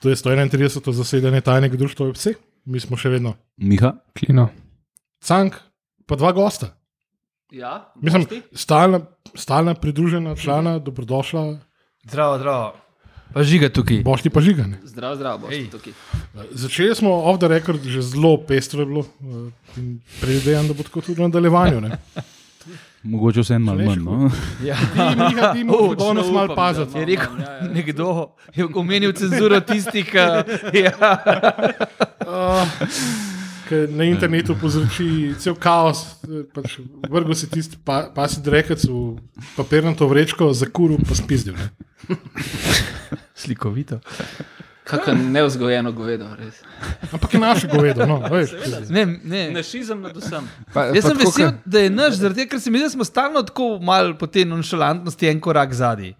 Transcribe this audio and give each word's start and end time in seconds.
To 0.00 0.08
je 0.08 0.16
131. 0.16 0.56
zasedanje 0.92 1.40
tajnega 1.40 1.76
društva 1.76 2.08
OPC, 2.08 2.26
mi 2.64 2.80
smo 2.80 2.96
še 2.96 3.08
vedno 3.10 3.34
Miha, 3.58 3.92
Klino. 4.12 4.48
cank, 5.20 5.54
pa 6.06 6.16
dva 6.16 6.32
gosta. 6.32 6.72
Ja, 7.50 7.92
Mislim, 7.96 8.24
stalna, 8.52 9.00
stalna 9.34 9.74
pridružena 9.74 10.36
člana, 10.36 10.78
dobrodošla, 10.78 11.58
Zdravo, 12.02 12.38
zdravo. 12.38 12.68
Pa 13.32 13.42
žiga 13.42 13.68
tukaj. 13.68 14.00
bošti 14.02 14.30
pa 14.30 14.40
žigane. 14.40 14.78
Zdrav, 14.84 15.16
zdrav, 15.16 15.38
boš 15.38 15.52
Ej. 15.52 15.66
tukaj. 15.70 15.92
Začeli 16.50 16.94
smo 16.94 17.10
off 17.22 17.38
the 17.38 17.48
record, 17.48 17.84
že 17.84 18.02
zelo 18.02 18.36
pestro 18.38 18.80
je 18.80 18.86
bilo. 18.86 19.02
eh, 19.02 19.82
Predvidevam, 20.20 20.66
da 20.66 20.74
bo 20.74 20.82
tako 20.82 21.00
tudi 21.00 21.14
v 21.14 21.28
nadaljevanju. 21.28 21.80
mogoče 23.02 23.40
vse 23.40 23.54
en 23.54 23.62
malo 23.62 23.84
manj. 23.84 24.02
No? 24.04 24.30
Ja. 24.64 24.76
Ti, 24.76 25.58
ti 25.58 25.64
moraš 25.68 25.98
danes 25.98 26.24
Močno 26.26 26.32
malo 26.32 26.54
paziti. 26.56 26.98
Je 26.98 27.04
rekel 27.04 27.40
ja, 27.40 27.50
ja. 27.52 27.68
nekdo, 27.74 28.36
je 28.54 28.68
omenil 28.74 29.12
cenzuro 29.12 29.60
tistih, 29.60 30.10
ki 30.70 30.84
ja. 30.84 30.94
Uh, 32.26 32.68
na 33.88 34.04
internetu 34.04 34.56
povzroči 34.58 35.34
cel 35.38 35.54
kaos. 35.54 36.04
Pač 36.54 36.78
vrgel 37.08 37.34
si 37.38 37.50
tisti 37.50 37.78
pa, 37.84 38.08
pasi 38.14 38.42
drekec 38.42 38.82
v 38.84 39.16
papirnato 39.56 40.08
vrečko, 40.10 40.52
zakuril 40.52 40.98
pa 41.06 41.14
spizdil. 41.14 41.54
Ne? 41.54 41.70
slikovito. 43.34 44.00
Kako 44.90 45.12
neuzgojeno 45.14 45.92
govedo, 45.92 46.26
res. 46.34 46.60
Ampak 47.08 47.34
je 47.34 47.40
naše 47.40 47.68
govedo. 47.68 48.06
No, 48.06 48.18
veš, 48.26 48.50
Ne, 48.88 49.06
ne. 49.24 49.50
Našizem 49.52 50.00
nad 50.00 50.16
vsem. 50.16 50.48
Pa, 50.72 50.84
Jaz 50.86 51.04
pa 51.04 51.08
sem 51.08 51.18
vesel, 51.18 51.50
ke- 51.50 51.58
da 51.66 51.78
je 51.80 51.90
naš, 51.90 52.14
zaradi 52.16 52.34
tega, 52.36 52.50
ker 52.50 52.60
se 52.60 52.70
mi 52.70 52.78
zdi, 52.78 52.84
da 52.84 52.90
smo 52.90 53.04
stalno 53.04 53.42
tako 53.42 53.78
malo 53.80 54.14
po 54.14 54.26
tej 54.28 54.44
nonšalantnosti 54.46 55.28
en 55.28 55.40
korak 55.40 55.72
zadaj. 55.72 56.12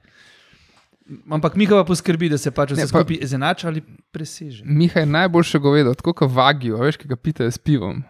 Ampak 1.28 1.56
Miha 1.56 1.74
pa 1.74 1.84
poskrbi, 1.84 2.28
da 2.28 2.38
se 2.38 2.50
pač 2.50 2.70
vse 2.70 2.82
pa- 2.82 2.86
skupaj 2.88 3.18
izenači 3.20 3.66
ali 3.66 3.80
preseže. 4.12 4.62
Miha 4.64 5.00
je 5.00 5.06
najboljše 5.08 5.58
govedo, 5.58 5.94
tako 5.94 6.12
kot 6.14 6.30
vagijo, 6.30 6.78
veš, 6.78 6.96
ki 6.96 7.08
ga 7.08 7.16
pitajo 7.18 7.50
s 7.50 7.58
pivom. 7.58 8.04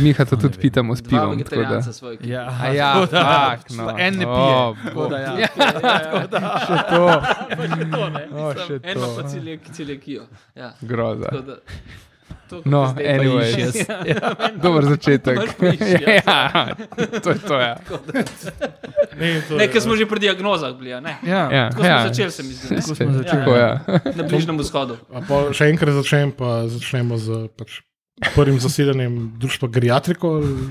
Miha 0.00 0.24
to 0.24 0.36
tudi 0.36 0.58
pitamo 0.58 0.96
s 0.96 1.02
pivom. 1.02 1.38
tako 1.40 1.62
da-. 1.62 1.82
Ja, 2.22 2.48
A 2.60 2.66
ja, 2.68 3.06
tak, 3.06 3.70
no. 3.70 3.94
En 3.98 4.14
ne 4.14 4.24
pije. 4.24 4.26
bo- 4.26 4.76
tako 4.84 5.06
da 5.06 5.18
ja. 5.18 5.32
Ja, 5.34 5.48
še 6.66 6.76
to. 6.88 7.04
O, 8.34 8.54
še 8.56 8.74
En 8.82 8.96
ima 8.96 9.06
pa 9.08 9.22
to. 9.22 9.28
celiak- 9.28 9.70
celiakijo. 9.70 10.22
Ja. 10.54 10.72
Groza. 10.80 11.24
tako 11.24 11.42
da- 11.42 11.58
to, 12.48 12.62
No, 12.64 12.94
anyways. 12.96 13.56
iščeš. 13.58 13.86
Dober 14.62 14.84
začetek. 14.86 15.38
Ja. 15.60 16.12
ja, 16.14 16.66
to 17.20 17.30
je 17.30 17.38
to. 17.40 17.56
Ja. 17.56 17.76
ne, 19.14 19.42
to 19.42 19.56
Ne, 19.56 19.68
ker 19.68 19.80
smo 19.80 19.92
že 19.92 20.06
pri 20.06 20.20
diagnozah 20.22 20.72
bili, 20.72 20.96
ne? 20.98 21.16
Ja. 21.22 21.44
Ja, 21.46 21.68
Tako 21.68 21.76
smo 21.78 21.86
ja. 21.86 21.98
začeli, 22.02 22.30
se 22.30 22.42
mi 22.42 22.48
zdi. 22.50 22.66
ne? 22.70 22.80
Tako 22.80 22.94
smo 22.94 23.12
začeli. 23.12 23.38
Tako, 23.38 23.52
ja. 23.52 23.72
Na 24.14 24.22
Bližnjem 24.24 24.58
vzhodu. 24.58 24.96
A 25.10 25.20
pa 25.20 25.52
še 25.52 25.64
enkrat 25.66 25.92
začnem, 25.94 26.32
pa 26.32 26.64
začnemo 26.66 27.16
z 27.18 27.28
pač, 27.50 27.80
prvim 28.34 28.58
zasedanjem 28.58 29.32
društva 29.36 29.68
Geriatriko. 29.68 30.28
ali- 30.30 30.70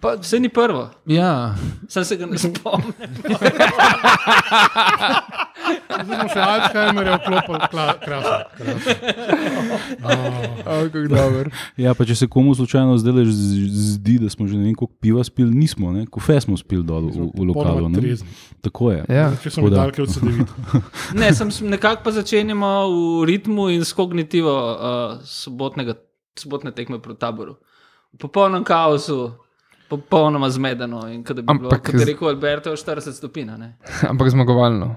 Pa 0.00 0.14
vse 0.14 0.40
ni 0.40 0.48
prvo, 0.48 0.88
Ja. 1.06 1.54
sem 1.88 2.04
se 2.04 2.16
ga 2.16 2.26
ne 2.26 2.38
spomnim. 2.38 2.92
Zdaj 6.00 6.16
smo 6.16 6.28
še 6.28 6.40
Alzheimerja 6.40 7.16
vklopili, 7.16 7.58
krasno. 8.00 8.38
kako 10.64 11.08
dober. 11.08 11.50
Ja, 11.76 11.94
pa 11.94 12.04
če 12.04 12.14
se 12.14 12.26
komu 12.26 12.54
slučajno 12.54 12.96
zdaj 12.96 13.24
zdi, 13.26 14.18
da 14.18 14.30
smo 14.30 14.46
že 14.46 14.56
ne 14.56 14.64
vem 14.64 14.74
koliko 14.74 14.94
piva 14.96 15.24
spili, 15.24 15.52
nismo, 15.52 15.92
ne? 15.92 16.06
kofe 16.06 16.40
smo 16.40 16.56
spili 16.56 16.82
dol 16.82 17.02
v, 17.02 17.28
v 17.34 17.44
lokalu. 17.44 17.90
Tako 18.60 18.92
je. 18.92 19.04
Ja. 19.10 19.30
Če 19.36 19.50
so 19.50 19.54
Tako 19.54 19.62
mi 19.62 19.70
da. 19.70 19.76
dalke 19.78 20.02
od 20.02 20.08
CD-vita. 20.08 20.52
Ne, 21.14 21.32
sem 21.34 21.50
nekako 21.66 22.02
pa 22.02 22.10
začenjamo 22.12 22.70
v 22.88 22.98
ritmu 23.26 23.68
in 23.68 23.84
s 23.84 23.92
kognitivo 23.92 24.52
uh, 24.52 24.78
sobotnega, 25.22 25.94
sobotne 26.38 26.72
tekme 26.72 27.00
proti 27.02 27.20
taboru. 27.20 27.56
V 28.12 28.18
popolnem 28.18 28.64
kaosu, 28.64 29.32
popolnoma 29.88 30.50
zmedeno. 30.50 31.08
In 31.08 31.24
kot 31.24 31.36
da 31.36 31.42
bi 31.42 31.46
bilo, 31.46 31.68
Ampak 31.70 31.86
kot 31.90 32.00
je 32.00 32.06
rekel 32.06 32.28
Alberto, 32.28 32.72
40 32.76 33.12
stopinj. 33.12 33.50
a 33.50 33.56
ne. 33.56 33.76
Ampak 34.10 34.30
zmagovalno. 34.30 34.96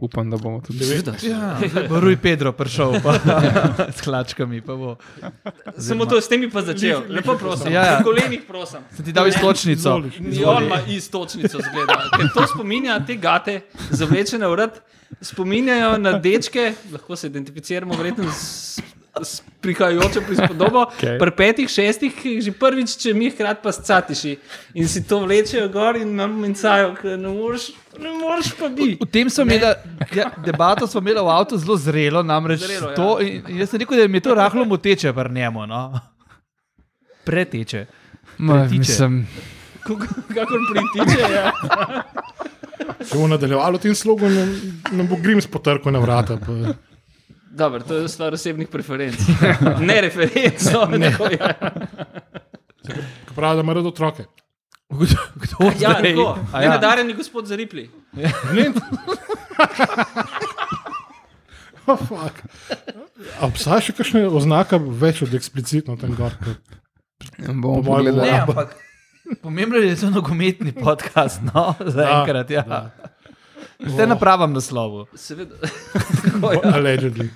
Upam, 0.00 0.30
da 0.30 0.36
bomo 0.36 0.60
tudi. 0.64 0.84
Seveda. 0.84 1.12
Ja, 1.28 1.60
bo 1.88 2.00
Rui 2.00 2.16
Pedro 2.16 2.52
prišel 2.56 3.02
pa, 3.04 3.18
s 3.96 4.00
hlačkami. 4.00 4.62
Pa 4.64 4.76
bo. 4.76 4.96
Samo 5.76 6.06
to, 6.06 6.20
s 6.20 6.28
temi 6.28 6.48
pa 6.50 6.62
začel. 6.64 7.02
Lepo 7.08 7.36
prosim. 7.36 7.72
Ja, 7.72 7.84
ja. 7.84 7.98
Na 7.98 8.04
kolenih 8.04 8.40
prosim. 8.48 8.80
Sem 8.96 9.04
ti 9.04 9.12
dal 9.12 9.28
istočnico. 9.28 9.98
Ni 10.20 10.44
on 10.44 10.64
ima 10.64 10.80
istočnico, 10.88 11.60
zgleda. 11.60 11.98
Ker 12.16 12.32
to 12.34 12.46
spominja 12.48 12.96
te 13.04 13.18
gate, 13.20 13.60
zavlečene 13.90 14.48
v 14.48 14.56
rad, 14.56 14.80
spominjajo 15.20 15.98
na 15.98 16.16
dečke, 16.18 16.72
lahko 16.92 17.16
se 17.16 17.28
identificiramo 17.28 17.92
verjetno 17.96 18.24
s, 18.32 18.80
s 19.24 19.42
prihajajočo 19.60 20.20
prispodobo. 20.26 20.86
Okay. 21.00 21.18
Pri 21.18 21.30
petih, 21.36 21.68
šestih, 21.70 22.12
ki 22.12 22.30
jih 22.34 22.42
že 22.44 22.52
prvič, 22.56 22.92
če 23.00 23.12
mi 23.14 23.30
hkrati 23.30 23.62
pa 23.62 23.72
scatiši 23.72 24.32
in 24.74 24.88
si 24.88 25.02
to 25.06 25.20
vlečejo 25.22 25.68
gor 25.72 25.96
in 25.96 26.12
nam 26.16 26.34
mincajo, 26.40 26.90
ker 26.98 27.14
ne 27.20 27.30
moreš, 27.30 27.70
ne 28.00 28.12
moreš 28.18 28.50
pa 28.58 28.68
bi. 28.68 28.96
V 29.00 29.08
tem 29.08 29.30
smo 29.30 29.46
imeli 29.46 29.70
ja, 30.16 30.26
debato, 30.44 30.88
smo 30.90 31.00
imeli 31.04 31.22
v 31.24 31.32
avtu 31.32 31.60
zelo 31.60 31.76
zrelo, 31.80 32.24
namreč 32.26 32.64
Zrelo, 32.64 32.90
ja. 32.90 32.96
to. 32.96 33.08
In, 33.24 33.46
in 33.48 33.62
jaz 33.62 33.72
sem 33.72 33.80
rekel, 33.84 34.02
da 34.02 34.08
mi 34.08 34.20
je 34.20 34.26
to 34.28 34.36
rahlo 34.36 34.64
moteče 34.64 35.12
pri 35.16 35.32
njemu. 35.38 35.66
No? 35.70 35.82
Preteče. 37.24 37.86
Pretiče. 38.36 38.78
mislim, 38.78 39.26
Kakor 39.84 40.60
pritiče, 40.72 41.32
ja. 41.32 41.52
Če 43.00 43.14
bomo 43.14 43.30
nadaljevali 43.32 43.78
v 43.78 43.82
tem 43.86 43.94
slogu, 43.96 44.28
nam, 44.28 44.52
nam 44.92 45.08
bo 45.08 45.18
Grims 45.22 45.48
potrkal 45.48 45.94
na 45.94 46.02
vrata. 46.02 46.36
Pa. 46.40 46.74
Dobro, 47.50 47.80
to 47.80 47.94
je 47.96 48.08
stvar 48.08 48.34
osebnih 48.34 48.68
preferenc. 48.68 49.16
Ne 49.80 50.00
referenc, 50.00 50.62
no, 50.72 50.84
ne. 50.86 51.10
Ko 53.28 53.34
pravi, 53.34 53.56
da 53.56 53.60
ima 53.60 53.72
rad 53.72 53.86
otroke. 53.86 54.24
Kdo, 54.90 55.16
kdo 55.34 55.70
Ja, 55.80 55.94
tako. 55.94 56.38
A 56.52 56.58
Ja. 56.58 56.62
ja. 56.62 56.68
Nenadarjeni 56.68 57.14
gospod 57.14 57.46
Zaripli. 57.46 57.90
Ne. 58.12 58.30
Oh, 61.86 61.98
fuck. 61.98 62.42
A 63.40 63.46
obstaja 63.46 63.80
še 63.82 63.94
kakšna 63.98 64.26
oznaka 64.28 64.78
več 64.78 65.22
od 65.24 65.34
eksplicitno 65.34 65.96
tam 65.98 66.14
gor? 66.14 66.36
bomo 67.38 67.54
Po 67.54 67.54
mojem 67.54 67.84
pogledali. 67.84 68.30
Ne, 68.30 68.38
ampak 68.40 68.76
pomembno 69.42 69.78
je, 69.78 69.88
da 69.88 69.90
je 69.90 69.96
to 70.00 70.10
nogometni 70.10 70.72
podcast, 70.72 71.42
no, 71.50 71.74
zaenkrat. 71.80 72.50
Ja. 72.50 72.62
Ste 73.86 74.06
na 74.06 74.16
pravem 74.16 74.52
naslovu. 74.52 75.06
Seveda. 75.14 75.54
Allegedly. 76.74 77.30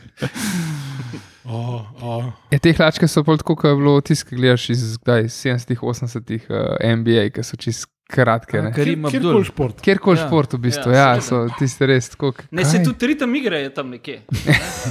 Oh, 1.44 1.84
oh. 2.00 2.25
Ja, 2.50 2.59
te 2.59 2.72
hlačke 2.72 3.09
so 3.09 3.22
bolj 3.22 3.43
tako, 3.43 3.56
kot 3.56 3.69
je 3.69 3.77
bilo 3.77 3.99
tisto, 4.00 4.28
ki 4.28 4.37
gledaš 4.37 4.71
iz 4.71 4.84
kdaj, 4.97 5.27
70-ih, 5.28 5.81
80-ih 5.82 6.47
uh, 6.49 6.56
NBA, 6.94 7.27
ki 7.31 7.44
so 7.44 7.56
čist 7.56 7.84
kratke. 8.06 8.62
ne. 8.62 8.72
Kjerkoli 8.72 9.44
šport. 9.44 9.81
Kjerkoli 9.81 10.19
Ja. 10.19 10.27
šport, 10.27 10.53
v 10.53 10.60
bistvu, 10.60 10.93
Ja, 10.93 11.10
ja, 11.10 11.21
so 11.21 11.43
tiste 11.59 11.87
res 11.87 12.09
tako. 12.09 12.32
Ne, 12.50 12.65
se 12.65 12.81
tudi 12.81 13.06
ritem 13.06 13.34
igre 13.34 13.61
je 13.61 13.75
tam 13.75 13.91
nekje. 13.91 14.22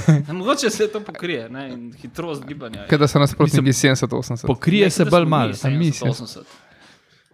Ne? 0.06 0.32
Mogoče 0.32 0.70
se 0.70 0.88
to 0.88 1.00
pokrije 1.00 1.48
ne? 1.48 1.68
in 1.72 1.92
hitrost 1.94 2.44
gibanja. 2.44 2.86
Kaj 2.86 2.98
da 2.98 3.08
so 3.08 3.18
nasprotniki 3.18 3.72
70-80. 3.72 4.46
Pokrije 4.46 4.90
se 4.90 5.04
bolj 5.04 5.24
mal. 5.26 5.52
A 5.60 5.70
mi 5.70 5.90
se- 5.92 6.04
80. 6.04 6.42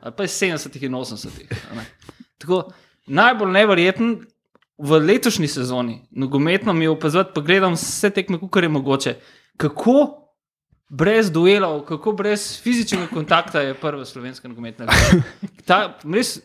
Ali 0.00 0.14
pa 0.16 0.22
je 0.22 0.28
70 0.30 0.82
in 0.82 0.92
80. 0.94 1.28
a 1.72 1.74
ne. 1.74 1.84
Tako, 2.38 2.62
najbolj 3.06 3.52
neverjeten 3.52 4.18
v 4.78 4.98
letošnji 4.98 5.48
sezoni, 5.48 6.00
nogometno 6.10 6.72
mi 6.72 6.84
je 6.84 6.90
opazovati, 6.90 7.30
pa 7.34 7.40
gledam 7.40 7.74
vse 7.76 8.10
tekme, 8.10 8.38
kar 8.50 8.64
je 8.64 8.68
mogoče. 8.68 9.14
Kako 9.56 10.20
brez 10.88 11.30
duelov, 11.30 11.82
kako 11.86 12.12
brez 12.12 12.62
fizičnega 12.62 13.06
kontakta 13.06 13.60
je 13.60 13.74
prva 13.74 14.04
slovenska 14.04 14.48
nogometna 14.48 14.86
liga. 14.86 15.24
Res, 16.14 16.40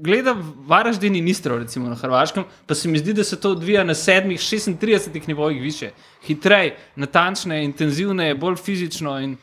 Gledam 0.00 0.54
Varaždin 0.66 1.16
in 1.16 1.28
Istro, 1.28 1.58
recimo 1.58 1.88
na 1.88 1.94
Hrvaškem, 1.94 2.44
pa 2.66 2.74
se 2.74 2.88
mi 2.88 2.98
zdi, 2.98 3.12
da 3.12 3.24
se 3.24 3.40
to 3.40 3.50
odvija 3.50 3.84
na 3.84 3.94
7, 3.94 4.32
36 4.32 5.28
nivojih 5.28 5.62
više. 5.62 5.90
Hitreje, 6.24 6.76
natančneje, 6.96 7.64
intenzivneje, 7.64 8.34
bolj 8.34 8.56
fizično. 8.56 9.18
In, 9.20 9.36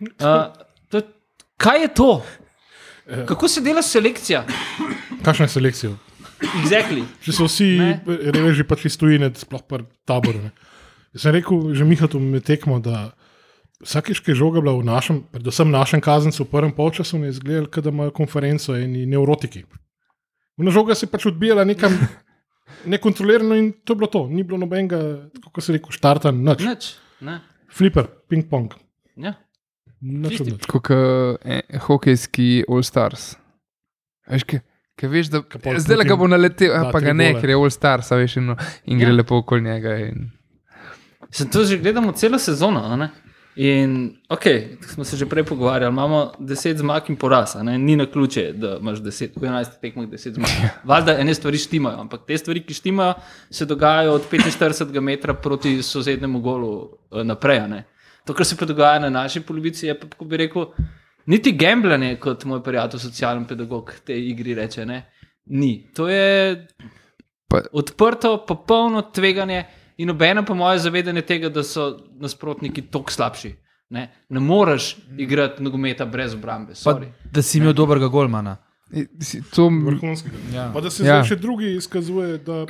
uh, 0.00 0.06
to, 0.88 1.00
kaj 1.56 1.82
je 1.82 1.88
to? 1.94 2.24
Kako 3.28 3.48
se 3.48 3.60
dela 3.60 3.82
selekcija? 3.82 4.44
Kakšna 5.22 5.48
je 5.48 5.54
selekcija? 5.56 5.92
Exactly. 6.62 7.04
Če 7.22 7.34
so 7.36 7.46
vsi 7.46 7.68
reveži 8.34 8.64
pač 8.66 8.86
iz 8.88 8.96
tujine, 8.98 9.30
sploh 9.38 9.62
pa 9.68 9.82
taboru. 10.08 10.40
ne. 10.48 10.50
Jaz 11.12 11.26
sem 11.26 11.36
rekel, 11.36 11.74
že 11.76 11.84
Mihatu 11.84 12.18
med 12.22 12.44
tekmo, 12.48 12.80
da 12.80 13.12
vsakeč, 13.84 14.22
ki 14.24 14.32
je 14.32 14.40
žoga 14.40 14.62
bila 14.64 14.74
v 14.78 14.86
našem, 14.88 15.22
predvsem 15.28 15.70
našem 15.70 16.00
kazencu 16.00 16.44
v 16.44 16.50
prvem 16.50 16.72
polčasu, 16.72 17.20
ne 17.20 17.28
izgledali, 17.28 17.68
kot 17.68 17.84
da 17.84 17.92
imajo 17.92 18.14
konferenco 18.16 18.74
eni 18.78 19.04
neurotiki. 19.06 19.64
Vna 20.60 20.72
žoga 20.74 20.96
se 20.96 21.06
je 21.06 21.12
pač 21.12 21.26
odbijala 21.28 21.64
nekam 21.68 21.92
nekontrolirano 22.92 23.58
in 23.58 23.72
to 23.84 23.92
je 23.92 24.00
bilo 24.00 24.08
to. 24.08 24.26
Ni 24.30 24.42
bilo 24.42 24.58
nobenega, 24.62 25.28
kot 25.52 25.64
se 25.64 25.76
reče, 25.76 25.92
štarta, 25.92 26.32
nič. 26.32 26.64
Nič. 26.64 26.90
Ne. 27.22 27.40
Flipper, 27.72 28.08
ping-pong. 28.28 28.72
Ja. 29.20 29.36
Nič. 30.02 30.42
Kot 30.66 30.90
eh, 30.90 31.62
hokejski 31.86 32.64
All 32.68 32.82
Stars. 32.82 33.36
Veš, 34.26 34.44
ki, 34.44 34.58
ki 34.98 35.10
veš, 35.10 35.30
da 35.30 35.42
pol 35.42 35.78
zdaj 35.78 36.06
ga 36.08 36.16
bo 36.18 36.26
naletel, 36.30 36.74
da 36.74 36.90
pa 36.90 37.00
ga 37.02 37.14
ne, 37.14 37.32
gole. 37.32 37.40
ker 37.42 37.54
je 37.54 37.58
All 37.58 37.70
Stars, 37.70 38.10
veš, 38.10 38.36
in, 38.42 38.54
in 38.84 38.98
gre 38.98 39.12
Ja. 39.12 39.18
lepo 39.22 39.38
okoli 39.38 39.62
njega. 39.62 39.96
In... 39.98 40.30
Sem 41.30 41.50
to 41.50 41.64
že 41.64 41.78
gledamo 41.78 42.12
celo 42.12 42.38
sezono. 42.38 42.82
a 42.84 42.96
ne. 42.96 43.10
In 43.56 44.16
ok, 44.28 44.44
smo 44.80 45.04
se 45.04 45.16
že 45.16 45.26
prej 45.28 45.44
pogovarjali, 45.44 45.92
imamo 45.92 46.32
10 46.40 46.76
zmag 46.76 47.02
in 47.08 47.16
poraz, 47.16 47.56
a 47.56 47.62
ne? 47.62 47.78
ni 47.78 47.96
na 47.96 48.06
ključe, 48.06 48.52
da 48.56 48.78
imaš 48.80 48.98
10, 48.98 49.36
v 49.36 49.44
11 49.44 49.80
tekmah 49.80 50.08
10 50.08 50.34
zmag. 50.34 50.50
Valjda 50.84 51.18
ene 51.20 51.34
stvari 51.34 51.58
štimajo, 51.58 52.00
ampak 52.00 52.24
te 52.26 52.38
stvari, 52.38 52.62
ki 52.64 52.74
štimajo, 52.74 53.14
se 53.50 53.66
dogajajo 53.66 54.12
od 54.12 54.22
45 54.32 55.00
metra 55.00 55.34
proti 55.34 55.82
sosednjemu 55.82 56.40
golu 56.40 56.88
eh, 57.12 57.24
naprej. 57.24 57.60
To, 58.24 58.34
kar 58.34 58.46
se 58.46 58.56
pa 58.56 58.64
dogaja 58.64 58.98
na 58.98 59.10
naši 59.10 59.40
polovici, 59.40 59.86
je 59.86 59.94
pa, 59.94 60.06
kako 60.06 60.24
bi 60.24 60.36
rekel, 60.36 60.66
niti 61.26 61.52
gambljanje, 61.52 62.16
kot 62.16 62.44
moj 62.44 62.62
prijatelj, 62.62 63.00
socialni 63.00 63.46
pedagog, 63.46 63.92
te 64.04 64.18
igri 64.20 64.54
reče. 64.54 64.86
Ne? 64.86 65.00
Ni. 65.46 65.88
To 65.94 66.08
je 66.08 66.66
Pa- 67.48 67.64
odprto, 67.72 68.44
popolno 68.46 69.02
tveganje 69.04 69.64
in 69.96 70.10
obeno 70.10 70.42
po 70.42 70.54
moje 70.54 70.78
zavedanje 70.78 71.22
tega, 71.22 71.48
da 71.48 71.62
so 71.62 71.90
nasprotniki 72.14 72.82
tako 72.82 73.12
slabši. 73.12 73.54
Ne, 73.90 74.06
ne 74.28 74.40
moreš 74.40 74.86
igrati 75.18 75.62
nogometa 75.62 76.06
brez 76.06 76.34
obrambe. 76.34 76.72
Pa, 76.74 76.90
sorry. 76.90 77.10
da 77.26 77.42
si 77.42 77.58
imel 77.58 77.72
dobrega 77.74 78.08
golmana. 78.08 78.56
To, 79.50 79.66
Vrhunskega. 79.68 80.36
Ja. 80.54 80.70
Pa 80.72 80.80
da 80.80 80.90
se 80.90 81.02
Ja. 81.02 81.06
zdaj 81.06 81.24
še 81.26 81.36
drugi 81.36 81.74
izkazuje, 81.74 82.38
da 82.38 82.66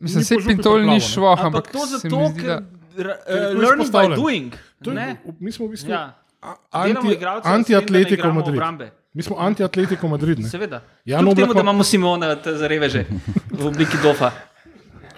mislim, 0.00 0.24
se 0.24 0.36
Pintol 0.46 0.82
ni 0.82 1.00
švoh, 1.02 1.38
Ampak 1.38 1.46
ampak 1.46 1.72
to 1.72 1.86
se 1.86 1.98
zato, 1.98 2.18
mi 2.18 2.28
zdi, 2.28 2.40
ker 2.40 2.48
da- 2.48 2.58
Ker 2.60 2.77
learning 3.54 3.90
by 3.90 4.14
doing. 4.14 4.52
to 4.82 4.90
je, 4.90 4.94
ne? 4.96 5.16
mi 5.40 5.52
smo 5.52 5.66
v 5.66 5.70
bistvu 5.70 5.90
Ja. 5.90 6.14
anti, 6.72 7.72
da 7.72 7.80
igramo 8.14 8.34
Madrid. 8.34 8.54
obrambe. 8.54 8.90
Mi 9.12 9.22
smo 9.22 9.36
anti-atletico 9.36 10.08
Madrid. 10.08 10.38
Ne? 10.38 10.48
Seveda. 10.48 10.82
Kljub 11.18 11.18
Oblak 11.22 11.36
temu, 11.36 11.46
da 11.46 11.52
ima- 11.52 11.60
imamo 11.62 11.84
Simona 11.84 12.36
za 12.46 12.68
reveže 12.68 13.04
v 13.50 13.66
obliki 13.66 13.96
dofa. 14.02 14.30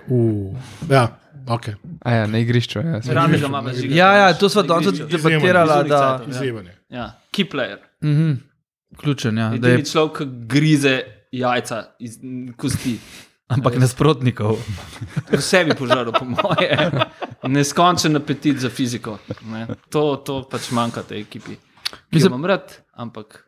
Uh, 0.09 0.57
ja, 0.91 1.19
ok. 1.49 1.69
A 2.01 2.13
ja, 2.13 2.27
na 2.27 2.39
igrišču. 2.39 2.79
Ja, 2.79 3.01
Rade 3.07 3.39
ga 3.39 3.47
imamo 3.47 3.73
že. 3.73 3.87
Ja, 3.89 4.13
ja, 4.15 4.35
to 4.35 4.49
sva 4.49 4.63
danes 4.63 4.87
izjemnih 4.87 5.53
Da. 5.85 6.21
Izzivanje. 6.29 6.73
Ja, 6.89 7.13
key 7.33 7.45
player. 7.45 7.77
mhm, 8.03 8.33
ključen, 8.97 9.39
ja, 9.39 9.51
da 9.51 9.69
je, 9.69 9.85
človek, 9.85 10.17
ki 10.19 10.25
grize 10.47 11.01
jajca 11.33 11.85
iz 11.99 12.19
kosti. 12.57 12.99
ampak 13.49 13.77
nasprotnikov. 13.77 14.57
v 15.29 15.41
sebi 15.41 15.75
požaril, 15.75 16.13
po 16.13 16.25
moje. 16.25 16.71
Neskončen 17.43 18.17
apetit 18.17 18.59
za 18.59 18.69
fiziko. 18.69 19.19
Ne. 19.45 19.67
To, 19.89 20.17
to 20.17 20.43
pač 20.51 20.71
manjka 20.71 21.03
tej 21.03 21.21
ekipi. 21.21 21.57
Ki 21.57 21.97
Mislim- 22.13 22.33
imam 22.33 22.45
rad, 22.45 22.77
ampak 22.93 23.47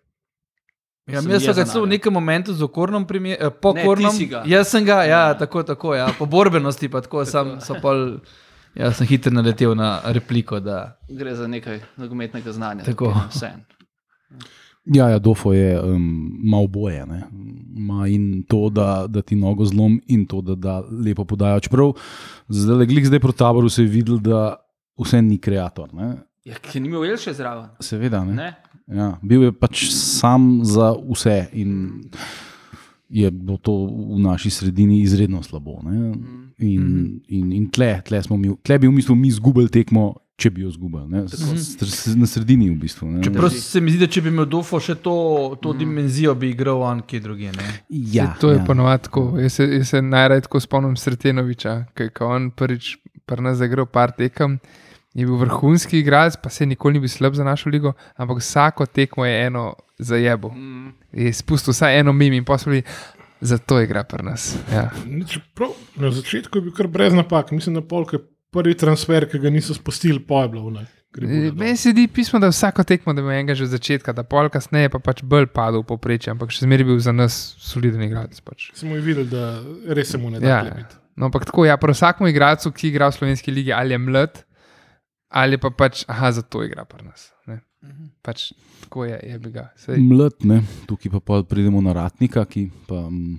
Ja, 1.07 1.19
jaz 1.19 1.43
sem 1.43 1.55
ga 1.55 1.65
celo 1.65 1.85
v 1.85 1.89
nekem 1.89 2.13
momentu 2.15 2.55
z 2.55 2.63
okornom, 2.63 3.03
primer, 3.07 3.37
eh, 3.41 3.51
po 3.51 3.73
Ne, 3.75 3.83
kornom. 3.85 4.15
Jaz 4.47 4.69
sem 4.71 4.85
ga, 4.85 5.03
ja, 5.03 5.29
Ja. 5.29 5.35
tako, 5.35 5.63
tako, 5.63 5.95
ja, 5.95 6.07
po 6.19 6.27
borbenosti 6.27 6.89
pa 6.89 7.01
tako, 7.01 7.25
sam, 7.25 7.61
so 7.61 7.75
pol, 7.83 8.21
ja, 8.75 8.93
sem 8.93 9.07
hitro 9.07 9.33
naletel 9.35 9.75
na 9.75 10.01
repliko, 10.05 10.61
da 10.61 10.97
gre 11.11 11.35
za 11.35 11.47
nekaj 11.47 11.81
nogometnega 11.97 12.53
znanja. 12.53 12.85
Tako. 12.85 13.13
tukaj. 13.33 13.51
Ja, 14.85 15.09
ja 15.09 15.19
Dofo 15.19 15.53
je 15.53 15.79
um, 15.83 16.39
malo 16.43 16.67
boje. 16.67 17.07
ne. 17.07 17.23
Ma 17.77 18.09
in 18.09 18.43
to, 18.49 18.69
da, 18.71 19.07
da 19.07 19.23
ti 19.23 19.37
nogo 19.37 19.65
zlom, 19.65 20.01
in 20.07 20.27
to, 20.27 20.41
da, 20.41 20.55
da 20.55 20.81
lepo 20.91 21.25
podajo. 21.25 21.61
Čeprav 21.61 21.93
zdaj, 22.49 22.77
le 22.77 22.87
glih 22.87 23.07
zdaj 23.07 23.21
proti 23.21 23.39
taboru 23.39 23.69
se 23.69 23.83
je 23.83 23.89
videl, 23.89 24.19
da 24.19 24.57
vse 24.99 25.23
ni 25.23 25.39
kreator. 25.39 25.95
Ne. 25.95 26.17
Ja, 26.45 26.59
ki 26.59 26.81
ni 26.83 26.91
imel 26.91 27.17
še 27.17 27.35
zraven. 27.39 27.71
Seveda, 27.81 28.25
ne. 28.27 28.35
Ne? 28.35 28.51
Ja, 28.93 29.13
bil 29.23 29.47
je 29.47 29.53
pač 29.55 29.87
sam 29.95 30.65
za 30.67 30.91
vse 30.99 31.47
in 31.55 32.03
je 33.13 33.31
bilo 33.31 33.59
to 33.61 33.73
v 33.87 34.19
naši 34.25 34.51
sredini 34.51 35.03
izredno 35.05 35.43
slabo. 35.43 35.79
Ne. 35.85 36.15
In, 36.59 37.21
in, 37.29 37.53
in 37.53 37.69
tle, 37.71 37.95
tle, 38.09 38.23
mi, 38.37 38.55
tle 38.65 38.79
bi 38.81 38.89
v 38.89 38.97
bistvu 38.97 39.17
mi 39.19 39.29
izgubili 39.29 39.71
tekmo, 39.71 40.15
če 40.37 40.51
bi 40.51 40.63
jo 40.63 40.71
s- 40.71 42.17
Na 42.17 42.27
sredini 42.27 42.71
v 42.71 42.75
bistvu. 42.75 43.11
ne. 43.11 43.23
Čeprav 43.23 43.51
se 43.51 43.81
mi 43.81 43.91
zdi, 43.91 43.99
da 43.99 44.07
če 44.07 44.21
bi 44.21 44.29
imel 44.29 44.47
Dofo 44.47 44.81
še 44.81 44.95
to, 44.95 45.15
to 45.63 45.73
mm. 45.73 45.79
dimenzijo, 45.79 46.35
bi 46.35 46.51
igral 46.51 46.83
on 46.83 47.03
kje 47.03 47.21
drugje. 47.21 47.53
Ne? 47.53 47.69
Ja, 47.89 48.35
to 48.41 48.51
je 48.51 48.59
ja. 48.59 48.65
ponovadi 48.65 49.03
tako. 49.03 49.39
Jaz 49.39 49.53
se, 49.53 49.69
jaz 49.69 49.89
se 49.89 50.03
najraje 50.03 50.41
tako 50.41 50.61
spomnim 50.61 50.97
Sretenoviča, 50.97 51.85
ki 51.95 52.03
je 52.03 52.11
on 52.21 52.51
prvič 52.51 52.97
pri 53.27 53.43
nas 53.43 53.59
zagral 53.59 53.87
par 53.87 54.13
tekem. 54.13 54.59
Je 55.15 55.27
bil 55.27 55.37
vrhunski 55.37 55.99
igralec, 56.01 56.37
pa 56.43 56.49
se 56.49 56.67
nikoli 56.67 56.95
ni 56.95 57.01
bil 57.01 57.09
slab 57.09 57.35
za 57.35 57.45
našo 57.45 57.69
ligo, 57.69 57.93
ampak 58.17 58.41
vsako 58.41 58.87
tekmo 58.87 59.27
je 59.27 59.47
eno 59.47 59.75
zajebo. 59.99 60.49
Mm. 60.49 60.95
Je 61.13 61.33
spustil 61.33 61.73
vsaj 61.73 62.01
eno 62.01 62.13
mimi 62.13 62.37
in 62.37 62.45
poslovi, 62.45 62.83
zato 63.41 63.81
igra 63.81 64.05
pri 64.05 64.25
nas. 64.25 64.57
Ja. 64.73 64.89
Nič, 65.07 65.39
prav, 65.55 65.77
na 65.97 66.11
začetku 66.11 66.59
je 66.59 66.63
bil 66.63 66.73
kar 66.73 66.89
brez 66.89 67.13
napak, 67.13 67.53
mislim, 67.53 67.75
da 67.75 67.83
polk 67.83 68.13
je 68.13 68.23
prvi 68.53 68.75
transfer, 68.77 69.27
ki 69.27 69.41
ga 69.41 69.51
niso 69.51 69.75
spustili, 69.75 70.21
pa 70.21 70.45
je 70.45 70.53
bilo 70.53 70.67
vne. 70.67 70.85
E, 71.13 71.51
Meni 71.53 71.77
se 71.77 71.91
zdi 71.93 72.07
pismo, 72.09 72.39
da 72.41 72.49
vsako 72.49 72.85
tekmo, 72.85 73.13
da 73.13 73.21
ima 73.21 73.35
enega 73.35 73.53
že 73.55 73.67
od 73.67 73.73
začetka, 73.75 74.15
da 74.17 74.23
pol 74.25 74.49
kasneje 74.49 74.89
pa 74.89 74.97
pač 74.99 75.21
bolj 75.23 75.51
padel 75.53 75.83
v 75.83 75.89
poprečje, 75.91 76.31
ampak 76.33 76.49
še 76.49 76.65
zmeraj 76.65 76.87
bil 76.89 77.01
za 77.01 77.13
nas 77.13 77.37
soliden 77.61 78.01
igralec. 78.03 78.39
Pač. 78.41 78.71
Smo 78.75 78.97
jih 78.97 79.05
videli, 79.05 79.29
da 79.29 79.61
res 79.93 80.09
se 80.09 80.21
mu 80.21 80.31
ne 80.33 80.41
da 80.41 80.49
Ja, 80.49 80.61
klepiti. 80.65 80.97
no, 81.17 81.29
ampak 81.29 81.45
tako, 81.45 81.67
ja, 81.69 81.77
pri 81.77 81.93
vsakem 81.93 82.31
igralcu, 82.33 82.73
ki 82.73 82.89
igra 82.89 83.11
v 83.13 83.19
slovenski 83.19 83.53
ligi, 83.53 83.73
ali 83.77 83.93
je 83.93 84.01
mlad, 84.01 84.41
ali 85.29 85.61
pa 85.61 85.69
pač, 85.69 86.05
aha, 86.09 86.33
zato 86.33 86.65
igra 86.65 86.85
pri 86.89 87.05
nas. 87.05 87.29
Ne. 87.47 87.61
Pač 88.25 88.53
tako 88.87 89.05
je, 89.05 89.21
je 89.27 89.37
bi 89.39 89.51
ga. 89.53 89.69
Sej, 89.77 90.01
Mlad, 90.01 90.41
ne. 90.49 90.63
tukaj 90.89 91.13
pa 91.21 91.43
pridemo 91.45 91.81
na 91.85 91.93
ratnika, 91.93 92.45
ki 92.49 92.71
pa 92.89 93.05
um, 93.09 93.37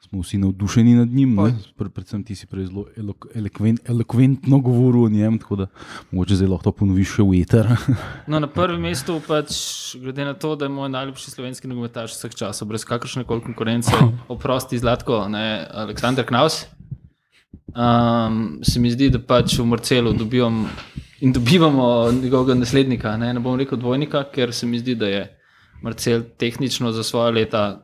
smo 0.00 0.20
vsi 0.20 0.38
navdušeni 0.38 0.94
nad 0.94 1.08
njim. 1.08 1.34
ne. 1.34 1.54
Pre- 1.76 1.88
Predvsem 1.88 2.24
ti 2.24 2.34
si 2.34 2.46
prej 2.46 2.66
zelo 2.66 2.86
elok, 2.96 3.26
elokven, 3.34 3.78
elokventno 3.84 4.58
govoril 4.58 5.04
o 5.04 5.08
njem, 5.08 5.38
tako 5.38 5.56
da 5.56 5.66
mogoče 6.10 6.34
zdaj 6.36 6.48
lahko 6.48 6.64
to 6.64 6.72
ponoviš 6.72 7.14
še 7.14 7.22
v 7.22 7.40
eter. 7.42 7.68
No, 8.30 8.40
na 8.40 8.46
prvem 8.46 8.80
mestu, 8.80 9.20
pač, 9.26 9.52
glede 10.00 10.24
na 10.24 10.34
to, 10.34 10.56
da 10.56 10.64
je 10.64 10.68
moj 10.68 10.88
najljubši 10.88 11.30
slovenski 11.30 11.68
nogometaš 11.68 12.14
vseh 12.16 12.34
časov, 12.34 12.68
brez 12.68 12.84
kakršne 12.84 13.24
koli 13.24 13.44
konkurence, 13.44 13.92
oprosti 14.34 14.78
Zlatko, 14.78 15.28
ne, 15.28 15.66
Aleksandr 15.70 16.24
Knaus. 16.26 16.64
Um, 17.70 18.58
se 18.62 18.80
mi 18.80 18.90
zdi, 18.90 19.10
da 19.14 19.20
pač 19.22 19.58
v 19.58 19.66
Marcelu 19.66 20.12
dobivam 20.12 20.64
in 21.20 21.32
dobivamo 21.32 22.10
njegovega 22.12 22.54
naslednika. 22.58 23.16
Ne, 23.16 23.34
ne 23.34 23.40
bom 23.40 23.58
rekel 23.58 23.78
dvojnika, 23.78 24.24
ker 24.32 24.54
se 24.54 24.66
mi 24.66 24.80
zdi, 24.80 24.94
da 24.94 25.06
je 25.06 25.22
Marcel 25.82 26.22
tehnično 26.38 26.92
za 26.92 27.02
svoje 27.02 27.32
leta 27.32 27.82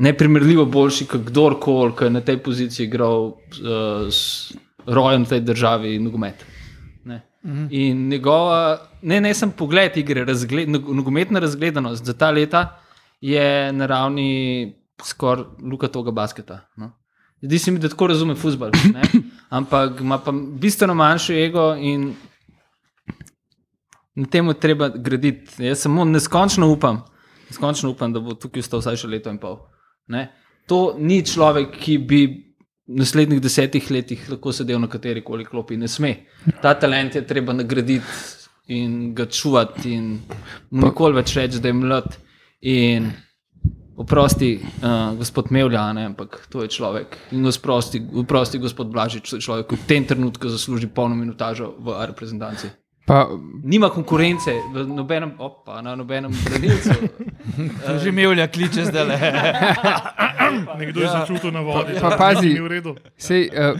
neprimerljivo 0.00 0.64
boljši 0.64 1.06
kot 1.06 1.26
kdorkoli, 1.28 1.92
ki 1.96 2.08
je 2.08 2.10
na 2.10 2.20
tej 2.24 2.38
poziciji 2.42 2.86
igral 2.86 3.26
uh, 3.26 4.08
s 4.08 4.52
rojem 4.86 5.24
v 5.24 5.28
tej 5.28 5.40
državi 5.44 5.98
nogomet. 6.00 6.44
Ne. 7.04 7.20
In 7.70 8.08
njegova, 8.08 8.78
ne, 9.02 9.20
ne 9.20 9.34
sem 9.34 9.52
pogled 9.52 9.96
igre, 9.96 10.24
razgled, 10.24 10.68
nog- 10.68 10.88
nogometna 10.96 11.40
razgledanost 11.40 12.04
za 12.04 12.14
ta 12.16 12.30
leta 12.30 12.80
je 13.20 13.72
na 13.72 13.86
ravni 13.86 14.76
skoraj 15.04 15.44
Luka 15.62 15.88
toga 15.88 16.10
basketa. 16.10 16.60
No. 16.76 16.92
Zdi 17.42 17.58
se 17.58 17.70
mi, 17.70 17.78
da 17.78 17.88
tako 17.88 18.06
razume 18.06 18.34
futbol, 18.34 18.70
ampak 19.58 20.00
ima 20.00 20.18
pa 20.18 20.32
bistveno 20.32 20.94
manjši 20.94 21.34
ego 21.34 21.74
in 21.76 22.14
na 24.14 24.26
tem 24.26 24.48
je 24.48 24.54
treba 24.60 24.88
graditi. 24.88 25.64
Jaz 25.64 25.80
samo 25.80 26.04
neskončno 26.04 26.68
upam, 26.68 27.02
neskončno 27.48 27.90
upam, 27.90 28.12
da 28.12 28.20
bo 28.20 28.34
tukaj 28.34 28.60
ostal 28.60 28.80
vsaj 28.84 29.00
še 29.00 29.08
leto 29.08 29.32
in 29.32 29.38
pol. 29.40 29.69
Ne. 30.10 30.26
To 30.70 30.94
ni 30.98 31.22
človek, 31.26 31.74
ki 31.78 31.96
bi 31.98 32.20
v 32.90 32.98
naslednjih 32.98 33.40
desetih 33.42 33.86
letih 33.90 34.26
lahko 34.30 34.52
sedel 34.54 34.80
na 34.82 34.90
kateri 34.90 35.22
koli 35.22 35.46
klopi. 35.46 35.78
Ne 35.78 35.88
sme. 35.88 36.14
Ta 36.62 36.74
talent 36.74 37.14
je 37.14 37.26
treba 37.26 37.54
nagraditi 37.54 38.02
in 38.74 39.14
ga 39.14 39.26
čuvati, 39.26 39.94
in 39.94 40.20
mu 40.70 40.90
nikoli 40.90 41.18
več 41.18 41.34
reči, 41.38 41.62
da 41.62 41.70
je 41.70 41.78
mlad. 41.78 42.16
In 42.70 43.08
oprosti, 44.00 44.54
uh, 44.58 45.16
gospod 45.18 45.50
Mevlja, 45.50 45.92
ne, 45.92 46.06
ampak 46.12 46.46
to 46.50 46.62
je 46.64 46.70
človek. 46.72 47.16
In 47.36 47.46
oprosti, 47.46 48.00
oprosti 48.22 48.58
gospod 48.58 48.92
Blažič, 48.94 49.26
to 49.28 49.38
je 49.38 49.44
človek, 49.44 49.70
ki 49.70 49.80
v 49.80 49.88
tem 49.90 50.06
trenutku 50.08 50.48
zasluži 50.48 50.88
polno 50.94 51.18
minutažo 51.18 51.74
v 51.78 51.98
reprezentanci. 52.10 52.70
Pa, 53.10 53.28
Nima 53.64 53.88
konkurence 53.90 54.52
nobenem, 54.86 55.32
opa, 55.38 55.82
na 55.82 55.96
nobenem 55.98 56.30
branilcu. 56.44 56.94
Že 58.02 58.08
imel 58.08 58.38
je 58.38 58.46
kliče 58.48 58.84
zdaj 58.84 59.06
le. 59.08 59.18
Nekdo 60.80 61.00
je 61.00 61.08
začutil 61.08 61.50
na 61.50 61.60
vodi. 61.60 61.98
Pa 62.00 62.14
da 62.14 62.16
pazi. 62.16 62.54
ni 62.54 62.60
v 62.60 62.70
redu. 62.70 62.94
sej, 63.18 63.48
uh, 63.50 63.74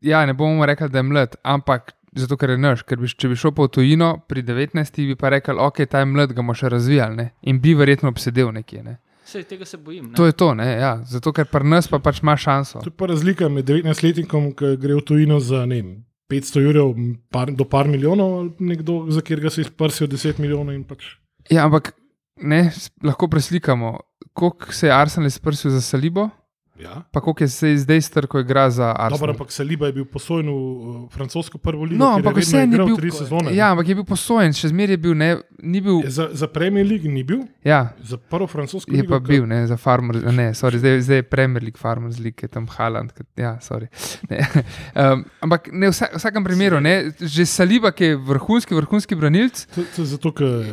ja, 0.00 0.26
ne 0.26 0.32
bomo 0.32 0.66
rekli, 0.66 0.88
da 0.88 0.98
je 0.98 1.02
mlad, 1.02 1.36
ampak 1.42 1.92
zato, 2.16 2.36
ker 2.36 2.50
je 2.50 2.58
naš. 2.58 2.82
Ker 2.88 2.96
bi, 2.96 3.08
če 3.08 3.28
bi 3.28 3.36
šel 3.36 3.52
po 3.52 3.68
tujino 3.68 4.16
pri 4.28 4.42
19, 4.42 5.02
bi 5.06 5.16
pa 5.16 5.34
rekel, 5.36 5.60
ok, 5.60 5.84
ta 5.84 6.00
je 6.00 6.08
mlad, 6.08 6.32
ga 6.32 6.40
bomo 6.40 6.56
še 6.56 6.72
razvijali 6.72 7.16
ne? 7.16 7.30
in 7.42 7.60
bi 7.60 7.76
verjetno 7.76 8.08
obsedel 8.08 8.48
nekje. 8.56 8.82
Ne? 8.82 8.96
Sej, 9.26 9.44
tega 9.50 9.68
se 9.68 9.76
bojim. 9.76 10.08
Ne? 10.08 10.16
To 10.16 10.26
je 10.26 10.32
to, 10.32 10.54
ne? 10.54 10.70
Ja, 10.80 10.96
zato 11.04 11.32
ker 11.36 11.48
pri 11.50 11.68
nas 11.68 11.88
pa 11.90 11.98
pač 12.00 12.22
ima 12.22 12.36
šanso. 12.38 12.80
To 12.80 12.88
je 12.88 12.96
pa 12.96 13.10
razlika 13.10 13.52
med 13.52 13.68
19-letnikom, 13.68 14.52
ki 14.56 14.76
gre 14.80 14.96
v 14.96 15.04
tujino 15.04 15.40
za 15.42 15.66
ne 15.66 15.82
vem, 15.82 15.96
500 16.28 16.62
jurjev 16.64 16.94
par, 17.30 17.52
do 17.54 17.64
par 17.68 17.88
milijonov, 17.88 18.38
ali 18.38 18.72
nekdo, 18.72 19.04
za 19.10 19.22
katerega 19.22 19.50
se 19.50 19.66
izprsijo 19.66 20.08
10 20.10 20.40
milijonov. 20.42 20.74
Pač. 20.88 21.12
Ja, 21.50 21.66
ampak 21.66 21.92
ne, 22.42 22.70
lahko 23.04 23.28
preslikamo, 23.30 23.96
koliko 24.32 24.72
se 24.72 24.88
je 24.88 24.94
Arsenal 24.94 25.30
izprsil 25.30 25.70
za 25.70 25.80
Salibo, 25.80 26.28
Ja. 26.78 27.02
Pa 27.10 27.20
koliko 27.20 27.40
je 27.40 27.48
se 27.48 27.76
zdaj 27.78 28.00
star, 28.02 28.26
ko 28.26 28.38
igra 28.38 28.70
za 28.70 28.86
Dobro, 28.86 29.04
Arsenal? 29.06 29.30
ampak 29.30 29.48
Saliba 29.50 29.86
je 29.86 29.92
bil 29.92 30.04
posojen 30.06 30.44
v 30.44 30.52
uh, 30.52 31.08
francosko 31.08 31.58
prvo 31.58 31.84
ligo, 31.84 31.96
No, 31.96 32.10
ampak 32.12 32.36
je 32.36 32.42
vse 32.42 32.64
igral 32.64 32.86
bil. 32.86 32.96
tri 32.96 33.10
sezone. 33.10 33.54
Ja, 33.54 33.70
ampak 33.70 33.88
je 33.88 33.94
bil 33.94 34.04
posojen, 34.04 34.52
še 34.52 34.68
zmeraj 34.68 34.92
je 34.92 34.96
bil, 34.98 35.14
ne, 35.14 35.30
bil. 35.80 36.00
Je 36.00 36.10
Za, 36.10 36.28
za 36.32 36.46
Premier 36.46 36.84
League 36.84 37.06
ni 37.06 37.22
bil, 37.22 37.46
Ja, 37.62 37.96
za 37.98 38.16
prvo 38.18 38.46
francosko 38.46 38.92
je 38.92 39.00
ligo. 39.00 39.08
pa 39.10 39.18
bil, 39.18 39.44
ne, 39.44 39.66
za 39.66 39.76
Farmers, 39.76 40.20
ne, 40.26 40.52
sorry, 40.52 40.76
zdaj, 40.76 41.00
zdaj 41.00 41.16
je 41.16 41.22
Premier 41.24 41.62
League, 41.62 41.78
Farmers 41.78 42.18
League, 42.18 42.38
je 42.38 42.48
tam 42.48 42.66
Haaland. 42.68 43.10
ki- 43.10 43.24
Ja, 43.36 43.56
sorry. 43.58 43.88
Ne. 44.30 44.44
Um, 44.92 45.24
ampak 45.40 45.72
ne, 45.72 45.86
v 45.86 45.92
vsa- 45.92 46.12
vsakem 46.12 46.44
primeru, 46.44 46.76
ne, 46.78 46.94
že 47.18 47.46
Saliba, 47.46 47.90
ki 47.90 48.04
je 48.04 48.16
vrhunski, 48.18 48.74
vrhunski 48.74 49.14
branilc, 49.14 49.64
To, 49.68 49.82
to 49.86 50.02
je 50.02 50.06
zato, 50.08 50.28
ker 50.30 50.44
uh, 50.44 50.66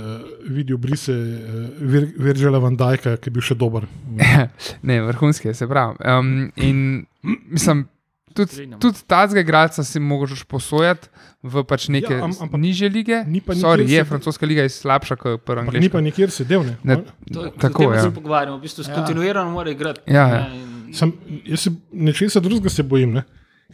vidijo 0.45 0.77
brise 0.77 1.11
uh, 1.11 1.39
Vir, 1.81 2.11
Virgila 2.17 2.59
van 2.59 2.75
Dijka, 2.75 3.15
ki 3.15 3.27
je 3.27 3.31
bil 3.31 3.41
še 3.41 3.55
dober. 3.55 3.87
ne, 4.83 5.01
vrhunski 5.01 5.47
je, 5.47 5.53
se 5.53 5.67
pravi. 5.67 5.92
Um, 5.99 6.29
in 6.55 7.05
mislim, 7.47 7.87
tudi, 8.33 8.69
tudi 8.75 8.99
tazga 9.05 9.39
igralca 9.39 9.83
si 9.83 9.99
mogoče 9.99 10.45
posojati 10.45 11.07
v 11.43 11.63
pač 11.63 11.87
neke 11.87 12.09
Ja, 12.09 12.17
ja, 12.17 12.23
am- 12.23 12.37
ampak 12.39 12.57
niže 12.57 12.87
lige. 12.87 13.23
ni 13.25 13.41
pa 13.41 13.53
Sorry, 13.53 13.85
je, 13.85 14.03
francoska 14.03 14.45
liga 14.45 14.61
je 14.61 14.69
slabša 14.71 15.15
kot 15.15 15.41
prva 15.41 15.61
Ampak 15.61 15.73
ni 15.73 15.89
pa 15.89 15.97
angliška. 15.97 16.01
nikjer 16.01 16.29
sedel. 16.31 16.63
Ne? 16.63 16.77
Ne, 16.83 16.95
To 17.29 17.45
je, 17.45 17.51
Tako, 17.53 17.83
tem 17.83 17.93
ja. 17.93 18.01
se 18.01 18.11
pogovarjamo, 18.11 18.57
v 18.57 18.61
bistvu 18.61 18.83
Ja. 18.83 18.95
kontinuirano 18.95 19.51
mora 19.51 19.69
igrati. 19.69 20.01
Ja, 20.07 20.27
ne, 20.27 20.33
ja. 20.33 20.47
in- 20.53 20.93
Sam, 20.93 21.13
jaz 21.43 21.59
se 21.59 21.71
nečesa 21.91 22.39
drugega 22.39 22.69
se 22.69 22.83
bojim. 22.83 23.13
Ne? 23.13 23.23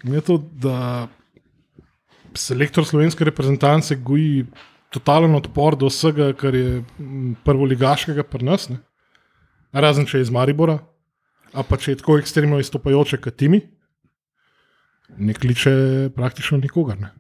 In 0.04 0.14
je 0.14 0.22
to, 0.22 0.38
da 0.54 1.08
selektor 2.34 2.86
slovenske 2.86 3.24
reprezentance 3.24 3.96
goji 3.98 4.46
totalen 4.90 5.36
odpor 5.36 5.76
do 5.76 5.86
vsega, 5.86 6.34
kar 6.34 6.56
je 6.56 6.84
prvoligaškega 7.44 8.24
pri 8.24 8.46
nas. 8.46 8.70
Ne? 8.70 8.78
Razen 9.74 10.06
če 10.06 10.18
je 10.18 10.22
iz 10.22 10.30
Maribora, 10.30 10.80
a 11.54 11.64
pa 11.64 11.78
če 11.78 11.92
je 11.92 12.02
tako 12.02 12.18
ekstremno 12.20 12.60
izstopajoče 12.60 13.18
kot 13.24 13.36
timi, 13.36 13.62
ne 15.18 15.34
kliče 15.34 15.74
praktično 16.16 16.58
nikogar. 16.58 17.00
Ne? 17.00 17.14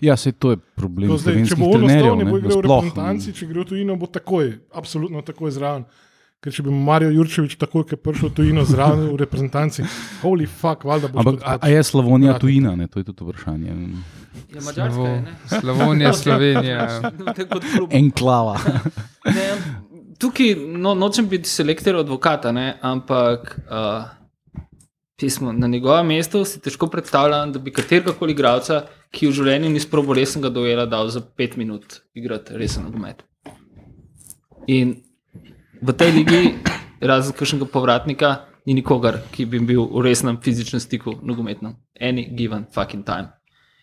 Ja, 0.00 0.16
se 0.16 0.32
to 0.32 0.50
je 0.50 0.56
problem 0.56 1.10
To 1.10 1.18
Zdaj, 1.18 1.34
če 1.34 1.54
slovenskih 1.54 1.58
bo 1.62 1.72
on 1.76 1.84
ostal, 1.84 2.16
ne 2.18 2.26
bo 2.26 2.38
igral 2.40 2.56
v 2.58 2.62
reprezentanci, 2.66 3.34
če 3.36 3.50
gre 3.50 3.60
v 3.62 3.66
tujino, 3.70 3.96
bo 4.00 4.08
takoj, 4.10 4.54
absolutno 4.74 5.22
takoj 5.26 5.52
zraven. 5.54 5.84
Ker 6.40 6.54
če 6.56 6.64
bi 6.64 6.72
Marijo 6.72 7.10
Jurčevič 7.12 7.58
takoj, 7.60 7.84
ki 7.84 7.98
je 7.98 8.00
prišel 8.00 8.30
v 8.30 8.34
tujino 8.38 8.62
zraven 8.64 9.02
v 9.10 9.18
reprezentanci, 9.20 9.84
holy 10.22 10.46
fuck, 10.48 10.86
valjda 10.88 11.10
bo 11.12 11.20
Ampak 11.20 11.44
a, 11.44 11.58
a 11.60 11.68
je 11.68 11.82
Slavonija 11.84 12.32
Vratnik. 12.32 12.40
tujina, 12.48 12.72
ne? 12.80 12.88
to 12.88 13.02
je 13.02 13.04
tudi 13.10 13.26
vprašanje. 13.28 13.68
Ja, 14.48 14.62
Madžarska 14.64 15.04
je, 15.04 15.18
ne. 15.20 15.34
Slavonija, 15.52 16.12
Slovenija. 16.16 16.86
Enklava. 18.00 18.56
Ne, 19.28 19.46
tukaj 20.20 20.54
no, 20.56 20.94
nočem 20.94 21.28
biti 21.28 21.48
selektor 21.48 21.96
advokata, 22.00 22.52
ne, 22.52 22.74
ampak 22.82 23.54
uh, 23.64 24.04
pismo, 25.20 25.52
na 25.52 25.66
njegovem 25.66 26.06
mestu 26.06 26.44
si 26.44 26.60
težko 26.60 26.86
predstavljam, 26.86 27.52
da 27.52 27.58
bi 27.58 27.72
katerega 27.72 28.12
koli 28.18 28.36
igralca, 28.36 28.84
ki 29.10 29.28
v 29.28 29.36
življenju 29.40 29.72
ni 29.72 29.82
sprobil 29.82 30.20
resnega 30.20 30.52
dojela, 30.54 30.86
dal 30.86 31.10
za 31.10 31.20
pet 31.20 31.56
minut 31.60 32.00
igrati 32.14 32.56
resen 32.56 32.86
nogomet. 32.86 33.24
In 34.68 34.94
v 35.82 35.96
tej 35.96 36.14
ligi, 36.14 36.54
razen 37.00 37.36
kakšnega 37.36 37.68
povratnika, 37.72 38.34
ni 38.68 38.76
nikogar, 38.76 39.22
ki 39.32 39.46
bi 39.48 39.60
bil 39.64 39.86
v 39.88 40.04
resnem 40.04 40.38
fizičnem 40.44 40.80
stiku 40.80 41.16
nogometnem. 41.24 41.74
Any 42.00 42.28
given 42.36 42.66
fucking 42.72 43.04
time. 43.04 43.32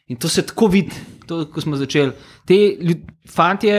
In 0.08 0.18
to 0.18 0.30
se 0.30 0.46
tako 0.46 0.70
vidi, 0.72 0.96
to, 1.28 1.46
ko 1.52 1.62
smo 1.62 1.76
začeli. 1.76 2.14
Te 2.48 2.58
fantje 3.28 3.76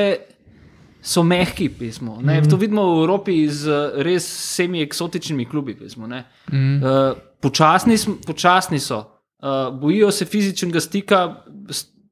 so 1.03 1.23
mehki, 1.23 1.69
pismo. 1.69 2.19
Mm. 2.23 2.49
To 2.51 2.57
vidimo 2.57 2.83
v 2.95 3.03
Evropi 3.03 3.49
z 3.49 3.93
res 4.03 4.27
vsemi 4.27 4.83
eksotičnimi 4.83 5.47
klubi. 5.47 5.75
Pismo, 5.75 6.07
Mm. 6.07 6.83
uh, 6.83 7.17
počasni, 7.41 7.97
počasni 8.27 8.79
so, 8.79 8.99
uh, 8.99 9.75
bojijo 9.81 10.11
se 10.11 10.25
fizičnega 10.25 10.81
stika. 10.81 11.45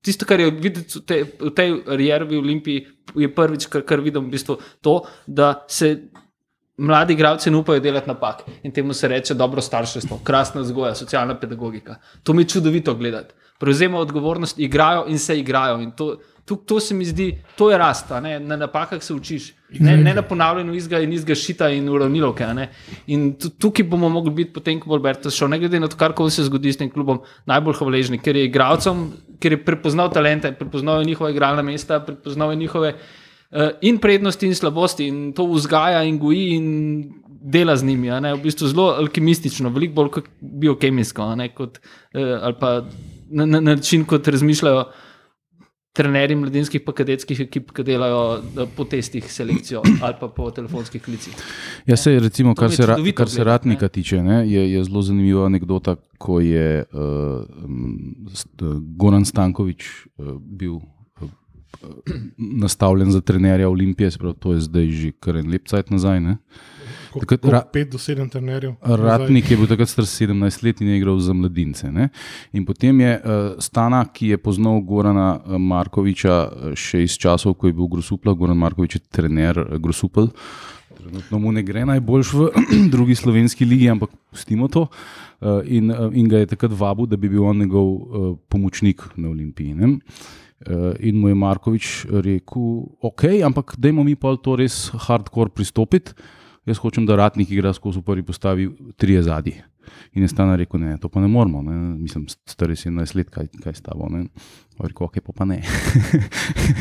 Tisto, 0.02 0.26
kar 0.26 0.40
je 0.40 0.50
videti 0.50 0.99
v 0.99 1.02
tej, 1.02 1.25
v 1.40 1.50
tej 1.50 1.83
Rjervi 1.87 2.37
Olimpiji, 2.38 2.87
je 3.16 3.35
prvič, 3.35 3.66
kar, 3.66 3.83
kar 3.83 4.00
vidim, 4.00 4.28
v 4.28 4.31
bistvu 4.31 4.57
to, 4.81 5.00
da 5.26 5.64
se 5.69 6.09
mladi 6.78 7.12
igralci 7.12 7.50
ne 7.50 7.57
upajo 7.57 7.81
delati 7.81 8.09
napak. 8.09 8.45
In 8.62 8.73
temu 8.73 8.93
se 8.95 9.09
reče 9.09 9.35
dobro 9.35 9.61
starševstvo, 9.61 10.21
krasna 10.25 10.61
vzgoja, 10.61 10.95
socialna 10.95 11.35
pedagogika. 11.40 11.97
To 12.23 12.33
mi 12.33 12.43
je 12.43 12.49
čudovito 12.49 12.95
gledati. 12.95 13.35
Prevzemajo 13.59 14.02
odgovornost, 14.02 14.59
igrajo 14.59 15.07
in 15.09 15.19
se 15.19 15.38
igrajo. 15.38 15.81
In 15.81 15.90
to, 15.90 16.19
to, 16.47 16.57
to 16.57 16.81
se 16.81 16.95
mi 16.95 17.05
zdi, 17.05 17.38
to 17.59 17.71
je 17.71 17.79
rast, 17.79 18.11
na 18.41 18.57
napakah 18.57 19.03
se 19.03 19.15
učiš. 19.15 19.53
Ne, 19.81 19.97
ne 19.97 20.12
na 20.15 20.23
ponavljanju 20.23 20.75
izga 20.75 21.00
in 21.03 21.12
izga 21.12 21.35
šita 21.35 21.69
in 21.75 21.88
uravnilovke. 21.91 22.47
In 23.07 23.33
tu- 23.35 23.50
tukaj 23.50 23.85
bomo 23.85 24.09
mogli 24.09 24.31
biti, 24.31 24.53
potem, 24.55 24.79
ko 24.81 24.88
bo 24.88 24.95
Alberto 24.95 25.31
šel, 25.31 25.49
ne 25.50 25.59
glede 25.59 25.81
na 25.81 25.88
to, 25.91 25.99
kar 25.99 26.15
se 26.31 26.45
zgodi 26.47 26.73
s 26.73 26.79
tem 26.79 26.91
klubom, 26.91 27.19
najbolj 27.47 27.75
hvaležni, 27.81 28.19
ker 28.23 28.37
je 28.37 28.45
igralcem, 28.47 29.09
ker 29.43 29.53
je 29.53 29.65
prepoznal 29.65 30.12
talente, 30.12 30.53
prepoznal 30.53 31.03
je 31.03 31.11
njihove 31.11 31.33
igralne 31.35 31.62
mesta, 31.62 31.99
prepoznal 32.00 32.53
je 32.53 32.57
njihove 32.57 32.93
uh, 32.95 33.69
in 33.83 33.99
prednosti 33.99 34.47
in 34.47 34.55
slabosti 34.55 35.09
in 35.09 35.33
to 35.33 35.49
vzgaja 35.50 36.05
in 36.07 36.19
goji 36.19 36.47
in 36.55 36.69
dela 37.26 37.76
z 37.76 37.85
njimi. 37.85 38.11
V 38.11 38.38
bistvu 38.43 38.69
zelo 38.71 38.95
alkimistično, 39.03 39.71
veliko 39.75 39.95
bolj 39.95 40.11
kot 40.11 40.31
biokemijsko, 40.41 41.26
kot, 41.55 41.83
uh, 42.15 42.38
ali 42.43 42.55
pa 42.61 42.85
na 43.31 43.47
na 43.47 43.61
način, 43.61 44.05
kot 44.05 44.29
razmišljajo 44.29 44.87
trenerji 45.97 46.37
mladinskih 46.37 46.83
pa 46.85 46.93
kadetskih 46.97 47.41
ekip, 47.47 47.71
ki 47.75 47.85
delajo 47.87 48.23
eh, 48.38 48.69
po 48.76 48.85
testih 48.88 49.25
selekcijo 49.33 49.83
ali 50.05 50.19
pa 50.21 50.29
po 50.29 50.50
telefonskih 50.55 51.03
klicih. 51.03 51.37
Ja, 51.87 51.97
se, 51.97 52.19
recimo, 52.21 52.55
To 52.55 52.61
kar 52.61 52.71
je 52.71 52.76
se, 52.76 52.87
ra, 52.87 52.97
kar 53.15 53.33
se 53.33 53.45
ratnika 53.45 53.88
ne. 53.88 53.95
tiče, 53.99 54.23
ne, 54.23 54.43
je, 54.50 54.67
je 54.73 54.85
zelo 54.85 55.03
zanimiva 55.03 55.47
anekdota, 55.47 55.97
ko 56.19 56.41
je 56.41 56.85
uh, 56.93 57.45
Goran 58.97 59.25
Stankovič 59.25 59.87
uh, 59.87 60.37
bil 60.41 60.79
uh, 60.79 61.31
nastavljen 62.38 63.12
za 63.12 63.21
trenerja 63.21 63.69
Olimpije, 63.69 64.11
se 64.11 64.19
pravi, 64.19 64.37
to 64.41 64.57
je 64.57 64.65
zdaj 64.69 64.91
že 64.91 65.12
kar 65.21 65.37
en 65.37 65.50
lep 65.53 65.69
cajt 65.69 65.91
nazaj. 65.91 66.21
Ne. 66.21 66.38
Takrat 67.20 67.44
ra- 67.44 67.64
5 67.73 67.90
do 67.90 67.99
7 67.99 68.28
trenerjev. 68.30 68.75
Ratnik 68.82 69.50
je 69.50 69.56
bil 69.56 69.68
takrat 69.70 69.88
star 69.88 70.04
17 70.04 70.62
let 70.62 70.80
in 70.80 70.88
je 70.88 70.96
igral 70.99 71.18
za 71.18 71.32
mladince. 71.32 71.90
Ne? 71.92 72.08
In 72.52 72.64
potem 72.64 73.00
je 73.00 73.12
uh, 73.16 73.56
Stana, 73.58 74.04
ki 74.12 74.35
je 74.35 74.38
poznal 74.38 74.80
Gorana 74.80 75.40
eh, 75.40 75.58
Markoviča 75.58 76.37
eh, 76.37 76.73
še 76.76 77.02
iz 77.04 77.16
časov, 77.20 77.56
ko 77.56 77.70
je 77.70 77.76
bil 77.76 77.88
Grosupla, 77.90 78.35
Goran 78.37 78.58
Markovič 78.58 78.99
je 78.99 79.02
trener 79.11 79.78
Grosupel. 79.80 80.30
Trenutno 80.96 81.38
mu 81.38 81.52
ne 81.52 81.62
gre 81.62 81.85
najboljš 81.87 82.32
v 82.32 82.49
drugi 82.94 83.14
slovenski 83.14 83.64
ligi, 83.68 83.90
ampak 83.92 84.12
pustimo 84.30 84.68
to. 84.68 84.87
Uh, 85.40 85.61
in, 85.64 85.92
in 86.16 86.28
ga 86.28 86.42
je 86.42 86.52
takrat 86.54 86.73
vabil, 86.73 87.06
da 87.06 87.16
bi 87.20 87.28
bil 87.28 87.44
on 87.44 87.61
njegov 87.61 87.87
uh, 87.87 88.32
pomočnik 88.49 89.04
na 89.16 89.30
Olimpiji. 89.30 89.76
Ne? 89.76 89.99
In 91.04 91.18
mu 91.20 91.28
je 91.28 91.37
Markovič 91.37 91.87
rekel, 92.25 92.68
ok, 93.04 93.26
ampak 93.44 93.75
dajmo 93.76 94.00
mi 94.02 94.14
pa 94.16 94.32
to 94.40 94.54
res 94.56 94.88
hardcore 95.04 95.52
pristopiti. 95.52 96.16
Jaz 96.66 96.78
hočem, 96.82 97.06
da 97.06 97.16
ratnik 97.16 97.50
igra 97.50 97.73
skozi 97.73 98.00
v 98.00 98.02
prvi 98.02 98.23
postavi 98.26 98.68
tri 98.99 99.23
zadnji. 99.23 99.62
In 100.12 100.23
je 100.23 100.28
stana 100.28 100.56
rekel, 100.56 100.80
ne, 100.80 100.96
to 100.99 101.08
pa 101.08 101.20
ne 101.20 101.28
moramo, 101.28 101.62
ne. 101.62 101.73
mislim, 101.99 102.26
star 102.46 102.70
je 102.70 102.76
17 102.76 103.16
let, 103.16 103.30
kaj, 103.30 103.46
kaj 103.62 103.75
s 103.75 103.85
tabo. 103.87 104.08
Ne. 104.11 104.25
Pa 104.76 104.85
je 104.85 104.88
Rekel, 104.88 105.06
ok, 105.06 105.20
pa, 105.26 105.32
pa 105.32 105.44
ne. 105.44 105.61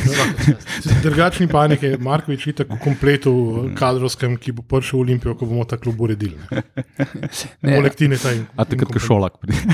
Drugačni 1.03 1.47
panik 1.47 1.83
je 1.83 1.97
Markovič 2.01 2.47
itak 2.47 2.73
v 2.73 2.79
kompletu 2.83 3.33
kadrovskem, 3.77 4.35
ki 4.41 4.55
bo 4.57 4.65
prišel 4.67 4.99
v 4.99 5.01
Olimpijo, 5.05 5.35
ko 5.39 5.47
bomo 5.47 5.63
ta 5.69 5.77
klub 5.77 6.01
uredili. 6.01 6.35
ne. 6.51 6.63
Ne, 7.61 7.77
Poleg 7.77 7.95
tine 7.95 8.17
ta 8.19 8.33
in. 8.35 8.43
A 8.57 8.65
takrat, 8.65 8.91
ko 8.91 8.99
šolak 8.99 9.37
pride. 9.39 9.61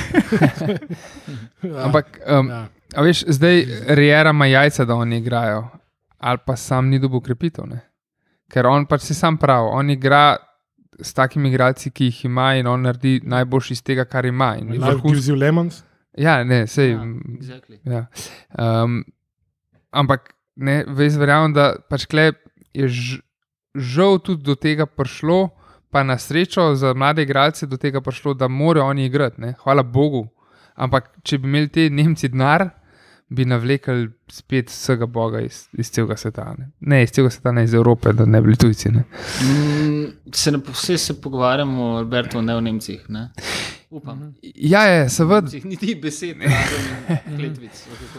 Ja, 1.61 1.85
ampak, 1.85 2.17
um, 2.25 2.47
ja. 2.49 2.65
a 2.97 3.03
veš, 3.05 3.23
zdaj 3.37 3.59
Rijera 3.93 4.33
ima 4.33 4.47
jajca, 4.49 4.85
da 4.85 4.95
oni 4.97 5.19
igrajo, 5.21 5.67
ali 6.17 6.41
pa 6.45 6.55
sam 6.57 6.89
ni 6.89 6.99
dobil 6.99 7.21
krepitev. 7.21 7.67
Ne? 7.69 7.90
Ker 8.51 8.67
on 8.67 8.85
pač 8.85 9.05
si 9.07 9.15
sam 9.15 9.37
pravi, 9.39 9.69
on 9.71 9.89
igra 9.93 10.35
s 11.01 11.15
takimi 11.17 11.49
igralci, 11.49 11.91
ki 11.91 12.09
jih 12.09 12.25
ima 12.25 12.51
in 12.59 12.67
on 12.67 12.83
naredi 12.85 13.21
najboljši 13.23 13.73
iz 13.73 13.83
tega, 13.83 14.05
kar 14.05 14.25
ima. 14.25 14.53
Life 14.59 14.77
vrhunski- 14.77 15.07
gives 15.07 15.29
you 15.29 15.37
lemons. 15.39 15.83
Ja, 16.17 16.43
ne, 16.43 16.65
sej. 16.67 16.91
Ja, 16.91 17.03
exactly. 17.39 17.79
Ja. 17.87 18.05
Um, 18.59 19.03
ampak 19.91 20.33
ne, 20.55 20.83
jaz 20.97 21.17
verjamem, 21.17 21.53
da 21.55 21.75
pač 21.89 22.05
je 22.73 22.87
ž, 22.87 23.21
žal 23.75 24.19
tudi 24.19 24.43
do 24.43 24.55
tega 24.55 24.85
prišlo, 24.85 25.49
pa 25.91 26.03
na 26.03 26.17
srečo 26.17 26.75
za 26.75 26.93
mlade 26.93 27.23
igralce 27.23 27.67
do 27.67 27.77
tega 27.77 28.01
prišlo, 28.01 28.33
da 28.33 28.47
morajo 28.47 28.85
oni 28.85 29.05
igrati. 29.05 29.41
Ne. 29.41 29.55
Hvala 29.63 29.83
Bogu. 29.83 30.27
Ampak 30.75 31.11
če 31.23 31.37
bi 31.37 31.47
imeli 31.47 31.67
te 31.67 31.89
Nemci 31.89 32.29
denar, 32.31 32.69
bi 33.29 33.45
navlekli 33.45 34.09
spet 34.31 34.69
vsega 34.69 35.05
Boga 35.07 35.41
iz, 35.41 35.67
iz 35.73 35.89
celega 35.89 36.15
sveta. 36.17 36.55
Ne. 36.57 36.69
ne 36.81 37.03
iz 37.03 37.11
celega 37.11 37.29
sveta, 37.29 37.51
ne 37.51 37.63
iz 37.63 37.73
Evrope, 37.73 38.13
da 38.13 38.25
ne 38.25 38.41
bi 38.41 38.45
bili 38.45 38.57
tujci. 38.57 38.89
Ne. 38.89 39.03
Mm, 39.41 40.05
se 40.31 40.51
ne, 40.51 40.59
vse 40.69 40.97
se 40.99 41.13
pogovarjamo 41.15 41.83
o 41.85 41.97
Albertu, 41.97 42.41
ne 42.41 42.55
o 42.55 42.61
Nemcih. 42.61 43.05
Ne? 43.09 43.29
Upam. 43.91 44.33
Ja, 44.55 44.81
je, 44.83 45.09
seveda. 45.09 45.47
Besed, 46.01 46.37
ne 46.37 46.47
kletvic. 47.37 47.71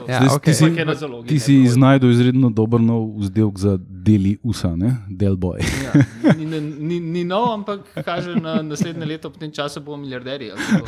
Ja, 0.04 0.19
Zdaj, 0.19 0.28
okej. 0.28 0.45
ti 0.45 0.54
si, 0.54 0.64
Ampak 0.64 0.78
je 0.78 0.85
na 0.85 0.95
zalogi, 0.95 1.28
ti 1.28 1.35
ne, 1.35 1.40
si 1.40 1.54
dovolj. 1.54 1.69
znajdel 1.69 2.11
izredno 2.11 2.50
dober 2.50 2.81
nov 2.81 3.16
vzdelek 3.19 3.59
za 3.59 3.73
deli 3.81 4.38
usa, 4.42 4.76
ne? 4.76 4.90
Delboy. 5.11 5.61
Ja, 5.85 5.92
ni, 6.35 6.45
ni, 6.47 6.61
ni, 6.61 7.00
ni 7.02 7.25
nov, 7.25 7.52
ampak 7.54 7.81
kaže 8.04 8.35
na 8.37 8.61
naslednje 8.62 9.07
leto, 9.07 9.31
po 9.31 9.38
tem 9.38 9.50
času 9.50 9.81
bomo 9.81 9.97
milijarderji. 9.97 10.50
ali 10.50 10.61
kako. 10.71 10.87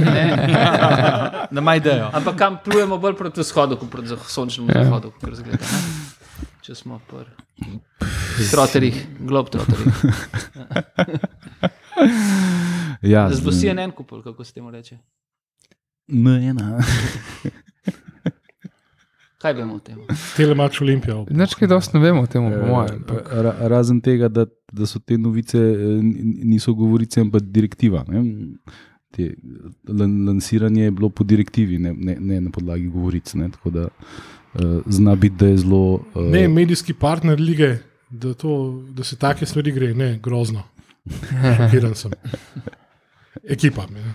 Ne. 0.06 0.24
Da 1.50 1.60
maj 1.60 1.76
idejo. 1.76 2.10
Ampak 2.12 2.36
kam 2.36 2.56
plujemo 2.64 2.98
bolj 2.98 3.14
proti 3.14 3.40
vzhodu, 3.40 3.76
kot 3.76 3.90
proti 3.90 4.08
zah- 4.08 4.30
sončnemu 4.60 4.70
Ja. 4.70 4.84
zahodu, 4.84 5.10
kot 5.12 5.34
zgleda. 5.34 5.64
Ne? 5.64 5.80
Če 6.60 6.74
smo 6.74 7.00
pri 7.00 7.24
troterjih, 8.46 8.96
globtroterjih. 9.20 9.94
Ja, 13.02 13.28
Zdaj 13.30 13.44
bo 13.44 13.50
z- 13.50 13.60
CNN 13.60 13.90
kupil, 13.92 14.22
kako 14.22 14.44
se 14.44 14.52
temu 14.54 14.70
reče. 14.70 14.98
Ne, 16.08 16.48
ena. 16.48 16.78
Kaj 19.38 19.54
vemo 19.54 19.74
o 19.74 19.80
tem? 19.80 19.96
Telemač 20.36 20.80
Olimpijo. 20.80 21.22
Nič 21.30 21.54
kaj 21.54 21.64
dosti 21.66 21.96
ne 21.96 22.02
vemo 22.02 22.20
o 22.20 22.28
tem, 22.28 22.44
po 22.44 22.66
mojem. 22.66 22.98
ampak- 22.98 23.30
Ra, 23.32 23.54
razen 23.68 24.00
tega, 24.00 24.28
da, 24.28 24.44
da 24.70 24.84
so 24.84 25.00
te 25.00 25.16
novice 25.16 25.56
eh, 25.56 26.00
niso 26.44 26.74
govorice, 26.74 27.20
ampak 27.20 27.42
direktiva. 27.42 28.04
Ne? 28.06 28.20
Te, 29.10 29.30
lan, 29.88 30.26
lansiranje 30.26 30.84
je 30.84 30.90
bilo 30.92 31.08
po 31.08 31.24
direktivi, 31.24 31.78
ne, 31.78 31.94
ne, 31.94 32.18
ne 32.20 32.40
na 32.40 32.50
podlagi 32.50 32.84
govoric. 32.86 33.32
Ne? 33.34 33.48
Tako 33.48 33.70
da 33.70 33.86
uh, 33.86 33.94
zna 34.86 35.14
biti, 35.14 35.36
da 35.36 35.46
je 35.46 35.56
zelo. 35.56 35.92
Uh, 36.14 36.26
Ne, 36.30 36.48
medijski 36.48 36.94
partner 36.94 37.40
lige, 37.40 37.76
da, 38.10 38.34
to, 38.34 38.82
da 38.90 39.04
se 39.04 39.16
take 39.16 39.46
stvari 39.46 39.72
gre, 39.72 39.94
ne, 39.94 40.18
grozno. 40.22 40.62
Šokiran 41.56 41.94
sem. 41.94 42.10
Ekipa. 43.48 43.86
Ne. 43.86 44.14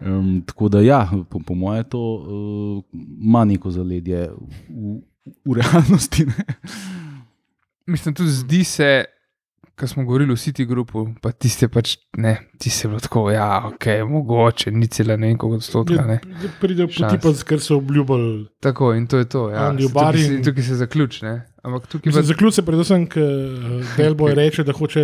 Um, 0.00 0.42
tako 0.46 0.68
da, 0.68 0.80
ja, 0.80 1.10
po, 1.30 1.40
po 1.46 1.54
mojem, 1.54 1.84
to 1.84 2.00
uh, 2.00 2.84
ima 3.20 3.44
neko 3.44 3.70
zaledje 3.70 4.30
v, 4.68 5.00
v 5.44 5.54
realnosti. 5.60 6.24
Ne? 6.26 6.44
Mislim, 7.86 8.14
tudi 8.14 8.30
zdi 8.30 8.64
se, 8.64 9.04
ko 9.78 9.86
smo 9.86 10.04
govorili 10.04 10.32
o 10.32 10.36
City 10.36 10.64
Groupu, 10.64 11.08
pa 11.22 11.30
tiste 11.32 11.68
pač 11.68 11.96
ne, 12.16 12.32
ti 12.58 12.70
se 12.70 12.88
bilo 12.88 12.98
tako, 12.98 13.30
ja, 13.30 13.62
ok, 13.66 13.86
mogoče, 14.04 14.70
ni 14.70 14.86
cela 14.88 15.16
ne 15.16 15.36
koliko 15.36 15.56
odstotka. 15.56 16.02
Ne. 16.04 16.18
Ja, 16.24 16.50
Pridejo 16.60 16.88
Šans. 16.88 17.12
poti, 17.12 17.20
pa, 17.20 17.44
ker 17.44 17.60
so 17.60 17.76
obljubili. 17.76 18.46
Tako 18.60 18.92
in 18.94 19.06
to 19.06 19.18
je 19.18 19.24
to. 19.26 19.50
Ja. 19.50 19.70
Se- 19.72 19.88
Tukaj, 19.88 20.18
se, 20.18 20.42
tukaj 20.42 20.62
se 20.62 20.74
zaključi. 20.76 21.24
ne. 21.24 21.36
Ampak 21.62 21.86
tukaj 21.86 22.12
pa, 22.12 22.22
Zaključ 22.22 22.54
se 22.54 22.62
predvsem, 22.62 23.06
ker 23.06 23.22
Delboy 23.96 24.34
reče, 24.40 24.64
da 24.64 24.72
hoče 24.72 25.00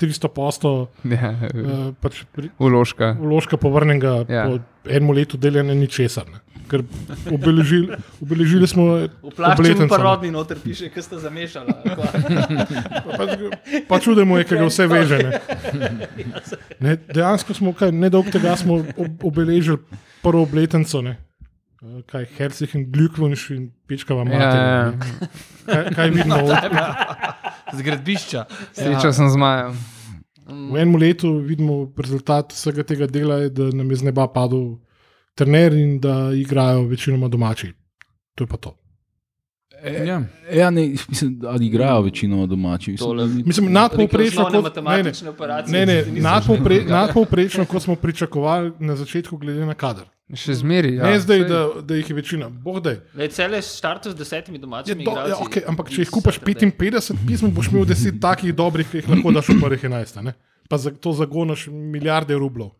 300 0.00 0.28
posto 0.28 0.88
ja, 1.04 1.30
uh, 1.54 1.94
pač 1.94 2.24
pri- 2.32 2.50
uložka. 2.58 3.12
vložka 3.14 3.56
povrnjenega 3.56 4.24
Ja. 4.24 4.34
ja. 4.34 4.44
po 4.46 4.58
enem 4.88 5.10
letu 5.10 5.36
delanja 5.36 5.74
ničesar. 5.74 6.24
Ne. 6.26 6.40
Ker 6.68 6.82
obeležili, 7.32 7.96
obeležili 8.20 8.66
smo 8.68 8.84
V 9.24 9.32
plašču 9.32 9.88
rodni 9.96 10.30
noter 10.30 10.58
piše, 10.60 10.90
kaj 10.92 11.02
sta 11.02 11.16
zamešala. 11.22 11.72
Pa, 11.96 13.14
pač, 13.16 13.30
pa 13.88 13.96
čudemo 14.04 14.36
je, 14.36 14.44
ker 14.44 14.60
ga 14.60 14.66
vse 14.68 14.84
veže. 14.86 15.18
Ne. 15.18 15.40
Ne, 16.80 16.92
dejansko 17.08 17.56
smo, 17.56 17.72
kaj, 17.72 17.92
nedolgo 17.92 18.30
tega 18.30 18.52
smo 18.56 18.82
ob, 18.84 19.24
obeležili 19.24 19.80
prvo 20.20 20.44
obletnico. 20.44 21.00
Ne. 21.02 21.16
Kaj 22.10 22.26
Herzlichen 22.36 22.88
Glückwunsch 22.90 23.48
in 23.54 23.70
Pečkava 23.86 24.26
Ja, 24.26 24.30
mati. 24.30 24.56
ja. 24.58 24.90
ne. 24.90 24.98
Kaj, 25.66 25.82
kaj 25.94 26.10
vidimo? 26.10 26.36
Z 27.72 27.80
gradbišča. 27.86 28.40
Srečal 28.74 29.12
sem 29.12 29.28
z 29.30 29.36
Majem. 29.38 29.72
V 30.48 30.76
enem 30.80 30.96
letu 30.96 31.38
vidimo 31.44 31.92
rezultat 31.92 32.52
vsega 32.56 32.80
tega 32.82 33.04
dela, 33.06 33.44
je, 33.44 33.50
da 33.52 33.68
nam 33.68 33.84
je 33.92 33.96
z 34.00 34.08
neba 34.08 34.24
padel 34.32 34.80
trener 35.38 35.72
in 35.78 35.96
da 36.02 36.32
igrajo 36.34 36.82
večinoma 36.90 37.28
domači. 37.28 37.72
To 38.34 38.44
je 38.44 38.48
pa 38.48 38.56
to. 38.56 38.74
Ja. 40.06 40.22
Ja, 40.52 40.70
ne, 40.70 40.88
mislim, 41.08 41.40
ali 41.46 41.66
igrajo 41.66 42.00
večino 42.02 42.46
domači. 42.46 42.90
Mislim, 42.90 43.42
Mislim, 43.46 43.72
nadpovprečno, 43.72 44.44
kot, 44.44 44.52
ne, 44.52 44.58
ne, 44.58 44.62
matematične 44.62 45.30
operacije. 45.30 45.86
ne, 45.86 45.86
ne, 45.86 46.20
nadpovpre, 46.20 46.84
nadpovprečno, 46.84 47.64
kot 47.64 47.82
smo 47.82 47.96
pričakovali 47.96 48.72
na 48.78 48.96
začetku, 48.96 49.36
glede 49.36 49.66
na 49.66 49.74
kader. 49.74 50.04
Še 50.34 50.58
zmeri. 50.60 50.96
Ja, 50.98 51.06
ne 51.08 51.20
zdaj, 51.20 51.44
da, 51.48 51.60
da 51.82 51.96
jih 51.96 52.10
je 52.10 52.14
večina, 52.16 52.48
boh 52.48 52.82
da 52.84 52.90
je. 52.90 52.98
Le 53.14 53.28
cele 53.32 53.62
štartu 53.62 54.10
z 54.10 54.18
desetimi 54.18 54.58
domačimi. 54.58 55.04
do, 55.04 55.14
ja, 55.28 55.38
okay, 55.40 55.62
ampak 55.68 55.88
če 55.88 56.02
jih 56.02 56.10
kupaš 56.12 56.40
55 56.42 57.14
pisem, 57.28 57.54
boš 57.54 57.70
imel 57.72 57.86
10 57.88 58.18
takih 58.20 58.52
dobrih, 58.54 58.90
ki 58.90 59.00
jih 59.00 59.08
lahko 59.08 59.32
daš 59.32 59.48
v 59.54 59.60
prvih 59.62 59.86
11. 59.88 60.20
Ne? 60.26 60.34
Pa 60.68 60.76
za 60.76 60.90
to 60.90 61.14
zagonaš 61.16 61.68
milijarde 61.72 62.36
rublov. 62.36 62.74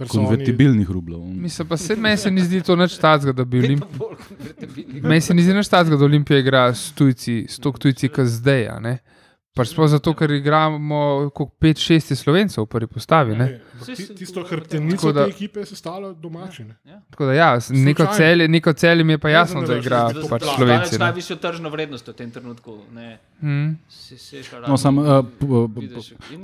Ne? 0.00 0.06
Kar 0.06 0.08
so 0.08 0.18
oni- 0.18 0.26
konvertibilnih 0.26 0.88
rublov. 0.88 1.20
Mislim 1.26 1.68
pa 1.68 1.76
se 1.76 1.96
meni 1.96 2.16
se 2.16 2.30
ni 2.30 2.40
zdi 2.40 2.62
to 2.62 2.76
nič 2.76 2.96
tacga, 2.96 3.32
da 3.32 3.44
bi 3.44 3.58
Olimpija. 3.58 4.16
Meni 5.02 5.20
se 5.20 5.34
ni 5.34 5.42
zdi 5.42 5.54
nič 5.54 5.68
tacga, 5.68 5.96
da 5.96 6.04
Olimpija 6.04 6.38
igra 6.38 6.74
s 6.74 6.92
tujci, 6.92 7.46
s 7.46 7.58
tok 7.58 7.78
tujci, 7.78 8.08
kot 8.10 8.26
zdaj. 8.26 8.68
a 8.68 8.78
ne. 8.80 8.98
Pač 9.52 9.68
sploh 9.68 9.88
zato, 9.88 10.14
ker 10.14 10.30
igramo 10.30 10.98
kot 11.30 11.48
5-6 11.58 12.14
slovencev 12.14 12.62
v 12.62 12.68
prvi 12.68 12.86
postavi. 12.88 13.34
Ne? 13.34 13.44
Ne, 13.44 13.60
Tisto 14.14 14.14
dogovarjate. 14.36 14.46
hrbtenico 14.46 14.96
Tako 14.96 15.12
da- 15.12 15.24
te 15.24 15.30
ekipe 15.30 15.64
se 15.64 15.76
stalo 15.76 16.12
domači. 16.14 16.64
ne. 16.64 16.76
Tako 17.10 17.24
da 17.24 17.32
ja, 17.32 17.48
neko 17.68 18.06
celje, 18.08 18.48
neko 18.48 18.72
celje 18.72 19.04
mi 19.04 19.12
je 19.12 19.18
pa 19.18 19.28
Ne, 19.28 19.34
jasno, 19.34 19.60
ne, 19.60 19.66
da 19.66 19.72
ne, 19.72 19.80
igra 19.80 20.00
pač 20.30 20.42
Slovenci. 20.46 20.66
Daleč 20.86 20.92
ne. 20.92 20.98
najvišjo 21.00 21.36
tržno 21.38 21.68
vrednost 21.68 22.08
v 22.08 22.12
tem 22.14 22.30
trenutku. 22.30 22.78
Ne, 22.92 23.18
Hmm. 23.40 23.78
No, 24.68 24.76
sam, 24.76 24.98
uh, 24.98 25.24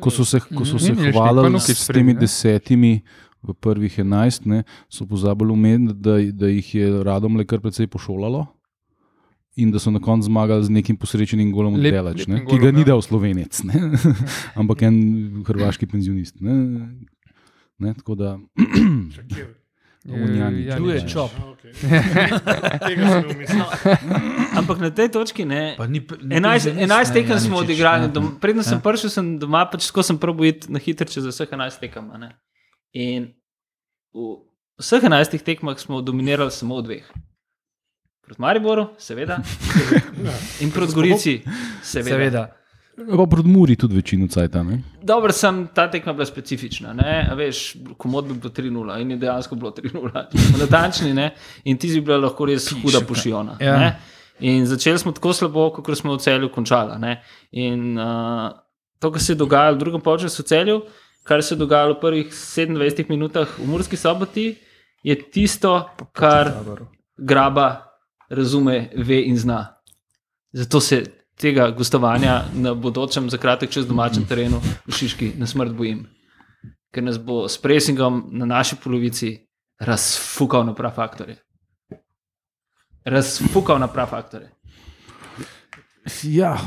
ko 0.01 0.11
so 0.11 0.25
se, 0.25 0.41
ko 0.43 0.65
so 0.65 0.75
Mhm. 0.75 0.79
se 0.79 0.93
Ni 0.93 0.99
Miloš, 0.99 1.15
hvalili 1.15 1.61
s 1.61 1.87
temi 1.87 2.13
ne? 2.13 2.21
desetimi 2.21 3.03
v 3.47 3.55
prvih 3.55 3.99
enajst, 3.99 4.45
ne, 4.45 4.63
so 4.89 5.07
pozabili 5.07 5.53
omeniti, 5.53 5.95
da, 5.97 6.19
da 6.33 6.47
jih 6.49 6.75
je 6.75 7.03
radom 7.03 7.37
le 7.37 7.45
kar 7.45 7.61
precej 7.61 7.87
pošolalo. 7.87 8.47
In 9.57 9.71
da 9.73 9.81
so 9.81 9.89
na 9.89 9.99
koncu 9.99 10.27
zmagali 10.27 10.65
z 10.65 10.71
nekim 10.71 10.97
posrečenim 10.97 11.49
golom 11.49 11.75
od 11.75 11.81
Delač, 11.81 12.27
ne, 12.27 12.35
lepim 12.35 12.47
ki 12.47 12.57
ga 12.57 12.61
golom, 12.61 12.75
ni 12.75 12.83
ja. 12.83 12.87
dal 12.87 13.01
slovenec, 13.01 13.63
ne, 13.65 13.75
ampak 14.61 14.83
en 14.83 14.97
hrvaški 15.43 15.87
penzionist. 15.87 16.37
Ne, 16.41 16.55
ne, 17.79 17.95
tako 17.95 18.15
da, 18.15 18.37
kje? 19.33 19.47
Unjanič. 20.07 20.67
Ja, 20.67 20.77
Tu 20.77 20.87
je 20.87 21.01
čop. 21.09 21.31
A, 21.35 21.51
okay. 21.51 21.73
Tega 22.87 23.03
sem 23.11 23.25
umislil. 23.33 23.65
Ampak 24.55 24.79
na 24.79 24.91
tej 24.91 25.09
točki 25.11 25.43
ne. 25.43 25.75
Pa 25.75 25.87
ni- 25.87 25.99
ni 25.99 26.31
11, 26.31 26.71
penzionist, 26.71 26.87
11 26.87 27.09
ne, 27.09 27.15
tekem 27.17 27.39
smo 27.41 27.57
odigrali, 27.59 28.07
ja. 28.07 28.23
preden 28.39 28.63
sem 28.63 28.79
Ja. 28.79 28.83
prišel, 28.83 29.11
sem 29.11 29.27
doma, 29.35 29.67
pač 29.67 29.91
tako 29.91 30.03
sem 30.03 30.15
probil 30.15 30.55
iti 30.55 30.71
na 30.71 30.79
hitro 30.79 31.11
čez 31.11 31.27
vseh 31.27 31.49
11 31.49 31.81
tekem. 31.81 32.07
ne. 32.15 32.37
In 32.97 33.29
v 34.17 34.41
vseh 34.81 35.05
11 35.05 35.45
tekmah 35.45 35.77
smo 35.77 36.01
dominirali 36.01 36.51
samo 36.51 36.81
v 36.81 36.83
dveh. 36.89 37.07
Proti 38.25 38.41
Mariboru, 38.43 38.89
seveda, 38.99 39.37
in 40.65 40.73
proti 40.75 40.95
Gorici, 40.95 41.35
seveda. 41.93 42.17
Seveda. 42.17 42.43
pa 42.97 43.27
proti 43.31 43.49
Muri 43.49 43.77
tudi 43.77 43.95
večino 43.95 44.27
cajta. 44.29 44.63
Ne. 44.63 44.81
Dobro, 45.03 45.33
sem 45.33 45.69
ta 45.75 45.91
tekma 45.91 46.13
bila 46.13 46.27
specifična. 46.27 46.93
Ne? 46.93 47.29
A 47.31 47.35
Veš, 47.35 47.77
komod 47.99 48.27
bi 48.27 48.35
bilo 48.35 48.51
3-0 48.51 49.01
in 49.03 49.11
je 49.11 49.17
dejansko 49.17 49.55
bilo 49.55 49.71
3-0. 49.71 50.27
Če 50.33 50.43
smo 50.49 50.59
natančni 50.59 51.15
ne? 51.15 51.31
in 51.65 51.79
ti 51.79 51.93
si 51.93 52.01
bila 52.01 52.19
lahko 52.25 52.49
res 52.49 52.73
huda 52.83 53.05
pošijona. 53.07 53.61
Ja. 53.61 53.77
Ja. 53.83 53.97
In 54.41 54.67
začeli 54.67 54.99
smo 54.99 55.13
tako 55.13 55.33
slabo, 55.33 55.71
kot 55.71 55.93
smo 55.97 56.17
v 56.17 56.25
celju 56.25 56.49
končali. 56.53 56.99
ne. 56.99 57.21
In 57.53 57.99
uh, 57.99 58.51
to, 58.99 59.13
kar 59.13 59.23
se 59.23 59.33
je 59.33 59.37
dogajalo 59.45 59.77
v 59.77 59.85
drugem 59.85 60.01
polčasu 60.01 60.43
v 60.43 60.47
celju, 60.47 60.81
kar 61.27 61.43
se 61.43 61.55
je 61.55 61.59
dogajalo 61.59 61.95
v 61.95 62.01
prvih 62.01 62.33
27 62.33 63.11
minutah 63.11 63.59
v 63.59 63.67
Murski 63.67 63.97
soboti, 63.97 64.57
je 65.03 65.15
tisto, 65.31 65.91
kar 66.13 66.53
graba 67.19 67.87
razume, 68.31 68.91
ve 68.97 69.21
in 69.23 69.39
zna. 69.39 69.77
Zato 70.53 70.81
se 70.81 71.05
tega 71.39 71.71
gostovanja 71.71 72.45
na 72.55 72.75
bodočem, 72.75 73.31
za 73.31 73.39
kratek 73.39 73.71
čas 73.71 73.87
domačem 73.87 74.27
terenu 74.27 74.61
v 74.87 74.93
Šiški 74.93 75.33
na 75.39 75.47
smrt 75.47 75.73
bojim. 75.77 76.07
Ker 76.95 77.05
nas 77.05 77.19
bo 77.19 77.49
s 77.49 77.59
presingom 77.59 78.29
na 78.33 78.47
naši 78.47 78.77
polovici 78.83 79.37
razfukal 79.79 80.65
na 80.67 80.75
prav 80.75 80.95
faktore. 80.95 81.37
Razfukal 83.05 83.79
na 83.79 83.89
prav 83.89 84.09
faktore. 84.09 84.51
Ja, 86.23 86.57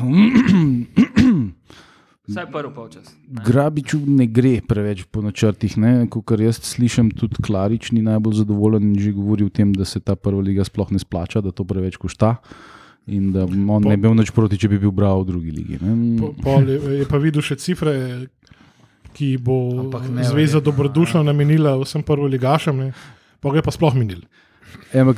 Vsaj 2.29 2.45
prvi 2.53 2.69
polčas. 2.75 3.09
Grabiču 3.45 3.99
ne 4.05 4.27
gre 4.29 4.59
preveč 4.61 5.03
po 5.11 5.21
načrtih. 5.25 5.73
Kot 6.13 6.39
jaz 6.39 6.59
slišim, 6.61 7.09
tudi 7.11 7.41
Klarič 7.41 7.91
ni 7.91 8.03
najbolj 8.05 8.43
zadovoljen 8.43 8.91
in 8.91 8.99
že 8.99 9.11
govori 9.17 9.47
o 9.47 9.49
tem, 9.49 9.73
da 9.73 9.85
se 9.85 9.99
ta 9.99 10.15
prva 10.15 10.41
liga 10.41 10.63
sploh 10.63 10.91
ne 10.93 10.99
splača, 11.01 11.41
da 11.41 11.51
to 11.51 11.65
preveč 11.65 11.97
košta. 11.97 12.35
In 13.09 13.31
da 13.33 13.47
on 13.49 13.81
Po- 13.81 13.89
ne 13.89 13.97
bi 13.97 14.05
bil 14.05 14.13
nič 14.13 14.29
proti, 14.31 14.57
če 14.61 14.69
bi 14.69 14.77
bil 14.77 14.91
bral 14.93 15.23
v 15.23 15.31
drugi 15.31 15.51
ligi. 15.51 15.79
Ne? 15.81 16.19
Po- 16.21 16.33
Pol 16.37 16.69
je, 16.69 16.77
je 17.01 17.05
pa 17.09 17.17
videl 17.17 17.41
še 17.41 17.57
cifre, 17.57 18.27
ki 19.17 19.37
bo 19.41 19.79
Ampak 19.87 20.05
ne 20.13 20.23
zveza 20.23 20.61
dobrodušno 20.61 21.23
namenila 21.25 21.73
vsem 21.81 22.05
prvoligašem, 22.05 22.77
ne. 22.77 22.93
pa 23.41 23.49
ga 23.49 23.57
je 23.57 23.65
pa 23.65 23.73
sploh 23.73 23.95
minil. 23.97 24.21
Ja, 24.93 25.01
ampak 25.01 25.17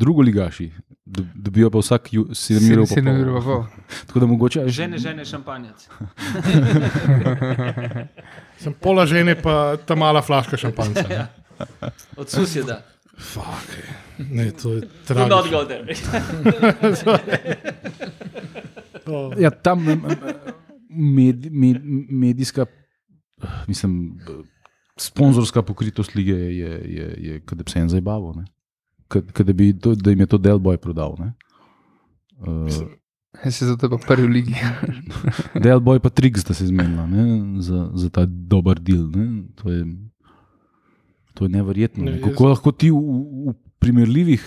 drugo 0.00 0.22
ligaši 0.24 0.70
dobijo 1.34 1.70
pa 1.70 1.78
vsak 1.78 2.08
7 2.08 2.18
ur. 2.20 2.86
Sedem 2.86 3.20
ur 3.20 3.32
pa 3.34 3.42
pol. 3.42 3.64
Tako 4.06 4.20
da 4.20 4.26
mogoče. 4.26 4.68
Žene, 4.68 4.98
žene, 4.98 5.24
šampanjac. 5.24 5.88
Sem 8.60 8.72
pola 8.74 9.06
žene, 9.06 9.34
pa 9.34 9.76
ta 9.78 9.94
mala 9.94 10.22
flaška 10.22 10.56
šampanca. 10.56 11.04
Ne, 11.08 11.26
Od 12.16 12.28
susjeda. 12.30 12.82
Fuck, 13.20 13.68
ne 14.18 14.50
to 14.52 14.72
je 14.72 14.80
not 14.80 15.06
tragično. 15.06 15.50
go 15.50 15.64
there. 15.64 15.84
To- 19.04 19.32
Ja, 19.38 19.50
tam 19.50 19.88
em, 19.88 20.02
med, 20.88 21.52
med, 21.52 21.76
medijska, 22.10 22.66
mislim, 23.66 24.18
sponzorska 24.96 25.62
pokritost 25.62 26.14
lige 26.14 26.32
je, 26.32 26.58
je, 26.58 26.70
je, 26.86 27.14
je 27.18 27.40
kot 27.40 27.58
da 27.58 27.64
bi 27.64 27.70
se 27.70 27.78
en 27.80 27.88
zabaval. 27.88 28.34
Da, 29.10 29.52
bi 29.52 29.72
to- 29.74 29.94
da 29.94 30.10
jim 30.10 30.20
je 30.20 30.26
to 30.26 30.38
del 30.38 30.58
boj 30.58 30.76
prodal. 30.76 31.16
Ne? 31.18 31.32
Uh, 32.38 32.68
Jaz 33.36 33.54
se 33.54 33.66
zato 33.66 33.88
pa 33.88 33.98
prvi 33.98 34.24
v 34.24 34.30
ligi. 34.30 34.54
del 35.64 35.80
boj 35.80 35.98
pa 35.98 36.10
Trix, 36.10 36.42
da 36.42 36.54
se 36.54 36.66
zmenila 36.66 37.06
ne? 37.06 37.24
za, 37.60 37.90
za 37.94 38.08
ta 38.10 38.24
dober 38.26 38.78
del. 38.78 39.06
To, 39.54 39.70
je, 39.70 39.82
to 41.34 41.44
je 41.44 41.50
neverjetno. 41.50 42.04
Ne, 42.04 42.10
Ne, 42.10 42.16
jaz- 42.16 42.24
Kako 42.24 42.48
lahko 42.48 42.72
ti 42.72 42.90
v, 42.90 42.96
v, 42.96 43.20
v 43.46 43.54
primerljivih, 43.78 44.42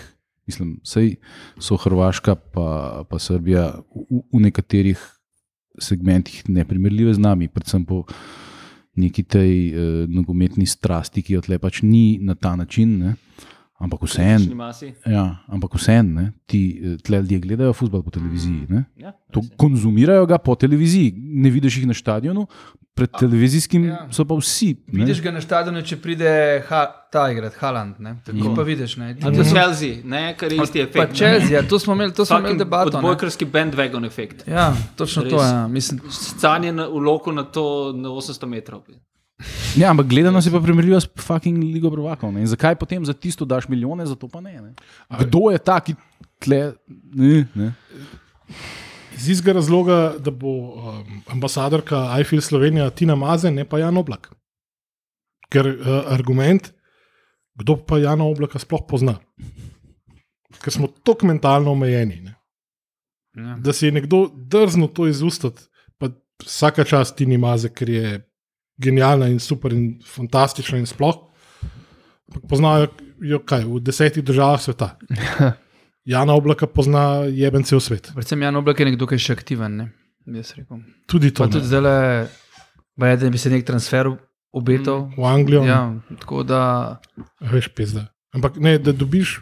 mislim, 0.46 0.80
sej 0.84 1.16
so 1.58 1.76
Hrvaška 1.76 2.36
pa, 2.36 2.68
pa 3.04 3.18
Srbija 3.18 3.70
v, 3.90 4.24
v 4.30 4.42
nekaterih 4.42 5.00
segmentih 5.74 6.44
neprimerljive 6.46 7.14
z 7.14 7.20
nami, 7.20 7.48
predvsem 7.48 7.82
po 7.82 8.04
neki 8.94 9.24
tej 9.24 9.52
eh, 9.66 9.74
nogometni 10.08 10.66
strasti, 10.66 11.24
ki 11.24 11.34
jo 11.34 11.42
tle 11.42 11.58
pač 11.58 11.82
ni 11.82 12.20
na 12.20 12.36
ta 12.36 12.56
način. 12.56 13.00
Ne? 13.00 13.16
Ampak 13.80 14.04
vseeno, 14.06 14.70
ja, 15.06 15.44
ampak 15.48 15.74
vseeno, 15.76 16.22
ne, 16.22 16.32
ti 16.46 16.82
eh, 16.84 17.10
ljudje 17.10 17.40
gledajo 17.40 17.74
futbol 17.74 18.04
po 18.04 18.12
televiziji. 18.12 18.68
Ne? 18.70 18.84
Ja, 18.98 19.12
To 19.32 19.42
konzumirajo 19.58 20.26
ga 20.26 20.38
po 20.38 20.56
televiziji, 20.56 21.14
ne 21.18 21.50
vidiš 21.50 21.78
jih 21.78 21.88
na 21.88 21.94
stadionu, 21.94 22.48
pred 22.94 23.10
televizijskim 23.20 23.86
ja. 23.86 24.08
so 24.12 24.26
pa 24.26 24.36
vsi. 24.38 24.76
ne. 24.88 25.00
Vidiš 25.02 25.22
ga 25.22 25.32
na 25.32 25.42
stadionu, 25.42 25.82
če 25.82 25.98
pride 25.98 26.30
ha, 26.68 26.84
ta 27.12 27.26
igrat, 27.32 27.56
Haaland. 27.58 27.96
Ne? 28.00 28.16
Tako 28.26 28.54
pa 28.56 28.62
vidiš. 28.64 28.98
Ne? 28.98 29.16
Ali 29.24 29.38
pa 29.38 29.44
Chelsea, 29.44 29.96
ne, 30.06 30.36
kar 30.38 30.52
je 30.52 30.60
isti 30.64 30.80
Pa 30.80 30.90
efekt. 30.90 31.12
ne. 31.12 31.18
Chelsea, 31.18 31.56
ja, 31.58 31.64
to 31.68 31.80
smo 31.80 31.94
imeli, 31.94 32.14
to 32.14 32.26
smo 32.26 32.40
imeli 32.40 32.58
debato. 32.58 32.92
ne. 32.92 32.98
Odbojkarski 32.98 33.46
bandwagon 33.46 34.06
efekt. 34.06 34.48
Ja, 34.48 34.74
točno 34.96 35.24
to. 35.24 35.42
Res. 35.42 35.50
Ja. 35.52 35.68
Mislim, 35.68 36.02
Stanje 36.12 36.72
v 36.72 37.02
loku 37.02 37.32
na 37.32 37.44
to 37.44 37.94
na 37.96 38.10
800 38.10 38.46
metrov. 38.46 38.86
Ja, 39.78 39.90
ampak 39.90 40.08
gledano 40.08 40.42
se 40.42 40.52
pa 40.52 40.62
primerljivo 40.62 41.00
s 41.02 41.10
fucking 41.20 41.64
Ligo 41.64 41.92
Prvakov. 41.92 42.32
ne. 42.34 42.42
In 42.42 42.48
zakaj 42.48 42.76
potem 42.76 43.06
za 43.06 43.14
tisto 43.14 43.46
daš 43.46 43.68
milijone, 43.68 44.06
za 44.06 44.16
to 44.16 44.28
pa 44.28 44.42
ne? 44.42 44.62
ne? 44.62 44.74
Kdo 45.20 45.50
je 45.52 45.58
ta, 45.58 45.80
ki 45.80 45.96
tle. 46.40 46.74
Ne, 47.14 47.48
ne. 47.56 47.74
Iz 49.18 49.30
istega 49.30 49.58
razloga, 49.58 50.16
da 50.20 50.32
bo 50.32 50.50
um, 50.50 51.22
ambasadorka 51.28 52.06
iFil 52.22 52.42
Slovenija 52.42 52.90
Tina 52.90 53.16
Maze, 53.16 53.52
ne 53.52 53.66
pa 53.66 53.80
Jan 53.80 53.98
Oblak. 53.98 54.30
Ker 55.50 55.68
uh, 55.68 56.14
argument, 56.14 56.72
kdo 57.56 57.78
pa 57.78 58.00
Jana 58.02 58.26
Oblaka 58.26 58.60
sploh 58.60 58.86
pozna. 58.90 59.18
Ker 60.62 60.74
smo 60.74 60.90
tako 61.06 61.30
mentalno 61.30 61.72
omejeni. 61.72 62.22
Ne? 62.22 62.36
ja. 63.38 63.58
Da 63.62 63.74
si 63.74 63.86
je 63.86 63.92
nekdo 63.92 64.28
drznil 64.34 64.88
to 64.94 65.08
izustati, 65.08 65.66
pa 65.98 66.10
vsaka 66.46 66.84
čast 66.84 67.18
Tini 67.18 67.38
Maze, 67.38 67.70
ker 67.70 67.90
je 67.90 68.22
genialna 68.82 69.28
in 69.32 69.40
super 69.40 69.74
in 69.74 70.00
fantastična 70.06 70.78
in 70.82 70.88
sploh. 70.90 71.20
Ampak 72.30 72.48
poznajo 72.50 72.88
jo 73.22 73.40
kaj 73.40 73.66
v 73.66 73.82
desetih 73.84 74.24
državah 74.26 74.62
sveta. 74.62 74.96
Jana 76.06 76.36
Oblaka 76.36 76.68
pozna 76.68 77.24
jeben 77.32 77.64
cel 77.64 77.80
svet. 77.80 78.12
Predvsem 78.16 78.42
Jan 78.42 78.56
Oblak 78.60 78.80
je 78.80 78.90
nekdo, 78.90 79.08
ki 79.08 79.16
je 79.16 79.24
še 79.24 79.38
aktiven. 79.38 79.78
Ne? 79.80 79.86
Tudi 81.08 81.32
to. 81.32 81.44
Pa 81.44 81.48
ne. 81.48 81.54
tudi 81.56 81.70
zdaj, 81.70 82.28
da 83.00 83.30
bi 83.32 83.40
se 83.40 83.52
nek 83.54 83.64
transfer 83.68 84.12
obetal. 84.52 85.08
V 85.16 85.28
Anglijo. 85.28 85.64
Ja, 85.68 85.94
tako 86.20 86.44
da. 86.48 87.00
Veš, 87.40 87.72
pizda. 87.76 88.10
Ampak 88.36 88.60
ne, 88.60 88.76
da 88.82 88.92
dobiš 88.92 89.40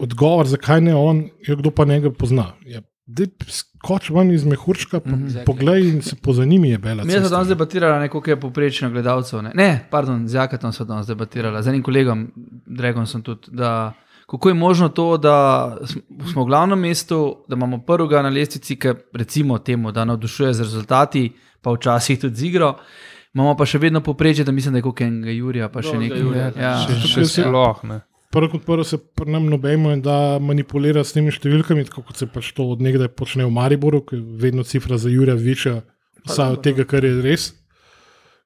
odgovor, 0.00 0.48
zakaj 0.50 0.80
ne 0.80 0.94
on, 0.96 1.28
je 1.46 1.56
kdo 1.56 1.70
pa 1.74 1.84
njega 1.84 2.10
pozna. 2.10 2.54
Ja, 2.66 2.82
Dej, 3.10 3.32
skoč 3.80 4.10
ven 4.10 4.30
iz 4.30 4.44
mehurčka, 4.44 4.98
mm. 4.98 5.10
-hmm. 5.10 5.44
poglej 5.44 5.88
in 5.88 6.02
se 6.02 6.16
pozanimi 6.16 6.70
je 6.70 6.78
bela. 6.78 7.04
Mi 7.04 7.12
smo 7.12 7.28
danes 7.28 7.48
debatirali, 7.48 8.08
koliko 8.08 8.30
je 8.30 8.40
poprečno 8.40 8.90
gledalcev. 8.90 9.42
Ne, 9.42 9.50
ne 9.54 9.86
pardon, 9.90 10.28
z 10.28 10.34
Jakatom 10.34 10.72
smo 10.72 10.86
danes 10.86 11.06
debatirali, 11.06 11.62
z 11.62 11.68
enim 11.68 11.82
kolegom, 11.82 12.28
Dregom 12.66 13.06
sem 13.06 13.22
tudi. 13.22 13.48
Da, 13.50 13.92
kako 14.26 14.48
je 14.48 14.54
možno 14.56 14.88
to, 14.90 15.16
da 15.16 15.36
sm- 15.82 15.98
smo 16.32 16.42
v 16.42 16.46
glavnem 16.46 16.78
mestu, 16.78 17.36
da 17.48 17.56
imamo 17.56 17.78
prvega 17.78 18.22
na 18.22 18.28
lestvici, 18.28 18.76
ki 18.76 18.88
recimo 19.12 19.58
temu, 19.58 19.92
da 19.92 20.04
navdušuje 20.04 20.52
z 20.54 20.60
rezultati, 20.60 21.32
pa 21.60 21.70
včasih 21.72 22.20
tudi 22.20 22.36
z 22.36 22.44
igro. 22.44 22.74
Imamo 23.34 23.56
pa 23.56 23.64
še 23.64 23.78
vedno 23.78 24.00
poprečje, 24.00 24.44
da 24.44 24.52
mislim, 24.52 24.72
da 24.72 24.78
je 24.78 24.82
kot 24.82 25.00
enega 25.00 25.30
Jurija, 25.30 25.68
pa 25.68 25.82
še 25.82 25.98
nekaj. 25.98 26.20
Jurija, 26.20 26.52
Ja, 26.56 26.76
Še, 26.78 26.86
Tukaj 26.94 27.08
še 27.08 27.24
se- 27.26 27.42
sploh 27.42 27.84
ne. 27.84 28.00
Prvo 28.30 28.48
kot 28.48 28.62
prvo 28.62 28.84
se 28.84 28.94
pri 28.96 29.26
nam 29.28 29.46
nobeno 29.46 29.90
in 29.90 30.00
da 30.00 30.14
manipulira 30.38 31.02
s 31.02 31.12
temi 31.12 31.32
številkami, 31.32 31.82
tako 31.84 32.04
kot 32.04 32.16
se 32.16 32.26
pač 32.26 32.52
to 32.52 32.68
od 32.70 32.80
nekdaj 32.80 33.08
počne 33.10 33.42
v 33.42 33.50
Mariboru, 33.50 34.00
ki 34.00 34.14
je 34.14 34.26
vedno 34.38 34.62
cifra 34.62 34.94
za 34.96 35.10
Jurija 35.10 35.34
višja, 35.34 35.80
vsaj 36.24 36.52
od 36.52 36.62
tega, 36.62 36.84
kar 36.84 37.02
je 37.02 37.16
res. 37.20 37.48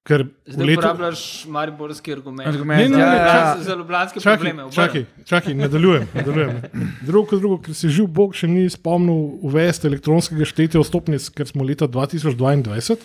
Ker 0.04 0.26
Zdaj 0.44 0.66
letu. 0.66 0.80
uporabljaš 0.80 1.20
mariborski 1.48 2.12
argument. 2.12 2.48
Argument, 2.48 2.80
Ne, 2.80 2.88
ne, 2.90 2.98
ja, 2.98 3.06
ne, 3.06 3.16
ja, 3.16 3.36
ja. 3.50 3.60
Za 3.60 3.74
ljubljanske 3.74 4.20
Čakaj, 4.20 4.36
probleme. 4.50 4.70
čakaj, 4.70 5.04
čakaj, 5.24 5.54
nadaljujem. 5.54 6.08
nadaljujem. 6.14 6.58
Drugo, 7.02 7.26
kot 7.26 7.40
drugo, 7.40 7.58
ker 7.58 7.74
se 7.74 7.88
živ 7.88 8.06
Bog 8.08 8.34
še 8.34 8.46
ni 8.46 8.66
spomnil 8.68 9.16
uvesti 9.42 9.86
elektronskega 9.86 10.44
štetja 10.44 10.80
vstopnic, 10.80 11.28
ker 11.30 11.46
smo 11.46 11.64
leta 11.64 11.88
2022. 11.88 12.98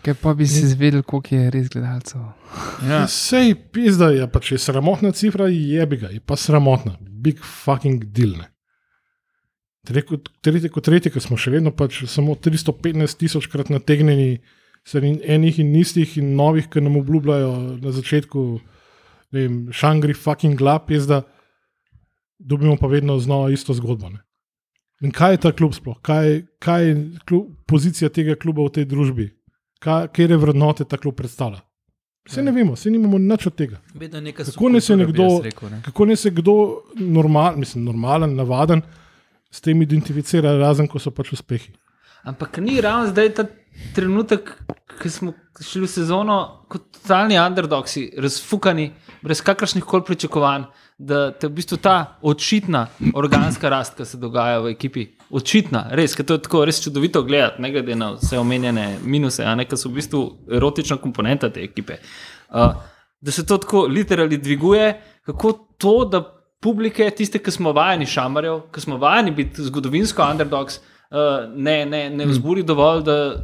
Kaj 0.00 0.14
pa 0.22 0.32
bi 0.34 0.46
si 0.48 0.62
izvedel, 0.64 1.02
koliko 1.02 1.34
je 1.34 1.50
res 1.52 1.68
gledalcev? 1.68 2.22
Ja. 2.88 3.02
Sej, 3.08 3.52
pizda 3.72 4.08
je, 4.14 4.24
pa 4.32 4.40
če 4.40 4.54
je 4.56 4.62
sramotna 4.64 5.12
cifra, 5.16 5.48
je 5.52 5.86
bi 5.86 5.98
ga, 6.00 6.08
je 6.14 6.22
pa 6.24 6.38
sramotna. 6.40 6.96
Big 7.00 7.42
fucking 7.44 8.06
deal. 8.08 8.38
Ne. 8.40 8.48
Tretje 9.84 10.70
kot 10.72 10.84
tretje, 10.84 11.12
ker 11.12 11.24
smo 11.24 11.36
še 11.40 11.52
vedno 11.52 11.72
pač 11.76 12.02
samo 12.08 12.36
315 12.36 13.20
tisočkrat 13.20 13.72
nategnjeni, 13.72 14.40
enih 14.94 15.60
in 15.60 15.74
istih 15.76 16.16
in 16.20 16.32
novih, 16.36 16.70
ki 16.72 16.80
nam 16.84 16.96
obljubljajo 17.00 17.52
na 17.82 17.92
začetku, 17.92 18.46
ne 19.36 19.44
vem, 19.44 19.60
šangri 19.72 20.16
fucking 20.16 20.56
glap, 20.56 20.88
je 20.92 21.02
da 21.08 21.22
dobimo 22.40 22.76
pa 22.80 22.88
vedno 22.88 23.18
znova 23.20 23.50
isto 23.52 23.76
zgodbo. 23.76 24.08
Ne. 24.08 24.24
In 25.04 25.12
kaj 25.16 25.36
je 25.36 25.42
ta 25.44 25.52
klub 25.56 25.72
sploh? 25.76 25.96
Kaj, 26.04 26.42
kaj 26.60 26.86
je 26.88 26.96
klub, 27.28 27.52
pozicija 27.68 28.08
tega 28.12 28.36
kluba 28.36 28.64
v 28.68 28.80
tej 28.80 28.88
družbi? 28.88 29.28
Kaj, 29.80 30.08
kje 30.08 30.36
vrednote 30.36 30.84
ta 30.84 30.96
klub 30.96 31.16
predstavlja? 31.16 31.60
Vse 32.28 32.42
ne 32.42 32.52
vemo, 32.52 32.74
vse 32.76 32.90
nimamo 32.90 33.18
nič 33.18 33.46
od 33.46 33.54
tega. 33.54 33.78
Vedno 33.94 34.18
je 34.18 34.22
neka 34.22 34.44
Kako 34.44 34.68
naj 34.68 34.80
se 34.80 34.96
nekdo- 34.96 35.40
Rekel, 35.42 35.70
ne. 35.70 35.82
Kako 35.82 36.04
naj 36.04 36.16
se 36.16 36.30
kdo 36.30 36.54
normal, 36.96 37.56
mislim, 37.56 37.84
normalen, 37.84 38.34
navaden 38.36 38.82
s 39.50 39.60
tem 39.60 39.82
identificira, 39.82 40.52
razen 40.58 40.88
ko 40.88 40.98
so 40.98 41.10
pač 41.10 41.32
uspehi. 41.32 41.72
Ampak 42.22 42.58
ni 42.58 42.80
ravno 42.80 43.08
zdaj 43.08 43.34
ta 43.34 43.44
trenutek, 43.94 44.52
ko 45.02 45.10
smo 45.10 45.32
šli 45.60 45.82
v 45.82 45.88
sezono 45.88 46.36
kot 46.68 46.90
totalni 46.92 47.38
underdogsi, 47.40 48.10
razfukani, 48.18 48.90
brez 49.22 49.42
kakršnih 49.44 49.84
koli 49.84 50.04
pričakovanj, 50.06 50.64
da 50.98 51.30
te 51.32 51.48
v 51.48 51.56
bistvu 51.56 51.78
ta 51.80 52.18
očitna 52.22 52.86
organska 53.16 53.68
rast, 53.72 53.96
ki 53.96 54.04
se 54.04 54.20
dogaja 54.20 54.60
v 54.60 54.74
ekipi, 54.74 55.06
očitna, 55.30 55.86
res, 55.96 56.14
ker 56.16 56.26
to 56.28 56.36
je 56.36 56.44
tako 56.44 56.64
res 56.68 56.82
čudovito 56.84 57.22
gledati, 57.24 57.62
ne 57.62 57.70
glede 57.72 57.96
na 57.96 58.12
vse 58.18 58.38
omenjene 58.38 58.86
minuse, 59.02 59.44
a 59.44 59.54
ne, 59.56 59.64
ki 59.68 59.78
so 59.80 59.88
v 59.88 60.00
bistvu 60.00 60.22
erotična 60.58 61.00
komponenta 61.00 61.48
te 61.52 61.64
ekipe. 61.64 61.96
Uh, 62.50 62.74
da 63.20 63.32
se 63.32 63.46
to 63.46 63.58
tako 63.60 63.86
literalno 63.88 64.36
dviguje, 64.36 64.92
kako 65.26 65.52
to, 65.80 65.96
da 66.04 66.22
publike, 66.60 67.08
tiste, 67.16 67.40
ki 67.40 67.52
smo 67.52 67.72
vajeni 67.72 68.06
šamarjev, 68.06 68.66
ki 68.72 68.84
smo 68.84 69.00
vajeni 69.00 69.32
biti 69.36 69.64
zgodovinsko 69.64 70.24
underdogs, 70.28 70.76
uh, 70.76 70.99
ne, 71.56 71.86
ne, 71.86 72.10
ne 72.10 72.26
vzburi 72.26 72.62
dovolj, 72.62 73.02
da 73.02 73.34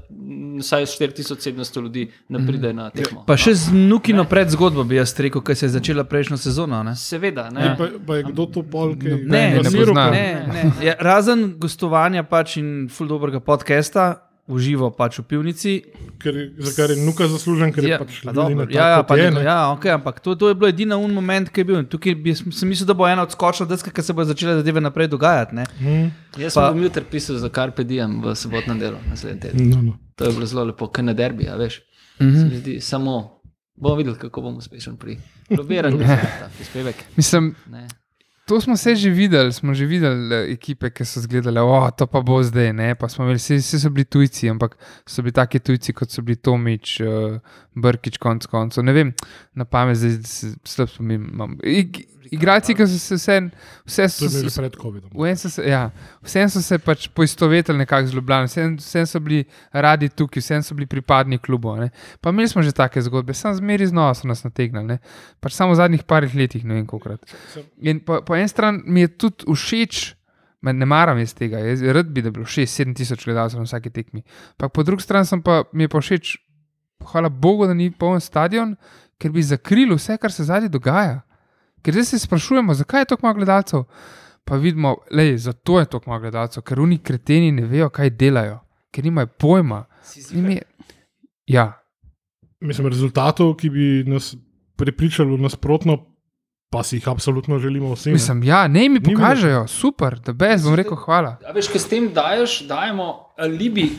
vsaj 0.58 0.82
4700 0.82 1.82
ljudi 1.82 2.04
ne 2.28 2.46
pride 2.46 2.72
na 2.72 2.90
tekmo. 2.90 3.24
Pa 3.26 3.36
še 3.36 3.54
z 3.54 3.72
nukino 3.72 4.24
predzgodbo 4.24 4.84
bi 4.84 4.96
jaz 4.96 5.14
rekel, 5.16 5.40
ki 5.40 5.54
se 5.54 5.66
je 5.66 5.70
začela 5.70 6.04
prejšnjo 6.04 6.36
sezono. 6.36 6.82
Ne? 6.82 6.94
Seveda, 6.94 7.50
Ne. 7.50 7.60
ne. 7.60 7.76
Pa, 7.76 7.88
pa 8.06 8.16
je 8.16 8.22
kdo 8.24 8.46
to 8.46 8.62
pol, 8.62 8.94
ki 8.94 9.08
Ne, 9.26 9.50
ne 9.52 9.62
pa- 9.94 10.10
Ne, 10.10 10.46
ne. 10.46 10.72
Ja, 10.80 10.94
razen 11.00 11.54
gostovanja 11.58 12.22
pač 12.22 12.56
in 12.56 12.88
ful 12.88 13.08
dobrega 13.08 13.40
podcasta, 13.40 14.25
uživo 14.48 14.90
pač 14.90 15.18
v 15.18 15.24
pivnici. 15.24 15.72
ker, 16.18 16.32
za 16.56 16.70
kar 16.72 16.90
je 16.90 16.96
nuka 16.98 17.26
zaslužen, 17.26 17.70
ker 17.70 17.82
Ja, 17.82 17.90
je 17.90 17.98
pač 17.98 18.12
dobro, 18.24 18.66
ja, 18.68 18.86
ja, 18.88 19.02
pa 19.02 19.16
je, 19.16 19.30
ne. 19.30 19.42
ja, 19.42 19.70
okay, 19.70 19.90
ampak 19.90 20.20
to, 20.20 20.34
to 20.34 20.48
je 20.48 20.54
bilo 20.54 20.68
edino 20.68 20.98
un 20.98 21.10
moment, 21.10 21.48
ki 21.48 21.60
je 21.60 21.64
bil. 21.64 21.82
Tukaj 21.84 22.14
bi, 22.16 22.30
sem 22.32 22.64
mislil, 22.64 22.86
da 22.86 22.94
bo 22.94 23.04
ena 23.04 23.22
odskočna 23.22 23.66
deska, 23.66 23.90
ki 23.90 24.00
se 24.00 24.12
bo 24.12 24.24
začela 24.24 24.56
zadeve 24.56 24.80
naprej 24.80 25.08
dogajati. 25.08 25.54
Ne? 25.54 25.64
Mm, 25.76 26.10
Jaz 26.38 26.54
pa- 26.54 26.68
sem 26.68 26.78
jutri 26.80 27.04
pisal 27.04 27.36
za 27.36 27.48
Carpe 27.48 27.82
Diem 27.82 28.20
v 28.20 28.34
sobotnem 28.34 28.78
delu 28.78 28.98
naslednji 29.04 29.40
teden. 29.40 29.68
no, 29.68 29.82
no. 29.82 29.92
To 30.14 30.24
je 30.24 30.32
bilo 30.32 30.46
zelo 30.46 30.64
lepo, 30.64 30.86
kaj 30.86 31.04
na 31.04 31.12
derbi, 31.12 31.44
a 31.44 31.56
veš. 31.56 31.82
Se 32.16 32.24
mi 32.24 32.56
zdi 32.56 32.80
samo 32.80 33.36
Bomo 33.74 33.94
videli, 33.94 34.16
kako 34.16 34.40
bom 34.40 34.56
uspešen 34.56 34.96
pri 34.96 35.18
lobiranju 35.50 36.00
prispevek. 36.50 36.96
Mislim, 37.14 37.52
Ne. 37.66 37.84
To 38.46 38.60
smo 38.60 38.76
se 38.76 38.94
že 38.94 39.10
videli, 39.10 39.52
smo 39.52 39.74
že 39.74 39.86
videli 39.86 40.34
eh, 40.34 40.52
ekipe, 40.52 40.90
ki 40.90 41.04
so 41.04 41.20
zgledale, 41.20 41.60
da 41.60 41.90
to 41.90 42.06
pa 42.06 42.20
bo 42.22 42.38
zdaj. 42.42 42.72
Ne? 42.72 42.94
Pa 42.94 43.08
smo 43.08 43.24
imeli, 43.24 43.42
vsi, 43.42 43.58
vsi 43.58 43.80
so 43.80 43.90
bili 43.90 44.04
tujci, 44.04 44.50
ampak 44.50 44.76
so 45.06 45.22
bili 45.22 45.34
taki 45.34 45.58
tujci, 45.58 45.92
kot 45.92 46.14
so 46.14 46.22
bili 46.22 46.38
Tomič, 46.38 47.00
uh, 47.02 47.40
Brkič, 47.74 48.18
konc 48.22 48.46
koncev. 48.46 48.86
Ne 48.86 48.94
vem, 48.94 49.10
na 49.54 49.66
pamet 49.66 49.98
zdaj 49.98 50.54
slab 50.62 50.92
spominjam. 50.94 51.58
Ig- 51.66 52.04
Igralci, 52.32 52.74
ki 52.74 52.86
so 52.86 52.98
se 52.98 53.14
vse, 53.16 53.36
vse 53.86 54.08
so, 54.08 54.28
se- 54.28 54.60
pred 54.60 54.76
COVID-om. 54.82 55.10
Vsem 55.14 55.36
so, 55.36 55.50
se- 55.50 55.64
ja, 55.68 55.90
vsem 56.22 56.48
so 56.50 56.62
se 56.62 56.78
pač 56.78 57.08
poistovetili 57.08 57.78
nekako 57.78 58.06
z 58.06 58.14
Ljubljano, 58.14 58.46
vsem, 58.46 58.76
vsem 58.76 59.06
so 59.06 59.20
bili 59.20 59.44
radi 59.72 60.08
tukaj, 60.08 60.40
vsem 60.42 60.62
so 60.62 60.74
bili 60.74 60.86
pripadni 60.86 61.38
klubu. 61.38 61.76
Ne. 61.76 61.90
Pa 62.20 62.30
imeli 62.30 62.48
smo 62.48 62.62
že 62.62 62.72
take 62.72 63.02
zgodbe, 63.02 63.34
sam 63.34 63.54
zmeri 63.54 63.86
znova 63.86 64.14
so 64.14 64.28
nas 64.28 64.44
nategnili, 64.44 64.84
ne. 64.86 64.98
pač 65.40 65.52
samo 65.52 65.72
v 65.72 65.76
zadnjih 65.76 66.02
parih 66.04 66.34
letih, 66.34 66.64
ne 66.64 66.74
vem 66.74 66.86
kolikrat. 66.86 67.22
In 67.78 68.00
po, 68.00 68.22
po 68.22 68.34
eni 68.36 68.48
strani 68.48 68.82
mi 68.86 69.00
je 69.00 69.08
tudi 69.08 69.44
všeč, 69.46 70.14
ne 70.62 70.86
maram 70.86 71.18
iz 71.18 71.34
tega, 71.34 71.58
jaz 71.62 71.82
rad 71.82 72.06
bi, 72.10 72.22
da 72.22 72.30
bi 72.30 72.40
bilo 72.40 72.46
6-7 72.46 72.94
tisoč 72.96 73.24
gledalcev 73.24 73.60
na 73.60 73.66
vsaki 73.68 73.90
tekmi. 73.90 74.22
Pa 74.56 74.68
po 74.68 74.82
drugi 74.82 75.02
strani 75.02 75.26
sem 75.26 75.42
pa, 75.42 75.62
mi 75.72 75.84
je 75.84 75.88
pa 75.88 76.00
všeč, 76.00 76.36
hvala 77.12 77.28
Bogu, 77.28 77.66
da 77.66 77.74
ni 77.74 77.90
poln 77.90 78.20
stadion, 78.20 78.72
ker 79.18 79.30
bi 79.30 79.42
zakril 79.42 79.94
vse, 79.94 80.16
kar 80.18 80.32
se 80.32 80.44
zadnji 80.44 80.68
dogaja. 80.68 81.20
Ker 81.86 81.94
zdaj 81.94 82.04
se 82.10 82.18
sprašujemo, 82.18 82.74
zakaj 82.74 83.04
je 83.04 83.10
tako 83.14 83.26
malo 83.26 83.38
gledalcev. 83.38 83.84
Pa 84.44 84.56
vidimo, 84.58 84.96
da 85.10 85.22
je 85.22 85.38
zato 85.38 85.78
je 85.78 85.86
tako 85.86 86.10
malo 86.10 86.20
gledalcev, 86.20 86.62
ker 86.66 86.80
oni 86.82 86.98
kreteni 86.98 87.52
ne 87.52 87.66
vejo, 87.66 87.88
kaj 87.94 88.10
delajo, 88.18 88.58
ker 88.90 89.06
nimajo 89.06 89.30
pojma. 89.38 89.84
Je, 90.30 90.62
ja, 91.46 91.72
Mislim, 92.60 92.88
rezultatov, 92.88 93.54
ki 93.54 93.70
bi 93.70 94.04
nas 94.06 94.34
prepričali 94.76 95.38
nasprotno, 95.38 95.98
pa 96.72 96.82
si 96.82 96.96
jih 96.96 97.08
absolutno 97.08 97.58
želimo 97.58 97.92
vsi. 97.94 98.08
ne. 98.08 98.12
mislim, 98.12 98.42
ja, 98.42 98.68
ne 98.68 98.88
mi 98.88 99.00
pokažejo, 99.00 99.66
super, 99.66 100.18
da 100.18 100.32
brez 100.32 100.64
bom 100.64 100.74
rekel 100.74 100.96
hvala. 100.96 101.36
A 101.48 101.52
veš, 101.52 101.68
ker 101.72 101.80
s 101.80 101.88
tem 101.88 102.08
daješ, 102.14 102.62
dajemo 102.68 103.34
alibi 103.38 103.90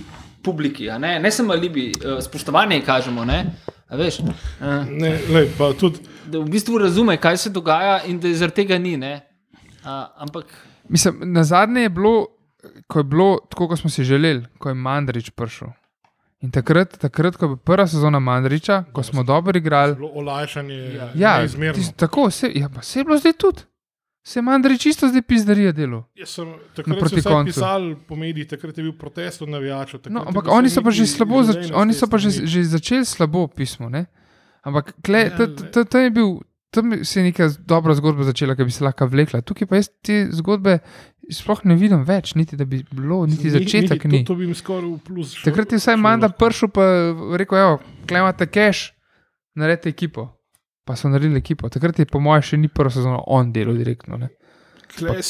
publiki, 0.47 0.87
a 0.89 0.97
ne, 0.97 1.17
ne 1.19 1.31
samo 1.31 1.53
alibi, 1.53 1.89
eh, 1.91 2.21
spoštovanje 2.23 2.81
kažemo. 2.85 3.25
Ne? 3.25 3.41
A 3.89 3.99
veš, 3.99 4.19
eh, 4.19 4.85
Ne, 4.91 5.17
lej, 5.31 5.51
pa 5.57 5.73
tudi 5.75 5.99
da 6.27 6.39
v 6.39 6.49
bistvu 6.51 6.77
razume, 6.83 7.17
kaj 7.17 7.37
se 7.37 7.49
dogaja 7.49 8.01
in 8.07 8.19
da 8.19 8.31
zaradi 8.33 8.63
tega 8.63 8.77
ni. 8.77 8.97
ne. 8.97 9.21
A, 9.83 10.07
ampak 10.17 10.45
Mislim, 10.89 11.19
na 11.33 11.43
zadnje 11.43 11.81
je 11.81 11.89
bilo, 11.89 12.27
ko 12.87 12.99
je 12.99 13.03
bilo 13.03 13.39
tako, 13.49 13.67
kot 13.67 13.79
smo 13.79 13.89
si 13.89 14.03
želeli, 14.03 14.45
ko 14.59 14.69
je 14.69 14.75
Mandrič 14.75 15.29
prišel. 15.29 15.67
In 16.41 16.51
takrat, 16.51 16.97
takrat 16.97 17.35
ko 17.35 17.45
je 17.45 17.49
bila 17.49 17.63
prva 17.65 17.87
sezona 17.87 18.19
Mandriča, 18.19 18.83
ko 18.93 19.03
smo 19.03 19.23
dobro 19.23 19.57
igrali, 19.57 19.95
bilo 19.95 20.11
olajšanje. 20.13 20.99
ja, 21.15 21.37
neizmerno. 21.39 21.73
tis, 21.73 21.91
tako 21.95 22.29
se, 22.31 22.51
ja, 22.55 22.69
pa 22.69 22.81
se 22.81 22.99
je 22.99 23.03
bilo 23.03 23.17
zdaj 23.17 23.33
tudi. 23.33 23.61
Se 24.27 24.39
je 24.39 24.43
Mandrič 24.43 24.81
čisto 24.83 25.07
zdaj 25.07 25.21
pizdarija 25.23 25.71
delo. 25.71 26.03
Jaz 26.19 26.35
sem 26.35 26.49
No, 26.49 26.57
takrat 26.75 27.23
koncu. 27.23 27.47
pisal 27.47 27.95
po 28.07 28.15
medijih, 28.19 28.47
takrat 28.47 28.75
je 28.77 28.83
bil 28.83 28.91
protest 28.91 29.41
od 29.41 29.49
navijačev. 29.49 29.99
No, 30.11 30.25
ampak 30.27 30.51
oni 30.51 30.67
so 30.69 30.83
pa 30.83 30.91
že 30.91 31.07
slabo, 31.07 31.43
zač, 31.47 31.71
oni 31.71 31.95
so 31.95 32.11
pa 32.11 32.19
že, 32.19 32.43
že 32.43 32.63
začeli 32.67 33.07
slabo 33.07 33.47
pismo. 33.47 33.87
Ne? 33.87 34.05
Ampak 34.67 34.99
kle, 34.99 35.31
Ja, 35.31 35.47
ta, 35.71 35.87
ta, 35.87 36.03
je 36.03 36.11
bil, 36.11 36.43
tam 36.75 36.91
se 37.07 37.19
je 37.19 37.23
neka 37.23 37.47
dobra 37.63 37.95
zgodba 37.95 38.27
začela, 38.27 38.55
ki 38.59 38.67
bi 38.67 38.71
se 38.71 38.83
lahko 38.83 39.07
vlekla. 39.07 39.39
Tukaj 39.41 39.63
pa 39.63 39.79
jaz 39.79 39.87
te 40.03 40.27
zgodbe 40.35 40.83
sploh 41.31 41.63
ne 41.63 41.79
vidim 41.79 42.03
več, 42.03 42.35
niti 42.35 42.59
da 42.59 42.67
bi 42.67 42.83
bilo, 42.91 43.23
niti 43.25 43.47
začetek 43.47 44.03
to, 44.03 44.07
ni. 44.11 44.25
To 44.27 44.35
bi 44.35 44.47
mi 44.47 44.55
skoraj 44.55 44.91
v 44.91 44.99
plus. 45.07 45.39
Takrat 45.39 45.71
je 45.71 45.79
vsaj 45.79 45.95
Manda 45.95 46.27
prišel, 46.27 46.67
pa 46.67 46.83
rekel, 47.39 47.57
evo, 47.63 47.79
klemate 48.03 48.43
cash, 48.51 48.91
naredite 49.55 49.87
ekipo. 49.87 50.36
Pa 50.87 50.95
so 50.95 51.09
naredili 51.11 51.41
ekipo. 51.41 51.69
Takrat 51.69 51.99
je, 51.99 52.07
po 52.07 52.21
mojem, 52.23 52.45
še 52.47 52.57
ni 52.57 52.69
prvo 52.71 52.89
sezono 52.93 53.19
on 53.27 53.51
delal 53.51 53.75
direktno. 53.75 54.17
Ne? 54.17 54.29
Klej 54.87 55.19
pa 55.19 55.23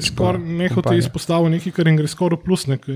skoraj 0.00 0.40
nehote 0.40 0.96
izpostavil 0.96 1.52
nekaj, 1.52 1.74
kar 1.76 1.90
jim 1.90 1.98
gre 2.00 2.08
skoraj 2.08 2.40
plus. 2.42 2.64
nek, 2.66 2.88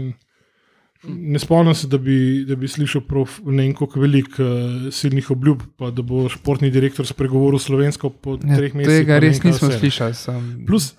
Ne 1.05 1.39
spomnim 1.39 1.75
se, 1.77 1.87
da 1.87 1.99
bi, 1.99 2.45
da 2.49 2.57
bi 2.57 2.69
slišal 2.69 3.03
prof, 3.07 3.37
ne 3.45 3.63
vem, 3.67 3.75
koliko 3.77 4.01
velik 4.01 4.39
uh, 4.41 4.87
silnih 4.91 5.29
obljub, 5.31 5.63
pa 5.77 5.91
da 5.95 6.03
bo 6.03 6.25
športni 6.33 6.71
direktor 6.73 7.07
spregovoril 7.07 7.61
slovensko 7.63 8.11
po 8.11 8.39
Ja, 8.41 8.57
treh 8.57 8.75
mesecih. 8.75 9.05
tega 9.05 9.19
ne 9.21 9.21
res 9.21 9.43
nismo 9.45 9.69
vse, 9.69 9.75
ne. 9.75 9.79
slišali. 9.79 10.17
Sam... 10.19 10.49
Plus, 10.67 10.95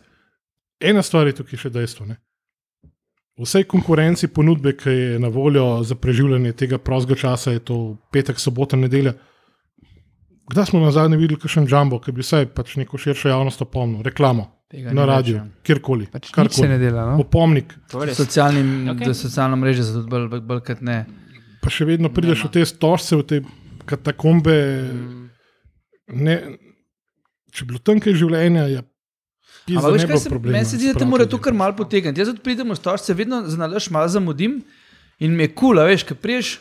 ena 0.79 1.03
stvar 1.03 1.27
je 1.27 1.39
tukaj 1.41 1.59
še 1.65 1.73
dejstvo. 1.73 2.05
Ne? 2.07 2.19
Vsej 3.41 3.65
konkurenci 3.69 4.29
ponudbe, 4.33 4.75
ki 4.77 4.93
je 4.93 5.19
na 5.19 5.27
voljo 5.33 5.65
za 5.83 5.97
preživljanje 5.97 6.53
tega 6.57 6.77
prostega 6.77 7.17
časa, 7.25 7.51
je 7.57 7.65
to 7.65 7.79
petek, 8.13 8.39
sobota, 8.39 8.77
nedelja. 8.77 9.13
Kdaj 10.47 10.65
smo 10.69 10.79
na 10.79 10.91
zadnje 10.95 11.17
videli 11.19 11.39
kakšen 11.39 11.67
jumbo, 11.69 11.99
ki 11.99 12.13
bi 12.15 12.23
vsaj 12.23 12.47
pač 12.55 12.77
neko 12.79 12.97
širšo 12.97 13.29
javnost 13.29 13.61
opomnil, 13.65 14.03
reklamo 14.05 14.47
Tega 14.71 14.91
na 14.95 15.05
radiju, 15.07 15.35
ja. 15.39 15.45
kjerkoli. 15.63 16.09
Pač 16.11 16.31
nič 16.35 16.59
se 16.59 16.67
ne 16.67 16.77
dela. 16.79 17.05
No? 17.07 17.23
Opomnik, 17.23 17.73
je. 17.91 18.15
Socialnim, 18.15 18.91
okay. 18.91 19.13
Socialna 19.15 19.59
mreža 19.59 19.85
so 19.87 19.99
tudi 19.99 20.11
bolj, 20.11 20.27
bolj, 20.31 20.43
bolj 20.47 20.61
kot 20.67 20.83
ne. 20.83 20.97
pa 21.63 21.71
še 21.71 21.87
vedno 21.87 22.11
prideš 22.11 22.45
v 22.47 22.51
te 22.55 22.65
stožce, 22.67 23.15
v 23.19 23.27
te 23.27 23.41
katakombe. 23.87 24.55
Ne, 26.15 26.35
če 27.51 27.63
bi 27.65 27.73
bilo 27.73 27.83
tam 27.83 27.99
kaj 28.03 28.15
življenja, 28.15 28.67
je 28.71 28.83
Ampak 29.75 29.91
veš, 29.91 30.01
ne 30.01 30.07
kaj 30.07 30.15
bilo 30.15 30.19
se 30.23 30.53
meni 30.53 30.65
se 30.65 30.77
zdi, 30.79 30.91
da 30.93 30.99
te 31.01 31.05
mora 31.07 31.25
to 31.27 31.39
kar 31.43 31.55
malo 31.55 31.75
potegniti. 31.75 32.21
Jaz 32.21 32.31
tudi 32.31 32.43
pridem 32.45 32.71
v 32.71 32.77
stožce, 32.79 33.15
vedno 33.17 33.41
znalaš 33.51 33.89
malo 33.91 34.07
zamudim 34.07 34.61
in 35.19 35.35
mi 35.35 35.43
je 35.43 35.51
kul, 35.51 35.75
cool, 35.75 35.83
veš, 35.89 36.05
kaj 36.07 36.19
priješ, 36.23 36.51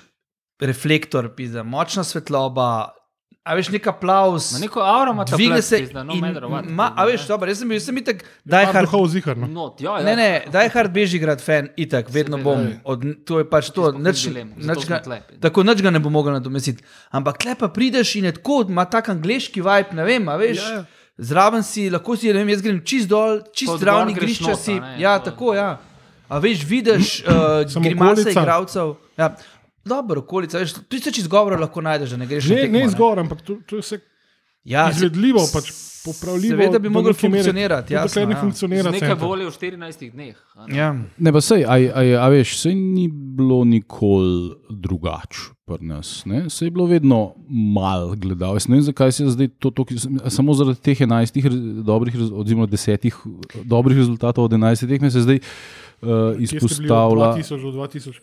reflektor, 0.63 1.29
pizda, 1.37 1.63
močna 1.63 2.03
svetloba, 2.07 2.96
a 3.47 3.55
veš, 3.55 3.69
nek 3.71 3.87
aplaus. 3.87 4.49
Na 4.53 4.59
neko 4.59 4.81
auro 4.83 5.13
ima 5.13 5.25
ta 5.25 5.37
Dvigne 5.37 5.63
se. 5.63 5.79
pizda, 5.79 6.03
no 6.03 6.15
ma, 6.67 6.89
a 6.93 7.05
veš, 7.07 7.27
dobro, 7.27 7.47
jaz 7.47 7.59
sem 7.59 7.69
bil, 7.69 7.79
jaz 7.79 7.87
sem 7.87 7.97
itak, 7.97 8.25
Par 8.25 8.31
daj 8.45 8.65
hard. 8.67 8.89
duhov 8.89 9.07
zihar. 9.09 9.37
No. 9.37 9.47
Not, 9.49 9.81
ja, 9.81 9.95
ja. 9.99 10.05
Ne, 10.05 10.17
ne, 10.17 10.29
daj 10.51 10.69
hard 10.69 10.91
Bežigrad 10.93 11.41
fan, 11.41 11.69
itak, 11.77 12.11
vedno 12.11 12.39
bom. 12.39 12.59
Ej. 12.61 12.75
Od, 12.85 13.07
to 13.25 13.39
je 13.39 13.47
pač 13.47 13.71
to, 13.71 13.93
nič, 13.95 14.27
nič 14.59 14.83
ga, 14.85 14.99
tako 15.41 15.63
nič 15.63 15.79
ga 15.81 15.91
ne 15.91 16.03
bo 16.03 16.11
mogel 16.11 16.35
nadomestiti. 16.35 16.83
Ampak 17.11 17.39
tle 17.39 17.55
pa 17.55 17.69
prideš 17.69 18.17
in 18.17 18.25
je 18.25 18.33
tako, 18.33 18.65
ima 18.69 18.85
tak 18.85 19.09
angliški 19.09 19.63
vibe, 19.63 19.95
ne 19.95 20.05
vem, 20.05 20.27
a 20.29 20.35
veš. 20.37 20.59
Ja, 20.59 20.75
ja. 20.75 20.85
Zraven 21.17 21.63
si, 21.65 21.87
lahko 21.89 22.13
si, 22.13 22.29
ne 22.29 22.43
vem, 22.43 22.51
jaz 22.51 22.61
grem 22.61 22.83
čist 22.85 23.09
dol, 23.09 23.41
čist 23.55 23.79
zraven 23.81 24.11
igrišča 24.13 24.53
si. 24.55 24.75
ne, 24.77 24.97
Ja, 24.99 25.17
to- 25.17 25.31
tako, 25.31 25.55
ja. 25.55 25.79
A 26.29 26.41
veš, 26.43 26.65
vidiš 26.67 27.23
uh, 27.23 27.63
Samo 27.71 27.85
grimase 27.87 28.31
igralcev. 28.31 28.97
Ja. 29.17 29.31
Dobro, 29.87 30.21
okolica, 30.21 30.59
veš, 30.59 30.73
tu 30.83 30.99
se 30.99 31.13
čist 31.13 31.29
govora 31.29 31.57
lahko 31.57 31.81
najdeš, 31.81 32.11
da 32.11 32.17
ne 32.17 32.27
greš 32.27 32.45
na 32.45 32.55
Ne, 32.55 32.61
tekmo, 32.63 32.79
ne 32.79 32.89
zgor, 32.89 33.19
ampak 33.19 33.43
to, 33.43 33.59
to 33.67 33.77
je 33.77 33.83
vse 33.83 33.99
Ja, 34.67 34.89
se- 34.89 34.97
izvedljivo, 34.97 35.45
pač 35.53 35.69
popravljivo. 36.05 36.51
Seveda 36.53 36.79
bi 36.79 36.91
mere. 37.31 37.41
funkcionirati, 37.45 37.95
jasno, 37.95 38.09
dokler 38.09 38.29
ne 38.29 38.35
ja. 38.35 38.41
funkcionira. 38.41 38.83
Z 38.83 38.93
nekaj 38.93 39.09
center. 39.09 39.27
volje 39.27 39.45
v 39.45 39.53
14 39.53 40.11
dneh. 40.11 40.37
a 40.55 40.67
ne. 40.67 40.77
Ja. 40.77 40.89
Ne, 41.19 41.33
pa 41.33 41.41
sej, 41.41 41.63
a, 41.65 41.77
a, 41.93 42.03
a 42.19 42.29
veš, 42.29 42.57
sej 42.59 42.75
ni 42.75 43.05
bilo 43.09 43.61
nikoli 43.65 44.35
drugače 44.71 45.39
pri 45.65 45.83
nas. 45.83 46.25
Ne? 46.25 46.51
Sej 46.51 46.67
je 46.67 46.73
bilo 46.73 46.87
vedno 46.87 47.35
malo 47.49 48.15
gledal. 48.17 48.55
Jaz 48.55 48.67
ne 48.67 48.75
vem, 48.75 48.83
zakaj 48.83 49.13
se 49.13 49.23
je 49.23 49.31
zdaj 49.31 49.49
to 49.59 49.71
toliko, 49.71 49.95
samo 50.29 50.55
zaradi 50.55 50.81
teh 50.81 50.99
11 51.01 51.43
re- 51.45 51.55
dobrih, 51.85 52.15
oziroma 52.33 52.67
10 52.67 53.11
dobrih 53.65 53.97
rezultatov 53.97 54.45
od 54.45 54.53
11 54.53 54.89
tekme 54.89 55.11
se 55.11 55.21
zdaj 55.21 55.39
uh, 56.03 56.09
izpostavlja. 56.39 57.33
2000 57.35 57.63
do 57.63 57.73
2000. 57.75 58.21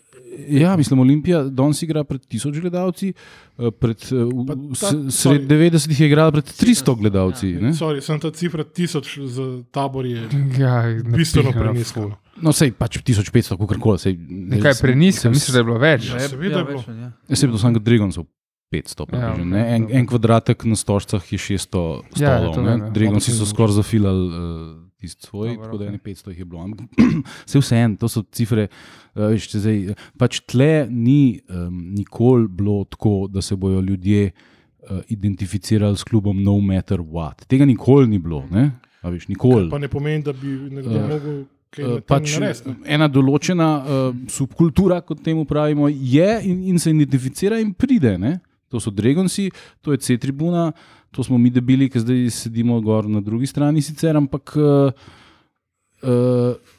Ja, 0.50 0.76
mislim, 0.76 0.98
Olimpija 0.98 1.42
danes 1.44 1.82
igra 1.82 2.04
pred 2.04 2.20
1000 2.22 2.60
gledalci, 2.60 3.12
eh, 3.58 3.70
pred, 3.70 3.96
eh, 4.04 4.46
Pa 4.46 4.54
ta- 4.54 4.60
sred 4.74 5.00
sorry. 5.06 5.46
90-ih 5.46 6.00
je 6.00 6.06
igrala 6.06 6.32
pred 6.32 6.44
300 6.44 6.94
gledalci. 6.96 7.48
Ja. 7.48 7.60
ne. 7.60 7.68
Sorry, 7.70 8.00
sem 8.00 8.20
ta 8.20 8.30
cifra 8.30 8.64
1000 8.64 9.26
za 9.28 9.62
tabor 9.70 10.06
je 10.06 10.26
Ja, 10.58 10.82
bistveno 11.06 11.52
ful. 11.84 12.10
no. 12.36 12.52
Sej 12.52 12.72
pač 12.72 12.98
1500, 12.98 13.32
kako 13.58 13.80
koli. 13.80 13.98
sej- 13.98 14.18
Nekaj 14.28 14.72
preniska, 14.80 15.30
mislim, 15.30 15.52
da 15.52 15.58
je 15.58 15.64
bilo 15.64 15.78
več. 15.78 16.08
Ja, 16.08 16.14
Ja, 16.14 16.28
seveda 16.28 16.58
je 16.58 16.64
bilo. 16.64 16.78
več, 16.78 16.88
ja. 16.88 17.12
Jaz 17.28 17.38
sem 17.38 17.50
bil 17.50 17.58
samo 17.58 17.78
Dragoncov 17.78 18.26
500, 18.72 19.06
Ja, 19.12 19.18
ja, 19.28 19.36
ne, 19.36 19.76
en, 19.76 19.86
en 19.92 20.06
kvadratek 20.06 20.64
na 20.64 20.74
stožcah 20.74 21.22
je 21.24 21.38
600 21.38 22.02
Ja, 22.16 22.38
stolov. 22.38 22.54
to 22.54 22.60
Ja, 22.60 22.66
vem, 22.66 22.80
ja. 22.80 22.90
Dragonci 22.90 23.30
so 23.30 23.46
skoraj 23.46 23.72
zafilali 23.72 24.26
uh, 24.26 24.83
tisti 25.04 25.28
svoj, 25.28 25.54
Dobro, 25.54 25.64
tako 25.64 25.78
da 25.78 25.84
je 25.84 25.98
500 25.98 26.28
jih 26.28 26.38
je 26.38 26.44
bilo. 26.44 26.62
Ampak 26.62 26.80
vse 27.46 27.60
vseeno, 27.60 27.96
to 27.96 28.08
so 28.08 28.24
cifre. 28.32 28.66
Uh, 29.14 29.28
veš, 29.30 29.50
zdaj, 29.54 29.78
eh, 29.92 30.04
pač 30.18 30.40
tle 30.42 30.86
ni 30.90 31.38
um, 31.46 31.94
nikoli 31.94 32.48
bilo 32.48 32.82
tako, 32.84 33.26
da 33.28 33.42
se 33.42 33.56
bojo 33.56 33.80
ljudje 33.80 34.30
uh, 34.30 35.00
identificirali 35.08 35.96
s 35.96 36.04
klubom 36.04 36.42
no 36.42 36.58
matter 36.60 37.00
what. 37.00 37.44
Tega 37.46 37.64
nikoli 37.64 38.08
ni 38.08 38.18
bilo. 38.18 38.44
Ne? 38.50 38.70
A 39.02 39.10
Veš, 39.12 39.28
nikoli. 39.28 39.68
Pa 39.70 39.78
ne 39.78 39.88
pomeni, 39.88 40.24
da 40.24 40.32
bi 40.32 40.48
nekdo 40.48 40.96
Ja. 40.96 41.08
mogel 41.08 41.44
Eh, 41.74 42.00
pač 42.06 42.36
narediti. 42.38 42.68
ne. 42.70 42.74
ena 42.86 43.08
določena 43.10 43.68
uh, 43.82 44.16
subkultura, 44.30 45.00
kot 45.02 45.24
temu 45.26 45.42
pravimo, 45.44 45.88
je 45.90 46.28
in, 46.46 46.60
in 46.70 46.78
se 46.78 46.92
identificira 46.94 47.58
in 47.58 47.72
pride. 47.74 48.12
Ne? 48.18 48.36
To 48.70 48.78
so 48.78 48.92
Dragonci, 48.94 49.48
to 49.82 49.90
je 49.90 49.98
C-tribuna, 49.98 50.68
to 51.14 51.22
smo 51.22 51.38
mi 51.38 51.50
debili, 51.50 51.88
ki 51.90 52.02
zdaj 52.02 52.30
sedimo 52.30 52.80
gor 52.82 53.06
na 53.08 53.20
drugi 53.22 53.46
strani, 53.46 53.82
sicer, 53.82 54.16
ampak 54.18 54.56
uh, 54.58 54.90
uh, 56.02 56.73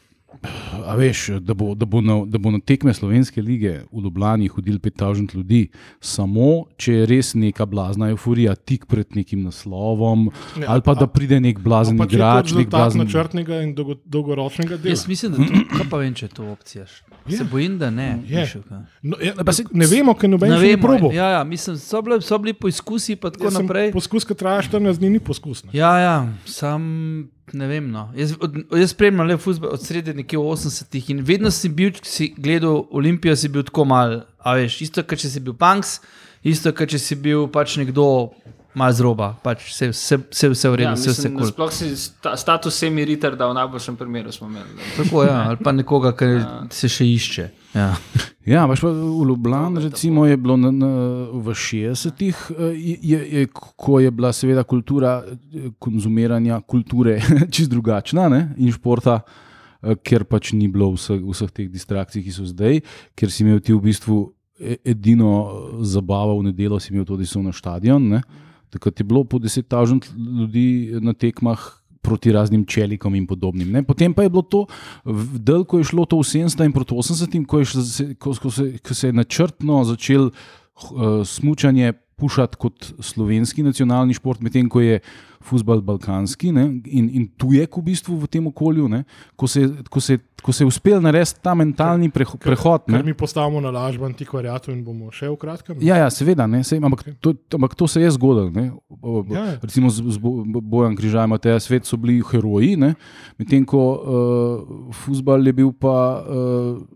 A 0.86 0.96
veš, 0.96 1.30
da 1.40 1.54
bo, 1.54 1.74
da, 1.74 1.86
bo 1.86 2.02
na, 2.02 2.26
da 2.26 2.38
bo 2.38 2.52
na 2.52 2.60
tekme 2.60 2.94
slovenske 2.94 3.42
lige 3.42 3.72
v 3.90 4.02
Ljubljani 4.02 4.48
hodil 4.48 4.78
5000 4.78 5.36
ljudi, 5.36 5.70
samo 6.00 6.48
če 6.76 6.94
je 6.94 7.06
res 7.06 7.34
neka 7.34 7.66
blazna 7.66 8.10
euforija 8.10 8.56
tik 8.56 8.86
pred 8.86 9.16
nekim 9.16 9.44
naslovom, 9.44 10.30
Ne, 10.56 10.66
ali 10.68 10.82
pa 10.82 10.92
a- 10.92 10.96
da 10.96 11.08
pride 11.08 11.40
nek 11.40 11.60
blazen 11.60 11.98
Pa 11.98 12.04
igrač, 12.06 12.52
nek 12.52 12.70
blazen. 12.70 13.02
načrtnega 13.02 13.62
in 13.62 13.74
dolgo, 13.74 13.96
dolgoročnega 14.06 14.78
dela. 14.78 14.90
Jaz 14.90 15.08
mislim, 15.08 15.32
da 15.32 15.38
to, 15.40 15.44
kaj 15.72 15.90
pa 15.90 15.98
vem, 15.98 16.14
če 16.14 16.26
je 16.26 16.30
to 16.32 16.44
opcija. 16.46 16.86
Se 16.86 17.02
Je. 17.28 17.44
bojim, 17.46 17.78
da 17.78 17.90
ne. 17.90 18.20
Je. 18.24 18.42
Mišo, 18.42 18.60
No, 19.02 19.18
ja, 19.20 19.34
Pa 19.36 19.52
se- 19.52 19.64
ne 19.72 19.86
vemo, 19.88 20.14
ker 20.14 20.30
noben 20.30 20.50
Ne 20.50 20.58
vemo. 20.60 20.82
probo. 20.84 21.12
Ja, 21.12 21.30
ja, 21.32 21.44
mislim, 21.44 21.78
so, 21.78 22.02
bile, 22.02 22.22
so 22.22 22.38
bili 22.38 22.54
poizkusi, 22.54 23.16
pa 23.16 23.30
tako 23.30 23.50
sem 23.50 23.62
naprej. 23.62 23.92
Poskus, 23.92 24.24
ki 24.24 24.36
traja 24.36 24.62
14 24.64 25.00
dni, 25.00 25.10
ni 25.10 25.20
poskus. 25.20 25.64
Ne. 25.64 25.72
Ja, 25.74 25.98
ja, 26.00 26.16
sam 26.46 27.30
ne 27.54 27.68
vem. 27.68 27.92
No. 27.92 28.08
Jaz, 28.16 28.34
od, 28.42 28.58
jaz 28.80 28.94
spremljam 28.94 29.28
le 29.28 29.38
futbol 29.38 29.74
od 29.76 29.84
sredi 29.84 30.14
nekje 30.18 30.40
v 30.40 30.54
80-ih 30.56 31.10
in 31.14 31.24
vedno 31.26 31.52
si 31.52 31.70
bil, 31.70 31.92
ko 31.94 32.10
si 32.10 32.32
gledal 32.38 32.86
Olimpijo, 32.92 33.36
si 33.36 33.52
bil 33.52 33.66
tako 33.68 33.86
mal, 33.90 34.22
a 34.40 34.56
veš, 34.58 34.82
isto, 34.88 35.04
kot 35.04 35.22
če 35.22 35.32
si 35.32 35.44
bil 35.44 35.58
Punks, 35.60 36.00
isto, 36.44 36.74
kot 36.76 36.92
če 36.92 37.02
si 37.02 37.18
bil 37.20 37.48
pač 37.54 37.78
nekdo 37.82 38.08
mal 38.76 38.94
z 38.94 39.06
roba, 39.06 39.32
pač 39.44 39.66
vse, 39.70 39.92
vse, 39.92 40.70
v 40.70 40.76
redu, 40.76 40.90
Ja, 40.90 40.94
vse, 40.94 41.12
vse 41.12 41.30
mislim, 41.30 41.38
kul. 41.40 41.50
Sploh 41.52 41.74
si 41.74 41.92
sta, 42.00 42.36
status 42.40 42.78
semi-riter, 42.84 43.38
da 43.40 43.48
v 43.50 43.58
najboljšem 43.58 43.98
primeru 44.00 44.32
smo 44.36 44.48
imeli. 44.52 44.76
Tako 44.98 45.24
ja, 45.24 45.42
ali 45.50 45.60
pa 45.64 45.72
nekoga, 45.76 46.12
ki 46.18 46.32
se 46.76 46.92
še 46.92 47.08
išče. 47.16 47.50
Ja. 47.76 47.92
Ja, 48.46 48.66
veš 48.70 48.84
pa 48.86 48.92
v 48.94 49.26
Ljubljani 49.28 49.82
recimo, 49.88 50.26
je 50.26 50.38
bilo 50.38 50.58
na, 50.58 50.70
na, 50.72 50.90
v 51.34 51.56
60-ih, 51.58 52.44
eh, 52.52 52.64
je, 52.76 52.98
je, 53.02 53.20
je, 53.40 53.48
ko 53.54 54.00
je 54.00 54.12
bila 54.12 54.32
seveda 54.34 54.64
kultura 54.64 55.18
eh, 55.26 55.72
konzumiranja 55.80 56.62
kulture 56.62 57.18
čist 57.54 57.74
drugačna 57.74 58.30
ne, 58.30 58.42
in 58.58 58.72
športa, 58.72 59.20
eh, 59.82 59.98
ker 60.04 60.28
pač 60.30 60.54
ni 60.54 60.70
bilo 60.70 60.92
vseh, 60.94 61.20
vseh 61.26 61.52
teh 61.52 61.72
distrakcij, 61.72 62.24
ki 62.24 62.36
so 62.36 62.46
zdaj, 62.46 62.84
ker 63.18 63.34
si 63.34 63.44
imel 63.44 63.60
ti 63.66 63.74
v 63.74 63.82
bistvu 63.82 64.22
e- 64.60 64.78
edino 64.94 65.34
zabavo 65.82 66.38
v 66.40 66.52
nedeljo, 66.52 66.80
si 66.80 66.94
imel 66.94 67.08
si 67.18 67.34
šel 67.34 67.50
na 67.50 67.54
stadion. 67.54 68.10
Ne. 68.14 68.22
Takrat 68.70 69.00
je 69.00 69.04
bilo 69.04 69.24
po 69.24 69.40
10.000 69.40 70.14
ljudi 70.42 70.92
na 71.02 71.14
tekmah. 71.14 71.60
Proti 72.06 72.30
raznim 72.30 72.68
čelikom 72.70 73.16
in 73.18 73.24
podobnim. 73.26 73.72
Ne. 73.74 73.82
Potem 73.82 74.14
pa 74.14 74.22
je 74.22 74.30
bilo 74.30 74.44
to, 74.46 74.68
del, 75.42 75.64
ko 75.66 75.80
je 75.82 75.88
šlo 75.90 76.04
to 76.06 76.20
v 76.20 76.28
70 76.28 76.62
in 76.68 76.74
proti 76.76 76.94
80, 76.94 77.46
ko, 77.50 77.60
je 77.60 77.66
šlo- 77.66 78.14
ko, 78.22 78.34
ko, 78.44 78.52
se, 78.54 78.66
ko 78.78 78.94
se 78.94 79.08
je 79.10 79.14
načrtno 79.14 79.80
začel 79.90 80.28
uh, 80.30 81.26
smutanje 81.26 81.96
pušati 82.16 82.56
kot 82.58 82.94
slovenski 83.04 83.64
nacionalni 83.64 84.14
šport, 84.14 84.40
medtem 84.42 84.70
ko 84.70 84.80
je 84.80 85.00
futbal 85.46 85.82
balkanski 85.86 86.50
ne, 86.52 86.64
in, 86.88 87.10
in 87.12 87.26
tujek 87.38 87.76
v 87.78 87.82
bistvu 87.86 88.16
v 88.18 88.28
tem 88.28 88.48
okolju, 88.48 88.88
ne, 88.90 89.04
ko, 89.38 89.46
se, 89.46 89.62
ko, 89.94 90.02
se, 90.02 90.16
ko 90.42 90.50
se 90.50 90.64
je 90.64 90.68
uspel 90.68 90.98
narediti 91.04 91.38
ta 91.44 91.54
mentalni 91.54 92.10
preho, 92.10 92.40
prehod. 92.42 92.88
Ne. 92.90 92.98
Ker 92.98 93.06
mi 93.06 93.14
postavimo 93.14 93.62
na 93.62 93.70
lažbo 93.70 94.08
antikvariatu 94.08 94.72
in 94.74 94.82
bomo 94.82 95.12
še 95.14 95.30
v 95.30 95.38
kratkem. 95.38 95.78
Ja, 95.86 96.00
ja, 96.02 96.10
seveda, 96.10 96.48
ne, 96.50 96.64
sej, 96.66 96.80
ampak, 96.82 97.04
to, 97.22 97.36
ampak 97.54 97.76
to 97.76 97.86
se 97.86 98.02
je 98.02 98.10
zgodilo. 98.16 98.50
ne. 98.50 98.72
O- 98.90 99.20
o- 99.20 99.26
Ja, 99.30 99.46
ja. 99.46 99.60
Recimo 99.62 99.92
z, 99.92 100.02
z 100.08 100.18
Bo- 100.18 100.42
Bojan 100.62 100.96
Križaj, 100.96 101.28
Mateja 101.28 101.60
Svet 101.60 101.86
so 101.86 101.98
bili 101.98 102.24
heroji, 102.26 102.74
medtem 103.38 103.66
ko 103.66 103.82
uh, 103.86 104.02
futbal 104.96 105.46
je 105.46 105.54
bil 105.54 105.70
pa. 105.72 106.24
Uh, 106.26 106.95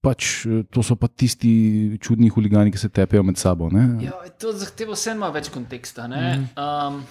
Pač, 0.00 0.46
eh, 0.46 0.62
to 0.64 0.80
so 0.80 0.96
pa 0.96 1.08
tisti 1.08 1.50
čudni 1.98 2.28
huligani, 2.28 2.70
ki 2.70 2.78
se 2.78 2.88
tepejo 2.88 3.22
med 3.22 3.36
sabo. 3.36 3.68
Ne? 3.68 3.98
Ja, 4.00 4.12
to 4.32 4.52
zahteva 4.52 4.92
vseeno 4.92 5.20
malo 5.20 5.32
več 5.32 5.48
konteksta. 5.50 6.06
ne. 6.06 6.48
Um, 6.56 7.02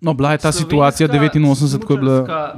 No, 0.00 0.14
bila 0.14 0.32
je 0.32 0.38
ta 0.38 0.52
situacija 0.52 1.08
89, 1.08 1.32
ko 1.82 1.92
je 1.92 1.98
bila. 1.98 2.16
smučarska 2.16 2.56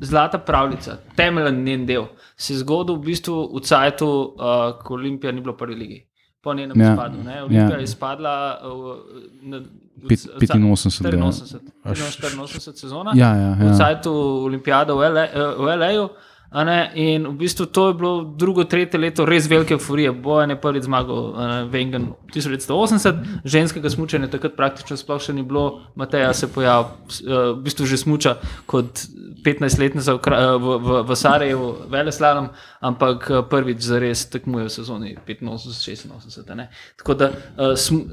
Zlata 0.00 0.38
pravljica, 0.38 0.96
temeljen 1.14 1.62
njen 1.62 1.86
del, 1.86 2.04
se 2.36 2.52
je 2.52 2.58
zgodil 2.58 2.96
v 2.96 3.04
bistvu 3.04 3.52
v 3.52 3.60
Cajtu, 3.60 4.06
uh, 4.34 4.34
ko 4.82 4.94
Olimpija 4.94 5.32
ni 5.32 5.40
bila 5.40 5.52
v 5.52 5.58
prvi 5.58 5.74
ligi. 5.76 5.98
Po 6.42 6.54
njenem 6.54 6.74
Ja. 6.74 6.84
ja. 6.84 6.92
izpadu. 6.92 7.18
Ne? 7.18 7.42
Olimpija 7.42 7.68
Ja. 7.68 7.76
je 7.76 7.84
izpadla 7.84 8.32
uh, 8.64 8.96
na 9.42 9.60
Pet- 10.02 10.26
85, 10.34 11.14
ja. 11.14 11.22
84, 11.22 11.60
Až- 11.84 12.00
84 12.00 12.74
sezona. 12.74 13.12
Ja, 13.14 13.36
ja, 13.36 13.54
v 13.54 13.62
ja. 13.62 13.74
Cajtu 13.74 14.10
Olimpijada 14.42 14.90
v 14.90 14.98
LA, 15.04 15.26
v 15.54 15.76
LA-ju. 15.76 16.04
a 16.04 16.08
ne, 16.08 16.30
In 16.94 17.26
v 17.26 17.34
bistvu 17.40 17.66
to 17.66 17.88
je 17.88 17.94
bilo 17.94 18.24
drugo, 18.36 18.64
tretje 18.64 19.00
leto 19.00 19.24
res 19.24 19.48
velike 19.48 19.74
euforije. 19.74 20.12
Bojan 20.12 20.50
je 20.52 20.60
prvič 20.60 20.84
zmagal, 20.84 21.22
ne, 21.32 21.64
Vengen 21.72 22.12
1980, 22.34 23.22
ženskega 23.44 23.90
smučanja 23.90 24.28
takrat 24.28 24.56
praktično 24.56 24.96
sploh 25.00 25.22
še 25.22 25.32
ni 25.32 25.42
bilo, 25.42 25.80
Mateja 25.96 26.32
se 26.36 26.50
pojavil, 26.52 26.92
v 27.56 27.62
bistvu 27.64 27.88
že 27.88 27.96
smuča 28.04 28.36
kot 28.66 29.06
15-letnica 29.42 30.14
v, 30.14 30.20
v, 30.22 30.76
v, 30.78 31.02
v 31.08 31.16
Sarajevu, 31.18 31.70
veleslalom, 31.90 32.52
ampak 32.80 33.30
eh, 33.30 33.42
prvič 33.42 33.82
za 33.82 33.98
res 34.02 34.26
tekmuje 34.30 34.68
v 34.68 34.72
sezoni 34.72 35.16
85-86. 35.18 36.46
a 36.46 36.54
ne. 36.54 36.68
Tako 37.00 37.14
da 37.18 37.32
uh, 37.32 37.74
sm, 37.74 38.06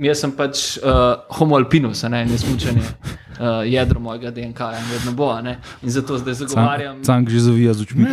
jaz 0.00 0.22
sem 0.24 0.32
pač 0.36 0.78
uh, 0.78 1.26
homo 1.38 1.58
alpinus, 1.58 2.04
a 2.04 2.08
ne, 2.12 2.22
in 2.24 2.32
je 2.34 2.40
smučanje 2.42 2.82
uh, 2.84 3.60
jedro 3.68 4.00
mojega 4.00 4.30
DNK 4.30 4.72
in 4.78 4.88
vedno 4.94 5.12
bo. 5.16 5.30
a 5.34 5.42
ne. 5.44 5.58
In 5.82 5.90
zato 5.90 6.18
zdaj 6.18 6.34
zagovarjam. 6.42 7.04
Cank 7.04 7.30
že 7.30 7.44
zavija 7.50 7.74
z 7.74 7.86
očmi. 7.86 8.08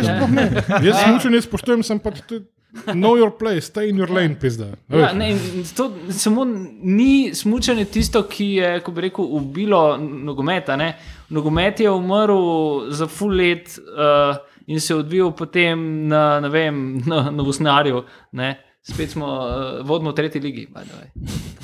Jaz 0.86 1.02
smučanje 1.04 1.42
spoštujem, 1.48 1.82
sem 1.82 2.00
pač 2.02 2.22
tudi 2.28 2.46
know 2.86 3.16
your 3.16 3.30
place, 3.30 3.66
stay 3.66 3.88
in 3.88 3.96
your 3.96 4.10
lane, 4.10 4.34
pizda. 4.34 4.66
Ja, 4.88 5.12
ne, 5.12 5.38
to 5.76 5.92
samo 6.10 6.44
ni 6.82 7.34
smučanje 7.34 7.84
tisto, 7.84 8.22
ki 8.22 8.44
je, 8.54 8.80
ko 8.80 8.92
bi 8.92 9.00
rekel, 9.08 9.24
ubilo 9.24 9.96
nogometa. 9.96 10.76
Ne? 10.76 10.92
Nogomet 11.28 11.80
je 11.80 11.90
umrl 11.90 12.90
za 12.90 13.06
full 13.06 13.36
let 13.36 13.78
uh, 13.78 14.36
in 14.66 14.80
se 14.80 14.92
je 14.92 14.98
odvijal 14.98 15.32
potem 15.36 16.08
na, 16.08 16.40
ne 16.40 16.48
vem, 16.48 16.98
na, 17.06 17.30
na 17.30 17.42
Usnarju. 17.42 18.04
Ne? 18.32 18.56
Spet 18.88 19.10
smo, 19.10 19.26
uh, 19.26 19.86
vodimo 19.86 20.10
v 20.10 20.14
tretji 20.14 20.40
ligi, 20.40 20.68
by 20.74 20.84
the 20.84 20.96
way. 20.96 21.08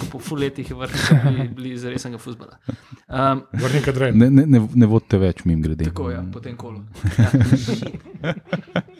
tako 0.04 0.10
po 0.10 0.18
full 0.18 0.40
letih 0.40 0.70
je 0.70 0.76
vrhnili 0.76 1.32
bili, 1.36 1.48
bili 1.48 1.70
iz 1.72 1.84
resnega 1.84 2.18
futbola. 2.18 2.58
Um, 3.08 3.42
Vrni 3.52 3.82
kadren. 3.82 4.18
Ne, 4.18 4.30
ne, 4.30 4.46
ne, 4.46 4.60
ne 4.74 4.86
vodite 4.86 5.18
več, 5.18 5.44
mim 5.44 5.62
grede. 5.62 5.84
Tako 5.84 6.10
je, 6.10 6.16
ja, 6.16 6.24
po 6.32 6.40
tem 6.40 6.56
kolu. 6.56 6.80
Ja. 7.18 7.30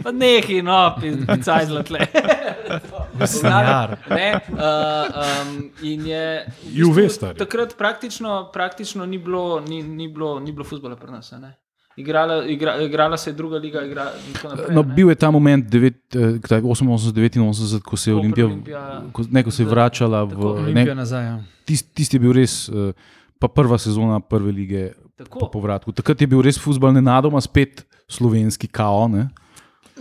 Pa 0.05 0.13
nehi, 0.13 0.63
no, 0.63 0.79
picaj 1.01 1.67
zlatle. 1.67 2.07
Jar. 3.43 3.97
Ne, 4.11 4.31
uh, 4.53 4.59
um, 5.25 5.71
in 5.83 6.07
je. 6.07 6.25
Juve, 6.73 7.09
stari. 7.09 7.39
Takrat 7.39 7.77
praktično, 7.79 8.51
praktično 8.53 9.07
ni 9.07 9.19
bilo, 9.19 9.61
ni, 9.61 9.83
ni 9.83 10.09
bilo, 10.09 10.41
ni 10.41 10.53
bilo 10.53 10.65
futbola 10.65 10.97
pri 10.97 11.13
nas. 11.13 11.33
a 11.33 11.39
ne. 11.39 11.55
Igrala, 11.97 12.45
igra, 12.45 12.83
igrala 12.83 13.17
se 13.17 13.31
je 13.31 13.35
druga 13.35 13.59
liga, 13.59 13.83
igra, 13.83 14.11
tako 14.33 14.49
naprej. 14.49 14.75
No, 14.75 14.83
ne. 14.83 14.95
bil 14.95 15.09
je 15.09 15.15
ta 15.15 15.31
moment, 15.31 15.67
devet, 15.71 16.17
eh, 16.17 16.39
kdaj, 16.43 16.61
88, 16.61 17.49
89, 17.49 17.83
ko 17.83 17.97
se 17.97 18.11
je 18.11 18.15
Olimpija, 18.15 18.47
Olimpija- 18.47 19.03
ko, 19.13 19.23
ne, 19.31 19.43
ko 19.45 19.51
se 19.51 19.63
je 19.63 19.67
vračala 19.67 20.25
v. 20.25 20.47
Olimpija 20.47 20.85
Ne, 20.85 20.95
nazaj. 20.95 21.25
Ja. 21.25 21.39
tist, 21.65 21.95
tisti 21.95 22.17
je 22.17 22.21
bil 22.21 22.33
res, 22.33 22.69
eh, 22.69 22.93
pa 23.39 23.49
prva 23.49 23.79
sezona 23.79 24.21
prve 24.21 24.53
lige 24.53 24.93
po 25.17 25.25
Tako. 25.25 25.51
povratku. 25.51 25.93
Takrat 25.93 26.21
je 26.21 26.27
bil 26.27 26.43
res 26.43 26.59
futbol 26.59 26.93
nenadoma 26.93 27.41
spet 27.41 27.87
slovenski 28.09 28.67
kao. 28.67 29.09
Ne? 29.09 29.29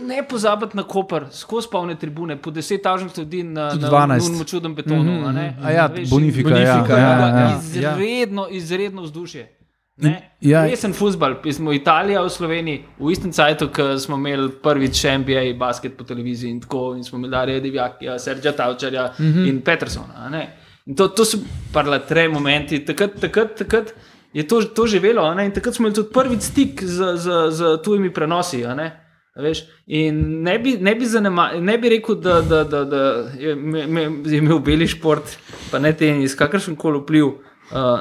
Ne 0.00 0.28
pozabiti 0.28 0.76
na 0.76 0.82
Koper, 0.82 1.24
skozi 1.30 1.68
polne 1.70 1.94
tribune, 1.94 2.36
po 2.36 2.50
10.000 2.50 3.18
ljudi 3.18 3.42
na, 3.42 3.74
na 3.74 3.88
12. 3.90 4.28
nujnem 4.28 4.44
čudnem 4.46 4.74
betonu. 4.74 5.02
Mm 5.02 5.24
-hmm. 5.24 5.52
A 5.62 5.70
ja, 5.70 5.88
Bonifika, 5.88 6.50
Bonifika, 6.50 6.96
ja, 6.98 6.98
ja, 6.98 7.28
ja, 7.28 7.38
ja. 7.38 7.60
Izredno, 7.62 8.48
izredno 8.50 9.02
vzdušje. 9.02 9.63
Ne? 9.96 10.30
ja. 10.40 10.64
Resen 10.66 10.92
futbol, 10.92 11.36
smo 11.54 11.72
Italija 11.72 12.22
v 12.24 12.30
Sloveniji, 12.30 12.80
v 12.98 13.12
istem 13.14 13.30
času, 13.32 13.68
ko 13.70 13.92
smo 13.98 14.16
imeli 14.18 14.48
prvič 14.62 15.04
NBA 15.22 15.44
basket 15.58 15.94
po 15.96 16.04
televiziji 16.04 16.50
in 16.50 16.60
tako, 16.60 16.94
in 16.98 17.04
smo 17.04 17.18
imeli 17.18 17.30
Darija 17.30 17.60
Divjaka, 17.60 18.18
Sergija 18.18 18.52
Tavčarja 18.52 19.12
mm 19.18 19.24
-hmm. 19.24 19.48
in 19.48 19.60
Petersona. 19.62 20.48
In 20.86 20.96
to, 20.96 21.08
to 21.08 21.24
so 21.24 21.38
parla 21.72 21.98
tre 21.98 22.28
momenti, 22.28 22.84
takrat, 22.84 23.20
takrat, 23.20 23.56
takrat 23.56 23.94
je 24.32 24.42
to, 24.48 24.62
to 24.62 24.86
živelo 24.86 25.34
ne, 25.34 25.46
in 25.46 25.52
takrat 25.52 25.74
smo 25.74 25.86
imeli 25.86 25.94
tudi 25.94 26.12
prvi 26.12 26.40
stik 26.40 26.82
z, 26.82 27.16
z, 27.16 27.30
z 27.50 27.82
tujimi 27.84 28.12
prenosi. 28.12 28.62
ne. 28.62 29.00
Veš, 29.34 29.64
in 29.86 30.42
ne 30.42 30.58
bi, 30.58 30.76
ne, 30.78 30.94
bi 30.94 31.06
zanema, 31.06 31.52
ne 31.58 31.78
bi 31.78 31.88
rekel, 31.88 32.14
da, 32.14 32.40
da, 32.40 32.64
da, 32.64 32.84
da 32.84 32.98
je, 33.38 33.54
me, 33.54 33.86
me, 33.86 34.02
je 34.02 34.38
imel 34.38 34.58
beli 34.58 34.86
šport, 34.86 35.38
pa 35.70 35.78
ne 35.78 35.90
tenis, 35.92 36.36
kakršen 36.38 36.76
koli 36.76 37.00
vpliv 37.00 37.26
uh, 37.26 37.34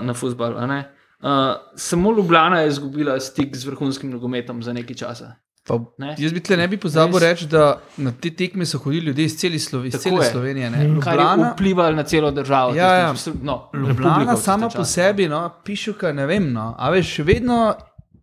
na 0.01 0.13
a 0.57 0.67
ne. 0.67 0.83
Uh, 1.23 1.29
samo 1.75 2.11
Ljubljana 2.11 2.59
je 2.61 2.67
izgubila 2.67 3.19
stik 3.19 3.55
z 3.55 3.65
vrhunskim 3.65 4.09
nogometom 4.11 4.63
za 4.63 4.73
nekaj 4.73 4.95
časa. 4.95 5.35
Pa, 5.67 5.79
Ne. 5.97 6.15
jaz 6.19 6.33
bi 6.33 6.39
tle 6.43 6.57
ne 6.57 6.67
bi 6.67 6.77
pozabil 6.77 7.19
reči, 7.19 7.45
da 7.47 7.79
na 7.97 8.11
te 8.11 8.29
tekme 8.29 8.65
so 8.65 8.77
hodili 8.77 9.05
ljudje 9.05 9.25
iz, 9.25 9.37
celi 9.39 9.59
Slovi, 9.59 9.87
iz 9.87 9.95
cele 9.95 10.25
je. 10.25 10.31
Slovenije. 10.31 10.69
ne. 10.69 10.77
Kar 10.77 10.87
je 10.87 11.19
Ljubljana, 11.19 11.53
vplivalo 11.53 11.95
na 11.95 12.03
celo 12.03 12.31
državo. 12.31 12.75
Ja, 12.75 12.93
ja. 12.93 13.13
tistim 13.13 13.39
no, 13.41 13.69
Ljubljana 13.73 14.35
sama 14.37 14.69
po 14.69 14.83
sebi, 14.83 15.27
no, 15.27 15.49
pišuka, 15.65 16.11
ne 16.13 16.25
vem. 16.25 16.51
No, 16.53 16.75
a 16.77 16.89
veš, 16.89 17.07
še 17.15 17.23
vedno 17.23 17.73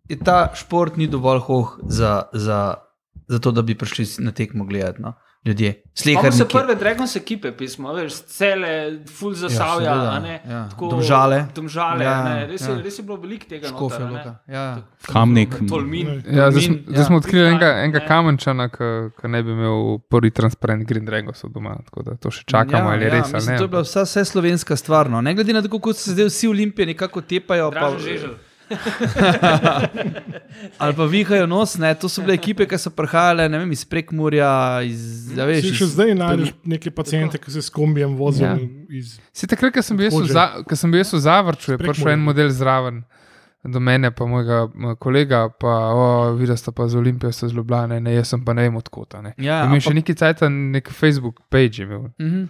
je 0.09 0.19
ta 0.19 0.51
šport 0.55 0.97
ni 0.97 1.07
dovolj 1.07 1.39
hoh 1.39 1.79
za, 1.87 2.21
za, 2.33 2.73
za 3.27 3.39
to, 3.39 3.51
da 3.51 3.61
bi 3.61 3.77
prišli 3.77 4.05
na 4.19 4.31
tekmo 4.31 4.65
gledati. 4.65 5.01
No. 5.01 5.13
Ljudje. 5.45 5.83
Sleherni. 5.93 6.45
prve 6.51 6.75
Dragons 6.75 7.15
ekipe, 7.15 7.51
pismo, 7.51 7.93
veš, 7.93 8.13
cele, 8.13 8.99
full 9.09 9.33
zasavja, 9.33 9.75
seveda, 9.75 10.13
ja, 10.13 10.19
ne, 10.19 10.41
ja. 10.49 10.69
tako, 10.69 10.87
Domžale. 10.87 11.45
domžale 11.55 12.05
Ja, 12.05 12.23
ne, 12.23 12.47
res, 12.47 12.61
ja. 12.61 12.75
res 12.83 12.99
je 12.99 13.03
bilo 13.03 13.17
veliko 13.17 13.45
tega. 13.49 13.67
Škofja 13.67 13.99
noter, 13.99 14.11
a 14.11 14.11
ne. 14.11 14.17
Loka. 14.17 14.35
Ja. 14.47 14.65
Kamnik. 15.09 15.55
Tolmin. 15.69 16.21
Ja, 16.29 16.51
zdaj, 16.51 16.61
zdaj 16.87 17.01
ja. 17.01 17.05
smo 17.05 17.17
odkrili 17.17 17.47
enega, 17.47 17.71
enega 17.83 17.99
Ne. 17.99 18.07
kamenčana, 18.07 18.69
ki 18.69 19.27
ne 19.27 19.43
bi 19.43 19.51
imel 19.51 19.97
prvi 20.09 20.31
transparent 20.31 20.87
Green 20.87 21.05
Dragons 21.05 21.43
doma. 21.49 21.75
Tako 21.89 22.03
da 22.03 22.15
to 22.15 22.31
še 22.31 22.45
čakamo, 22.45 22.89
ali 22.89 23.05
je 23.05 23.09
res 23.09 23.25
ali 23.25 23.33
mislim, 23.33 23.53
ne. 23.53 23.57
To 23.57 23.63
je 23.63 23.73
bila 23.75 23.81
vsa, 23.81 24.05
vse 24.05 24.25
slovenska 24.25 24.75
stvar. 24.75 25.09
No. 25.09 25.21
Ne 25.21 25.35
glede 25.35 25.53
na 25.53 25.61
to, 25.61 25.69
kako 25.69 25.93
se 25.93 26.13
zdaj 26.15 26.29
vsi 26.29 26.47
olimpije 26.47 26.85
nekako 26.93 27.21
tepajo. 27.21 27.71
Pa, 27.71 27.79
Dražen 27.79 27.99
žeželj. 27.99 28.37
ali 30.77 30.93
pa 30.93 31.05
vihajo 31.05 31.47
nos, 31.47 31.77
ne. 31.77 31.95
to 31.95 32.07
so 32.07 32.21
bile 32.21 32.33
ekipe, 32.33 32.65
ki 32.65 32.77
so 32.77 32.91
prihajale 32.91 33.47
ne 33.47 33.57
vem, 33.57 33.71
iz 33.71 33.85
Prekmurja, 33.85 34.81
iz, 34.83 35.31
ja, 35.33 35.45
veš, 35.45 35.61
Si 35.61 35.67
iz, 35.67 35.75
še 35.75 35.85
zdaj 35.87 36.15
najdeš 36.15 36.53
neke 36.65 36.91
pacijente, 36.91 37.37
ki 37.37 37.51
se 37.51 37.61
s 37.61 37.69
kombijem 37.69 38.15
vozijo 38.15 38.47
Ja. 38.47 38.57
iz 38.91 39.19
Si 39.31 39.47
takrat, 39.47 39.71
ko 39.71 39.81
sem 39.81 39.95
bil 39.95 40.05
jaz 40.05 40.13
v 40.13 40.19
Hoče. 40.19 40.33
za- 40.33 40.63
ko 40.63 40.75
sem 40.75 40.91
bil 40.91 40.99
jaz 40.99 41.13
v 41.13 41.19
Zavrču, 41.19 41.71
je 41.71 41.77
prišel 41.79 42.09
en 42.09 42.19
model 42.21 42.49
zraven. 42.51 43.03
Do 43.63 43.79
mene, 43.79 44.09
pa 44.09 44.25
mojega 44.25 44.69
kolega, 44.97 45.51
pa 45.51 45.93
o, 45.93 46.33
videl 46.33 46.57
sta 46.57 46.71
pa 46.71 46.87
z 46.87 46.95
Olimpijo, 46.95 47.31
so 47.31 47.45
z 47.45 47.53
Ljubljana, 47.53 47.99
ne, 47.99 48.11
jaz 48.11 48.27
sem 48.27 48.41
pa 48.41 48.53
ne 48.53 48.63
vem 48.63 48.75
odkot. 48.75 49.13
Ne. 49.21 49.35
Ja, 49.37 49.61
Imel 49.61 49.75
ampak- 49.75 49.83
še 49.83 49.93
neki 49.93 50.15
cajt, 50.15 50.49
nek 50.49 50.89
Facebook 50.89 51.41
page. 51.47 51.77
je 51.77 51.83
Imel. 51.83 52.09
Mhm. 52.17 52.47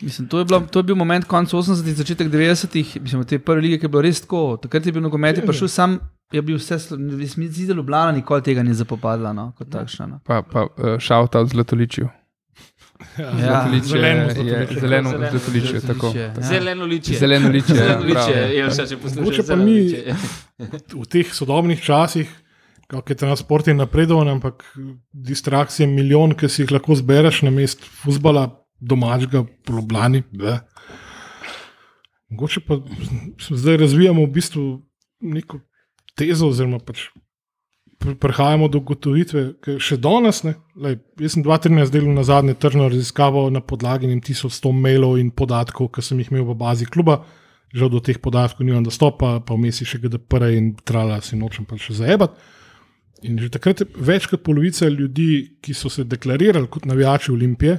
Mislim, 0.00 0.28
to, 0.28 0.38
je 0.38 0.44
bila, 0.44 0.60
to 0.60 0.78
je 0.78 0.82
bil 0.82 0.96
moment 0.96 1.24
konec 1.24 1.50
80-ih, 1.50 1.94
začetek 1.96 2.28
90-ih, 2.28 2.96
mislim, 3.02 3.24
te 3.24 3.38
prve 3.38 3.60
lige, 3.60 3.78
ki 3.78 3.84
je 3.84 3.88
bilo 3.88 4.02
res 4.02 4.20
tako. 4.20 4.58
Takrat 4.62 4.86
je 4.86 4.92
bil 4.92 5.02
nogomet, 5.02 5.38
je 5.38 5.46
prišel 5.46 5.68
sam, 5.68 5.98
je 6.32 6.42
bil 6.42 6.56
vse, 6.56 6.78
zdi 6.78 7.28
se, 7.66 7.72
Ljubljana 7.72 8.12
nikoli 8.12 8.42
tega 8.42 8.62
ni 8.62 8.74
zapopadla, 8.74 9.32
no, 9.32 9.52
kot 9.58 9.70
takšna. 9.70 10.06
No. 10.06 10.20
Pa, 10.24 10.42
pa 10.42 10.66
uh, 10.66 10.98
šaut 10.98 11.34
out 11.34 11.48
zlatoličijo. 11.48 12.08
Ja, 13.18 13.32
Zlatoličje 13.38 13.88
zeleno 13.88 14.22
je-. 14.22 14.66
Zeleno 14.80 15.10
Zeleno 15.10 15.10
zlatoličje, 15.10 15.80
tako. 15.80 16.10
zlatoličje, 16.10 16.28
tako. 16.28 16.40
ja. 16.40 16.48
Zeleno 16.48 16.84
ličje. 16.84 17.18
Zeleno 17.18 17.48
ličje, 17.48 17.76
ja, 17.76 17.82
Zeleno 17.82 18.04
ličje, 18.04 18.36
je 18.56 18.66
vse, 18.66 18.86
če 18.86 18.96
poslušate. 18.96 19.36
pa 19.36 19.46
zeleno 19.46 19.64
mi- 19.64 21.02
v 21.02 21.06
teh 21.06 21.34
sodobnih 21.34 21.82
časih, 21.82 22.30
kako 22.86 23.12
je 23.12 23.16
transport 23.16 23.68
je 23.68 23.74
napredovan, 23.74 24.28
ampak 24.28 24.64
distrakcije 25.12 25.86
milijon, 25.86 26.34
ki 26.34 26.48
si 26.48 26.62
jih 26.62 26.72
lahko 26.72 26.94
zbereš 26.94 27.42
na 27.42 27.50
mest 27.50 27.84
futbola, 27.84 28.46
domačega, 28.80 29.44
po 29.64 29.72
Ljubljani. 29.72 30.22
bleh. 30.32 30.60
Mogoče 32.28 32.60
pa 32.66 32.80
zdaj 33.50 33.76
razvijamo 33.76 34.24
v 34.24 34.30
bistvu 34.30 34.82
neko 35.20 35.60
tezo, 36.16 36.48
oziroma 36.48 36.78
pač 36.78 37.06
pr- 37.98 38.16
prihajamo 38.18 38.68
do 38.68 38.80
ugotovitve, 38.82 39.44
ki 39.62 39.76
še 39.82 39.98
danes, 40.02 40.42
ne, 40.46 40.56
lej, 40.74 40.98
jaz 41.20 41.36
sem 41.36 41.44
2013 41.46 41.94
delal 41.94 42.14
na 42.16 42.24
zadnje 42.26 42.56
tržno 42.60 42.88
raziskavo 42.90 43.46
na 43.50 43.60
podlagi 43.60 44.10
nem 44.10 44.20
1100 44.20 44.72
mailov 44.74 45.18
in 45.22 45.30
podatkov, 45.30 45.92
ki 45.94 46.02
sem 46.02 46.20
jih 46.20 46.32
imel 46.32 46.48
v 46.50 46.58
bazi 46.58 46.86
kluba. 46.86 47.22
Žal 47.76 47.90
do 47.92 48.00
teh 48.00 48.18
podatkov 48.22 48.66
nimam 48.66 48.84
dostopa, 48.86 49.40
pa 49.42 49.54
vmes 49.54 49.82
je 49.82 49.86
še 49.88 49.98
GDPR 50.00 50.50
in 50.54 50.70
trala 50.86 51.18
si 51.20 51.36
nočem 51.36 51.66
pa 51.66 51.78
še 51.80 51.98
zaebati. 51.98 52.54
In 53.26 53.38
že 53.40 53.48
takrat 53.50 53.80
je 53.82 53.86
več 54.06 54.28
kot 54.30 54.44
polovica 54.44 54.86
ljudi, 54.88 55.58
ki 55.62 55.74
so 55.74 55.90
se 55.90 56.04
deklarirali 56.04 56.68
kot 56.70 56.86
navijači 56.86 57.32
Olimpije, 57.32 57.78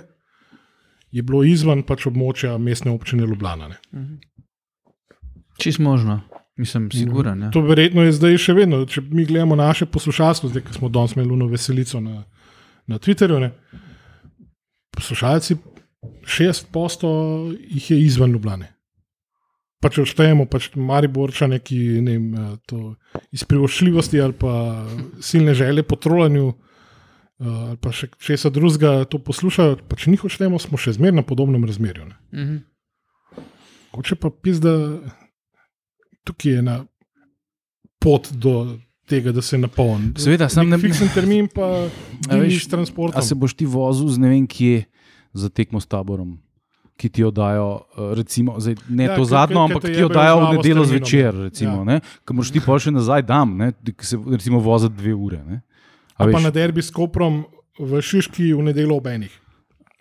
je 1.17 1.25
bilo 1.25 1.43
izven 1.43 1.83
pač 1.87 2.07
območja 2.09 2.57
mestne 2.61 2.93
občine 2.93 3.25
Ljubljana. 3.27 3.71
Ne. 3.71 4.05
Čist 5.57 5.81
možno, 5.81 6.19
mislim, 6.57 6.89
siguren. 6.93 7.47
Ja. 7.47 7.51
To 7.55 7.63
verjetno 7.65 8.05
je 8.05 8.13
zdaj 8.17 8.37
še 8.45 8.53
vedno. 8.57 8.83
Če 8.85 9.01
mi 9.09 9.25
gledamo 9.25 9.57
naše 9.57 9.89
poslušalstvo, 9.89 10.51
zdaj 10.53 10.67
ko 10.67 10.77
smo 10.77 10.91
danes 10.93 11.15
imeli 11.17 11.31
luno 11.31 11.49
veselico 11.49 12.01
na, 12.03 12.21
na 12.87 13.01
Twitterju, 13.01 13.41
ne, 13.41 13.51
poslušalci 14.97 15.57
60% 16.27 17.57
jih 17.69 17.91
je 17.91 17.99
izven 18.01 18.31
Ljubljane. 18.31 18.73
Pa 19.81 19.91
če 19.93 20.01
odštejemo 20.07 20.47
pač 20.49 20.71
Mariborčane, 20.75 21.59
ki 21.61 21.77
ne 22.01 22.15
vem, 22.17 22.29
to 22.65 22.95
iz 23.31 23.43
privoščljivosti 23.45 24.21
ali 24.21 24.33
pa 24.33 24.53
silne 25.21 25.53
želje 25.57 25.83
po 25.85 25.99
trolanju. 26.01 26.53
Uh, 27.39 27.47
ali 27.67 27.77
pa 27.77 27.91
še 27.91 28.07
česa 28.17 28.49
drugega 28.49 29.05
to 29.05 29.19
poslušajo, 29.19 29.77
pa 29.83 29.95
če 29.95 30.09
njih 30.09 30.23
odštejemo, 30.23 30.57
smo 30.57 30.73
še 30.75 30.93
zmeraj 30.93 31.15
na 31.15 31.23
podobnem 31.23 31.61
razmerju. 31.63 32.05
Ne. 32.05 32.17
Mhm. 32.33 32.57
Hoče 33.93 34.15
pa 34.15 34.29
pis, 34.31 34.57
da 34.57 34.73
tukaj 36.23 36.51
je 36.51 36.57
ena 36.57 36.75
pot 37.99 38.29
do 38.33 38.77
tega, 39.05 39.31
da 39.31 39.41
se 39.41 39.57
napolni. 39.57 40.11
Seveda, 40.15 40.49
sam 40.49 40.67
ne- 40.67 40.77
fiksen 40.77 41.09
termin, 41.09 41.47
pa 41.47 41.87
A 42.29 42.35
veš, 42.35 42.51
veš, 42.51 42.63
s 42.63 42.67
transportom. 42.67 43.15
A 43.15 43.21
se 43.21 43.35
boš 43.35 43.53
ti 43.53 43.65
vozil 43.65 44.07
z 44.07 44.17
ne 44.17 44.29
vem 44.29 44.45
kje 44.45 44.83
za 45.31 45.49
tekmo 45.49 45.77
s 45.77 45.85
taborom, 45.85 46.35
ki 46.95 47.09
ti 47.09 47.21
jo 47.21 47.29
dajo, 47.29 47.67
eh, 47.87 48.15
recimo, 48.15 48.57
zdaj, 48.57 48.75
ne 48.89 49.05
Ja, 49.05 49.15
to 49.15 49.21
ke- 49.21 49.29
zadnjo, 49.29 49.55
ke 49.55 49.63
ampak 49.63 49.81
te 49.83 49.93
ti 49.93 50.01
jo 50.01 50.09
dajo 50.09 50.35
v 50.39 50.49
nedeljo 50.51 50.83
zvečer, 50.85 51.31
recimo, 51.43 51.85
Ja. 51.85 51.93
ja. 51.93 51.99
ki 52.25 52.33
moraš 52.33 52.49
ti 52.49 52.59
pa 52.59 52.73
še 52.75 52.91
nazaj 52.91 53.21
dam, 53.23 53.53
ne, 53.55 53.69
ki 53.71 54.03
se 54.03 54.17
recimo 54.17 54.57
vozi 54.59 54.89
dve 54.89 55.13
ure. 55.13 55.37
Ne. 55.39 55.61
A 56.17 56.25
A 56.25 56.31
pa 56.31 56.39
na 56.41 56.51
derbi 56.51 56.81
s 56.81 56.91
Koprom 56.93 57.45
v 57.79 58.01
Šiški 58.01 58.53
v 58.53 58.69
nedeljo 58.69 58.97
ob 58.97 59.07
enih. 59.07 59.33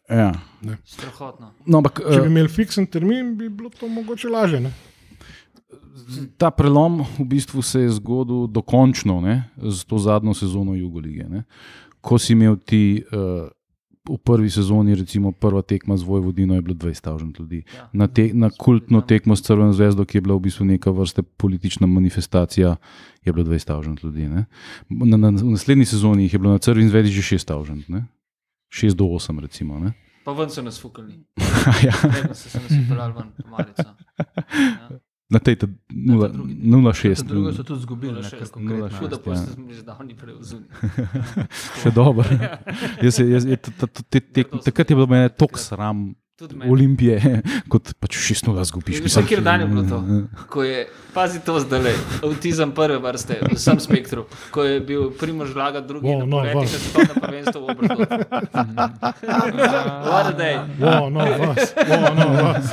ja. 0.09 0.33
Strahotno. 0.85 1.53
no, 1.67 1.79
ampak, 1.79 2.01
Če 2.01 2.21
bi 2.21 2.27
eh, 2.27 2.31
imeli 2.31 2.49
fiksen 2.49 2.87
termin, 2.87 3.35
bi 3.37 3.49
bilo 3.49 3.71
to 3.71 3.89
mogoče 3.89 4.29
lažje. 4.29 4.61
Ne? 4.61 4.73
ta 6.39 6.51
prelom 6.51 7.03
v 7.19 7.25
bistvu 7.25 7.62
se 7.62 7.81
je 7.81 7.91
zgodil 7.99 8.47
dokončno 8.47 9.21
ne, 9.21 9.51
z 9.57 9.85
to 9.85 9.99
zadnjo 9.99 10.35
sezono 10.35 10.75
Jugolige. 10.75 11.25
Ne. 11.29 11.43
Ko 12.01 12.19
si 12.19 12.33
imel 12.33 12.57
ti 12.57 13.03
uh, 13.03 13.49
v 14.09 14.19
prvi 14.19 14.51
sezoni, 14.51 14.95
recimo 14.95 15.33
prva 15.33 15.63
tekma 15.63 15.97
z 15.97 16.03
Vojvodino, 16.03 16.55
je 16.55 16.63
bilo 16.63 16.75
20 16.75 17.01
tavžent 17.01 17.39
ljudi. 17.39 17.63
Ja. 17.75 17.89
Na, 17.93 18.07
te, 18.07 18.31
na 18.35 18.51
kultno 18.51 19.01
tekmo 19.01 19.37
s 19.37 19.43
Crveno 19.43 19.73
zvezdo, 19.73 20.05
ki 20.05 20.19
je 20.19 20.23
bila 20.23 20.37
v 20.37 20.47
bistvu 20.47 20.65
neka 20.65 20.91
vrsta 20.91 21.23
politična 21.23 21.87
manifestacija, 21.87 22.77
je 23.25 23.33
bilo 23.33 23.47
20 23.47 23.67
tavžent 23.67 24.03
ljudi. 24.03 24.29
Ne. 24.29 24.47
Na, 24.89 25.17
na, 25.17 25.31
v 25.31 25.57
naslednji 25.57 25.85
sezoni 25.85 26.27
jih 26.27 26.33
je 26.33 26.39
bilo 26.39 26.53
na 26.53 26.59
Crveni 26.59 26.89
zvezdi 26.89 27.13
že 27.13 27.37
6 27.37 27.47
tavžent. 27.47 27.91
6 28.71 28.95
do 28.95 29.05
8, 29.05 29.41
recimo. 29.41 29.79
Ne. 29.79 29.93
Pa 30.25 30.33
ven 30.33 30.51
so 30.51 30.63
nas 30.63 30.81
fukali. 30.83 31.23
ja, 31.87 31.95
Vedno 32.03 32.35
so 32.35 32.49
se 32.49 32.59
nas 32.59 32.73
fukali 32.75 33.13
ven, 33.15 33.31
malica. 33.51 33.95
Ja. 34.49 34.99
Na 35.29 35.39
tej 35.39 35.57
ta 35.57 35.66
nula- 35.91 36.33
drugi. 36.33 36.55
0,6. 36.55 37.24
Drugo 37.27 37.53
so 37.53 37.62
tudi 37.62 37.81
izgubili, 37.81 38.12
ne, 38.12 38.20
0,6, 38.20 38.31
kar 38.31 38.62
nula 38.62 38.89
konkretno. 38.89 39.35
šest. 39.35 39.57
Huda 39.57 39.72
ja. 39.72 39.81
zdavni 39.81 40.14
preuzuni. 40.16 40.66
Še 41.83 41.91
dobro. 41.91 42.29
Takrat 44.64 44.91
je 44.91 44.97
bilo 44.97 45.07
meni 45.07 45.29
tok 45.29 45.59
sram. 45.59 46.14
Olimpije, 46.68 47.41
kot 47.72 47.95
pač 47.97 48.16
6-0 48.20 48.64
zgubiš. 48.68 49.01
Veš, 49.01 49.14
kateri 49.24 49.41
dan 49.45 49.62
je 49.64 49.66
bilo 49.66 49.84
to? 49.89 49.99
Ko 50.53 50.64
je, 50.66 50.82
pazi 51.14 51.41
to 51.41 51.57
zdaj, 51.61 51.95
avtizem 52.20 52.74
prve 52.76 52.99
vrste, 53.01 53.39
v 53.41 53.57
vsem 53.57 53.80
spektru, 53.80 54.26
ko 54.53 54.66
je 54.66 54.80
bil 54.84 55.09
Primož 55.16 55.55
Vlaga 55.57 55.80
drugi 55.80 56.12
Wow, 56.12 56.18
na 56.18 56.26
no, 56.28 56.45
vas. 56.45 56.70
se 56.70 56.93
to 56.93 57.01
na 57.01 57.14
prvenstvo 57.16 57.61
v 57.61 57.64
obrtu. 57.72 58.01
What 60.12 60.26
a 60.28 60.34
day. 60.37 60.61
O, 60.76 61.09
no, 61.09 61.24
vas, 61.24 61.72
o, 61.72 62.14
no, 62.14 62.26
vas. 62.45 62.66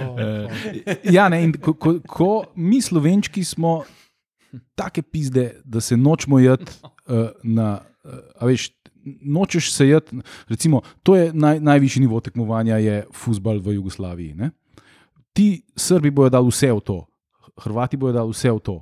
O, 0.00 0.16
Ja, 1.04 1.28
ne, 1.28 1.44
in 1.44 1.52
ko, 1.52 1.76
ko, 1.76 1.98
ko 2.00 2.30
mi, 2.56 2.80
slovenčki, 2.80 3.44
smo 3.44 3.84
take 4.74 5.02
pizde, 5.04 5.60
da 5.64 5.80
se 5.84 5.96
nočemo 5.96 6.40
jeti 6.40 6.72
uh, 6.80 7.28
na. 7.44 7.82
Uh, 8.04 8.48
veš, 8.48 8.72
nočeš 9.04 9.72
se 9.72 9.86
jeti, 9.88 10.16
recimo, 10.48 10.80
to 11.02 11.16
je 11.16 11.32
naj, 11.32 11.60
najvišji 11.60 12.00
nivo 12.00 12.20
tekmovanja, 12.20 12.76
je 12.76 13.04
futbal 13.14 13.58
v 13.58 13.74
Jugoslaviji. 13.74 14.34
Ne? 14.34 14.50
Ti 15.32 15.62
Srbi 15.76 16.10
bodo 16.10 16.30
dali 16.30 16.48
vse 16.48 16.72
v 16.72 16.80
to, 16.80 16.98
Hrvati 17.60 17.96
bodo 17.96 18.12
dali 18.12 18.30
vse 18.32 18.50
v 18.50 18.60
to. 18.60 18.76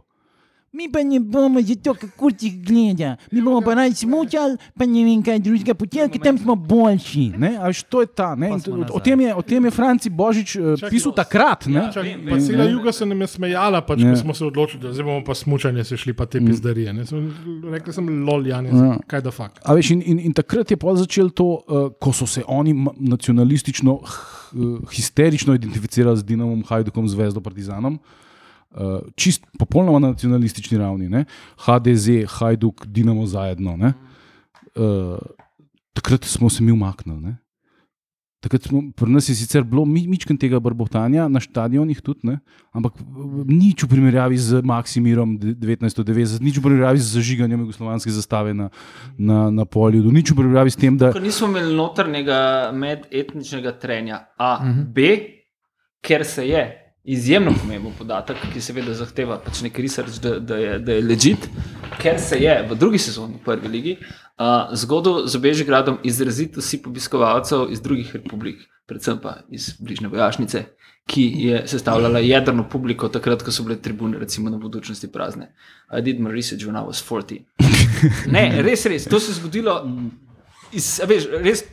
Mi 0.72 0.86
pa 0.86 1.02
ne 1.02 1.18
bomo 1.18 1.58
zato, 1.60 1.94
kako 1.94 2.30
ti 2.30 2.50
gleda. 2.56 3.16
Mi 3.28 3.42
bomo 3.42 3.60
pa 3.60 3.74
naj 3.74 3.90
smučali, 3.92 4.54
pa 4.72 4.86
ne 4.86 5.02
vem 5.02 5.18
kaj 5.20 5.40
drugega, 5.40 5.74
potem, 5.74 6.06
ker 6.06 6.20
tam 6.20 6.38
smo 6.38 6.54
boljši. 6.56 7.24
Ne? 7.36 7.56
A 7.58 7.66
veš, 7.66 7.82
to 7.84 8.00
je 8.00 8.08
ta. 8.08 8.28
Pa 8.32 8.46
O 8.46 8.54
nazaj. 8.54 9.02
tem 9.02 9.20
je, 9.20 9.34
o 9.34 9.42
tem 9.42 9.64
je 9.64 9.70
Franci 9.72 10.08
Božič 10.08 10.54
uh, 10.54 10.62
Čakaj, 10.74 10.90
pisal 10.90 11.12
takrat. 11.12 11.66
Ne? 11.66 11.80
Ja, 11.80 11.90
Čak, 11.90 12.06
pa 12.24 12.38
cela 12.38 12.64
juga 12.66 12.92
se 12.92 13.02
nam 13.02 13.18
je 13.18 13.26
smejala, 13.28 13.82
pač, 13.82 13.98
ko 14.00 14.14
smo 14.16 14.30
se 14.32 14.44
odločili, 14.44 14.78
da 14.80 14.92
zdaj 14.92 15.04
bomo 15.04 15.24
pa 15.26 15.34
smučanje 15.34 15.82
se 15.84 15.96
šli, 15.96 16.12
pa 16.12 16.26
te 16.26 16.38
pizdarije. 16.40 16.92
ne. 16.92 17.02
Sem- 17.04 17.34
Rekli 17.66 17.92
sem, 17.92 18.06
lol, 18.22 18.46
Jan, 18.46 18.66
Ja. 18.66 18.94
kaj 19.04 19.20
da 19.20 19.30
fak. 19.32 19.58
A 19.60 19.74
veš, 19.74 19.90
in, 19.90 20.02
in, 20.04 20.18
in 20.20 20.32
takrat 20.32 20.70
je 20.70 20.76
pol 20.76 20.94
začel 20.94 21.30
to, 21.30 21.58
uh, 21.58 21.90
ko 21.92 22.12
so 22.12 22.26
se 22.28 22.46
oni 22.46 22.70
nacionalistično, 22.96 23.98
h, 23.98 24.10
uh, 24.54 24.86
histerično 24.88 25.50
identificirali 25.52 26.14
z 26.16 26.22
Dinamom, 26.24 26.62
Hajdukom, 26.62 27.08
Zvezdo, 27.08 27.40
Partizanom. 27.40 27.94
Uh, 27.94 28.29
čist 29.16 29.46
popolnoma 29.58 29.98
na 29.98 30.08
nacionalistični 30.14 30.78
ravni, 30.78 31.08
ne? 31.08 31.24
HDZ, 31.66 32.24
Hajduk, 32.28 32.86
Dinamo 32.86 33.26
zajedno. 33.26 33.76
ne. 33.76 33.92
Uh, 34.76 35.18
takrat 35.92 36.24
smo 36.24 36.50
se 36.50 36.62
mi 36.62 36.72
umaknili. 36.72 37.20
Ne? 37.20 37.36
Takrat 38.40 38.62
smo, 38.62 38.82
pri 38.96 39.10
nas 39.10 39.28
je 39.28 39.34
sicer 39.34 39.64
bilo 39.64 39.84
mičken 39.84 40.38
tega 40.38 40.60
brbotanja 40.60 41.28
na 41.28 41.40
stadionih 41.40 42.00
tudi, 42.00 42.24
ne? 42.24 42.38
ampak 42.72 42.96
nič 43.46 43.84
v 43.84 43.88
primerjavi 43.88 44.38
z 44.38 44.62
Maksimirom 44.64 45.36
de- 45.36 45.52
1990, 45.54 46.40
nič 46.40 46.56
v 46.56 46.64
primerjavi 46.64 46.98
z 46.98 47.20
zažiganjem 47.20 47.66
jugoslovanske 47.66 48.08
zastave 48.10 48.54
na, 48.54 48.70
na, 49.18 49.50
na 49.50 49.64
polju, 49.68 50.08
nič 50.08 50.32
v 50.32 50.40
primerjavi 50.40 50.72
s 50.72 50.80
tem, 50.80 50.96
da 50.96 51.12
Ker 51.12 51.20
nismo 51.20 51.50
imeli 51.52 51.76
notrnega 51.76 52.70
medetničnega 52.72 53.76
trenja. 53.76 54.32
A, 54.38 54.56
uh 54.56 54.64
-huh. 54.64 54.84
B, 54.88 54.98
ker 56.00 56.24
se 56.24 56.48
je 56.48 56.79
izjemno 57.04 57.52
pomemben 57.60 57.92
podatek, 57.98 58.42
ki 58.52 58.60
seveda 58.60 58.94
zahteva 58.94 59.38
pač 59.40 59.62
nek 59.64 59.78
research, 59.78 60.20
da, 60.22 60.38
da, 60.38 60.58
je, 60.60 60.78
da 60.84 60.98
je 60.98 61.04
ležit, 61.04 61.46
ker 62.00 62.18
se 62.20 62.38
je 62.40 62.56
v 62.68 62.76
drugi 62.78 63.00
sezoni 63.00 63.38
v 63.38 63.44
prvi 63.44 63.68
ligi 63.68 63.94
uh, 63.96 64.74
zgodil 64.76 65.26
z 65.26 65.40
Bežigradom 65.40 66.00
izrazito 66.04 66.60
si 66.60 66.80
obiskovalcev 66.86 67.70
iz 67.72 67.80
drugih 67.80 68.12
republik, 68.14 68.60
predvsem 68.86 69.18
pa 69.22 69.40
iz 69.50 69.72
bližnje 69.80 70.12
vojašnice. 70.12 70.66
Ki 71.10 71.22
je 71.42 71.62
sestavljala 71.66 72.20
jedrno 72.22 72.68
publiko, 72.70 73.08
takrat, 73.10 73.40
ko 73.42 73.50
so 73.50 73.64
bile 73.66 73.80
tribune, 73.82 74.18
recimo 74.20 74.50
na 74.50 74.60
budučnosti 74.60 75.08
prazne. 75.10 75.48
I 75.90 76.02
did 76.06 76.20
my 76.20 76.30
research 76.30 76.62
when 76.68 76.76
I 76.76 76.84
was 76.86 77.00
40. 77.02 77.40
Ne, 78.30 78.62
res, 78.62 78.84
res. 78.86 79.08
To 79.10 79.18
se 79.18 79.32
je 79.32 79.40
zgodilo. 79.40 79.80
Iz, 80.72 81.00
veš, 81.06 81.26
res, 81.42 81.64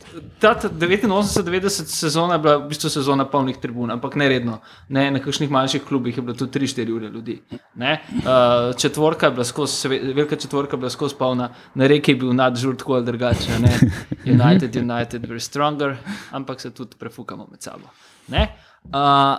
ta 0.42 0.54
89-90 0.58 1.90
sezona 1.92 2.34
je 2.34 2.42
bila 2.42 2.56
v 2.58 2.68
bistvu 2.72 2.90
sezona 2.90 3.26
polnih 3.30 3.56
tribun, 3.62 3.90
ampak 3.94 4.16
ne 4.18 4.28
redno. 4.28 4.58
Ne, 4.88 5.08
na 5.14 5.22
kakšnih 5.22 5.50
manjših 5.50 5.84
klubih 5.86 6.16
je 6.16 6.22
bilo 6.22 6.36
tudi 6.36 6.58
3-4 6.58 6.94
ure 6.96 7.10
ljudi. 7.14 7.36
Ne, 7.78 7.98
uh, 8.18 8.74
četvorka 8.76 9.26
je 9.26 9.36
bila 9.38 9.44
skozi, 9.44 9.88
velika 9.88 10.36
četvorka 10.36 10.76
je 10.76 10.80
bila 10.84 10.90
skozi 10.90 11.14
polna, 11.18 11.52
na 11.74 11.86
reki 11.86 12.16
je 12.16 12.22
bil 12.24 12.32
nadžur 12.34 12.76
tako 12.76 12.98
ali 12.98 13.06
drugače. 13.06 13.58
ne. 13.62 13.78
United, 14.36 14.76
United, 14.76 15.28
we're 15.30 15.38
stronger, 15.38 15.96
ampak 16.30 16.60
se 16.60 16.70
tudi 16.74 16.96
prefukamo 16.98 17.46
med 17.50 17.62
sabo. 17.62 17.86
Ne, 18.28 18.48
uh, 18.90 19.38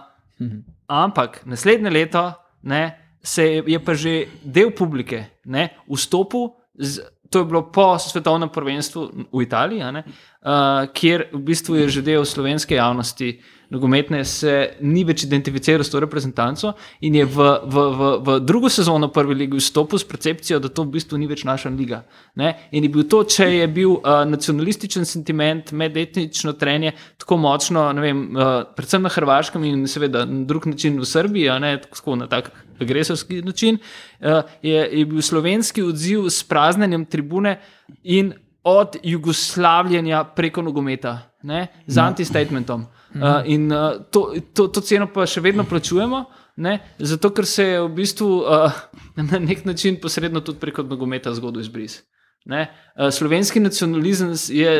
Ampak 0.88 1.46
naslednje 1.46 1.90
leto 1.90 2.34
ne, 2.62 2.98
se 3.22 3.44
je, 3.44 3.64
je 3.68 3.80
pa 3.84 3.94
že 3.94 4.26
del 4.44 4.72
publike 4.72 5.26
ne, 5.46 5.70
vstopil, 5.86 6.56
z, 6.80 7.04
to 7.30 7.40
je 7.40 7.46
bilo 7.46 7.62
po 7.72 8.00
svetovnem 8.00 8.50
prvenstvu 8.50 9.30
v 9.32 9.42
Italiji, 9.44 9.82
uh, 9.82 10.90
kjer 10.94 11.30
v 11.34 11.42
bistvu 11.46 11.76
je 11.76 11.90
že 11.90 12.02
del 12.02 12.26
slovenske 12.26 12.76
javnosti 12.76 13.40
nogometne 13.70 14.24
se 14.26 14.54
ni 14.82 15.04
več 15.06 15.24
identificiral 15.28 15.84
s 15.86 15.92
to 15.94 16.00
reprezentanco 16.02 16.74
in 17.06 17.20
je 17.20 17.26
v, 17.26 17.50
v, 17.70 17.84
v, 18.00 18.10
v 18.26 18.38
drugo 18.42 18.70
sezono 18.70 19.12
prve 19.14 19.38
lige 19.38 19.60
vstopil 19.62 20.02
s 20.02 20.08
percepcijo, 20.10 20.60
da 20.60 20.72
to 20.74 20.86
v 20.88 20.96
bistvu 20.98 21.20
ni 21.22 21.30
več 21.30 21.46
naša 21.46 21.70
liga. 21.74 22.02
Ne? 22.42 22.56
In 22.74 22.88
je 22.88 22.92
bil 22.94 23.06
to, 23.10 23.22
če 23.30 23.50
je 23.60 23.68
bil 23.74 23.94
uh, 24.00 24.24
nacionalističen 24.30 25.06
sentiment, 25.06 25.72
medetnično 25.72 26.56
trenje 26.58 26.96
tako 27.22 27.38
močno, 27.38 27.86
vem, 28.02 28.26
uh, 28.34 28.52
predvsem 28.76 29.06
na 29.06 29.14
Hrvaškem 29.14 29.70
in 29.70 29.86
seveda 29.90 30.26
na 30.26 30.44
drug 30.50 30.70
način 30.74 30.98
v 31.00 31.08
Srbiji, 31.10 31.50
ne 31.62 31.76
tako 31.86 32.18
na 32.20 32.30
tak 32.32 32.52
agresorski 32.82 33.44
način, 33.46 33.78
uh, 33.78 34.42
je, 34.66 34.82
je 34.82 35.06
bil 35.06 35.22
slovenski 35.22 35.86
odziv 35.86 36.30
s 36.34 36.42
praznjenjem 36.44 37.06
tribune 37.06 37.60
in 38.04 38.34
od 38.64 38.98
Jugoslavljenja 39.04 40.24
preko 40.36 40.62
nogometa, 40.62 41.20
ne, 41.44 41.68
z 41.88 42.02
antistatementom. 42.02 42.88
Uh, 43.16 43.42
in 43.46 43.72
uh, 43.72 44.06
to, 44.12 44.36
to, 44.54 44.68
to 44.68 44.82
ceno 44.86 45.08
pa 45.10 45.26
še 45.26 45.42
vedno 45.42 45.64
plačujemo, 45.66 46.24
ne, 46.62 46.76
zato 47.00 47.32
ker 47.34 47.48
se 47.50 47.66
je 47.66 47.80
v 47.82 47.90
bistvu 47.98 48.28
uh, 48.44 48.76
na 49.18 49.40
nek 49.42 49.66
način 49.66 49.98
posredno 50.02 50.44
tudi 50.46 50.62
preko 50.62 50.86
nogometa 50.86 51.34
zgodil 51.34 51.64
izbris. 51.66 52.04
Ne. 52.46 52.68
Uh, 52.96 53.10
slovenski 53.10 53.60
nacionalizem 53.60 54.36
je 54.54 54.74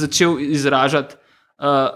začel 0.00 0.40
izražati 0.40 1.16
uh, 1.60 1.92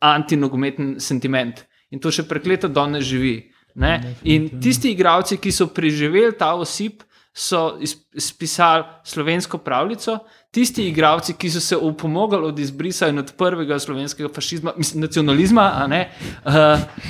antinogometni 0.00 1.00
sentiment 1.00 1.60
in 1.92 2.00
to 2.00 2.10
še 2.10 2.24
prekleto 2.28 2.72
danes 2.72 3.04
živi. 3.04 3.52
Ne? 3.74 4.16
In 4.28 4.48
tisti 4.60 4.90
igravci, 4.92 5.38
ki 5.40 5.52
so 5.52 5.68
preživeli 5.72 6.34
ta 6.36 6.52
osip, 6.60 7.04
so 7.34 7.78
is- 7.80 7.96
spisali 8.18 8.84
slovensko 9.04 9.58
pravljico, 9.58 10.18
tisti 10.50 10.88
igravci, 10.88 11.32
ki 11.34 11.50
so 11.50 11.60
se 11.60 11.76
upomogli 11.76 12.38
od 12.38 12.58
izbrisa 12.58 13.08
in 13.08 13.18
od 13.18 13.32
prvega 13.38 13.78
slovenskega 13.78 14.28
fašizma, 14.34 14.72
mislim, 14.76 15.00
nacionalizma, 15.00 15.86
ne, 15.88 16.10
uh, 16.44 16.52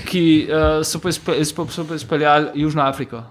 ki 0.07 0.49
uh, 0.49 0.85
so 0.87 1.01
pa 1.01 1.09
izpe- 1.09 1.45
so 1.71 1.85
pa 1.89 1.95
izpeljali 1.95 2.51
Južno 2.55 2.83
Afriko. 2.83 3.23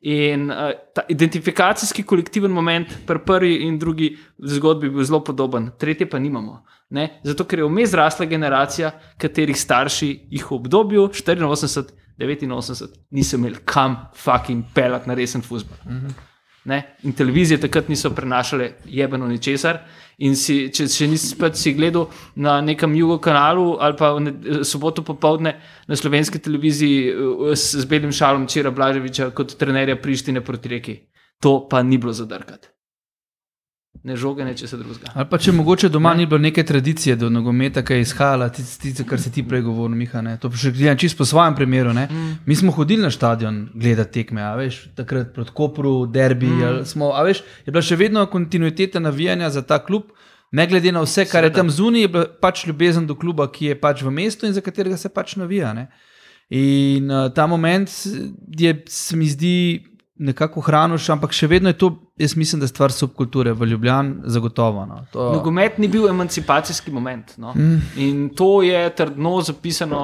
In 0.00 0.50
uh, 0.50 0.56
ta 0.94 1.02
identifikacijski 1.08 2.02
kolektiven 2.02 2.50
moment 2.50 2.86
pri 3.06 3.18
prvi 3.26 3.54
in 3.66 3.78
drugi 3.78 4.16
zgodbi 4.38 4.90
bil 4.90 5.04
zelo 5.04 5.24
podoben, 5.24 5.70
tretje 5.78 6.10
pa 6.10 6.18
nimamo. 6.18 6.64
Ne? 6.90 7.20
Zato, 7.22 7.44
ker 7.44 7.58
je 7.58 7.64
vmes 7.64 7.92
rasla 7.94 8.26
generacija, 8.26 8.90
katerih 9.18 9.56
starši 9.60 10.26
jih 10.30 10.50
v 10.50 10.54
obdobju 10.54 11.08
84, 11.08 11.92
89 12.18 12.88
niso 13.10 13.36
imeli 13.36 13.56
kam 13.64 13.96
fucking 14.14 14.64
pelati 14.74 15.08
na 15.08 15.14
resen 15.14 15.42
fusbol. 15.42 15.76
Ne? 16.64 16.82
In 17.02 17.12
televizije 17.12 17.60
takrat 17.60 17.88
niso 17.88 18.10
prenašale 18.10 18.72
jebeno 18.84 19.26
ničesar. 19.26 19.78
In 20.18 20.34
si, 20.36 20.68
če, 20.74 20.88
če 20.90 21.06
nisi 21.06 21.36
pač 21.38 21.56
si 21.56 21.72
gledal 21.78 22.08
na 22.36 22.60
nekem 22.60 22.94
jugo 22.98 23.18
kanalu 23.22 23.76
ali 23.80 23.96
pa 23.96 24.10
ne- 24.18 24.64
soboto 24.66 25.04
popovdne 25.06 25.52
na 25.88 25.96
slovenski 25.96 26.38
televiziji 26.38 27.08
eh, 27.08 27.54
s, 27.54 27.76
z 27.78 27.84
belim 27.86 28.12
šalom 28.12 28.48
Čira 28.50 28.70
Blaževiča 28.74 29.30
kot 29.30 29.54
trenerja 29.56 29.96
Prištine 29.96 30.42
proti 30.44 30.68
reki, 30.68 30.96
to 31.40 31.68
pa 31.70 31.82
ni 31.82 31.98
bilo 31.98 32.12
zadrkati. 32.12 32.68
Ne 34.06 34.16
žoge, 34.16 34.44
ne 34.46 34.54
če 34.56 34.68
se 34.70 34.76
drugega. 34.78 35.10
Ali 35.18 35.26
pa 35.30 35.38
če 35.42 35.52
mogoče 35.52 35.88
doma 35.90 36.12
ni 36.14 36.26
bilo 36.26 36.38
neke 36.38 36.62
tradicije 36.64 37.16
do 37.18 37.30
nogometa, 37.32 37.82
ki 37.84 37.98
je 37.98 38.04
izhajala, 38.04 38.48
tisto, 38.54 39.04
kar 39.08 39.20
si 39.20 39.32
ti 39.34 39.42
prej 39.46 39.64
govoril, 39.66 39.96
Miha. 39.98 40.22
Ne? 40.24 40.36
To 40.42 40.50
še 40.54 40.70
gledam 40.76 41.00
čisto 41.00 41.22
po 41.22 41.26
svojem 41.28 41.56
primeru. 41.58 41.92
Ne? 41.96 42.06
Mm. 42.06 42.36
Mi 42.46 42.56
smo 42.56 42.72
hodili 42.76 43.02
na 43.02 43.10
stadion 43.10 43.64
gledati 43.74 44.20
tekme, 44.20 44.44
a 44.46 44.54
veš, 44.58 44.84
takrat 44.98 45.34
proti 45.34 45.54
Kopru, 45.54 45.94
derbi. 46.06 46.50
Mm. 46.50 46.86
Smo, 46.88 47.10
a 47.18 47.24
veš, 47.26 47.42
je 47.66 47.74
bila 47.74 47.82
še 47.84 47.98
vedno 47.98 48.24
kontinuiteta 48.30 49.02
navijanja 49.02 49.50
za 49.58 49.64
ta 49.66 49.80
klub. 49.82 50.14
Ne 50.54 50.64
glede 50.70 50.94
na 50.94 51.02
vse, 51.04 51.26
kar 51.28 51.44
je 51.44 51.50
Seveda. 51.50 51.60
tam 51.60 51.70
zunaj, 51.70 52.06
je 52.06 52.12
bila 52.14 52.28
pač 52.40 52.64
ljubezen 52.66 53.06
do 53.06 53.18
kluba, 53.18 53.50
ki 53.52 53.72
je 53.72 53.80
pač 53.80 54.00
v 54.06 54.14
mestu 54.14 54.46
in 54.48 54.54
za 54.56 54.62
katerega 54.64 54.96
se 54.96 55.10
pač 55.12 55.36
navija. 55.36 55.74
Ne? 55.76 55.90
In 56.48 57.10
uh, 57.12 57.26
ta 57.34 57.44
moment 57.46 57.90
je, 58.56 58.72
se 58.88 59.16
mi 59.16 59.28
zdi, 59.28 59.84
nekako 60.18 60.60
hraniš, 60.60 61.08
ampak 61.14 61.32
še 61.32 61.46
vedno 61.46 61.70
je 61.70 61.78
to, 61.78 61.90
jaz 62.18 62.36
mislim, 62.36 62.60
da 62.60 62.66
je 62.66 62.74
stvar 62.74 62.92
subkulture 62.92 63.52
v 63.52 63.66
Ljubljani 63.72 64.14
zagotovo. 64.24 64.84
No. 64.86 65.04
To, 65.12 65.32
Nogomet 65.32 65.78
ni 65.78 65.88
bil 65.88 66.08
emancipacijski 66.08 66.90
moment. 66.90 67.36
No? 67.38 67.54
Mm. 67.54 67.80
In 67.96 68.28
to 68.36 68.62
je 68.62 68.82
trdno 68.94 69.40
zapisano 69.40 70.00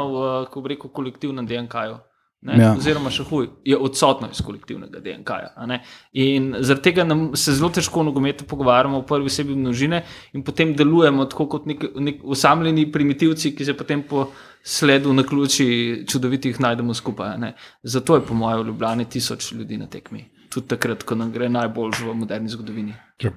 v 0.54 0.66
rekel, 0.70 0.90
kolektivnem 0.90 1.46
DNK-ju. 1.46 1.98
Ne, 2.44 2.54
Ja. 2.54 2.62
ja. 2.62 2.72
Oziroma, 2.74 3.08
še 3.08 3.24
huj, 3.24 3.46
je 3.64 3.76
odsotno 3.78 4.28
iz 4.28 4.40
kolektivnega 4.40 5.00
DNK-ja. 5.00 5.78
In 6.14 6.50
zaradi 6.60 6.82
tega 6.82 7.02
nam 7.02 7.30
se 7.34 7.52
zelo 7.52 7.70
težko 7.70 8.00
o 8.00 8.04
nogometu 8.04 8.44
pogovarjamo 8.44 9.00
v 9.00 9.06
prvi 9.06 9.24
osebi 9.24 9.54
množine 9.54 10.02
in 10.32 10.42
potem 10.42 10.74
delujemo 10.74 11.24
tako 11.24 11.46
kot 11.48 11.64
nek, 11.66 11.86
nek 11.96 12.20
osamljeni 12.22 12.84
primitivci, 12.92 13.54
ki 13.56 13.64
se 13.64 13.72
potem 13.74 14.02
po 14.02 14.26
sledu 14.62 15.12
na 15.12 15.22
ključi 15.22 15.66
čudovitih 16.06 16.60
najdemo 16.60 16.94
skupaj. 16.94 17.38
ne. 17.38 17.54
Zato 17.82 18.14
je 18.14 18.20
po 18.20 18.34
mojem 18.34 18.60
v 18.60 18.66
Ljubljani 18.66 19.04
tisoč 19.06 19.52
ljudi 19.52 19.78
na 19.78 19.86
tekmi. 19.86 20.24
Tudi 20.50 20.68
takrat, 20.68 21.02
ko 21.02 21.14
nam 21.14 21.32
gre 21.32 21.48
najbolj 21.48 21.96
v 22.02 22.14
moderni 22.14 22.48
zgodovini. 22.48 22.92
Če- 23.18 23.32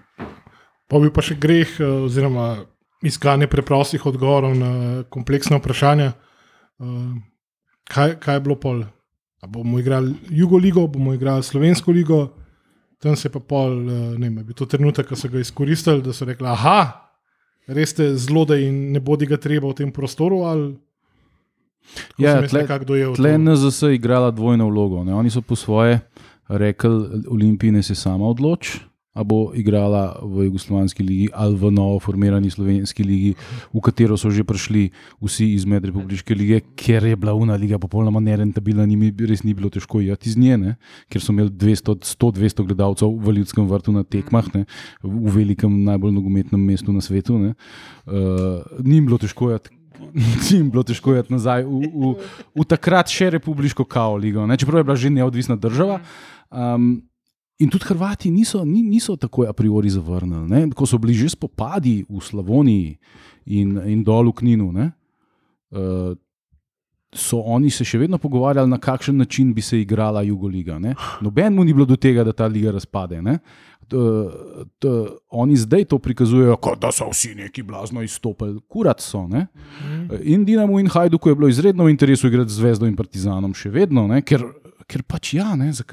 Pa 0.90 1.00
bi 1.00 1.10
pa 1.10 1.22
še 1.22 1.36
greh, 1.36 1.80
eh, 1.80 1.84
oziroma 1.84 2.58
iskanje 3.02 3.48
preprostih 3.48 4.06
odgovorov 4.06 4.54
na 4.54 4.70
kompleksna 5.06 5.58
vprašanja. 5.58 6.12
Eh, 6.80 7.22
Kaj, 7.86 8.20
kaj 8.20 8.36
je 8.36 8.40
bilo 8.42 8.56
pol? 8.56 8.84
Bomo 9.48 9.80
igrali 9.80 10.14
Jugoligo, 10.30 10.88
bomo 10.88 11.14
igrali 11.14 11.44
Slovensko 11.44 11.92
ligo, 11.92 12.34
tam 13.00 13.16
se 13.16 13.28
je 13.28 13.32
pa 13.32 13.40
pol, 13.40 13.72
eh, 13.82 13.94
ne 14.18 14.28
vem, 14.28 14.38
je 14.38 14.44
bil 14.44 14.56
to 14.56 14.66
trenutek, 14.66 15.08
ko 15.08 15.16
so 15.16 15.28
ga 15.28 15.40
izkoristili, 15.40 16.02
da 16.02 16.14
so 16.14 16.26
rekli: 16.26 16.48
aha, 16.48 16.80
res 17.68 17.90
ste 17.90 18.16
zlodej 18.16 18.68
in 18.68 18.92
ne 18.92 19.00
bodi 19.00 19.26
ga 19.26 19.38
treba 19.38 19.68
v 19.68 19.74
tem 19.76 19.92
prostoru. 19.92 20.44
Ali... 20.44 20.76
Tako 21.88 22.20
Ja, 22.20 22.34
tle- 22.44 22.68
Tle 23.16 23.30
je. 23.30 23.38
NZS 23.38 23.82
igrala 23.94 24.32
dvojno 24.32 24.68
vlogo. 24.68 25.04
Ne? 25.04 25.14
Oni 25.14 25.30
so 25.30 25.42
po 25.42 25.56
svoje 25.56 26.00
rekli, 26.48 26.90
Olimpiji 27.28 27.72
ne 27.72 27.84
se 27.84 27.96
sama 27.96 28.26
odloči. 28.26 28.80
A 29.18 29.26
bo 29.26 29.50
igrala 29.58 30.20
v 30.22 30.46
Jugoslovanski 30.46 31.02
ligi 31.04 31.28
ali 31.34 31.58
v 31.58 31.72
novo 31.74 31.98
formirani 32.00 32.52
slovenski 32.54 33.04
ligi, 33.04 33.32
v 33.74 33.82
katero 33.82 34.18
so 34.18 34.30
že 34.30 34.46
prišli 34.46 34.92
vsi 35.18 35.54
iz 35.58 35.66
medrepubliške 35.66 36.38
lige, 36.38 36.62
ker 36.78 37.02
je 37.02 37.18
bila 37.18 37.34
una 37.34 37.58
liga 37.58 37.82
popolnoma 37.82 38.22
nerentabilna, 38.22 38.86
ni 38.86 38.96
mi 38.96 39.10
res 39.26 39.42
ni 39.42 39.56
bilo 39.58 39.72
težko 39.74 40.04
iti 40.06 40.30
iz 40.30 40.38
nje, 40.38 40.58
ne? 40.58 40.76
ker 41.10 41.24
so 41.24 41.34
imeli 41.34 41.50
100-200 41.50 42.68
gledalcev 42.68 43.10
v 43.10 43.40
Ljudskem 43.40 43.66
vrtu 43.66 43.96
na 43.96 44.06
tekmah, 44.06 44.54
ne? 44.54 44.68
v 45.02 45.34
velikem, 45.34 45.82
najbolj 45.88 46.14
nogometnem 46.14 46.62
mestu 46.62 46.94
na 46.94 47.02
svetu. 47.02 47.42
ne. 47.42 47.56
Uh, 48.06 48.62
ni 48.86 49.02
bilo 49.02 49.18
težko 49.18 49.50
iti 49.56 49.74
jim 50.50 50.70
bilo 50.72 50.84
težko 50.84 51.16
iti 51.18 51.34
nazaj 51.36 51.66
v, 51.66 51.90
v, 51.90 52.14
v 52.56 52.66
takrat 52.70 53.12
še 53.12 53.32
republiško 53.38 53.86
kao 53.86 54.18
ligo, 54.18 54.46
ne? 54.48 54.58
čeprav 54.58 54.82
je 54.82 54.88
bila 54.88 54.98
že 54.98 55.14
neodvisna 55.14 55.58
država. 55.60 56.00
Um, 56.50 57.02
in 57.60 57.70
tudi 57.70 57.86
Hrvati 57.86 58.32
niso, 58.32 58.66
ni, 58.66 58.84
niso 58.84 59.16
tako 59.16 59.48
a 59.50 59.54
priori 59.54 59.90
zavrnili. 59.90 60.48
Ne? 60.50 60.70
Ko 60.76 60.86
so 60.86 60.98
bili 60.98 61.14
že 61.14 61.30
spopadi 61.30 62.06
v 62.10 62.22
Slavoniji 62.22 62.98
in, 63.46 63.78
in 63.86 64.04
dol 64.04 64.30
v 64.30 64.38
Kninu, 64.42 64.72
ne? 64.72 64.92
Uh, 65.72 66.16
so 67.16 67.40
oni 67.40 67.72
se 67.72 67.86
še 67.88 67.98
vedno 68.02 68.20
pogovarjali, 68.22 68.70
na 68.70 68.78
kakšen 68.78 69.18
način 69.18 69.54
bi 69.54 69.62
se 69.62 69.80
igrala 69.82 70.22
Jugoliga. 70.22 70.80
Ne? 70.80 70.94
Noben 71.22 71.56
mu 71.56 71.64
ni 71.64 71.74
bilo 71.74 71.86
do 71.86 71.96
tega, 71.96 72.24
da 72.24 72.34
ta 72.36 72.48
liga 72.48 72.72
razpade. 72.72 73.22
Ne? 73.22 73.40
T, 73.88 73.98
t, 74.84 74.92
oni 75.32 75.56
zdaj 75.56 75.86
to 75.88 76.00
prikazujejo, 76.04 76.58
kot 76.62 76.82
da 76.84 76.92
so 76.92 77.08
vsi 77.10 77.34
neki 77.36 77.64
blazno 77.64 78.04
izstopili, 78.04 78.60
kurat 78.68 79.02
so. 79.02 79.24
Ne? 79.28 79.48
In 80.24 80.44
Dinamo 80.46 80.80
in 80.80 80.92
Hajdu 80.92 81.20
je 81.26 81.36
bilo 81.36 81.48
izredno 81.48 81.88
v 81.88 81.96
interesu 81.96 82.28
igrati 82.28 82.52
z 82.52 82.60
Zvezdo 82.60 82.88
in 82.88 82.96
Partizanom, 83.00 83.56
še 83.56 83.72
vedno, 83.72 84.08
ne? 84.12 84.22
ker, 84.22 84.44
ker 84.88 85.04
pač 85.04 85.34
ja. 85.36 85.52
Ne? 85.60 85.68
Else? 85.70 85.84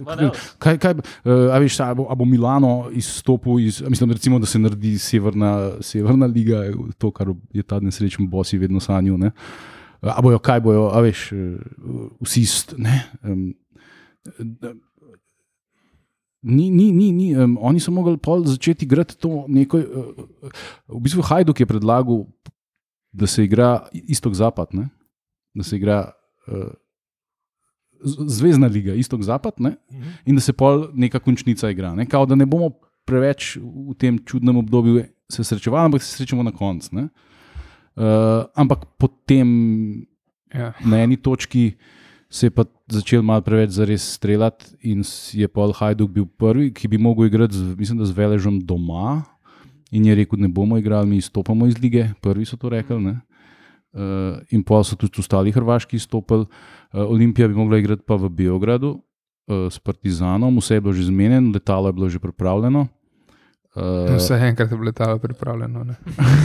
kaj, 0.63 0.79
kaj, 0.79 0.95
uh, 1.27 1.51
a 1.51 1.59
veš, 1.63 1.81
a 1.83 1.91
bo, 1.99 2.07
a 2.11 2.15
bo 2.15 2.25
Milano 2.25 2.89
izstopil 2.95 3.59
iz, 3.67 3.83
mislim, 3.83 4.15
recimo, 4.15 4.39
da 4.39 4.47
se 4.47 4.59
naredi 4.59 4.95
severna, 5.03 5.83
severna 5.83 6.27
liga, 6.31 6.63
to, 6.99 7.11
kar 7.11 7.35
je 7.53 7.63
ta 7.67 7.81
nesrečen 7.83 8.29
bosi 8.31 8.59
vedno 8.59 8.81
sanjal. 8.81 9.19
ne. 9.19 9.33
A 10.05 10.21
bojo, 10.23 10.39
kaj 10.39 10.61
bojo, 10.61 10.89
a 10.93 11.01
veš, 11.01 11.33
eh, 11.33 11.59
vsi 12.21 12.41
ist, 12.45 12.75
ne. 12.79 13.03
Um, 13.23 13.55
da- 14.39 14.75
Ni, 16.45 16.69
ni, 16.69 16.91
ni, 16.93 17.09
ni. 17.09 17.31
Um, 17.33 17.55
oni 17.57 17.81
so 17.81 17.89
mogli 17.89 18.19
pol 18.21 18.43
začeti 18.45 18.85
igrati 18.85 19.17
to 19.17 19.47
neko. 19.49 19.79
Uh, 19.81 20.51
v 20.93 21.01
bistvu 21.01 21.23
Hajduk 21.25 21.57
je 21.57 21.67
predlagal, 21.67 22.27
da 23.17 23.25
se 23.27 23.47
igra 23.49 23.87
istok-zapad, 23.97 24.69
da 25.55 25.65
se 25.65 25.79
igra 25.81 26.13
uh, 26.53 26.69
zvezdna 28.05 28.67
liga, 28.67 28.95
istok-zapad, 28.95 29.59
ne? 29.59 29.77
in 30.27 30.37
da 30.37 30.41
se 30.41 30.53
pol 30.53 30.89
neka 30.95 31.19
končnica 31.19 31.71
igra. 31.71 31.95
Ne? 31.95 32.07
Kao, 32.07 32.27
da 32.27 32.35
ne 32.35 32.47
bomo 32.47 32.71
preveč 33.05 33.57
v 33.57 33.95
tem 33.99 34.19
čudnem 34.25 34.57
obdobju 34.57 35.05
se 35.33 35.45
srečevali, 35.45 35.85
ampak 35.85 36.03
se 36.03 36.17
srečamo 36.17 36.43
na 36.43 36.53
koncu. 36.53 36.97
Uh, 36.97 38.45
ampak 38.55 38.85
potem 38.99 39.49
Ja. 40.55 40.73
na 40.85 41.03
eni 41.03 41.17
točki 41.17 41.75
se 42.31 42.47
je 42.47 42.51
pa 42.51 42.65
začel 42.91 43.23
malo 43.23 43.43
preveč 43.43 43.71
zares 43.71 44.03
streljati, 44.15 44.67
in 44.83 45.03
je 45.33 45.49
Paul 45.49 45.73
Hajduk 45.73 46.11
bil 46.11 46.27
prvi, 46.27 46.73
ki 46.75 46.89
bi 46.89 46.99
mogel 46.99 47.27
igrati, 47.27 47.55
z, 47.55 47.75
mislim, 47.79 47.99
da 47.99 48.07
z 48.07 48.15
Veležem 48.15 48.61
doma. 48.61 49.23
In 49.95 50.07
je 50.07 50.15
rekel, 50.15 50.41
ne 50.43 50.49
bomo 50.49 50.79
igrali, 50.79 51.07
mi 51.07 51.17
izstopamo 51.17 51.67
iz 51.67 51.79
lige, 51.79 52.09
prvi 52.21 52.45
so 52.45 52.57
to 52.57 52.69
rekli. 52.69 52.99
Ne? 53.01 53.21
Uh, 53.95 54.43
in 54.51 54.65
pa 54.67 54.83
so 54.83 54.97
tudi 54.99 55.23
ostali 55.23 55.53
Hrvaški 55.55 55.97
izstopili. 55.97 56.49
Uh, 56.91 57.07
Olimpija 57.07 57.47
bi 57.49 57.55
mogla 57.55 57.79
igrati 57.79 58.03
pa 58.03 58.17
v 58.19 58.29
Beogradu 58.29 58.91
uh, 58.91 59.71
s 59.71 59.79
Partizanom, 59.79 60.59
vse 60.59 60.75
je 60.75 60.81
bilo 60.81 60.93
že 60.93 61.07
zmenjeno, 61.07 61.53
letalo 61.55 61.89
je 61.89 61.93
bilo 61.93 62.09
že 62.09 62.19
pripravljeno. 62.19 62.89
Uh, 63.75 64.07
Vse 64.17 64.35
enkrat 64.39 64.71
je 64.71 64.77
bilo 64.77 64.87
letalo 64.87 65.19
pripravljeno. 65.19 65.85
Ne? 65.85 65.95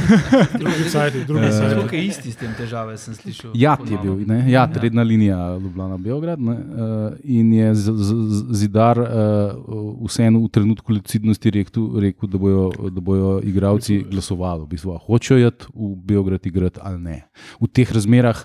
Drugi 0.62 0.90
sajti, 0.90 1.26
drugi 1.26 1.52
sajti. 1.52 1.82
Tukaj 1.82 2.00
je 2.00 2.06
isti 2.06 2.32
s 2.32 2.36
tem 2.36 2.54
težave, 2.58 2.96
sem 2.98 3.14
slišal. 3.14 3.52
Jat 3.54 3.84
je 3.86 3.98
bil, 4.02 4.16
ne? 4.26 4.40
Jat, 4.50 4.74
Ja. 4.76 4.82
redna 4.82 5.04
linija 5.04 5.38
Ljubljana-Beograd. 5.58 6.40
ne, 6.40 6.56
Uh, 6.80 7.14
in 7.24 7.54
je 7.54 7.76
z, 7.76 7.94
z, 7.94 8.14
zidar 8.52 8.98
uh, 8.98 9.08
vseeno 10.08 10.42
v 10.42 10.50
trenutku 10.50 10.94
lucidnosti 10.94 11.50
rekel, 11.50 12.00
rekel 12.02 12.30
da, 12.30 12.38
bojo, 12.38 12.64
da 12.90 13.02
bojo 13.02 13.42
igravci 13.44 14.00
glasovali, 14.10 14.64
v 14.64 14.68
bistvu, 14.68 14.98
hočejo 14.98 15.48
iti 15.48 15.66
v 15.76 15.96
Beograd 15.96 16.46
igrati 16.46 16.80
ali 16.82 17.00
ne. 17.00 17.18
V 17.62 17.68
teh 17.68 17.92
razmerah, 17.94 18.42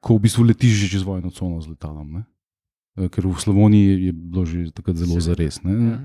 ko 0.00 0.18
v 0.18 0.26
bistvu 0.26 0.44
letiš 0.50 0.82
že 0.82 0.98
čez 0.98 1.02
vojno 1.06 1.30
cono 1.30 1.60
z 1.62 1.68
letalom. 1.68 2.10
Ne? 2.12 2.22
Eh, 2.96 3.08
Ker 3.08 3.26
v 3.26 3.38
Sloveniji 3.38 4.10
je 4.10 4.12
bilo 4.12 4.42
že 4.44 4.70
takrat 4.74 4.96
zelo 4.98 5.20
zares. 5.20 5.62
Ne? 5.62 6.02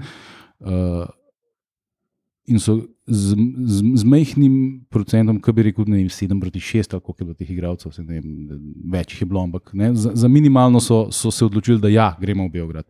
Uh, 0.61 1.09
in 2.51 2.59
so 2.59 2.75
z, 3.07 3.35
z, 3.65 3.83
z 3.95 4.03
majhnim 4.03 4.55
procentom, 4.89 5.39
ki 5.41 5.53
bi 5.55 5.65
rekel, 5.67 5.87
ne 5.89 5.99
vem, 5.99 6.09
7 6.11 6.39
proti 6.39 6.61
6, 6.63 6.93
ali 6.93 7.03
koliko 7.03 7.23
je 7.23 7.25
bilo 7.25 7.37
teh 7.39 7.51
igralcev, 7.51 7.93
vem, 8.07 8.25
več 8.93 9.15
jih 9.15 9.23
je 9.23 9.27
bilo, 9.31 9.43
ampak 9.43 9.73
ne, 9.77 9.91
za, 9.97 10.13
za 10.15 10.29
minimalno 10.31 10.79
so, 10.83 11.03
so 11.11 11.31
se 11.33 11.45
odločili, 11.45 11.79
da 11.81 11.91
ja, 11.91 12.11
gremo 12.19 12.47
v 12.47 12.53
Beograd. 12.55 12.87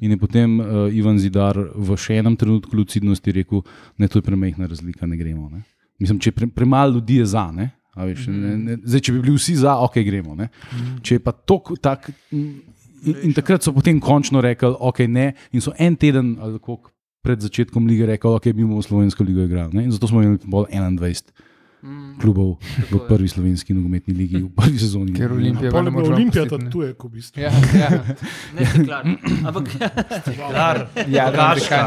In 0.00 0.14
je 0.14 0.18
potem 0.18 0.58
uh, 0.60 0.86
Ivan 0.94 1.20
Zidar 1.22 1.58
v 1.58 1.98
še 1.98 2.18
enem 2.22 2.38
trenutku 2.38 2.76
lucidnosti 2.76 3.34
rekel, 3.34 3.62
ne, 3.98 4.08
to 4.08 4.22
je 4.22 4.26
premehna 4.26 4.70
razlika, 4.70 5.06
ne 5.06 5.20
gremo. 5.20 5.50
Ne. 5.52 5.62
Mislim, 6.00 6.22
če 6.22 6.34
pre, 6.34 6.50
premalo 6.50 6.98
ljudi 6.98 7.22
je 7.22 7.28
za, 7.34 7.48
ne. 7.54 7.72
Veš, 7.98 8.28
ne, 8.30 8.56
ne, 8.62 8.76
zdaj, 8.86 9.06
če 9.06 9.12
bi 9.16 9.22
bili 9.24 9.38
vsi 9.38 9.56
za, 9.58 9.74
ok, 9.82 10.02
gremo. 10.06 10.36
Ne. 10.38 10.50
Če 11.02 11.18
je 11.18 11.22
pa 11.22 11.34
to 11.34 11.58
tak. 11.82 12.10
In, 12.30 13.14
in 13.26 13.34
takrat 13.34 13.62
so 13.62 13.74
potem 13.74 13.98
končno 14.02 14.42
rekli, 14.42 14.70
ok, 14.70 15.02
ne, 15.10 15.32
in 15.54 15.62
so 15.62 15.74
en 15.78 15.96
teden 15.98 16.36
ali 16.42 16.58
koliko 16.58 16.90
pred 17.28 17.44
začetkom 17.44 17.84
lige 17.84 18.08
rekli, 18.08 18.32
ok, 18.32 18.46
mi 18.56 18.64
bomo 18.64 18.80
slovensko 18.80 19.24
ligo 19.24 19.44
igrali. 19.44 19.84
Zato 19.92 20.08
smo 20.08 20.24
imeli 20.24 20.40
bolj 20.48 20.72
21 20.72 21.44
klubov 22.18 22.56
v 22.90 22.98
prvi 23.06 23.28
slovenski 23.30 23.70
nogometni 23.76 24.14
ligi, 24.16 24.40
v 24.42 24.50
prvi 24.50 24.80
sezoni. 24.80 25.12
Ker 25.14 25.30
Olimpija 25.36 25.70
Pol 25.70 25.86
ne 25.86 25.92
je 25.92 25.94
bila 25.94 26.14
Olimpija 26.16 26.44
ne. 26.50 26.70
tuje, 26.72 26.88
ko 26.98 27.06
v 27.06 27.20
bistvu. 27.20 27.44
Ja, 27.44 27.52
ja. 27.76 27.90
Ne, 28.56 28.66
steklar. 28.66 29.04
Ampak, 29.46 29.66
ja 31.06 31.28
Rogaška. 31.30 31.78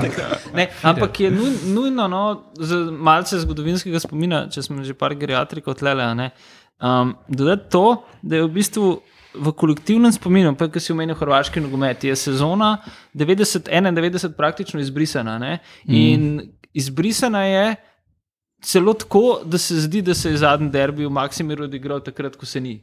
ne, 0.56 0.70
ampak 0.88 1.20
je 1.20 1.32
nuj, 1.34 1.52
nujno, 1.74 2.08
no, 2.08 2.24
za 2.56 2.86
malce 2.94 3.42
zgodovinskega 3.42 4.00
spomina, 4.00 4.46
če 4.48 4.64
smo 4.64 4.86
že 4.86 4.96
par 4.96 5.18
geriatrikov 5.18 5.76
tlele, 5.82 6.06
ne, 6.16 6.32
um, 6.80 7.18
dodati 7.28 7.68
to, 7.74 7.86
da 8.22 8.40
je 8.40 8.48
v 8.48 8.54
bistvu 8.62 8.94
v 9.34 9.54
kolektivnem 9.56 10.12
spominu, 10.12 10.56
pa 10.56 10.68
ki 10.68 10.80
si 10.80 10.92
omenil 10.92 11.16
hrvaški 11.16 11.62
nogomet, 11.64 12.04
je 12.04 12.16
sezona 12.16 12.78
90-91 13.16 14.36
praktično 14.38 14.80
izbrisana. 14.80 15.38
Ne? 15.40 15.60
In 15.88 16.42
izbrisana 16.74 17.44
je 17.46 17.76
celo 18.62 18.94
tako, 18.94 19.42
da 19.46 19.58
se 19.58 19.80
zdi, 19.82 20.02
da 20.02 20.14
se 20.14 20.30
je 20.30 20.38
zadnji 20.38 20.70
derbi 20.70 21.06
v 21.06 21.10
Maksimiru 21.10 21.64
odigral 21.64 22.04
takrat, 22.04 22.36
ko 22.36 22.46
se 22.46 22.62
ni. 22.62 22.82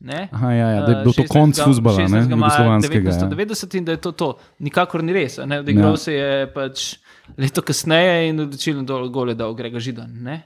Ne? 0.00 0.28
Aha, 0.32 0.50
ja, 0.52 0.68
ja, 0.70 0.80
da 0.86 0.92
je 0.92 1.04
bil 1.04 1.12
to 1.12 1.22
16. 1.22 1.28
konc 1.28 1.60
futbola, 1.64 1.98
ne, 1.98 2.04
16. 2.04 2.36
maja 2.36 2.50
jugoslovanskega. 2.50 3.10
Ja. 3.10 3.16
1990 3.28 3.76
in 3.78 3.84
da 3.84 3.92
je 3.92 4.00
to 4.00 4.12
to. 4.12 4.32
Nikakor 4.58 5.04
ni 5.04 5.12
res. 5.12 5.38
Odigral 5.38 5.94
Ja. 5.94 5.96
se 5.96 6.12
je 6.12 6.52
pač 6.52 6.96
leto 7.38 7.62
kasneje 7.62 8.28
in 8.28 8.40
odločilno 8.40 8.82
dol 8.82 9.08
gole 9.08 9.34
dal 9.34 9.54
Grega 9.54 9.80
Židan. 9.80 10.10
Ne? 10.22 10.42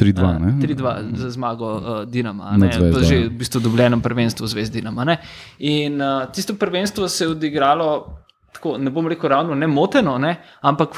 3-2, 0.00 0.38
ne? 0.40 0.52
3-2 0.66 1.16
za 1.16 1.30
zmago 1.30 1.74
uh, 1.76 2.04
Dinama, 2.08 2.56
ne, 2.56 2.72
Zvezdo, 2.72 2.98
v 2.98 3.04
že 3.04 3.20
ja. 3.20 3.28
v 3.28 3.36
bistvu 3.42 3.60
dobljenem 3.60 4.00
prvenstvu 4.00 4.46
Zvezd 4.46 4.72
Dinama. 4.72 5.04
Ne. 5.04 5.18
In 5.58 6.00
uh, 6.02 6.24
tisto 6.32 6.54
prvenstvo 6.54 7.08
se 7.08 7.24
je 7.24 7.28
odigralo. 7.28 8.16
Tako, 8.50 8.78
ne 8.78 8.90
bom 8.90 9.06
rekel 9.06 9.30
ravno 9.30 9.54
nemoteno, 9.54 10.18
ne, 10.18 10.34
ampak 10.60 10.96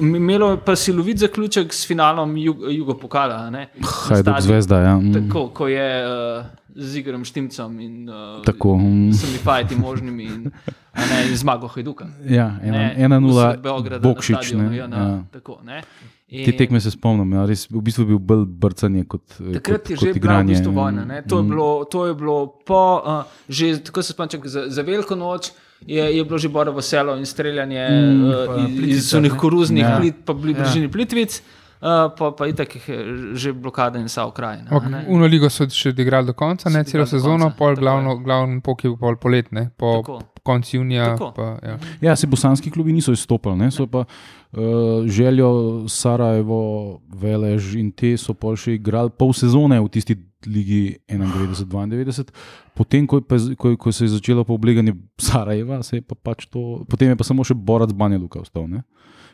imelo 0.00 0.52
pa 0.64 0.76
silovit 0.76 1.18
zaključek 1.18 1.74
s 1.74 1.86
finalom 1.86 2.36
jug, 2.36 2.62
Jugopokala. 2.70 3.50
Hajduk 3.82 4.40
zvezda, 4.40 4.78
ja. 4.78 4.94
Mm. 4.96 5.12
Tako, 5.12 5.48
ko 5.48 5.68
je 5.68 5.88
uh, 6.06 6.46
z 6.76 6.96
Igorem 6.96 7.24
Štimcem 7.24 7.80
in 7.80 8.08
uh, 8.08 8.44
Tako, 8.46 8.76
mm. 8.78 9.10
vsemi 9.10 9.38
fajti 9.42 9.76
možnimi 9.76 10.24
in, 10.24 10.50
ne, 10.94 11.18
in 11.28 11.36
zmago 11.36 11.68
Hajduka. 11.68 12.06
Ja, 12.28 12.54
Ne, 12.62 12.94
1-0, 12.98 13.28
vseh 13.28 13.62
Beograda 13.62 14.08
na 14.08 14.14
Bokšič. 14.14 14.36
stadionu, 14.36 14.70
Ne, 14.70 14.76
ja, 14.76 14.86
na, 14.86 14.96
ja. 14.96 15.22
tako, 15.32 15.58
ne. 15.64 15.82
Te 16.30 16.36
In 16.44 16.56
tekme 16.56 16.78
se 16.78 16.90
spomnim, 16.90 17.32
ja, 17.32 17.42
res, 17.44 17.66
v 17.66 17.80
bistvu 17.80 18.02
je 18.02 18.08
bil 18.08 18.18
bolj 18.20 18.44
brcanje 18.46 19.02
kot, 19.04 19.24
Takrat 19.52 19.62
kot, 19.80 19.90
je 19.90 19.96
kot 19.96 20.04
že 20.04 20.06
bila 20.06 20.12
v 20.12 20.16
igranje. 20.16 20.52
bistvu 20.52 20.72
vojna. 20.72 21.04
ne. 21.04 21.22
To 21.22 21.36
je 21.36 21.42
Mm. 21.42 21.48
bilo, 21.48 21.84
to 21.84 22.06
je 22.06 22.14
bilo 22.14 22.36
po, 22.62 22.82
uh, 22.96 23.22
že 23.48 23.80
tako 23.80 24.00
se 24.00 24.12
spomnim, 24.12 24.40
za, 24.44 24.64
za 24.68 24.82
veliko 24.82 25.16
noč. 25.16 25.50
Je, 25.82 25.98
je 26.12 26.22
bilo 26.22 26.38
že 26.38 26.48
boro 26.48 26.72
veselo 26.72 27.16
in 27.16 27.24
streljanje 27.24 27.82
Mm, 27.82 28.20
mm, 28.20 28.32
pa 28.46 28.54
uh, 28.54 28.60
iz, 28.60 28.70
iz 28.70 28.76
Plitvicah, 28.76 29.18
unih 29.18 29.32
koruznih, 29.34 29.82
Ja. 29.82 29.96
plit, 29.96 30.14
pa 30.24 30.32
bili 30.34 30.52
Ja. 30.52 30.58
bližini 30.58 30.84
ja. 30.84 30.90
Plitvic, 30.90 31.42
uh, 31.80 31.88
pa, 32.12 32.30
pa 32.30 32.46
itak 32.46 32.78
je 32.78 32.98
že 33.34 33.52
blokada 33.52 33.98
in 33.98 34.04
vsa 34.04 34.22
okrajina. 34.24 34.68
a 34.70 34.88
ne. 34.88 35.04
Uno 35.08 35.26
ligo 35.26 35.48
so 35.48 35.66
še 35.66 35.88
odigrali 35.88 36.26
do 36.26 36.32
konca, 36.32 36.62
So 36.62 36.70
ne 36.70 36.84
celo 36.84 37.06
sezono, 37.06 37.50
pol 37.50 37.74
glavno, 37.74 38.16
glavni 38.18 38.60
pok 38.60 38.78
je 38.78 38.90
bil 38.90 38.98
pol 38.98 39.16
poletne, 39.16 39.70
po 39.74 39.98
Tako. 39.98 40.20
Koncu 40.42 40.76
junija. 40.76 41.16
Pa, 41.36 41.58
ja. 41.62 41.78
Ja, 42.00 42.16
se 42.16 42.26
bosanski 42.26 42.70
klubi 42.70 42.92
niso 42.92 43.12
izstopili, 43.12 43.56
ne? 43.56 43.70
so 43.70 43.86
pa 43.86 44.04
uh, 44.04 45.06
željo 45.06 45.50
Sarajevo, 45.88 47.00
Velež 47.20 47.74
in 47.76 47.92
te 47.92 48.16
so 48.18 48.34
pol 48.34 48.56
še 48.56 48.76
igrali 48.78 49.12
pol 49.12 49.34
sezone 49.36 49.80
v 49.80 49.88
tisti 49.92 50.16
ligi 50.46 50.96
91-92. 51.08 52.30
Potem, 52.74 53.06
ko, 53.06 53.20
pa, 53.20 53.36
ko, 53.60 53.74
ko 53.76 53.92
se 53.92 54.06
je 54.06 54.14
začelo 54.16 54.44
pa 54.44 54.54
obleganje 54.56 54.94
Sarajeva, 55.20 55.82
se 55.82 56.00
je 56.00 56.02
pa 56.02 56.16
pač 56.16 56.46
to, 56.48 56.84
potem 56.88 57.12
je 57.12 57.18
pa 57.20 57.26
samo 57.26 57.44
še 57.44 57.54
Borac 57.54 57.92
Banja 57.92 58.20
Luka 58.20 58.40
ostal, 58.40 58.68
ne? 58.68 58.84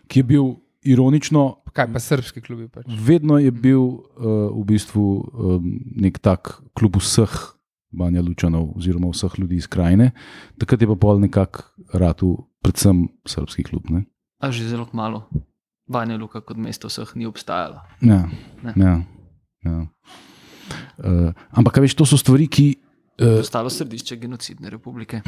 ki 0.06 0.22
je 0.22 0.26
bil 0.26 0.44
ironično 0.86 1.62
Kaj 1.76 1.90
pa 1.92 2.00
srpski 2.00 2.40
klubi? 2.40 2.68
Pač. 2.72 2.86
vedno 2.88 3.38
je 3.38 3.50
bil 3.50 3.82
uh, 3.82 4.48
v 4.54 4.62
bistvu 4.64 5.02
um, 5.20 5.66
nek 5.98 6.18
tak 6.22 6.56
klub 6.78 6.96
vseh 7.02 7.55
Banja 7.96 8.22
Lučanov, 8.22 8.76
oziroma 8.76 9.08
vseh 9.12 9.38
ljudi 9.38 9.56
iz 9.56 9.66
krajine. 9.66 10.10
Takrat 10.60 10.82
je 10.82 10.88
pa 10.88 10.96
pol 11.00 11.20
nekako 11.20 11.64
ratu, 11.96 12.36
predvsem 12.62 13.08
srpski 13.24 13.64
klub. 13.64 13.88
Ne? 13.90 14.04
A 14.40 14.50
že 14.52 14.68
zelo 14.68 14.88
malo. 14.92 15.26
Banja 15.88 16.16
Luka 16.18 16.40
kot 16.42 16.58
mesto 16.58 16.90
vseh 16.90 17.16
ni 17.16 17.26
obstajalo. 17.26 17.80
Ja, 18.02 18.28
Ne. 18.62 18.72
ja, 18.76 18.94
ja. 19.64 19.86
Uh, 20.98 21.30
ampak, 21.52 21.78
veš, 21.78 21.94
to 21.94 22.06
so 22.08 22.18
stvari, 22.18 22.48
ki. 22.48 22.76
Uh, 23.20 23.40
Ostalo 23.40 23.70
središče 23.70 24.16
genocidne 24.16 24.70
republike. 24.70 25.22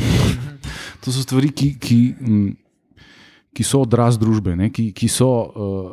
to 1.05 1.13
so 1.13 1.23
stvari, 1.23 1.53
ki, 1.53 1.77
ki, 1.79 1.99
mm, 2.21 2.51
ki 3.55 3.65
so 3.65 3.85
odraz 3.85 4.19
družbe, 4.19 4.57
ne, 4.57 4.73
ki, 4.75 4.91
ki 4.93 5.09
so 5.09 5.29
uh, 5.29 5.93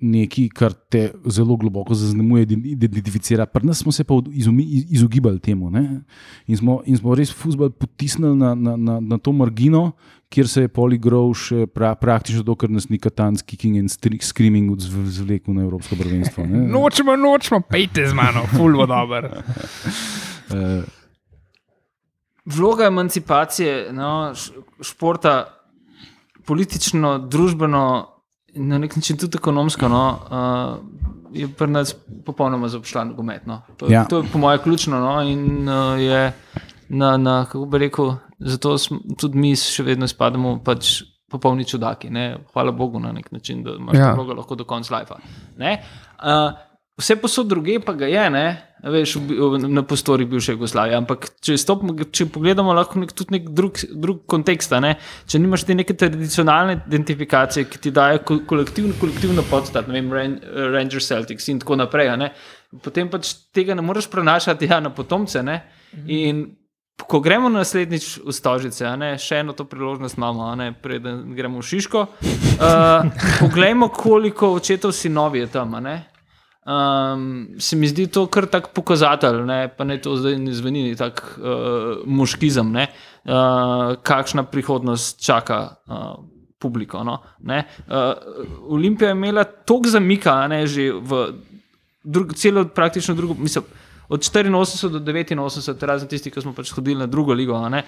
nekaj, 0.00 0.48
kar 0.54 0.72
te 0.72 1.00
zelo 1.26 1.56
globoko 1.56 1.94
zaznamuje, 1.94 2.46
ident- 2.46 2.66
identificira. 2.66 3.46
Pri 3.46 3.66
nas 3.66 3.78
smo 3.78 3.92
se 3.92 4.04
pa 4.04 4.14
izumi, 4.30 4.62
iz- 4.62 4.86
izogibali 4.90 5.40
temu 5.40 5.70
ne, 5.70 6.00
in, 6.46 6.56
smo, 6.56 6.82
in 6.86 6.96
smo 6.96 7.14
res 7.14 7.32
fusbal 7.34 7.70
potisnili 7.70 8.36
na, 8.36 8.54
na, 8.54 8.76
na, 8.76 9.00
na 9.00 9.18
to 9.18 9.32
margino, 9.32 9.92
kjer 10.28 10.48
se 10.48 10.60
je 10.60 10.68
poligral 10.68 11.34
še 11.34 11.66
pra, 11.66 11.94
praktično 11.94 12.42
to, 12.42 12.54
kar 12.54 12.70
nas 12.70 12.88
ni 12.88 12.98
katanski 12.98 13.56
King 13.56 13.78
and 13.78 13.88
Stri- 13.88 14.22
Screaming 14.22 14.70
zv- 14.76 15.06
zvlekel 15.08 15.54
na 15.54 15.62
Evropsko 15.62 15.96
prvenstvo. 15.96 16.46
ne. 16.46 16.62
Nočemo, 16.74 17.16
nočemo, 17.16 17.60
pejte 17.60 18.06
z 18.06 18.14
mano, 18.14 18.46
fulvo 18.46 18.86
dober. 18.86 19.28
Eh, 20.48 20.82
Vloga 22.46 22.86
emancipacije 22.86 23.92
no, 23.92 24.32
športa, 24.80 25.44
politično, 26.46 27.18
družbeno 27.18 27.82
in 27.84 28.17
na 28.54 28.78
nek 28.78 28.96
način 28.96 29.16
tudi 29.16 29.36
ekonomsko, 29.36 29.88
no, 29.88 30.18
uh, 30.30 30.86
je 31.32 31.48
pri 31.48 31.66
nas 31.66 31.94
popolnoma 32.26 32.68
zaobšla 32.68 33.04
nogomet. 33.04 33.46
No. 33.46 33.62
To, 33.76 33.86
Ja. 33.90 34.04
to 34.04 34.18
je 34.18 34.24
po 34.32 34.38
mojem 34.38 34.60
ključno. 34.62 35.00
No, 35.00 35.22
in 35.22 35.68
uh, 35.68 36.00
je 36.00 36.32
na, 36.88 37.16
na, 37.16 37.44
kako 37.44 37.64
bi 37.64 37.78
rekel, 37.78 38.14
zato 38.38 38.78
smo, 38.78 38.98
tudi 39.18 39.38
mi 39.38 39.56
še 39.56 39.82
vedno 39.82 40.08
spadamo 40.08 40.58
pač 40.64 41.02
popolni 41.28 41.64
čudaki. 41.64 42.10
Ne? 42.10 42.38
Hvala 42.52 42.72
Bogu 42.72 43.00
na 43.00 43.12
nek 43.12 43.32
način, 43.32 43.62
da 43.62 43.70
imaš 43.70 43.96
Ja. 43.96 44.14
vlogo 44.14 44.32
lahko 44.34 44.54
do 44.54 44.64
konca 44.64 44.94
lajfa. 44.94 45.18
Uh, 45.56 46.52
vse 46.98 47.16
posod 47.16 47.46
druge 47.46 47.78
pa 47.80 47.94
ga 47.94 48.06
je, 48.10 48.24
ne? 48.30 48.46
Veš, 48.82 49.16
na 49.66 49.82
prostori 49.82 50.24
bivše 50.24 50.52
Jugoslavije. 50.54 50.96
Ampak 50.98 51.26
če, 51.42 51.56
stopimo, 51.58 51.96
če 52.14 52.28
pogledamo, 52.30 52.74
lahko 52.74 53.00
nek, 53.02 53.12
tudi 53.16 53.34
nek 53.34 53.48
drug, 53.50 53.80
drug 53.90 54.20
kontekst. 54.30 54.74
Ne? 54.82 54.94
Če 55.26 55.40
nimaš 55.42 55.64
te 55.66 55.74
neke 55.74 55.96
tradicionalne 55.98 56.76
identifikacije, 56.86 57.66
ki 57.70 57.80
ti 57.86 57.90
dajo 57.94 58.20
ko- 58.26 58.38
kolektivno, 58.46 58.94
kolektivno 59.00 59.42
podstat, 59.50 59.88
ne 59.90 59.98
vem, 59.98 60.12
Ran- 60.14 60.38
Ranger 60.74 61.02
Celtics 61.02 61.48
in 61.50 61.58
tako 61.62 61.78
naprej, 61.82 62.14
ne? 62.18 62.30
potem 62.84 63.08
pač 63.08 63.32
tega 63.56 63.74
ne 63.74 63.82
moreš 63.82 64.10
prenašati 64.12 64.68
ja, 64.70 64.78
na 64.80 64.90
potomce. 64.94 65.42
Ne? 65.42 65.62
In 66.06 66.44
ko 67.06 67.20
gremo 67.24 67.48
naslednjič 67.48 68.18
v 68.26 68.34
Stožice, 68.34 68.84
ne, 68.98 69.14
še 69.18 69.40
eno 69.40 69.54
to 69.56 69.64
priložnost 69.64 70.18
imamo, 70.18 70.50
ne, 70.58 70.72
preden 70.74 71.34
gremo 71.34 71.62
v 71.62 71.66
Šiško. 71.66 72.02
Uh, 72.58 73.06
poglejmo, 73.38 73.88
koliko 73.94 74.52
očetov 74.58 74.92
sinovi 74.92 75.46
je 75.46 75.50
tam. 75.54 75.78
ne. 75.82 76.17
Um, 76.68 77.48
se 77.58 77.76
mi 77.76 77.88
zdi 77.88 78.06
to 78.12 78.26
kar 78.28 78.44
tak 78.46 78.66
pokazatelj, 78.76 79.38
ne, 79.48 79.70
pa 79.72 79.86
ne 79.88 79.94
to 80.04 80.18
zdaj 80.20 80.34
ne 80.36 80.52
zveni 80.52 80.82
tako 81.00 81.22
uh, 81.40 82.02
moškizem, 82.04 82.72
ne, 82.76 82.84
uh, 83.24 83.94
kakšna 84.04 84.44
prihodnost 84.52 85.24
čaka 85.24 85.58
uh, 85.88 86.12
publiko. 86.60 87.00
No, 87.08 87.22
ne. 87.40 87.62
uh, 87.88 88.12
Olimpija 88.68 89.14
je 89.14 89.16
imela 89.16 89.44
toliko 89.44 89.96
zamika, 89.96 90.42
ne, 90.48 90.66
že 90.66 90.90
v 90.92 91.24
drug, 92.04 92.36
celo 92.36 92.66
praktično 92.68 93.14
drugo, 93.14 93.34
mislim, 93.38 93.64
od 94.08 94.20
84 94.20 94.50
do 94.50 95.44
89, 95.44 95.86
razen 95.86 96.08
tisti, 96.08 96.30
ki 96.30 96.44
smo 96.44 96.52
pač 96.52 96.72
hodili 96.76 97.00
na 97.00 97.06
drugo 97.06 97.32
ligo. 97.32 97.56
Uh, 97.56 97.80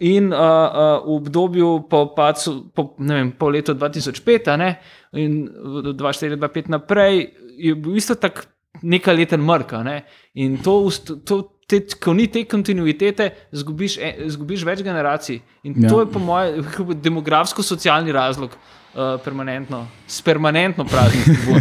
in 0.00 0.32
uh, 0.32 0.36
uh, 0.36 1.04
v 1.04 1.16
obdobju 1.16 1.74
po, 1.88 2.06
pacu, 2.16 2.64
po, 2.74 2.90
ne 2.98 3.22
vem, 3.22 3.32
po 3.32 3.48
letu 3.48 3.72
2005 3.72 4.52
a 4.52 4.56
ne, 4.56 4.74
in 5.12 5.46
v 5.48 5.94
2004-2005 5.96 6.76
naprej 6.76 7.30
je 7.60 7.74
bil 7.74 7.96
isto 7.96 8.14
tako 8.14 8.42
nekaj 8.82 9.16
leten 9.16 9.40
mrk. 9.44 9.72
a 9.72 9.82
Ne? 9.82 9.96
In 10.34 10.58
to, 10.62 10.90
to 11.24 11.40
te, 11.68 11.80
ko 12.00 12.14
ni 12.14 12.26
te 12.26 12.44
kontinuitete, 12.44 13.30
zgubiš, 13.52 13.98
e- 13.98 14.16
zgubiš 14.28 14.64
več 14.64 14.82
generacij. 14.82 15.40
In 15.62 15.74
Ja. 15.76 15.82
ja. 15.82 15.88
to 15.88 16.00
je 16.00 16.06
po 16.06 16.18
mojem 16.18 16.64
demografsko-socialni 17.02 18.12
razlog. 18.12 18.50
Uh, 18.90 19.20
permanentno, 19.24 19.84
s 20.06 20.18
permanentno 20.22 20.82
praznim 20.84 21.22
tribun. 21.22 21.60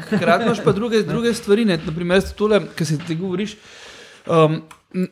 Hkrati 0.08 0.44
imaš 0.44 0.62
pa 0.64 0.72
druge, 0.72 1.02
druge 1.02 1.34
stvari. 1.34 1.64
ne. 1.64 1.76
Naprimer, 1.76 2.22
tole, 2.32 2.62
kar 2.74 2.86
si 2.86 2.96
ti 2.98 3.14
govoriš. 3.14 3.56
Um, 4.26 4.62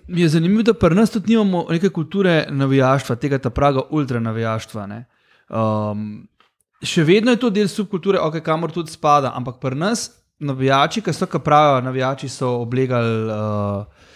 je 0.08 0.28
zanimivo, 0.28 0.62
da 0.62 0.72
pri 0.72 0.94
nas 0.94 1.10
tudi 1.10 1.34
nimamo 1.34 1.66
neke 1.70 1.88
kulture 1.88 2.46
navijaštva, 2.50 3.16
tega 3.16 3.38
ta 3.38 3.50
praga 3.50 3.82
ultranavijaštva. 3.90 4.86
ne. 4.86 5.04
Um, 5.50 6.28
še 6.82 7.04
vedno 7.04 7.30
je 7.30 7.40
to 7.40 7.50
del 7.50 7.68
subkulture, 7.68 8.20
okay, 8.20 8.42
kamor 8.44 8.72
tudi 8.72 8.92
spada, 8.92 9.32
ampak 9.36 9.60
pri 9.62 9.78
nas 9.78 10.10
navijači, 10.42 11.02
ki 11.02 11.12
so, 11.12 11.26
ki 11.26 11.38
pravijo, 11.44 11.80
navijači 11.80 12.28
so 12.28 12.56
oblegali. 12.62 13.30
Uh, 13.30 14.08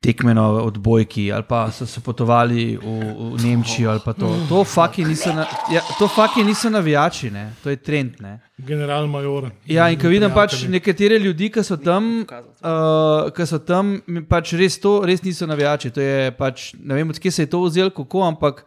Tekme 0.00 0.32
na 0.32 0.46
odbojki, 0.48 1.26
ali 1.32 1.44
pa 1.44 1.66
so 1.70 1.84
se 1.86 2.00
potovali 2.00 2.76
v, 2.76 2.92
v 3.36 3.40
Nemčijo, 3.44 3.90
ali 3.90 4.00
pa 4.00 4.14
to. 4.16 4.30
To 4.48 4.62
faki 4.64 5.04
niso, 5.04 5.28
na, 5.36 5.44
ja, 5.68 5.82
to 5.98 6.08
faki 6.08 6.40
niso 6.44 6.70
navijači, 6.70 7.28
ne. 7.30 7.52
to 7.62 7.70
je 7.70 7.76
trend. 7.76 8.14
Ne. 8.20 8.38
General 8.56 9.06
Major. 9.06 9.50
Ja, 9.68 9.90
in 9.92 10.00
ko 10.00 10.08
vidim 10.08 10.32
pač 10.32 10.62
nekatere 10.72 11.18
ljudi, 11.20 11.50
ki 11.52 11.60
so 11.60 11.76
tam, 11.76 12.24
uh, 12.24 13.28
ki 13.28 13.46
so 13.46 13.60
tam, 13.60 13.98
mi 14.06 14.24
pač 14.24 14.54
res 14.56 14.80
to, 14.80 15.02
res 15.04 15.20
niso 15.20 15.44
navijači. 15.44 15.92
To 15.92 16.00
je 16.00 16.32
pač, 16.32 16.70
ne 16.80 16.96
vem, 16.96 17.12
odkje 17.12 17.36
se 17.36 17.44
je 17.44 17.52
to 17.52 17.60
vzelo, 17.68 17.92
kako, 17.92 18.24
ampak 18.24 18.64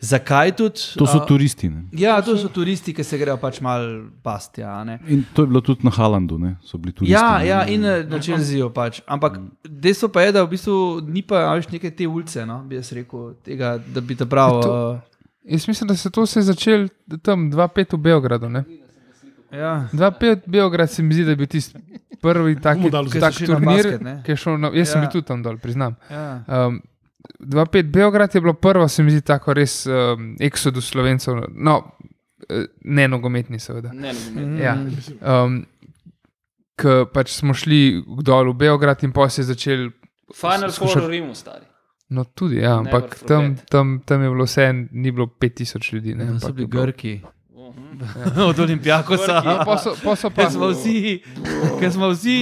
zakaj 0.00 0.52
tudi. 0.52 0.80
to 0.96 1.06
so 1.06 1.20
turisti. 1.20 1.68
Ne. 1.68 1.84
Ja, 1.92 2.22
to 2.22 2.36
so 2.36 2.48
turisti, 2.48 2.94
ki 2.94 3.04
se 3.04 3.18
grejo 3.18 3.36
pač 3.36 3.60
mal 3.60 3.84
pasti. 4.22 4.60
Ja, 4.60 4.84
ne. 4.84 4.98
In 5.06 5.24
to 5.34 5.42
je 5.42 5.46
bilo 5.46 5.60
tudi 5.60 5.84
na 5.84 5.90
Halandu, 5.90 6.38
ne, 6.38 6.56
so 6.62 6.78
bili 6.78 6.92
turisti. 6.92 7.12
ja, 7.12 7.38
ne. 7.38 7.46
ja, 7.46 7.64
in 7.66 7.84
eh, 7.84 8.04
na 8.04 8.18
Čelziju 8.18 8.70
pač. 8.70 9.00
Ampak 9.06 9.36
dejstvo 9.62 10.08
pa 10.08 10.22
je, 10.22 10.32
da 10.32 10.42
v 10.42 10.50
bistvu 10.50 10.76
ni 11.02 11.22
pa 11.22 11.44
a 11.44 11.54
veš, 11.54 11.68
neke 11.68 11.90
te 11.90 12.06
ulice, 12.06 12.44
no, 12.44 12.62
bi 12.62 12.76
jaz 12.76 12.92
rekel, 12.92 13.34
tega, 13.42 13.78
da 13.78 14.00
bi 14.00 14.14
te 14.14 14.26
prav. 14.26 14.60
To- 14.60 14.76
Uh, 14.82 14.98
Jaz 15.46 15.64
mislim, 15.66 15.88
da 15.88 15.96
se 15.96 16.10
to 16.10 16.26
se 16.26 16.38
je 16.38 16.44
začelo 16.44 16.88
tam 17.22 17.50
2-5 17.50 17.92
v 17.92 17.98
Beogradu. 17.98 18.48
Ne? 18.48 18.64
ja. 19.50 19.88
2-5 19.92 20.36
Beograd 20.46 20.90
se 20.90 21.02
mi 21.02 21.14
zdi, 21.14 21.24
da 21.24 21.30
je 21.30 21.36
bil 21.36 21.46
tisti 21.46 21.78
prvi 22.20 22.60
taki, 22.60 22.80
Bomo 22.80 22.90
dali 22.90 23.10
tak 23.10 23.32
Ki 23.32 23.38
so 23.38 23.38
šli 23.38 23.48
na 23.48 23.54
turnir, 23.56 23.76
basket, 23.82 24.00
ne? 24.00 24.14
ki 24.22 24.30
je 24.30 24.36
šel 24.36 24.58
na. 24.58 24.70
Jaz 24.74 24.88
sem 24.88 24.98
Ja. 24.98 25.00
bil 25.00 25.12
tudi 25.12 25.26
tam 25.26 25.42
dol, 25.42 25.56
priznam. 25.56 25.96
Ja. 26.10 26.44
Um, 26.46 26.80
2-5 27.40 27.82
Beograd 27.84 28.34
je 28.34 28.40
bilo 28.40 28.54
prvo, 28.54 28.88
se 28.88 29.02
mi 29.02 29.10
zdi, 29.10 29.20
tako 29.22 29.54
res 29.54 29.86
um, 29.86 30.36
eksodus 30.40 30.86
slovencev, 30.86 31.34
no, 31.50 31.76
eh, 32.48 32.64
ne 32.82 33.08
nogometni, 33.08 33.58
seveda. 33.58 33.92
Ne, 33.92 34.12
ne, 34.12 34.12
Mhm. 34.36 34.54
ne. 34.54 34.60
Ja. 34.60 34.76
Um, 35.44 35.66
Ker 36.76 37.04
pač 37.06 37.28
smo 37.30 37.52
šli 37.52 37.78
dol 38.22 38.50
v 38.50 38.56
Beograd 38.56 39.02
in 39.04 39.12
pa 39.12 39.28
se 39.28 39.42
je 39.42 39.46
začel. 39.46 39.90
Final 40.32 40.70
Skušal- 40.70 40.94
Four 40.94 41.02
v 41.02 41.10
Rimu, 41.10 41.34
stari. 41.34 41.66
No, 42.08 42.24
tudi, 42.26 42.56
ja, 42.56 42.78
ampak 42.78 43.18
tam, 43.20 43.56
tam, 43.68 44.00
tam 44.00 44.22
je 44.22 44.30
bilo 44.30 44.44
vse, 44.44 44.64
ni 44.90 45.10
bilo 45.10 45.26
5000 45.28 45.92
ljudi. 45.92 46.14
Ne, 46.14 46.24
Ja, 46.24 46.38
so 46.38 46.48
bili 46.48 46.62
je 46.62 46.68
bilo- 46.68 46.82
Mhm. 48.00 48.40
Od 48.48 48.58
Olimpijakosa. 48.58 49.32
Ja, 49.36 49.62
pa 49.62 49.76
so- 49.76 49.94
pa 49.94 50.16
so 50.16 50.30
pa- 50.30 50.42
Ker 50.42 50.50
smo 50.50 50.68
vsi, 50.68 51.20
ker 51.78 51.90
smo 51.90 52.08
vsi, 52.08 52.36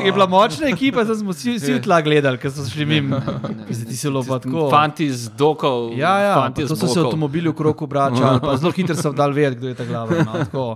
je 0.00 0.12
bila 0.12 0.26
močna 0.26 0.66
ekipa, 0.68 1.04
zdaj 1.04 1.16
smo 1.16 1.30
vsi, 1.30 1.54
vsi 1.54 1.72
v 1.72 1.80
tla 1.80 2.00
gledali, 2.00 2.36
ker 2.36 2.50
so 2.50 2.64
šli 2.64 2.86
mimo. 2.86 3.20
Ti 3.68 3.96
si 3.96 4.08
bilo 4.08 4.22
pa 4.22 4.38
tako. 4.38 4.66
Fanti 4.68 5.06
z 5.08 5.30
dokov, 5.30 5.94
Ja, 5.94 6.18
ja, 6.18 6.50
to 6.50 6.66
so 6.66 6.86
se 6.88 7.00
avtomobili 7.00 7.48
v 7.48 7.54
kroku 7.54 7.84
obračali, 7.84 8.40
pa 8.40 8.56
zelo 8.56 8.72
hitro 8.72 8.94
so 8.94 9.12
dal 9.12 9.30
vedeti, 9.30 9.56
kdo 9.56 9.68
je 9.68 9.74
ta 9.74 9.84
glava. 9.84 10.10
No, 10.18 10.32
tako. 10.34 10.66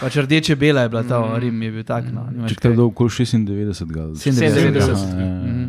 pač 0.00 0.16
rdeče 0.18 0.52
bela 0.54 0.82
je 0.82 0.88
bila 0.88 1.02
ta, 1.02 1.38
Rim 1.38 1.62
je 1.62 1.70
bil 1.70 1.84
tak. 1.84 2.04
No, 2.12 2.28
nimaš 2.28 2.50
Če 2.50 2.60
te 2.60 2.68
je 2.68 2.80
okoli 2.82 3.08
96. 3.10 3.88
ga- 3.88 4.12
97. 4.12 4.76
Aha, 4.84 5.16
ja, 5.16 5.24
ja. 5.24 5.32
Mhm. 5.42 5.68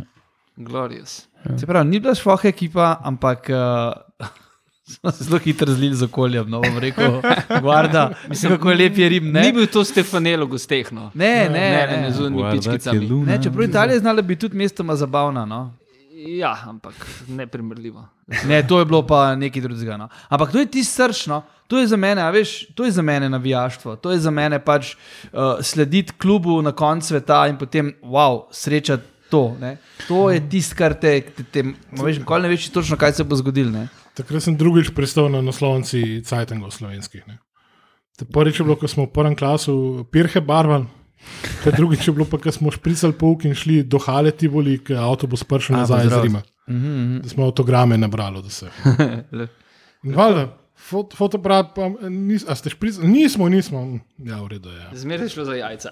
Glorious. 0.58 1.28
Se 1.56 1.64
pravi, 1.66 1.88
ni 1.88 2.00
bila 2.00 2.12
šloha 2.12 2.44
ekipa, 2.46 3.00
ampak 3.02 3.48
uh, 3.48 3.96
smo 4.90 5.12
se 5.16 5.24
zelo 5.24 5.40
hitro 5.40 5.74
zlili 5.74 5.96
z 5.96 6.04
okoljem. 6.04 6.50
No, 6.50 6.62
bom 6.62 6.78
rekel, 6.78 7.22
guarda, 7.62 8.12
mislim, 8.30 8.52
kako 8.52 8.72
je 8.72 8.78
lep 8.78 8.98
je 8.98 9.10
Rim. 9.10 9.32
Ne, 9.32 9.42
Ni 9.42 9.54
bil 9.54 9.68
to 9.68 9.84
Stefanelo 9.84 10.46
gostehno. 10.46 11.12
ne, 11.14 11.50
ne, 11.50 11.50
ne, 11.50 11.88
ne, 11.88 11.88
ne, 11.92 12.02
ne 12.02 12.12
z 12.12 12.22
unimi 12.22 12.52
pičkicami. 12.52 13.10
ne 13.26 13.44
Čeprav 13.44 13.70
Italija 13.70 13.94
je 13.94 14.00
znala 14.00 14.22
biti 14.22 14.42
tudi 14.42 14.58
mestoma 14.58 14.96
zabavna. 14.96 15.46
No. 15.46 15.74
Ja, 16.28 16.58
ampak 16.66 16.94
neprimerljivo. 17.28 18.08
Ne, 18.48 18.68
to 18.68 18.80
je 18.80 18.86
bilo 18.86 19.08
pa 19.08 19.36
nekaj 19.36 19.62
drugega. 19.62 19.98
No. 19.98 20.10
Ampak 20.30 20.52
to 20.52 20.60
je 20.60 20.66
ti 20.66 20.84
srčno, 20.84 21.42
to 21.68 21.80
je 21.80 21.88
za 21.88 21.98
mene, 21.98 22.22
a 22.22 22.30
veš, 22.30 22.66
to 22.76 22.86
je 22.86 22.92
za 22.92 23.02
mene 23.02 23.30
navijaštvo, 23.30 23.96
to 23.96 24.12
je 24.12 24.20
za 24.20 24.32
mene 24.32 24.60
pač 24.60 24.96
uh, 24.96 25.40
slediti 25.62 26.14
klubu 26.18 26.62
na 26.62 26.72
koncu 26.72 27.08
sveta 27.08 27.48
in 27.48 27.58
potem, 27.58 27.94
wow, 28.04 28.44
srečati 28.52 29.04
to. 29.30 29.56
Ne. 29.62 29.78
To 30.08 30.30
je 30.30 30.42
tisto, 30.50 30.76
kar 30.76 30.94
te, 30.94 31.22
te, 31.22 31.44
te 31.44 31.64
veš, 31.92 32.20
nikoli 32.20 32.42
ne 32.42 32.50
veš 32.50 32.70
točno, 32.70 32.98
kaj 32.98 33.14
se 33.14 33.24
bo 33.24 33.36
zgodilo. 33.36 33.86
Takrat 34.20 34.44
sem 34.44 34.58
drugič 34.60 34.92
pristal 34.92 35.32
na 35.32 35.40
naslovnici 35.40 36.20
Cajtangov 36.28 36.76
slovenskih. 36.76 37.24
Ne. 37.24 37.40
Te 38.20 38.28
Prvič 38.28 38.60
je 38.60 38.68
bilo, 38.68 38.76
ko 38.76 38.88
smo 38.92 39.08
v 39.08 39.16
prvem 39.16 39.36
klasu 39.40 40.04
pirhe 40.12 40.44
barvali. 40.44 40.90
Te 41.64 41.72
drugič 41.72 42.04
je 42.04 42.12
bilo, 42.12 42.28
pa, 42.28 42.36
ko 42.36 42.52
smo 42.52 42.72
špricali 42.72 43.16
pouk 43.16 43.48
in 43.48 43.56
šli 43.56 43.80
do 43.88 44.00
Hale 44.04 44.36
Tivoli, 44.36 44.76
ki 44.84 44.96
je 44.96 45.00
avtobus 45.00 45.48
prišel 45.48 45.80
nazaj 45.80 46.08
iz. 46.08 46.16
Rima. 46.20 46.44
Mhm, 46.68 46.76
mhm. 46.76 47.22
Da 47.24 47.32
smo 47.32 47.48
avtograme 47.48 47.98
nabrali 47.98 48.44
od 48.44 48.52
vseh. 48.52 48.76
In 50.08 50.16
Valjda, 50.16 50.46
fot, 50.82 51.12
fotoaparat, 51.12 51.74
pa 51.74 51.86
nis, 52.06 52.44
a 52.44 52.54
ste 52.54 52.70
špricali? 52.70 53.04
Nismo, 53.06 53.46
nismo. 53.46 54.00
Ja, 54.18 54.40
v 54.40 54.48
redu 54.50 54.70
je. 54.70 54.80
Ja. 54.80 54.90
Zmeraj 54.96 55.26
je 55.26 55.30
šlo 55.30 55.44
za 55.46 55.56
jajca. 55.56 55.92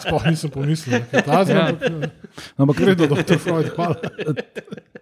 Sploh 0.00 0.22
nisem 0.26 0.50
pomislil, 0.50 1.00
da 1.02 1.14
je 1.14 1.22
ta 1.22 1.44
zelo. 1.44 1.66
Ampak 2.56 2.76
Gre 2.76 2.94
do 2.94 3.06
dr. 3.08 3.36
Freud, 3.36 3.68
hvala. 3.70 3.96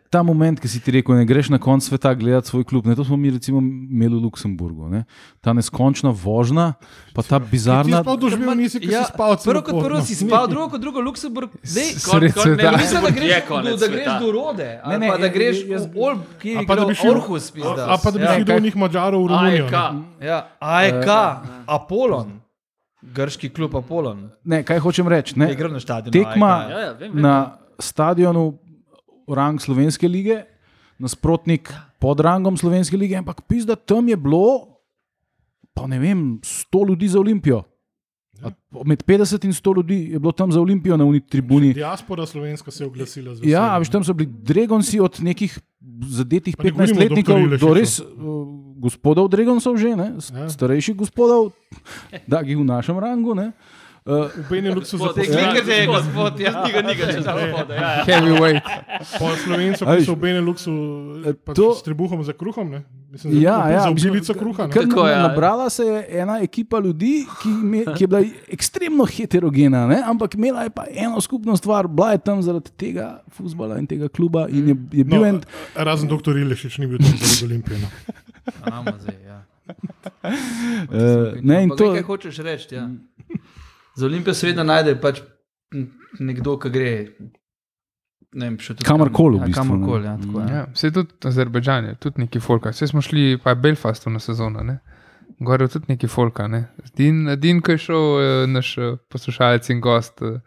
ta 0.09 0.23
moment, 0.23 0.57
ki 0.57 0.65
si 0.67 0.81
ti 0.81 0.89
rekel, 0.91 1.13
ne 1.15 1.25
greš 1.25 1.51
na 1.51 1.59
konc 1.59 1.85
sveta 1.85 2.15
gledati 2.15 2.49
svoj 2.49 2.65
klub. 2.65 2.87
Ne, 2.87 2.95
to 2.95 3.05
smo 3.05 3.15
mi 3.15 3.29
recimo 3.29 3.61
imeli 3.61 4.17
v 4.17 4.23
Luksemburgu. 4.23 4.89
Ne. 4.89 5.05
Ta 5.39 5.53
neskončna 5.53 6.11
vožnja, 6.11 6.81
pa 7.13 7.21
ta 7.21 7.37
Ti 7.37 7.45
bizarna. 7.47 8.01
sploh 8.01 8.17
doživel 8.19 8.57
nisi, 8.57 8.81
ki 8.81 8.89
Ja, 8.89 9.05
si 9.05 9.13
spal 9.13 9.37
prvo 9.37 9.61
kot 9.61 9.75
prvo 9.77 9.99
no. 9.99 10.03
si 10.03 10.17
spal, 10.17 10.49
drugo 10.49 10.71
kot 10.71 10.81
drugo 10.81 11.01
Luksemburg. 11.01 11.53
Dej, 11.61 11.93
Sred 11.95 12.33
Kon- 12.33 12.33
kon- 12.33 12.57
ne, 12.57 12.73
Mislim, 12.75 13.03
da 13.03 13.11
greš, 13.11 13.33
do, 13.45 13.77
da 13.77 13.87
greš 13.87 14.09
do 14.19 14.29
rode, 14.33 14.69
ali 14.81 14.91
Ne, 14.91 14.99
ne, 14.99 15.09
pa 15.09 15.17
da 15.19 15.29
greš 15.29 15.57
jaz- 15.67 15.87
v 15.87 15.97
Olb, 15.99 16.21
ki 16.39 16.49
je 16.51 16.65
pa 16.65 16.75
da 16.75 16.85
bi 16.85 16.95
šel- 16.95 17.08
Orhus. 17.11 17.51
pizda. 17.51 17.87
A 17.89 17.97
pa 18.03 18.11
da 18.11 18.19
bi 18.19 18.25
ja. 18.25 18.35
šli 18.35 18.45
do 18.45 18.59
njih 18.59 18.77
Mačarov 18.77 19.25
v 19.25 19.29
Romunijo. 19.29 19.65
AEK. 19.65 19.73
ne. 19.73 20.27
Ja, 20.27 20.39
AEK, 20.61 21.09
Apollon, 21.67 22.41
grški 23.03 23.49
klub 23.49 23.77
Apollon. 23.77 24.31
Ne, 24.45 24.63
kaj 24.63 24.79
hočem 24.79 25.09
reči? 25.09 25.39
Ne, 25.39 25.53
igral 25.53 25.73
na 25.73 25.81
stadionu. 25.81 26.13
tekma 26.13 26.53
AEK. 26.57 26.71
Ja, 26.71 26.79
ja, 26.79 26.93
vem, 26.93 27.13
vem. 27.13 27.23
na 27.23 27.59
stadionu 27.79 28.59
rang 29.29 29.61
Slovenske 29.61 30.09
lige, 30.09 30.45
nasprotnik 30.99 31.73
pod 32.01 32.21
rangom 32.21 32.57
Slovenske 32.57 32.97
lige, 32.97 33.17
ampak 33.17 33.43
pizda 33.49 33.77
tam 33.77 34.09
je 34.09 34.17
bilo, 34.17 34.79
pa 35.75 35.87
ne 35.87 35.99
vem, 35.99 36.41
100 36.43 36.89
ljudi 36.89 37.09
za 37.09 37.21
Olimpijo. 37.21 37.63
A 38.41 38.51
Med 38.85 39.03
50 39.03 39.45
in 39.45 39.53
100 39.53 39.77
ljudi 39.77 40.09
je 40.09 40.19
bilo 40.19 40.33
tam 40.33 40.53
za 40.53 40.61
Olimpijo 40.61 40.97
na 40.97 41.05
uni 41.05 41.21
tribuni. 41.21 41.73
Diaspora 41.75 42.27
slovenska 42.27 42.71
se 42.71 42.85
je 42.85 42.89
oglasila. 42.89 43.35
z 43.35 43.39
Ja, 43.39 43.43
veseljem. 43.43 43.65
a 43.65 43.79
veš, 43.79 43.89
tam 43.89 44.05
so 44.05 44.13
bili 44.13 44.31
Dregonci 44.35 45.01
od 45.01 45.17
nekih 45.21 45.59
zadetih 46.03 46.55
ne 46.55 46.71
govorimo 46.71 46.85
o 46.85 46.87
15-letnikov 46.95 47.35
doktorju 47.35 47.59
do 47.59 47.75
res 47.75 47.99
uh, 47.99 48.07
gospodov 48.77 49.29
Dregoncov 49.29 49.77
že, 49.77 49.97
ne, 49.97 50.09
Ja. 50.33 50.49
starejših 50.49 50.95
gospodov, 50.97 51.51
da 52.27 52.41
jih 52.41 52.57
v 52.57 52.65
našem 52.65 52.99
rangu. 52.99 53.35
Ne. 53.35 53.53
Uh, 54.09 54.25
V 54.33 54.49
Beneluxu 54.49 54.97
Gospod, 54.97 55.21
zaposlili. 55.21 55.37
Klikate, 55.37 55.75
Ja, 55.75 55.87
gospod, 55.87 56.33
ja. 56.41 56.53
Niga, 56.65 56.81
niga, 56.83 57.05
če 57.07 57.21
za 57.21 57.33
gospoda. 57.35 57.73
Ja, 57.75 57.89
ja. 57.93 58.05
Heavyweight. 58.07 58.65
Po 59.15 59.29
slovencu, 59.37 59.83
so 59.85 60.13
v 60.15 60.19
Beneluxu 60.19 60.73
pač 61.45 61.55
to- 61.55 61.75
s 61.75 61.83
trebuhom 61.83 62.25
za 62.25 62.33
kruhom. 62.33 62.71
Ne? 62.71 62.81
Mislim, 63.07 63.29
za, 63.31 63.39
Ja, 63.39 63.69
ja, 63.69 63.81
za 63.83 63.91
obilico 63.91 64.33
kruha. 64.33 64.65
ne. 64.65 64.73
Na- 64.73 65.09
ja. 65.11 65.19
Nabrala 65.23 65.69
se 65.69 65.83
je 65.83 65.99
ena 66.15 66.41
ekipa 66.41 66.79
ljudi, 66.79 67.29
ki, 67.35 67.49
me, 67.51 67.85
ki 67.87 68.01
je 68.01 68.09
bila 68.09 68.23
ekstremno 68.49 69.05
heterogena, 69.07 69.85
ne? 69.87 70.01
ampak 70.03 70.35
imela 70.35 70.63
je 70.63 70.71
pa 70.71 70.89
eno 70.89 71.21
skupno 71.21 71.53
stvar, 71.55 71.85
bila 71.87 72.13
je 72.13 72.19
tam 72.21 72.41
zaradi 72.41 72.71
tega 72.73 73.21
futbola 73.29 73.77
in 73.77 73.87
tega 73.87 74.09
kluba. 74.09 74.49
In 74.49 74.69
je, 74.69 74.77
je 74.95 75.05
bil 75.05 75.21
No, 75.21 75.27
en, 75.27 75.41
razen 75.75 76.09
doktor 76.09 76.33
Ilešič 76.35 76.79
ni 76.79 76.87
bil 76.87 76.97
tam 76.97 77.13
zaradi 77.13 77.45
Olimpije. 77.45 77.77
No. 77.77 77.89
Amo 78.65 78.93
zdaj, 78.99 79.17
ja. 79.23 79.39
uh, 80.25 81.37
ne, 81.43 81.69
to, 81.71 81.93
Kaj 81.93 82.03
hočeš 82.03 82.39
reči? 82.39 82.73
Ja. 82.73 82.89
Za 83.99 84.07
Olimpijo 84.07 84.35
se 84.35 84.47
vedno 84.47 84.65
najde 84.65 84.95
pač 85.03 85.21
nekdo, 86.19 86.57
ki 86.63 86.71
gre. 86.71 86.93
Ne 88.39 88.51
vem, 88.51 88.59
še 88.61 88.77
tudi 88.77 88.87
Kamorkoli 88.87 89.41
v 89.41 89.47
Ja, 89.47 89.49
bistvu, 89.49 89.65
ne. 89.65 89.71
Kamorkoli, 89.73 90.07
ja, 90.07 90.15
tako, 90.21 90.41
ja. 90.45 90.49
Ja, 90.53 90.65
vse 90.75 90.91
tudi 90.95 91.31
Azerbajdžan 91.31 91.89
je, 91.89 91.95
tudi 92.05 92.25
neki 92.27 92.43
folka. 92.45 92.73
Vse 92.77 92.91
smo 92.91 93.03
šli 93.05 93.39
pa 93.43 93.57
Belfastu 93.57 94.13
na 94.13 94.21
sezono, 94.23 94.63
ne? 94.63 94.79
Gor 95.41 95.65
je 95.65 95.71
tudi 95.73 95.95
neki 95.95 96.11
folka. 96.13 96.47
Ne? 96.51 96.67
Din, 96.99 97.25
din, 97.41 97.63
ko 97.65 97.73
je 97.75 97.81
šel 97.87 98.05
eh, 98.21 98.43
naš 98.51 98.75
eh, 98.79 98.99
poslušalec 99.11 99.71
in 99.73 99.81
gost 99.81 100.21
eh, 100.27 100.41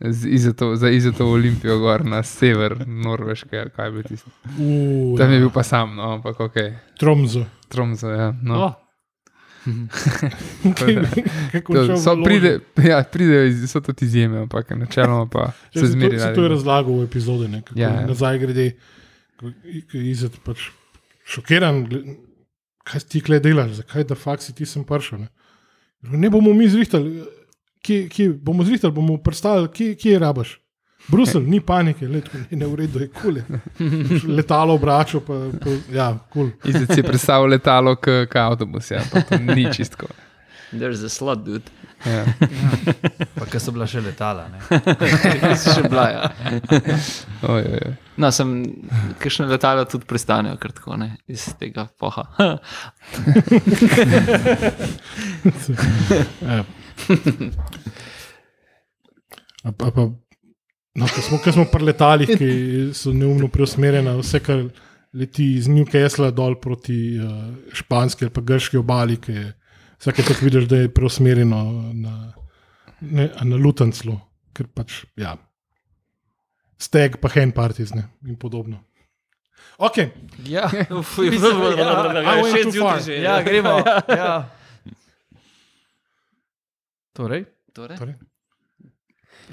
z 0.00 0.30
Izeto, 0.36 0.70
za 0.78 0.92
Izeto 0.94 1.26
Olimpijo 1.32 1.78
gor 1.82 2.04
na 2.06 2.22
sever 2.22 2.76
Norveške, 2.86 3.58
ali 3.60 3.74
kaj 3.74 3.90
bi 3.90 4.06
tisto. 4.08 4.30
Uh, 4.58 5.18
Tam 5.18 5.32
je 5.32 5.42
bil 5.42 5.50
pa 5.54 5.62
sam, 5.62 5.96
no, 5.96 6.14
ampak 6.18 6.40
ok, 6.40 6.56
Tromzo. 7.00 7.44
Tromso, 7.68 8.10
ja. 8.10 8.32
No. 8.42 8.58
Oh, 8.66 8.72
To, 11.66 11.96
so, 11.96 12.22
pride, 12.24 12.60
ja, 12.84 13.02
pridejo, 13.02 13.44
iz- 13.44 13.70
so 13.70 13.80
tudi 13.80 14.04
izjeme, 14.04 14.38
ampak 14.38 14.70
načeloma 14.70 15.26
pa 15.26 15.52
Ja, 15.74 15.80
se 15.80 15.86
zmeri. 15.86 16.18
to, 16.18 16.34
to 16.34 16.42
je 16.42 16.48
razlagal 16.48 16.94
v 16.94 17.04
epizodi, 17.04 17.48
ne, 17.48 17.62
kako 17.62 17.80
Ja, 17.80 17.90
ja, 17.90 18.06
nazaj 18.06 18.38
grede, 18.38 18.76
izid 19.94 20.32
pač 20.44 20.68
šokiran. 21.26 21.88
Kaj 22.84 23.00
ti 23.08 23.20
kle 23.20 23.40
delaš, 23.40 23.70
zakaj 23.72 24.04
da 24.04 24.14
fakt 24.14 24.42
si 24.42 24.52
ti 24.52 24.66
sem 24.66 24.84
prišel? 24.84 25.18
Ne? 25.18 25.28
ne 26.02 26.28
bomo 26.28 26.52
mi 26.52 26.68
zrihtali, 26.68 27.24
kje, 27.80 28.08
kje 28.08 28.32
bomo 28.34 28.64
zrihtali, 28.64 28.92
bomo 28.92 29.16
predstavili, 29.16 29.68
kje, 29.68 29.94
kje 29.94 30.12
je 30.12 30.18
rabaš. 30.18 30.60
Brusel, 31.08 31.42
ni 31.42 31.60
panike, 31.60 32.08
let, 32.08 32.30
ne, 32.50 32.66
v 32.66 32.74
redu, 32.74 32.98
je 33.02 33.08
kul. 33.12 33.40
Cool. 33.78 34.36
Letalo 34.36 34.74
obračal, 34.74 35.20
pa, 35.20 35.40
pa 35.60 35.70
ja, 35.92 36.10
kul. 36.32 36.50
Cool. 36.62 36.74
Izid 36.74 36.94
si 36.94 37.02
predstavljal 37.02 37.50
letalo, 37.50 37.96
kot 37.96 38.36
avtobus, 38.36 38.90
ja, 38.90 39.02
pa 39.12 39.20
to 39.20 39.38
ni 39.38 39.68
čistko. 39.72 40.08
there's 40.78 41.02
a 41.02 41.08
slot, 41.08 41.44
dude. 41.44 41.70
Ja. 42.04 42.24
Pa 43.34 43.46
ker 43.48 43.60
so 43.62 43.72
bila 43.72 43.86
še 43.88 44.02
letala. 44.04 44.48
Ne. 44.52 44.58
Si 45.60 45.72
še 45.72 45.84
bila, 45.88 46.06
ja. 46.12 46.22
Oj, 47.48 47.62
oj, 47.62 47.78
oj. 47.78 47.94
No, 48.20 48.30
sem, 48.34 48.52
kakšne 49.22 49.48
letala 49.50 49.86
tudi 49.88 50.08
pristanejo, 50.08 50.58
kar 50.60 50.74
tako 50.76 50.98
ne, 51.00 51.14
iz 51.28 51.46
tega 51.60 51.88
poha. 52.00 52.28
Ja. 56.44 56.64
A, 59.64 59.72
pa, 59.72 59.88
pa, 59.96 60.02
no, 60.94 61.06
ko 61.10 61.22
smo, 61.22 61.38
smo 61.52 61.64
pri 61.72 61.84
letalih, 61.90 62.30
ki 62.38 62.48
so 62.94 63.12
neumno 63.12 63.48
preusmerjena, 63.48 64.16
vse, 64.20 64.40
kar 64.44 64.64
leti 65.14 65.52
iz 65.58 65.68
Newcastle 65.70 66.30
dol 66.34 66.56
proti 66.60 67.18
uh, 67.18 67.32
španski 67.74 68.26
ali 68.26 68.34
pa 68.34 68.40
grški 68.42 68.78
obali, 68.80 69.16
ki 69.22 69.32
je 69.32 69.44
vsake 70.00 70.22
tako 70.26 70.44
vidiš, 70.48 70.68
da 70.70 70.76
je 70.84 70.90
preusmerjeno 70.94 71.60
na, 71.94 72.14
ne, 73.00 73.28
na 73.42 73.56
Lutenclu, 73.56 74.16
ker 74.54 74.66
pač, 74.74 75.02
ja, 75.16 75.36
steg 76.78 77.20
pa 77.22 77.30
hen 77.32 77.52
partizne 77.54 78.08
in 78.26 78.36
podobno. 78.36 78.82
Ok, 79.78 79.96
Ja, 80.46 80.68
je 80.70 80.86
Ja, 82.22 82.34
went 82.42 82.52
šest 82.54 82.76
too 82.76 82.84
far. 82.84 83.00
zjutraj 83.00 83.02
že. 83.06 83.16
ja, 83.22 83.40
gremo. 83.42 83.72
Ja. 84.08 84.34
Torej, 87.12 87.44
Torej? 87.74 87.98
torej. 87.98 88.14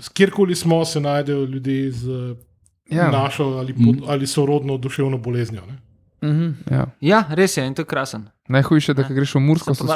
Kjerkoli 0.10 0.56
smo, 0.56 0.86
se 0.86 1.00
najdejo 1.00 1.46
ljudje 1.46 1.92
z 1.92 2.36
Ja. 2.90 2.98
ja. 2.98 3.12
našo 3.12 3.44
ali, 3.46 3.74
pod, 3.76 4.04
ali 4.08 4.28
sorodno 4.28 4.78
duševno 4.78 5.18
boleznijo. 5.18 5.64
Ne? 5.66 5.78
mhm. 6.24 6.50
Ja. 6.72 6.86
Ja, 7.02 7.24
res 7.30 7.58
je 7.58 7.68
in 7.68 7.74
to 7.74 7.82
je 7.82 7.86
krasen. 7.86 8.26
Najhujše 8.48 8.92
je, 8.92 8.94
da 8.94 9.04
ko 9.04 9.14
greš 9.14 9.36
v 9.36 9.40
Mursko, 9.40 9.74
so 9.74 9.84
So 9.84 9.88
pa 9.88 9.96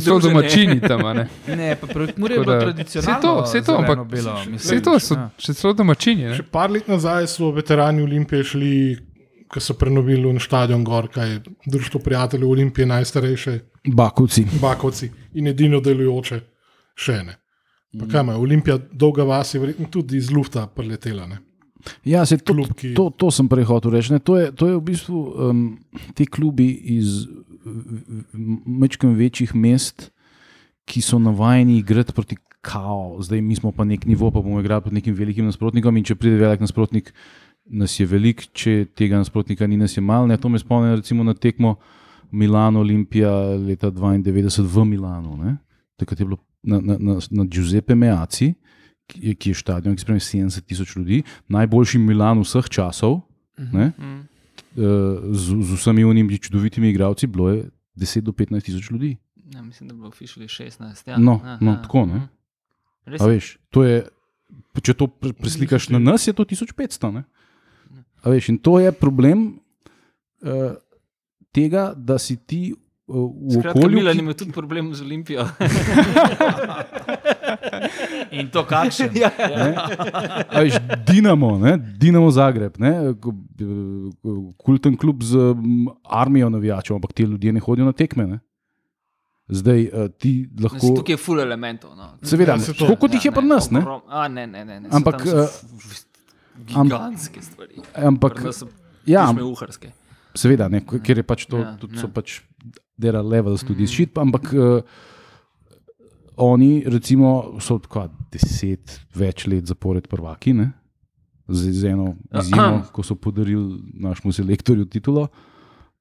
celo 0.00 0.18
doma, 0.18 0.34
domačini 0.34 0.80
tam. 0.88 1.00
a 1.02 1.12
Ne? 1.14 1.28
Ne, 1.48 1.76
pa 1.76 1.86
Mure 2.16 2.34
je 2.34 2.40
bilo 2.40 2.60
tradicionalno. 2.60 3.12
Saj 3.12 3.22
to, 3.22 3.46
saj 3.46 3.62
to, 3.62 3.72
ampak- 3.74 4.10
mislim, 4.10 4.56
Vse 4.56 4.82
to 4.82 4.98
so 4.98 5.14
ja. 5.14 5.30
še 5.38 5.54
celo 5.54 5.72
domačini. 5.72 6.24
Ne? 6.24 6.34
Še 6.36 6.42
par 6.44 6.70
let 6.70 6.88
nazaj 6.88 7.26
so 7.26 7.50
veterani 7.50 8.02
Olimpije 8.02 8.44
šli, 8.44 8.98
ko 9.48 9.60
so 9.60 9.74
prenovili 9.74 10.28
na 10.28 10.40
stadion 10.40 10.84
Gor, 10.84 11.08
kaj 11.08 11.30
je 11.30 11.40
Društvo 11.66 12.00
prijateljev 12.00 12.50
Olimpije, 12.50 12.86
najstarejše 12.86 13.58
Bakovci. 13.86 14.44
bakovci 14.60 15.08
in 15.34 15.46
edino 15.46 15.80
delujoče 15.80 16.40
še 16.94 17.22
ne. 17.22 17.38
Pa 17.96 18.04
kaj 18.04 18.20
ima, 18.20 18.34
Olimpija, 18.36 18.76
dolga 18.92 19.24
vas 19.24 19.54
je 19.54 19.60
verjetno 19.60 19.86
tudi 19.88 20.18
iz 20.20 20.28
lufta 20.30 20.66
preletela. 20.66 21.26
Ne? 21.26 21.38
Ja, 22.04 22.26
se 22.26 22.36
to, 22.38 22.52
Klub, 22.52 22.72
ki- 22.76 22.92
to, 22.94 23.08
to 23.10 23.30
sem 23.30 23.48
prej 23.48 23.64
hotel 23.64 23.94
reči. 23.94 24.12
Ne, 24.12 24.18
to, 24.18 24.36
je, 24.36 24.50
to 24.52 24.66
je 24.68 24.76
v 24.76 24.82
bistvu 24.84 25.20
um, 25.48 25.62
ti 26.14 26.26
klubi 26.26 26.66
iz 26.98 27.24
mečkim 28.66 29.14
večjih 29.16 29.54
mest, 29.54 30.10
ki 30.88 31.00
so 31.04 31.18
navajeni 31.18 31.78
igrati 31.78 32.12
proti 32.12 32.36
kao. 32.60 33.16
Zdaj 33.22 33.40
mi 33.40 33.56
smo 33.56 33.72
pa 33.72 33.84
nek 33.84 34.06
nivo, 34.06 34.30
pa 34.30 34.40
bomo 34.40 34.60
igrali 34.60 34.82
proti 34.82 34.94
nekim 34.94 35.14
velikim 35.14 35.46
nasprotnikom 35.48 35.96
in 35.96 36.04
če 36.04 36.16
pride 36.16 36.36
velik 36.40 36.60
nasprotnik, 36.60 37.12
nas 37.64 37.94
je 38.00 38.06
velik, 38.06 38.46
če 38.52 38.84
tega 38.96 39.20
nasprotnika 39.20 39.66
ni, 39.66 39.76
nas 39.76 39.96
je 39.96 40.02
malo. 40.02 40.26
Ne, 40.26 40.36
to 40.36 40.48
me 40.48 40.58
spomni 40.58 40.96
recimo 40.96 41.24
na 41.24 41.34
tekmo 41.34 41.76
Milano 42.30 42.80
Olimpija 42.80 43.30
leta 43.56 43.90
92 43.90 44.66
v 44.66 44.84
Milanu. 44.84 45.36
Ne. 45.36 45.56
Takrat 45.96 46.20
je 46.20 46.26
bilo 46.26 46.38
na, 46.68 46.80
na, 46.82 46.96
na, 47.00 47.14
na 47.32 47.44
Giuseppe 47.46 47.94
Meaci, 47.94 48.52
ki 49.06 49.20
je, 49.22 49.34
ki 49.34 49.50
je 49.50 49.56
stadion, 49.56 49.94
ki 49.94 50.02
spremlja 50.02 50.20
70 50.22 50.60
tisoč 50.62 50.92
ljudi, 50.94 51.22
najboljši 51.48 51.98
Milan 52.00 52.42
vseh 52.42 52.68
časov, 52.68 53.22
ne, 53.56 53.92
Mm. 53.96 54.18
eh, 54.76 54.84
z, 55.32 55.56
z 55.58 55.70
vsemi 55.74 56.04
unimi 56.04 56.38
čudovitimi 56.38 56.90
igralci, 56.90 57.26
bilo 57.26 57.48
je 57.48 57.64
10 57.96 58.20
do 58.20 58.32
15 58.32 58.62
tisoč 58.62 58.90
ljudi. 58.90 59.16
Ja, 59.48 59.62
mislim, 59.62 59.88
da 59.88 59.94
je 59.94 59.96
bilo 59.96 60.10
officially 60.10 60.46
16. 60.46 61.08
Ja. 61.08 61.16
No, 61.18 61.40
Aha, 61.40 61.58
no, 61.60 61.76
tako, 61.76 62.04
ne. 62.04 62.14
mhm. 62.14 62.24
Res 63.06 63.20
A 63.20 63.24
je. 63.24 63.30
veš, 63.30 63.46
to 63.70 63.82
je, 63.82 63.96
če 64.78 64.94
to 64.94 65.06
pre- 65.08 65.32
preslikaš 65.32 65.88
na 65.88 65.98
nas, 65.98 66.26
je 66.26 66.32
to 66.32 66.44
1500. 66.44 67.10
Ne? 67.10 67.24
A 68.18 68.28
veš, 68.28 68.48
in 68.48 68.58
to 68.58 68.78
je 68.78 68.92
problem 68.92 69.56
uh, 70.42 70.76
tega, 71.48 71.94
da 71.96 72.18
si 72.18 72.36
ti 72.36 72.60
uh, 72.68 72.78
v 73.08 73.50
Skratka, 73.50 73.78
okolju. 73.78 73.96
Milan 73.96 74.14
ki- 74.14 74.20
ima 74.20 74.32
tudi 74.34 74.52
problem 74.52 74.92
z 74.92 75.00
Olimpijo. 75.02 75.46
In 78.30 78.48
to 78.48 78.64
kakšen. 78.64 79.10
ja, 79.14 79.30
Ne? 79.38 79.74
A 80.48 80.60
Veš, 80.60 80.74
Dinamo, 81.04 81.58
ne? 81.58 81.76
Dinamo 81.96 82.30
Zagreb, 82.30 82.76
ne? 82.76 83.14
Kulten 84.58 84.96
klub 84.96 85.22
z 85.22 85.38
armijo 86.04 86.50
navijačev, 86.50 86.96
ampak 86.96 87.12
ti 87.12 87.22
ljudje 87.24 87.52
ne 87.52 87.60
hodijo 87.60 87.84
na 87.84 87.92
tekme. 87.92 88.26
Ne? 88.26 88.38
Zdaj 89.48 89.80
eh, 89.82 90.08
ti 90.10 90.32
Lahko... 90.60 90.92
Tukaj 90.94 91.12
je 91.12 91.16
full 91.16 91.40
elementov. 91.40 91.96
No. 91.96 92.10
Seveda, 92.22 92.52
Ja, 92.52 92.74
tako 92.74 92.96
kot 92.98 93.14
jih 93.14 93.24
je 93.24 93.32
pri 93.32 93.46
nas. 93.46 93.70
Ne? 93.70 93.80
A, 94.06 94.28
ne, 94.28 94.46
ne, 94.46 94.64
ne. 94.64 94.80
ne. 94.80 94.88
Ampak, 94.90 95.22
eh, 95.22 95.48
Gigantske 96.66 97.40
stvari. 97.40 97.80
Ampak 97.96 98.42
Ja, 99.06 99.24
uharske. 99.32 99.92
seveda, 100.34 100.68
ne, 100.68 100.82
ker 100.82 101.16
je 101.16 101.24
pač 101.24 101.46
to, 101.46 101.56
Ja, 101.56 101.64
ja, 101.64 101.76
tudi 101.76 101.96
ja. 101.96 102.00
so 102.00 102.08
pač 102.08 102.42
dera 102.98 103.22
levels 103.22 103.62
tudi 103.62 103.82
mm. 103.82 103.86
šit, 103.88 104.18
ampak 104.18 104.50
uh, 104.52 104.80
oni 106.36 106.84
recimo 106.86 107.30
so 107.60 107.78
tako 107.78 108.08
deset 108.32 109.00
več 109.14 109.46
let 109.46 109.66
zapored 109.66 110.08
prvaki, 110.08 110.52
ne? 110.52 110.72
z, 111.48 111.70
z 111.72 111.84
eno 111.86 112.10
izjemo, 112.34 112.82
ko 112.92 113.02
so 113.02 113.14
podarili 113.14 113.78
našemu 113.94 114.32
selektorju 114.32 114.84
titulo. 114.86 115.28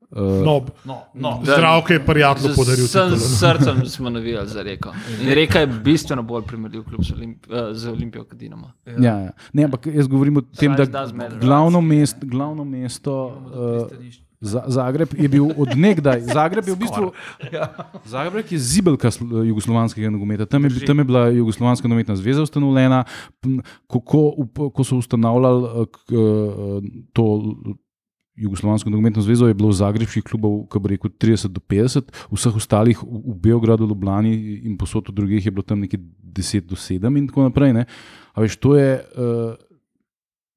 Uh, 0.10 0.18
No, 0.44 0.62
No, 0.86 0.98
no. 1.14 1.32
zdravke 1.44 1.94
je 1.94 2.06
prijatno 2.06 2.50
podaril. 2.56 2.86
S 2.86 2.92
titulo, 2.92 3.10
no. 3.10 3.18
srcem 3.18 3.86
smo 3.86 4.10
navijali 4.10 4.48
za 4.48 4.64
reko. 4.64 4.94
In 5.22 5.34
reka 5.34 5.60
je 5.60 5.68
bistveno 5.68 6.24
bolj 6.24 6.44
primerljiv 6.44 6.84
klub 6.84 7.04
z, 7.04 7.14
Olimp 7.14 7.48
uh, 7.48 7.58
z 7.72 7.88
Olimpijo 7.88 8.24
kot 8.24 8.38
Dinamo. 8.38 8.72
ja, 8.86 9.18
ja. 9.20 9.32
Ne, 9.54 9.64
ampak 9.64 9.86
jaz 9.88 10.08
govorim 10.08 10.38
o 10.38 10.42
tem, 10.42 10.76
da 10.76 10.86
matter. 11.14 11.40
glavno, 11.40 11.82
mest, 11.82 12.18
glavno 12.22 12.64
mesto. 12.64 13.18
Uh, 13.28 13.90
Za- 13.90 14.27
Zagreb 14.42 15.10
je 15.18 15.30
bil 15.30 15.50
odnegdaj. 15.58 16.22
Zagreb 16.30 16.68
je 16.68 16.74
v 16.76 16.78
bistvu. 16.78 17.10
Zagreb 18.06 18.46
je 18.52 18.60
zibelka 18.60 19.10
sl- 19.10 19.44
jugoslovanskega 19.50 20.12
nogometa. 20.14 20.46
Tam 20.46 20.64
je, 20.66 20.86
tam 20.86 21.00
je 21.00 21.06
bila 21.10 21.28
Jugoslovanska 21.34 21.88
nogometna 21.88 22.16
zveza 22.16 22.46
ustanovljena. 22.46 23.04
Ko, 23.88 24.00
ko, 24.00 24.22
ko 24.70 24.84
so 24.84 25.02
ustanavljali 25.02 25.66
eh, 25.66 25.86
eh, 26.14 26.90
to 27.14 27.26
Jugoslovansko 28.38 28.90
nogometno 28.90 29.22
zvezo, 29.22 29.48
je 29.48 29.58
bilo 29.58 29.72
zagrebskih 29.72 30.24
klubov, 30.24 30.68
kako 30.68 30.80
bi 30.80 30.90
rekel, 30.90 31.10
30 31.10 31.48
do 31.48 31.62
50, 31.70 32.14
vseh 32.30 32.56
ostalih 32.56 33.00
v, 33.02 33.34
Beogradu, 33.34 33.88
Ljubljani 33.90 34.62
in 34.70 34.78
posod 34.78 35.10
v 35.10 35.16
drugih 35.18 35.46
je 35.46 35.52
bilo 35.52 35.66
tam 35.66 35.80
nekje 35.82 35.98
10 36.22 36.70
do 36.70 36.78
7 36.78 37.18
in 37.18 37.26
tako 37.28 37.48
naprej. 37.50 37.74
Ne. 37.74 37.86
A 38.38 38.46
veš, 38.46 38.60
to 38.62 38.76
je 38.78 39.02
uh, 39.02 39.58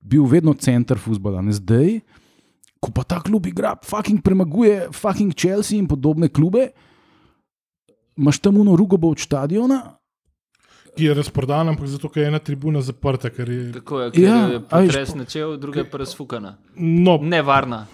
bil 0.00 0.28
vedno 0.28 0.52
center 0.52 1.00
futbola. 1.00 1.40
Ne 1.40 1.56
zdaj, 1.56 2.02
ko 2.80 2.90
pa 2.90 3.04
ta 3.04 3.20
klub 3.20 3.46
igra, 3.46 3.74
fucking 3.84 4.22
premaguje, 4.22 4.88
fucking 4.90 5.34
Chelsea 5.34 5.76
in 5.76 5.86
podobne 5.86 6.28
klube, 6.28 6.70
imaš 8.16 8.38
tam 8.38 8.56
uno 8.56 8.76
rugobo 8.76 9.08
od 9.08 9.18
stadiona. 9.18 9.82
Ki 10.90 11.04
je 11.04 11.14
razprodan, 11.14 11.68
ampak 11.68 11.86
zato, 11.86 12.08
ker 12.08 12.22
je 12.22 12.28
ena 12.28 12.38
tribuna 12.40 12.80
zaprta. 12.80 13.30
ker 13.30 13.48
Je, 13.48 13.72
Tako 13.72 14.00
je, 14.00 14.10
ker 14.10 14.22
Ja, 14.22 14.36
je 14.38 14.58
veš, 14.58 14.64
potres 14.66 15.14
načel, 15.14 15.56
druga 15.56 15.80
je 15.80 15.86
pa 15.86 15.98
razfukana. 15.98 16.56
no, 16.74 17.18
Nevarna. 17.18 17.86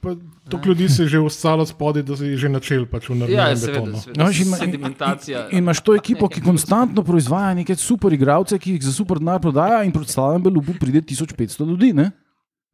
pa 0.00 0.16
toliko 0.48 0.68
ljudi 0.68 0.88
se 0.88 1.02
je 1.02 1.08
že 1.08 1.18
ustalo 1.20 1.64
spodaj, 1.64 2.02
da 2.02 2.16
se 2.16 2.26
je 2.26 2.36
že 2.36 2.48
načel 2.48 2.86
pač 2.86 3.08
v 3.08 3.12
Ja, 3.12 3.18
naravnem 3.18 3.56
seveda, 3.56 3.80
betonu. 3.80 3.98
seveda. 3.98 4.18
No, 4.18 4.30
in 4.30 4.42
ima- 4.42 4.56
Sedimentacija. 4.56 5.48
In 5.50 5.58
imaš 5.58 5.80
to 5.80 5.94
ekipo, 5.94 6.28
ki 6.28 6.42
konstantno 6.42 7.02
proizvaja 7.02 7.54
neke 7.54 7.76
super 7.76 8.12
igralce, 8.12 8.58
ki 8.58 8.72
jih 8.72 8.82
za 8.82 8.92
super 8.92 9.18
denar 9.18 9.40
prodaja, 9.40 9.82
in 9.82 9.92
proti 9.92 10.12
slabem 10.12 10.42
belubu 10.42 10.74
pride 10.74 11.00
1500 11.02 11.64
ljudi. 11.64 11.92
Ne? 11.94 12.10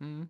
Mhm. 0.01 0.23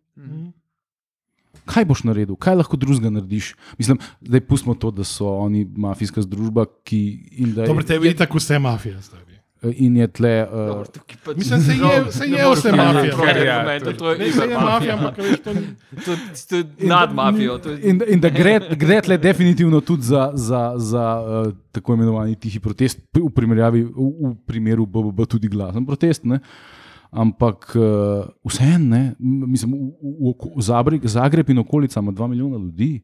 Kaj 1.68 1.84
boš 1.84 2.04
naredil, 2.08 2.36
kaj 2.40 2.58
lahko 2.62 2.80
drugega 2.80 3.12
narediš? 3.12 3.52
Mislim, 3.78 4.00
da 4.20 4.40
pustimo 4.40 4.74
to, 4.74 4.90
da 4.90 5.04
so 5.04 5.28
oni 5.44 5.66
mafijska 5.76 6.24
združba, 6.24 6.64
ki 6.84 7.00
in 7.44 7.54
da 7.54 7.66
Dobro, 7.68 7.84
je, 7.84 7.92
tebi 7.92 8.08
je 8.08 8.16
tako 8.16 8.40
vse 8.40 8.58
mafija. 8.58 9.02
Stari. 9.02 9.28
in 9.76 9.96
je 9.96 10.06
tle. 10.08 10.46
Uh, 10.46 10.66
Dobro, 10.66 10.84
tukaj 10.84 11.16
pa- 11.24 11.34
Mislim, 11.36 11.60
se 11.60 11.72
je, 11.72 12.12
se 12.12 12.24
je 12.26 12.44
vse 12.54 12.72
mafija. 12.72 13.04
Ja, 13.44 13.80
se 13.80 14.24
je 14.24 14.28
iber 14.28 14.48
mafija, 14.60 14.96
ampak 14.96 15.18
veš, 15.18 15.40
to 15.44 15.54
ni. 15.54 15.60
To 16.04 16.16
to 16.48 16.56
je 16.56 16.64
nad 16.86 17.14
mafijo. 17.14 17.60
In, 17.82 18.02
in 18.08 18.20
da 18.20 18.28
gre, 18.28 18.60
gre 18.76 19.00
tle 19.02 19.18
definitivno 19.18 19.80
tudi 19.80 20.02
za, 20.02 20.30
za, 20.34 20.72
za 20.76 21.04
uh, 21.20 21.52
tako 21.72 21.94
imenovani 21.94 22.36
tihi 22.36 22.60
protest, 22.60 23.00
v, 23.14 23.30
primerjavi, 23.34 23.82
v, 23.82 24.10
v 24.20 24.34
primeru 24.46 24.86
BBB 24.86 25.26
tudi 25.26 25.48
glasen 25.48 25.86
protest. 25.86 26.24
Ne? 26.24 26.38
Ampak 27.10 27.72
uh, 27.76 28.26
vseeno, 28.44 29.14
mislim, 29.18 29.72
v, 29.72 29.76
v, 30.02 30.32
v, 30.32 30.56
v 30.56 30.62
Zagreb, 30.62 31.06
Zagreb 31.06 31.50
in 31.50 31.58
okolica 31.58 32.00
ima 32.00 32.12
2 32.12 32.28
milijona 32.28 32.56
ljudi. 32.56 33.00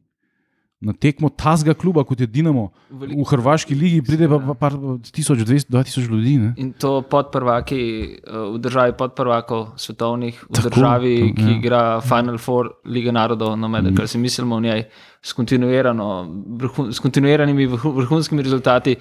Na 0.79 0.93
tekmo 0.93 1.29
tazga 1.29 1.73
kluba, 1.73 2.03
kot 2.03 2.19
je 2.19 2.27
Dinamo, 2.27 2.69
Veliko- 2.91 3.23
v 3.23 3.29
Hrvaški 3.29 3.75
ligi 3.75 4.01
pride 4.01 4.27
pa, 4.29 4.37
pa 4.39 4.53
par, 4.53 4.73
1200, 4.73 5.71
2000 5.71 6.09
ljudi. 6.11 6.37
Ne? 6.37 6.53
In 6.57 6.73
to 6.73 7.01
podprvaki 7.01 7.79
eh, 7.81 8.37
v 8.53 8.59
državi 8.59 8.93
podprvakov 8.93 9.79
svetovnih, 9.79 10.43
v 10.43 10.53
Tako, 10.53 10.69
državi, 10.69 11.13
to, 11.19 11.35
ki 11.35 11.47
ja. 11.47 11.57
igra 11.57 12.01
Final 12.01 12.37
Four 12.37 12.69
Lige 12.85 13.11
narodov, 13.11 13.55
no 13.57 13.67
med, 13.67 13.95
kar 13.97 14.07
si 14.07 14.17
mislimo 14.17 14.55
o 14.55 14.59
njej, 14.59 14.83
s, 15.21 15.33
vrhun, 15.33 16.93
s 16.93 16.99
kontinuiranimi 16.99 17.67
vrhu- 17.67 17.95
vrhunskimi 17.95 18.43
rezultati, 18.43 18.95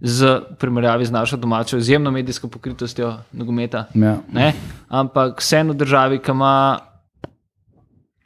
z 0.00 0.26
primerjavi 0.58 1.04
z 1.04 1.10
našo 1.10 1.36
domačo 1.36 1.76
izjemno 1.76 2.10
medijsko 2.10 2.48
pokritostjo 2.48 3.16
nogometa. 3.32 3.84
Ja. 3.94 4.16
Ne? 4.32 4.52
Ampak 4.88 5.40
vseeno 5.40 5.74
državi, 5.74 6.18
ki 6.18 6.30
ima 6.30 6.78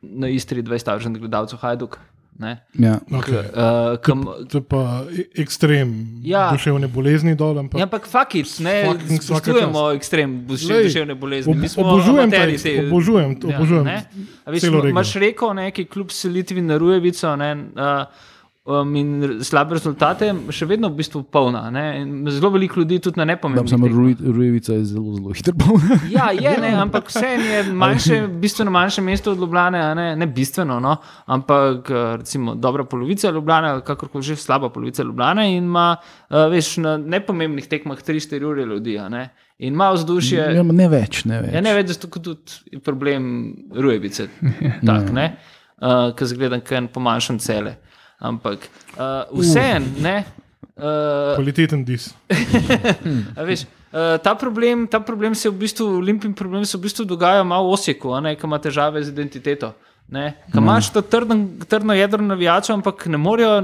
na 0.03 0.29
Istri 0.29 0.63
20 0.63 0.99
tisoč 0.99 1.19
gledalcev, 1.19 1.59
Hajduk. 1.59 1.99
Ne? 2.35 2.65
Ja. 2.75 2.99
Okay. 3.11 3.45
Uh, 3.47 3.99
kam, 3.99 4.25
To 4.49 4.59
je 4.59 4.63
pa 4.63 5.05
e- 5.11 5.29
ekstrem 5.37 5.93
Ja. 6.23 6.49
duševne 6.51 6.89
bolezni 6.89 7.35
dol. 7.35 7.59
Ampak, 7.59 7.79
Ja, 7.79 7.85
ampak 7.85 8.07
fuck 8.07 8.35
it, 8.35 8.49
ne 8.59 8.89
spoštujemo 9.21 9.93
ekstrem 9.93 10.47
Glej, 10.47 10.85
duševne 10.85 11.15
bolezni. 11.15 11.53
ob, 11.53 11.59
Mi 11.59 11.69
smo 11.69 11.85
obožujem 11.85 12.31
te- 12.31 12.57
obožujem, 12.83 13.37
to, 13.37 13.49
Ja, 13.49 13.57
obožujem. 13.57 13.85
ne. 13.85 14.05
A 14.45 14.51
veš. 14.51 14.63
Imaš 14.65 15.15
rekel, 15.15 15.55
neki 15.55 15.85
kljub 15.85 16.11
selitvi 16.11 16.61
na 16.63 16.77
Rujevico 16.77 17.37
ne, 17.37 17.55
uh, 17.55 18.07
um, 18.65 18.95
in 18.97 19.41
slabe 19.43 19.75
rezultate, 19.77 20.29
še 20.55 20.67
vedno 20.71 20.91
v 20.93 20.99
bistvu 21.01 21.23
polna. 21.33 21.65
Ne, 21.75 21.85
in 22.03 22.13
zelo 22.31 22.53
veliko 22.55 22.81
ljudi 22.81 23.01
tudi 23.03 23.19
na 23.19 23.27
nepomembnih. 23.27 23.71
samo 23.71 23.89
tekmah. 23.89 23.99
Ruj- 23.99 24.35
Rujevica 24.37 24.77
je 24.77 24.85
zelo, 24.93 25.17
zelo 25.17 25.35
hitro 25.35 25.55
polna. 25.59 25.99
Ja, 26.17 26.31
je, 26.37 26.53
ne, 26.63 26.73
ampak 26.79 27.11
vseeno 27.11 27.45
je 27.45 27.63
manjše, 27.83 28.21
bistveno 28.43 28.71
manjše 28.71 29.03
mesto 29.03 29.33
od 29.33 29.41
Ljubljana, 29.41 29.95
ne, 29.99 30.09
ne 30.17 30.27
bistveno, 30.27 30.79
no, 30.81 30.97
ampak 31.27 31.91
eh, 31.91 32.17
recimo 32.23 32.55
dobra 32.55 32.85
polovica 32.85 33.31
Ljubljana, 33.31 33.81
kakorkoli 33.81 34.23
že 34.23 34.37
slaba 34.37 34.71
polovica 34.71 35.03
Ljubljana 35.03 35.47
in 35.47 35.65
ima, 35.65 35.97
uh, 36.31 36.47
veš, 36.53 36.77
na 36.83 36.97
nepomembnih 36.97 37.67
tekmah 37.67 37.99
3-4 37.99 38.45
ure 38.45 38.65
ljudi, 38.65 38.99
ne, 39.11 39.29
in 39.59 39.75
ima 39.75 39.91
vzdušje. 39.91 40.39
Ja, 40.57 40.63
ne 40.63 40.89
več, 40.89 41.25
ne 41.25 41.41
več. 41.43 41.55
Ja, 41.55 41.61
ne 41.65 41.75
več, 41.75 41.91
da 41.91 41.95
je 41.97 42.23
tudi 42.23 42.81
problem 42.85 43.25
rujevice, 43.75 44.29
tak, 44.89 45.11
ne, 45.15 45.33
uh, 45.81 46.13
ki 46.15 46.29
zgleda, 46.31 46.61
kot 46.63 46.79
en 46.79 46.91
pomanjšan 46.93 47.41
cele. 47.43 47.79
Ampak 48.23 48.69
uh, 48.95 49.27
vseeno, 49.35 49.87
ne. 49.99 50.25
Uh, 50.79 51.35
Kvaliteten 51.35 51.85
dis. 51.85 52.13
Veš, 53.49 53.65
uh, 53.67 54.17
ta, 54.23 54.35
problem, 54.39 54.87
ta 54.87 55.01
problem 55.03 55.35
se 55.35 55.51
v 55.51 55.59
bistvu, 55.65 55.89
olimpijski 55.99 56.39
problem 56.39 56.65
se 56.65 56.79
v 56.79 56.87
bistvu 56.87 57.05
dogaja 57.05 57.43
malo 57.45 57.69
v 57.69 57.75
Osijeku, 57.75 58.15
ki 58.39 58.47
ima 58.47 58.59
težave 58.63 59.03
z 59.03 59.11
identiteto. 59.11 59.73
Ne, 60.13 60.35
Ki 60.53 60.59
imaš 60.61 60.91
to 60.93 61.01
trden, 61.03 61.47
trdno 61.69 61.95
jedro 61.95 62.21
navijačev, 62.23 62.75
ampak 62.75 63.07
ne 63.07 63.17
morejo 63.17 63.63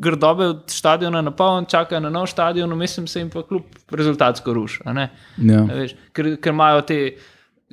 grdobe 0.00 0.46
od 0.54 0.62
stadiona 0.72 1.20
na 1.22 1.30
poln, 1.30 1.66
čakajo 1.68 2.00
na 2.00 2.10
nov 2.10 2.26
stadion, 2.32 2.78
mislim 2.78 3.06
se 3.06 3.20
jim 3.20 3.30
pa 3.30 3.42
kljub 3.42 3.62
rezultatsko 3.90 4.54
ruš. 4.54 4.80
Ja. 4.86 5.62
Veš, 5.74 5.96
ker, 6.12 6.36
ker 6.40 6.54
imajo 6.54 6.82
te. 6.82 7.00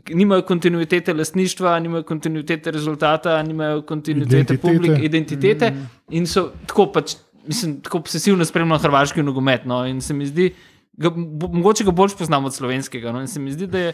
Nimajo 0.09 0.41
kontinuitete 0.41 1.13
lastništva, 1.13 1.79
nimajo 1.79 2.03
kontinuitete 2.03 2.71
rezultata, 2.71 3.43
nimajo 3.43 3.81
kontinuitete 3.81 4.35
Identitete. 4.35 4.61
publike, 4.61 5.05
identitete. 5.05 5.69
Mm. 5.71 5.89
In 6.17 6.27
so 6.27 6.49
tako, 6.67 6.87
pač, 6.91 7.15
mislim, 7.47 7.77
tako 7.81 8.01
obsesivno 8.01 8.45
spremljali 8.45 8.81
hrvaški 8.81 9.23
nogomet. 9.23 9.65
No, 9.65 9.85
in 9.87 10.01
se 10.01 10.13
mi 10.13 10.25
zdi, 10.25 10.49
ga, 10.97 11.11
bo, 11.13 11.47
mogoče 11.47 11.85
ga 11.85 11.91
bolj 11.91 12.17
poznamo 12.17 12.47
od 12.47 12.55
slovenskega. 12.55 13.11
No, 13.11 13.21
in 13.21 13.27
se 13.27 13.39
mi 13.39 13.53
zdi, 13.53 13.67
da 13.67 13.79
je 13.79 13.93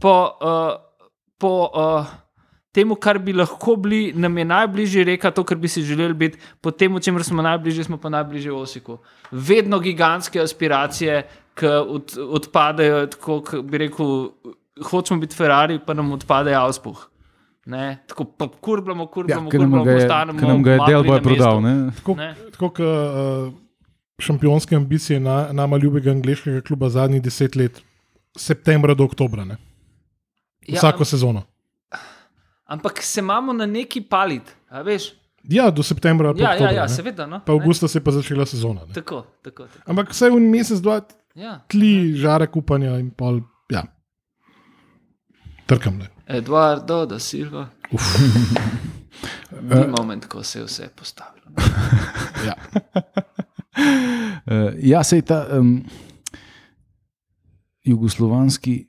po, 0.00 0.16
uh, 0.42 0.74
po 1.38 1.54
uh, 1.70 2.10
temu, 2.76 2.98
kar 3.00 3.18
bi 3.22 3.32
lahko 3.32 3.76
bili, 3.80 4.12
nam 4.16 4.38
je 4.38 4.44
najbližje 4.44 5.04
reka 5.04 5.30
to, 5.30 5.44
kar 5.44 5.56
bi 5.56 5.68
si 5.68 5.82
želeli 5.82 6.14
biti, 6.14 6.38
po 6.60 6.70
tem, 6.70 7.00
čemer 7.00 7.24
smo 7.24 7.42
najbližje, 7.42 7.84
smo 7.88 7.96
pa 8.02 8.12
najbližje 8.12 8.52
Osiku. 8.52 8.98
Vedno 9.30 9.78
gigantske 9.80 10.40
aspiracije, 10.42 11.22
ki 11.56 11.66
od, 11.66 12.18
odpadejo, 12.36 13.06
tako 13.14 13.62
bi 13.64 13.78
rekel, 13.86 14.10
hočemo 14.82 15.20
biti 15.20 15.36
Ferrari, 15.36 15.78
pa 15.78 15.94
nam 15.94 16.12
odpade 16.12 16.54
Auspuh. 16.54 17.06
Ne, 17.66 17.98
tako 18.06 18.24
pa 18.26 18.46
kurbamo, 18.50 19.02
Ja, 19.02 19.08
kurbamo, 19.08 19.50
ker 19.50 19.60
nam 19.60 19.70
kurbamo, 19.70 19.84
ga 19.84 19.90
je, 19.90 19.96
postanemo. 19.98 20.38
ker 20.38 20.48
nam 20.48 20.62
ga 20.62 20.70
je 20.70 20.76
na 20.76 20.86
mestu. 21.02 21.22
prodal. 21.22 21.62
Ne? 21.62 21.90
Tako, 21.92 22.14
Ne. 22.14 22.34
tako 22.52 22.68
kot 22.68 22.78
uh, 22.78 23.52
šampionske 24.18 24.76
ambicije 24.76 25.20
na, 25.20 25.52
nama 25.52 25.76
ljubega 25.76 26.10
angliškega 26.10 26.60
kluba 26.60 26.88
zadnjih 26.88 27.22
deset 27.22 27.56
let, 27.56 27.82
septembra 28.36 28.94
do 28.94 29.04
oktobra, 29.04 29.44
ne? 29.44 29.56
Ja, 30.62 30.78
vsako 30.78 31.04
sezono. 31.04 31.42
Ampak 32.64 33.02
se 33.02 33.20
imamo 33.20 33.52
na 33.52 33.66
neki 33.66 34.00
palit, 34.00 34.42
a 34.68 34.82
veš? 34.82 35.12
Ja, 35.44 35.70
do 35.70 35.82
septembra. 35.82 36.28
Ja, 36.28 36.34
ja, 36.38 36.50
oktobra, 36.50 36.72
ja 36.72 36.82
ne. 36.82 36.88
seveda. 36.88 37.26
No, 37.26 37.40
Pa 37.40 37.52
avgusta 37.52 37.88
se 37.88 37.98
je 37.98 38.04
pa 38.04 38.10
začela 38.10 38.46
sezona. 38.46 38.80
Ne? 38.82 38.92
Tako, 38.92 39.22
tako. 39.42 39.62
tako. 39.64 39.84
Ampak 39.86 40.10
vse 40.10 40.30
v 40.30 40.36
en 40.36 40.50
mesec, 40.50 40.78
dva, 40.80 41.00
Ja. 41.34 41.60
tli, 41.68 42.14
žarek 42.14 42.56
upanja 42.56 42.98
in 42.98 43.10
pol. 43.10 43.40
Ja. 43.70 43.82
Trkam 45.66 45.98
le. 45.98 46.08
Eduardo 46.26 47.06
da 47.06 47.18
Silva. 47.18 47.68
Ni 49.62 49.86
moment, 49.98 50.26
ko 50.26 50.42
se 50.42 50.58
je 50.58 50.64
vse 50.64 50.88
postavilo. 50.96 51.46
Ja. 52.46 52.54
Uh, 54.46 54.72
ja, 54.82 55.00
sej 55.04 55.22
ta 55.26 55.40
um, 55.58 55.80
jugoslovanski 57.84 58.86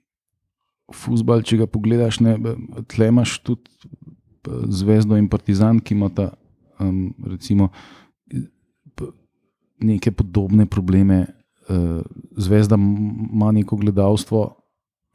futbal, 0.94 1.42
če 1.48 1.64
ga 1.64 1.68
pogledaš, 1.72 2.20
ne, 2.22 2.36
tle 2.92 3.08
imaš 3.10 3.40
tudi 3.42 3.72
Zvezdo 4.48 5.18
in 5.18 5.28
Partizan, 5.32 5.80
ki 5.84 5.96
imata 5.96 6.30
um, 6.80 7.10
recimo, 7.26 7.72
neke 9.84 10.12
podobne 10.12 10.68
probleme. 10.70 11.26
Uh, 11.68 12.00
Zvezda 12.38 12.78
ima 12.78 13.52
neko 13.52 13.76
gledalstvo, 13.82 14.46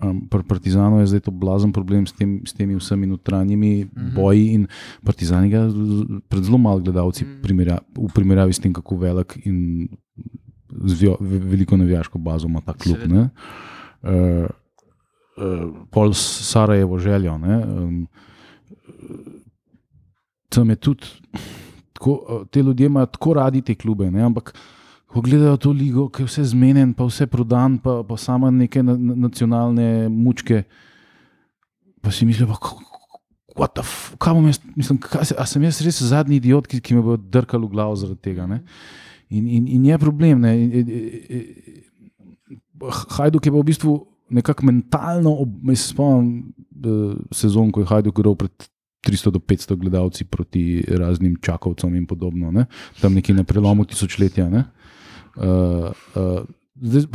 um, 0.03 0.21
pri 0.23 0.43
Partizanu 0.43 0.99
je 0.99 1.07
zdaj 1.07 1.21
to 1.21 1.31
blazen 1.33 1.73
problem 1.73 2.07
s, 2.07 2.13
tem, 2.13 2.41
s 2.43 2.53
temi 2.53 2.75
vsemi 2.75 3.07
notranjimi 3.07 3.85
Mhm. 3.87 4.15
boji 4.15 4.47
in 4.49 4.67
Partizani 5.03 5.49
ga 5.49 5.69
z- 5.69 5.77
pred 6.29 6.43
zelo 6.43 6.59
malo 6.59 6.81
gledalci 6.81 7.25
primerja, 7.43 7.79
v 7.91 8.09
primerjavi 8.09 8.53
s 8.53 8.59
tem, 8.59 8.73
kako 8.73 8.97
velik 8.97 9.39
in 9.45 9.89
zvjo, 10.71 11.17
ve- 11.21 11.39
veliko 11.41 11.77
navijaško 11.77 12.19
bazo 12.19 12.47
ima 12.47 12.61
ta 12.61 12.73
klub. 12.73 12.97
Uh, 13.03 14.47
uh, 15.37 15.71
pol 15.91 16.13
Sarajevo 16.13 16.99
željo. 16.99 17.39
ne, 17.39 17.57
Um, 17.59 18.07
tam 20.49 20.71
je 20.71 20.77
tudi, 20.77 21.07
tako, 21.93 22.11
uh, 22.13 22.49
te 22.49 22.61
ljudje 22.61 22.87
imajo 22.87 23.07
tako 23.07 23.35
radi 23.35 23.63
te 23.63 23.75
klube, 23.75 24.11
ne, 24.11 24.23
ampak 24.23 24.55
ko 25.13 25.21
gledajo 25.21 25.57
to 25.61 25.73
ligo, 25.77 26.07
ki 26.09 26.23
je 26.25 26.29
vse 26.31 26.45
zmeden, 26.55 26.95
pa 26.97 27.05
vse 27.05 27.27
prodan, 27.29 27.77
pa, 27.79 28.01
pa 28.03 28.17
samo 28.17 28.51
neke 28.51 28.83
na, 28.83 28.97
na, 28.97 29.15
nacionalne 29.29 30.09
mučke, 30.09 30.63
pa 32.01 32.11
si 32.11 32.25
mislijo, 32.27 32.49
f- 33.85 34.15
kaj 34.17 34.33
bom 34.35 34.47
jaz, 34.49 34.59
mislim, 34.77 34.99
kaj, 34.99 35.35
a 35.37 35.45
sem 35.47 35.63
jaz 35.69 35.83
res 35.85 36.01
zadnji 36.09 36.41
idiot, 36.41 36.67
ki, 36.67 36.81
ki 36.81 36.97
me 36.97 37.05
bo 37.05 37.17
drkal 37.21 37.61
v 37.67 37.73
glavo 37.75 37.97
zaradi 38.01 38.23
tega. 38.25 38.47
Ne? 38.49 38.63
In, 39.29 39.45
in, 39.49 39.69
in 39.69 39.85
je 39.85 39.99
problem. 40.01 40.41
Ne? 40.41 40.53
Hajduk 43.19 43.47
je 43.47 43.53
pa 43.53 43.59
v 43.61 43.69
bistvu 43.69 43.93
nekako 44.33 44.67
mentalno, 44.67 45.37
ob- 45.45 45.61
me 45.63 45.77
se 45.77 45.93
spomnim 45.93 46.53
eh, 46.83 47.15
sezon, 47.31 47.71
ko 47.71 47.85
je 47.85 47.91
Hajduk 47.93 48.19
igral 48.19 48.37
pred 48.37 48.53
300 49.05 49.35
do 49.35 49.41
500 49.43 49.77
gledalci 49.77 50.25
proti 50.25 50.81
raznim 50.89 51.37
čakovcem 51.43 51.95
in 51.97 52.07
podobno, 52.07 52.53
ne? 52.55 52.67
tam 53.01 53.15
nekje 53.15 53.35
na 53.35 53.45
prelomu 53.45 53.85
tisočletja. 53.85 54.49
Ne? 54.49 54.65
Uh, 55.37 55.93
uh, 56.17 56.43
zdaj, 56.83 57.07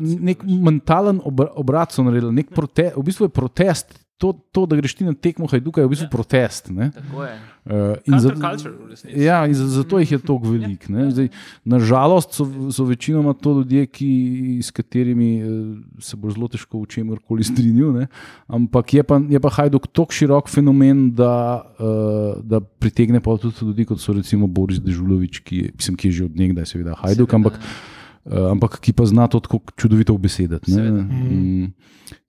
nek 0.00 0.42
mentalen 0.44 1.20
obra- 1.24 1.52
obrat, 1.56 1.92
so 1.92 2.04
naredili, 2.04 2.32
nek 2.42 2.50
prote, 2.52 2.90
v 2.96 3.04
bistvu 3.06 3.28
je 3.28 3.34
protest. 3.34 4.01
To, 4.22 4.30
to, 4.52 4.62
da 4.64 4.76
greš 4.76 4.94
ti 4.94 5.02
na 5.02 5.12
tekmo 5.12 5.46
Hajduka, 5.46 5.80
je 5.80 5.86
v 5.86 5.90
bistvu 5.90 6.04
Ja. 6.04 6.10
protest. 6.10 6.70
Ne? 6.70 6.92
Tako 6.92 7.24
je. 7.24 7.32
Uh, 7.64 7.72
in 8.04 8.14
za- 8.16 8.30
Counterculture, 8.30 8.70
v 8.72 8.86
resnici. 8.88 9.18
Ja, 9.18 9.42
in 9.42 9.52
za- 9.52 9.66
zato 9.72 9.98
jih 9.98 10.06
je 10.08 10.18
toliko 10.20 10.46
velik. 10.52 10.86
ne. 10.88 11.10
Zdaj, 11.10 11.28
Nažalost 11.64 12.30
so, 12.32 12.46
so 12.68 12.84
večinoma 12.84 13.32
to 13.34 13.52
ljudje, 13.52 13.86
ki, 13.88 14.10
s 14.60 14.70
katerimi 14.70 15.30
eh, 15.36 15.46
se 15.98 16.14
bo 16.16 16.30
zelo 16.30 16.46
težko 16.46 16.78
v 16.78 16.86
čemer 16.88 17.18
koli 17.20 17.42
strinjal. 17.42 17.92
ne. 17.92 18.06
Ampak 18.48 18.86
je 18.92 19.02
pa, 19.02 19.18
je 19.20 19.38
pa 19.38 19.50
Hajduk 19.50 19.86
tako 19.88 20.12
širok 20.12 20.46
fenomen, 20.48 21.10
da, 21.12 21.34
uh, 21.74 21.86
da 22.40 22.60
pritegne 22.60 23.18
pa 23.18 23.34
tudi 23.36 23.58
ljudi, 23.60 23.84
kot 23.84 23.98
so 23.98 24.12
recimo 24.12 24.46
Boris 24.46 24.78
Dežulovič, 24.78 25.40
ki 25.40 25.56
je, 25.56 25.70
mislim, 25.72 25.96
ki 25.96 26.04
je 26.04 26.12
že 26.12 26.24
od 26.24 26.34
nekdaj, 26.36 26.66
seveda, 26.68 26.94
Hajduk, 26.96 27.26
Seveda, 27.26 27.36
ampak, 27.36 27.54
uh, 27.58 28.50
ampak 28.50 28.78
ki 28.78 28.92
pa 28.92 29.02
zna 29.04 29.26
to 29.26 29.40
tako 29.40 29.58
čudovito 29.74 30.12
obesedati. 30.12 30.66
ne. 30.68 30.76
Seveda. 30.76 31.02
Mm, 31.02 31.66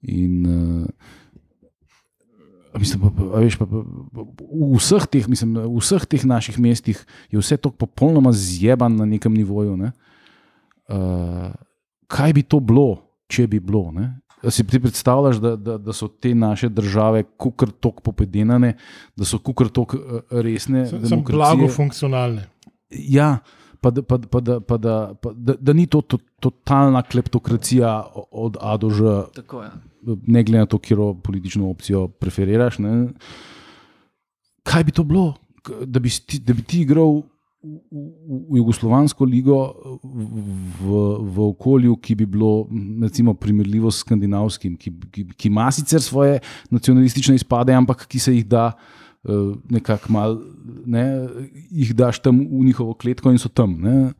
In, 0.03 0.33
uh, 0.43 0.87
Mislim, 2.79 3.01
pa, 3.01 3.09
pa, 3.13 3.39
veš, 3.43 3.57
pa, 3.59 3.67
pa, 3.69 3.83
v, 4.23 4.69
vseh 4.79 5.05
teh, 5.05 5.27
mislim, 5.29 5.53
v 5.61 5.81
vseh 5.81 6.05
teh 6.09 6.23
naših 6.25 6.57
mestih 6.61 6.97
je 7.29 7.37
vse 7.37 7.57
to 7.61 7.69
popolnoma 7.69 8.33
zjeban 8.33 8.95
na 8.97 9.05
nekem 9.05 9.33
nivoju. 9.33 9.77
Ne? 9.77 9.91
Uh, 10.89 11.53
kaj 12.09 12.33
bi 12.33 12.43
to 12.43 12.59
bilo, 12.59 13.03
če 13.29 13.45
bi 13.47 13.61
bilo? 13.61 13.91
Ne? 13.93 14.09
Si 14.51 14.65
ti 14.67 14.79
predstavljaš, 14.81 15.37
da, 15.39 15.55
da, 15.55 15.77
da 15.79 15.93
so 15.95 16.09
te 16.09 16.33
naše 16.35 16.67
države 16.69 17.23
kukar 17.39 17.71
tok 17.71 18.01
popedenane, 18.03 18.73
da 19.15 19.25
so 19.25 19.39
kukar 19.39 19.69
tok 19.71 19.95
eh, 19.95 20.17
resne? 20.43 20.83
Sem, 20.89 21.05
sem 21.07 21.21
blago 21.23 21.69
funkcionalne. 21.71 22.43
Ja, 22.91 23.37
pa, 23.83 23.91
da, 23.91 24.01
pa, 24.01 24.17
pa, 24.17 24.39
da, 24.39 24.59
pa, 24.63 24.77
da, 24.79 24.95
pa, 25.19 25.33
da, 25.35 25.55
da 25.59 25.73
ni 25.75 25.85
to, 25.87 26.01
to 26.01 26.17
totalna 26.39 27.01
kleptokracija 27.03 27.91
od 28.31 28.57
A 28.61 28.77
do 28.79 28.89
Ž, 28.89 29.03
Tako 29.35 29.63
je. 29.63 29.69
ne 30.27 30.43
glede 30.43 30.63
na 30.63 30.69
to, 30.69 30.79
katero 30.79 31.13
politično 31.13 31.69
opcijo 31.69 32.07
preferiraš. 32.07 32.79
Ne? 32.79 33.09
Kaj 34.63 34.87
bi 34.87 34.95
to 34.95 35.03
bilo, 35.03 35.33
da 35.85 35.99
bi, 35.99 36.09
ti, 36.09 36.39
da 36.39 36.55
bi 36.55 36.63
ti 36.63 36.81
igral 36.83 37.19
v, 37.63 37.75
v, 37.91 38.07
v 38.51 38.57
Jugoslovansko 38.59 39.27
ligo 39.27 39.59
v, 40.03 41.03
v 41.27 41.47
okolju, 41.51 41.95
ki 41.99 42.15
bi 42.23 42.27
bilo 42.27 42.67
recimo, 43.03 43.35
primerljivo 43.35 43.91
s 43.91 44.03
skandinavskim, 44.03 44.75
ki, 44.79 44.95
ki, 45.11 45.27
ki 45.35 45.51
ima 45.51 45.69
sicer 45.71 46.01
svoje 46.03 46.39
nacionalistične 46.71 47.35
izpade, 47.35 47.75
ampak 47.75 48.07
ki 48.07 48.19
se 48.19 48.35
jih 48.35 48.47
da. 48.47 48.71
Eh, 49.25 49.31
Nekako 49.69 50.11
malo, 50.11 50.41
ne, 50.85 51.27
jih 51.71 51.93
daš 51.95 52.19
tam 52.19 52.39
v 52.39 52.65
njihovo 52.65 52.93
kletko 52.93 53.31
in 53.31 53.37
so 53.37 53.49
tam. 53.49 53.77
Ne. 53.81 54.13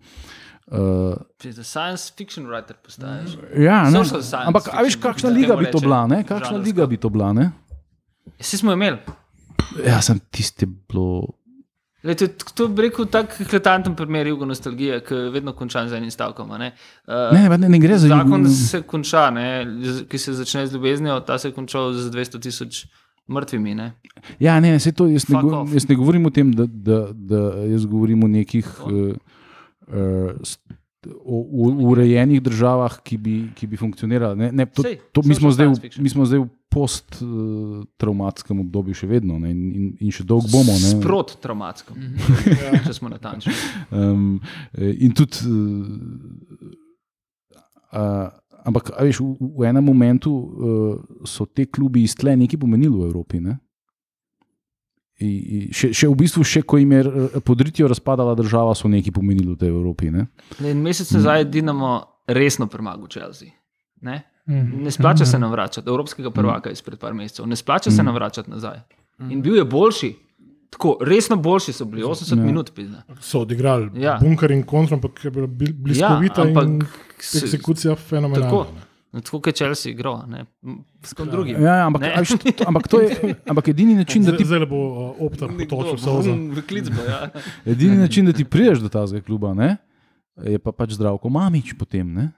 Uh, 0.67 1.13
za 1.43 1.63
science 1.63 2.13
fiction 2.17 2.45
writer 2.47 2.73
postaješ. 2.85 3.35
ja, 3.57 3.89
ne. 3.89 3.99
Ampak, 4.45 4.69
a 4.73 4.81
veš, 4.81 4.95
kakšna 4.95 5.29
liga 5.29 5.55
bi 5.55 5.67
to 5.71 5.79
bila? 5.79 6.07
Ne? 6.07 6.23
Kakšna 6.23 6.55
žanrsko. 6.55 6.65
liga 6.65 6.85
bi 6.87 6.97
to 6.97 7.09
bila? 7.09 7.33
Ne? 7.33 7.51
Vsi 8.39 8.57
smo 8.57 8.73
imeli. 8.73 8.97
Ja, 9.85 10.01
sem 10.01 10.19
tiste 10.31 10.65
bilo. 10.65 11.35
Lej, 12.03 12.15
to, 12.15 12.27
to 12.55 12.67
bi 12.67 12.87
rekel 12.87 13.05
tak 13.07 13.35
eklatanten 13.43 13.93
primer 13.95 14.27
jugo 14.27 14.45
nostalgije, 14.45 14.97
ki 15.05 15.13
je 15.15 15.29
vedno 15.31 15.53
končan 15.55 15.87
z 15.89 15.99
enim 15.99 16.11
stavkom. 16.11 16.49
Ne? 16.59 16.71
Uh, 17.07 17.31
Ne, 17.35 17.57
ne, 17.57 17.69
ne 17.69 17.79
gre 17.79 17.97
za 17.97 18.07
Zakon 18.07 18.43
jugo- 18.43 18.55
se 18.55 18.81
konča, 18.81 19.29
ne, 19.31 19.45
ki 20.09 20.17
se 20.17 20.33
začne 20.33 20.65
z 20.67 20.73
ljubeznijo, 20.73 21.19
ta 21.27 21.37
se 21.37 21.47
je 21.47 21.53
končal 21.53 21.93
z 21.93 22.11
200 22.11 22.41
tisoč 22.41 22.85
mrtvimi. 23.27 23.75
Ne. 23.75 23.91
Ja, 24.39 24.59
ne, 24.59 24.79
se 24.79 24.91
to, 24.91 25.07
jaz, 25.11 25.27
ne 25.29 25.41
go, 25.41 25.65
jaz 25.73 25.87
ne 25.89 25.95
govorim 25.95 26.25
o 26.25 26.31
tem, 26.33 26.51
da, 26.53 26.67
da, 26.67 27.01
da 27.13 27.43
jaz 27.69 27.85
govorim 27.85 28.23
o 28.23 28.31
nekih 28.31 28.69
uh, 28.85 29.15
uh, 29.87 30.55
o, 31.25 31.39
o 31.65 31.69
urejenih 31.91 32.41
državah, 32.43 32.99
ki 33.03 33.17
bi, 33.17 33.35
ki 33.55 33.67
bi 33.67 33.77
funkcionirale. 33.77 34.35
Ne, 34.35 34.51
ne, 34.51 34.65
to, 34.65 34.83
to, 35.11 35.23
mi, 35.25 35.35
smo 35.35 35.51
zdaj 35.51 35.67
v, 35.67 35.91
mi 35.99 36.09
smo 36.11 36.25
zdaj 36.27 36.43
v 36.43 36.49
post-traumatskem 36.73 38.63
obdobju 38.63 38.97
še 38.97 39.09
vedno 39.09 39.37
ne, 39.41 39.51
in, 39.53 39.91
in, 39.99 40.13
še 40.13 40.25
dolgo 40.27 40.49
bomo. 40.51 40.73
Ne. 40.73 40.93
Sprot 40.95 41.35
traumatsko, 41.43 41.97
če 42.87 42.95
smo 42.95 43.11
natančni. 43.13 43.53
Um, 43.93 44.39
eh, 44.73 44.95
in 45.05 45.13
tudi, 45.13 45.37
uh, 45.45 45.53
uh, 47.93 48.29
ampak 48.65 48.91
a 48.95 49.03
veš, 49.03 49.19
v, 49.19 49.51
v 49.59 49.67
enem 49.69 49.83
momentu 49.83 50.31
uh, 50.33 50.47
so 51.27 51.45
te 51.45 51.65
klubi 51.65 52.03
iz 52.03 52.15
tle 52.15 52.35
nekaj 52.39 52.59
pomenili 52.59 52.95
v 52.95 53.07
Evropi. 53.07 53.39
Ne? 53.43 53.57
I, 55.21 55.29
i, 55.29 55.57
še, 55.71 55.91
še 55.93 56.09
v 56.09 56.17
bistvu, 56.17 56.43
še 56.43 56.63
ko 56.65 56.79
jim 56.81 56.91
je 56.95 57.01
eh, 57.05 57.39
pod 57.45 57.61
ritjo 57.61 57.87
razpadala 57.87 58.33
država, 58.35 58.73
so 58.75 58.89
nekaj 58.91 59.13
pomenili 59.13 59.53
v 59.53 59.59
tej 59.61 59.69
Evropi. 59.69 60.09
Ne? 60.11 60.25
Le 60.59 60.73
En 60.73 60.81
mesec 60.83 61.11
nazaj 61.13 61.43
je 61.43 61.49
Dinamo 61.53 61.93
resno 62.27 62.67
premagal 62.67 63.07
Chelsea. 63.11 63.53
Ne? 64.01 64.23
Mhm. 64.49 64.83
ne 64.83 64.91
splača 64.91 65.25
se 65.25 65.39
nam 65.39 65.51
vračati, 65.51 65.87
evropskega 65.87 66.31
prvaka 66.31 66.71
izpred 66.71 66.99
par 66.99 67.13
mesecev, 67.13 67.47
ne 67.47 67.55
splača 67.55 67.91
se 67.91 68.03
nam 68.03 68.15
vračati 68.15 68.51
nazaj. 68.51 68.81
In 69.29 69.41
bil 69.41 69.55
je 69.55 69.63
boljši, 69.63 70.09
tako 70.73 70.97
resno 71.01 71.35
boljši 71.37 71.73
so 71.73 71.85
bili, 71.85 72.03
80 72.03 72.33
Ja. 72.33 72.43
minut. 72.43 72.71
Pizna. 72.71 73.03
So 73.21 73.39
odigrali 73.39 73.91
Ja. 73.95 74.17
bunker 74.17 74.51
in 74.51 74.63
kontra, 74.63 74.95
ampak 74.95 75.21
je 75.21 75.31
bila 75.31 75.47
bli- 75.47 75.73
bliskovita 75.73 76.41
Ja, 76.41 76.49
in 76.49 76.57
ampak 76.57 76.89
se- 77.19 77.37
eksekucija 77.39 77.95
Tako. 77.95 78.01
fenomenalna. 78.03 78.65
ne. 78.65 78.81
No, 79.11 79.21
Tako 79.21 79.41
kot 79.41 79.55
Chelsea 79.55 79.91
igral, 79.91 80.23
ne? 80.27 80.45
s 81.03 81.13
kom 81.13 81.27
drugim. 81.27 81.55
Ja, 81.55 81.75
ja, 81.75 81.85
ampak, 81.85 82.01
Ne. 82.01 82.09
a 82.09 82.19
veš, 82.19 82.29
to, 82.33 82.63
ampak, 82.65 82.87
to 82.87 82.99
je, 82.99 83.09
ampak 83.45 83.67
edini 83.67 83.93
način, 83.95 84.23
da 84.23 84.33
ti, 84.33 84.41
Zdaj 84.43 84.65
bo 84.65 84.75
uh, 84.75 85.21
opta 85.21 85.45
potočil 85.47 85.97
solza. 85.99 86.31
V 86.31 86.61
klicbo, 86.63 86.97
ja. 87.03 87.29
edini 87.67 87.97
način, 87.97 88.25
da 88.25 88.33
ti 88.33 88.43
priješ 88.43 88.79
do 88.79 88.89
tazga 88.89 89.21
kluba, 89.21 89.53
ne, 89.53 89.77
je 90.39 90.57
pa 90.57 90.71
pač 90.71 90.91
zdravko 90.91 91.29
mamič 91.29 91.73
potem. 91.73 92.09
Ne? 92.09 92.31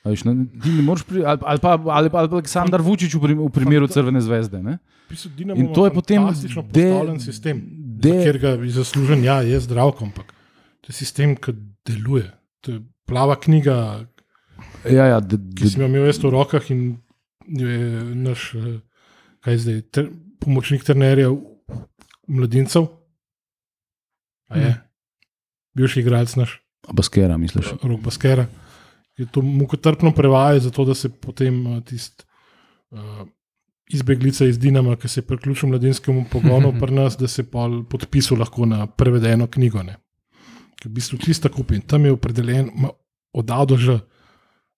A 0.00 0.08
Veš, 0.08 0.24
ne, 0.24 0.32
ti 0.56 0.70
ne 0.70 0.82
moreš 0.82 1.02
pri, 1.02 1.20
ali, 1.20 1.38
ali, 1.42 1.58
pa, 1.58 1.68
ali, 1.68 1.80
pa, 1.80 1.92
ali 1.92 2.10
pa 2.10 2.18
Aleksandar 2.30 2.80
Vučić 2.80 3.14
v, 3.14 3.20
prim, 3.20 3.38
v 3.38 3.50
primeru 3.50 3.84
Crvene 3.86 4.20
zvezde. 4.20 4.62
Ne? 4.62 4.78
Bistvu 5.10 5.30
Dinamo 5.36 5.60
In 5.60 5.72
to 5.74 5.84
je 5.84 5.92
potem 5.92 6.22
fantastično 6.22 6.62
de- 6.64 6.84
postavljen 6.84 7.20
sistem, 7.20 7.60
de- 7.96 8.08
de, 8.08 8.24
ker 8.24 8.38
ga 8.38 8.48
je 8.56 8.70
zaslužen, 8.70 9.24
ja, 9.24 9.40
je 9.42 9.60
zdravko, 9.60 10.04
ampak 10.04 10.32
to 10.80 10.88
je 10.88 10.94
sistem, 10.94 11.36
ki 11.36 11.52
deluje. 11.84 12.30
To 12.60 12.72
je 12.72 12.80
plava 13.04 13.36
knjiga, 13.36 14.06
Ja, 14.84 15.06
ja, 15.06 15.20
d, 15.20 15.36
ki 15.56 15.68
sem 15.68 15.80
jo 15.80 15.88
imel 15.88 16.06
jaz 16.06 16.18
v 16.18 16.30
rokah 16.30 16.70
in 16.70 16.80
je 17.46 17.76
naš, 18.16 18.54
eh, 18.54 18.80
kaj 19.40 19.56
zdaj, 19.58 19.78
ter, 19.90 20.08
pomočnik 20.38 20.84
trenerja 20.84 21.30
mladincev. 22.26 22.86
A 24.48 24.58
je, 24.58 24.70
bivši 25.74 26.00
igralec 26.00 26.32
naš. 26.36 26.58
Baskera, 26.88 27.36
misliš? 27.36 27.72
Rok 27.78 28.00
Baskera, 28.00 28.46
je 29.16 29.26
to 29.26 29.42
mukotrpno 29.42 30.12
prevajal, 30.12 30.60
zato 30.60 30.84
da 30.84 30.94
se 30.94 31.08
potem 31.10 31.66
uh, 31.66 31.80
tisti 31.82 32.24
uh, 32.90 33.24
izbeglica 33.92 34.46
iz 34.46 34.58
Dinama, 34.58 34.96
ki 34.96 35.08
se 35.08 35.20
je 35.20 35.26
priključil 35.26 35.68
mladinskemu 35.68 36.24
pogonu, 36.30 36.72
pri 36.80 36.94
nas, 36.94 37.16
da 37.18 37.28
se 37.28 37.44
pol 37.50 37.82
podpisal 37.84 38.38
lahko 38.38 38.66
na 38.66 38.86
prevedeno 38.86 39.46
knjigo. 39.46 39.82
Ne. 39.82 39.96
Ki 40.80 40.88
je 40.88 40.90
v 40.90 40.94
bistvu 40.94 41.18
čista 41.18 41.50
kupin. 41.52 41.80
Tam 41.80 42.04
je 42.04 42.12
opredeljen 42.12 42.70
od 43.32 43.50
A 43.50 43.64
do 43.64 43.76
Ž. 43.76 43.98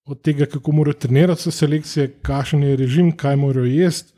Od 0.05 0.19
tega, 0.23 0.47
kako 0.51 0.73
morajo 0.73 0.99
trenirati 0.99 1.43
se 1.43 1.51
selekcije, 1.51 2.09
kakšen 2.27 2.63
je 2.63 2.77
režim, 2.77 3.13
kaj 3.17 3.37
morajo 3.37 3.69
jesti, 3.71 4.13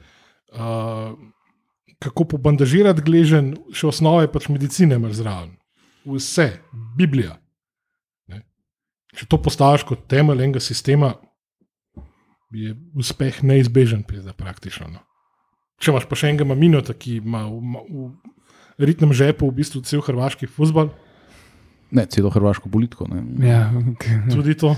uh, 0.57 1.13
kako 1.99 2.25
pobandažirati 2.25 3.03
gležen, 3.05 3.53
še 3.73 3.91
osnove 3.91 4.31
pač 4.33 4.49
medicine 4.49 4.97
imaš 4.97 5.19
zraven. 5.21 5.51
Vse, 6.09 6.49
Biblija. 6.97 7.37
Ne. 8.33 8.41
Če 9.17 9.29
to 9.29 9.41
postaviš 9.43 9.85
kot 9.89 10.07
temelj 10.09 10.47
enega 10.47 10.61
sistema, 10.65 11.13
je 12.55 12.75
uspeh 12.95 13.43
neizbežen, 13.43 14.03
pizda, 14.07 14.33
praktično. 14.33 14.89
No. 14.89 15.03
Če 15.83 15.91
imaš 15.91 16.07
pa 16.09 16.17
še 16.17 16.31
enega 16.31 16.47
maminota, 16.47 16.95
ki 16.95 17.19
ima 17.19 17.45
v, 17.51 17.61
ma- 17.75 17.85
v 18.79 18.89
ritnem 18.89 19.13
žepu 19.13 19.51
v 19.51 19.59
bistvu 19.59 19.83
cel 19.87 20.03
hrvaški 20.05 20.47
futbol, 20.51 20.93
Ne, 21.95 22.07
celo 22.11 22.31
hrvaško 22.31 22.69
politiko. 22.69 23.07
Ne. 23.07 23.23
Ja, 23.47 23.69
tudi 24.33 24.57
to, 24.59 24.73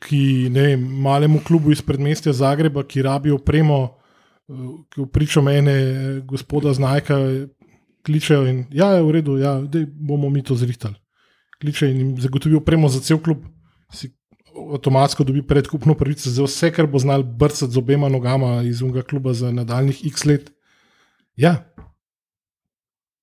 ki 0.00 0.48
ne 0.52 0.62
vem, 0.70 0.84
malemu 1.04 1.42
klubu 1.44 1.72
iz 1.74 1.82
predmestja 1.84 2.32
Zagreba, 2.32 2.84
ki 2.86 3.02
rabi 3.04 3.34
opremo, 3.34 3.80
eh, 4.48 4.62
ki 4.88 5.04
pričo 5.12 5.42
mene, 5.44 5.74
eh, 5.74 6.20
gospoda 6.24 6.72
Znajka, 6.72 7.18
kličejo 8.06 8.46
in 8.48 8.64
ja, 8.72 8.94
je 8.96 9.02
v 9.04 9.12
redu, 9.18 9.36
ja, 9.36 9.58
dej, 9.60 9.84
bomo 9.86 10.30
mi 10.32 10.40
to 10.42 10.56
zrihtali. 10.56 10.96
Kliče 11.60 11.90
in 11.90 11.98
jim 11.98 12.14
zagotovi 12.16 12.56
opremo 12.56 12.88
za 12.88 13.02
cel 13.04 13.18
klub, 13.20 13.44
si 13.92 14.08
avtomatsko 14.74 15.24
dobi 15.24 15.42
predkupno 15.42 15.94
pravico 15.94 16.30
za 16.30 16.44
vse, 16.44 16.72
kar 16.72 16.86
bo 16.86 16.98
znal 16.98 17.22
brcati 17.22 17.72
z 17.72 17.78
obema 17.78 18.08
nogama 18.08 18.62
iz 18.62 18.82
unega 18.82 19.02
kluba 19.02 19.32
za 19.32 19.52
nadaljnih 19.52 20.06
x 20.06 20.24
let. 20.24 20.50
Ja. 21.36 21.56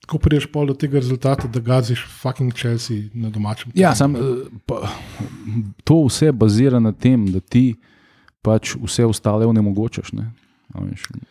Ko 0.07 0.17
prideš 0.17 0.47
pol 0.51 0.67
do 0.67 0.73
tega 0.73 0.99
rezultata, 1.01 1.47
da 1.47 1.59
gaziš 1.59 2.05
fucking 2.21 2.53
Chelsea 2.55 3.09
na 3.13 3.29
domačem. 3.29 3.71
Ja, 3.75 3.93
terenu. 3.93 3.95
sam, 3.95 4.15
eh, 4.15 4.59
pa, 4.65 4.87
to 5.83 6.05
vse 6.07 6.31
bazira 6.31 6.79
na 6.79 6.91
tem, 6.91 7.25
da 7.31 7.39
ti 7.39 7.75
pač 8.41 8.75
vse 8.79 9.05
ostale 9.05 9.45
onemogočaš. 9.45 10.13
Ne? 10.13 10.31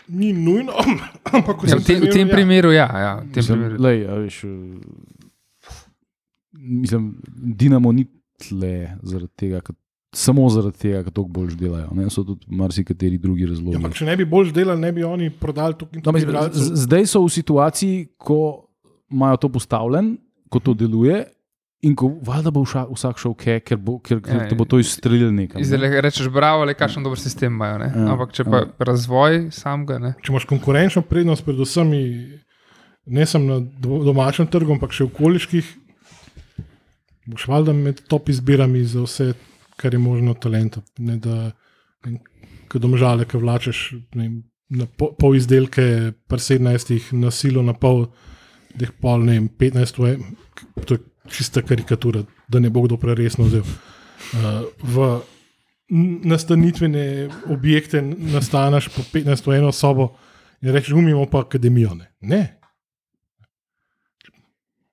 Ni 0.08 0.32
nujno, 0.32 0.72
ampak 1.36 1.64
ja, 1.68 1.76
v, 1.76 1.84
tem, 1.84 2.00
v 2.00 2.12
tem 2.12 2.28
primeru, 2.28 2.72
ja. 2.72 2.88
ja 2.88 3.12
v 3.20 3.32
tem 3.32 3.44
Mislim, 3.44 3.58
primeru. 3.58 3.82
lej, 3.82 3.98
a 4.08 4.14
veš, 4.20 4.44
eh, 4.44 4.50
mislim, 6.52 7.02
Dinamo 7.32 7.92
ni 7.92 8.06
tle 8.40 8.98
zaradi 9.02 9.32
tega, 9.36 9.60
ker, 9.64 9.76
samo 10.16 10.48
zaradi 10.48 10.78
tega, 10.78 11.02
ker 11.02 11.12
tako 11.12 11.28
bolj 11.30 11.54
delajo. 11.54 11.90
Ne? 11.92 12.08
So 12.08 12.24
tudi 12.24 12.46
marsikateri 12.50 13.18
drugi 13.18 13.42
Ja, 13.42 13.48
razlogi. 13.48 13.76
ampak 13.76 13.94
če 13.94 14.04
ne 14.04 14.16
bi 14.16 14.24
bolj 14.26 14.52
delali, 14.52 14.80
ne 14.80 14.92
bi 14.92 15.04
oni 15.04 15.30
prodali 15.32 15.76
tukaj 15.76 16.00
mislim, 16.04 16.22
igralcev. 16.24 16.60
z- 16.62 16.82
zdaj 16.82 17.06
so 17.06 17.20
v 17.20 17.30
situaciji, 17.30 17.94
ko 18.18 18.40
imajo 19.08 19.36
to 19.38 19.48
postavljeno, 19.50 20.16
ko 20.48 20.58
to 20.60 20.74
deluje. 20.74 21.24
In 21.82 21.94
ko 21.94 22.08
valjda 22.20 22.50
bo 22.50 22.62
vša, 22.62 22.86
vsak 22.88 23.16
šel, 23.16 23.32
okay, 23.32 23.60
ker, 23.60 23.76
bo, 23.78 23.98
ker, 24.00 24.18
ker 24.20 24.34
Ja, 24.34 24.46
te 24.48 24.56
bo 24.56 24.64
to 24.64 24.78
izstrelil 24.78 25.28
nekam. 25.30 25.60
Ne? 25.60 25.76
le 25.76 26.00
rečeš, 26.00 26.26
bravo, 26.28 26.64
le 26.64 26.74
kakšen 26.74 27.04
dober 27.04 27.18
sistem 27.18 27.52
imajo. 27.52 27.78
ne. 27.78 27.88
Ja, 27.90 28.06
Ampak 28.08 28.32
če 28.32 28.44
pa 28.44 28.56
ja. 28.58 28.70
razvoj 28.80 29.52
samega, 29.52 29.98
ne. 30.00 30.14
Če 30.18 30.32
imaš 30.32 30.46
konkurenčno 30.46 31.02
prednost, 31.04 31.44
predvsem 31.44 31.92
ne 33.06 33.24
samo 33.24 33.44
na 33.46 33.58
do- 33.78 34.00
domačem 34.02 34.48
trgu, 34.48 34.72
ampak 34.72 34.90
še 34.90 35.04
v 35.04 35.10
okoliških, 35.10 35.66
boš 37.26 37.46
valjda 37.46 37.72
med 37.74 38.00
top 38.06 38.28
izbirami 38.28 38.82
za 38.82 39.02
vse, 39.02 39.34
kar 39.76 39.94
je 39.94 39.98
možno 39.98 40.34
talenta. 40.34 40.82
Ne 40.98 41.16
da, 41.22 41.52
ko 42.68 42.78
domžale, 42.82 43.26
ki 43.28 43.40
vlačeš 43.42 43.82
ne 44.14 44.30
na 44.68 44.86
pol, 44.86 45.14
pol 45.18 45.36
izdelke, 45.38 46.12
pri 46.26 46.42
17, 46.42 47.12
na 47.14 47.30
silo, 47.30 47.62
na 47.62 47.74
pol, 47.76 48.06
jih 48.80 48.90
pol, 49.00 49.22
ne 49.26 49.38
vem, 49.38 49.48
15, 49.48 50.00
v 50.02 50.84
to 50.86 50.98
je 50.98 51.04
čista 51.30 51.62
karikatura, 51.62 52.24
da 52.48 52.60
ne 52.62 52.70
bo 52.70 52.82
kdo 52.86 52.98
preresno 52.98 53.46
vzel. 53.46 53.62
Uh, 54.34 54.66
v 54.82 55.06
nastanitvene 56.26 57.28
objekte 57.54 58.02
nastaneš 58.02 58.90
po 58.94 59.04
15 59.12 59.46
v 59.46 59.58
eno 59.58 59.70
sobo 59.72 60.16
in 60.62 60.72
rečeš, 60.74 60.96
umimo 60.98 61.26
pa 61.30 61.44
akademijo. 61.46 61.94
Ne. 61.94 62.10
ne. 62.20 62.42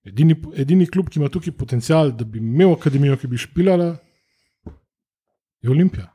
Edini, 0.05 0.35
edini 0.59 0.85
klub, 0.85 1.09
ki 1.09 1.21
ima 1.21 1.31
tukaj 1.33 1.55
potencial, 1.57 2.11
da 2.11 2.27
bi 2.27 2.41
imel 2.43 2.75
akademijo, 2.75 3.17
ki 3.17 3.29
bi 3.31 3.41
špilala, 3.41 3.95
je 5.63 5.69
Olimpija. 5.69 6.09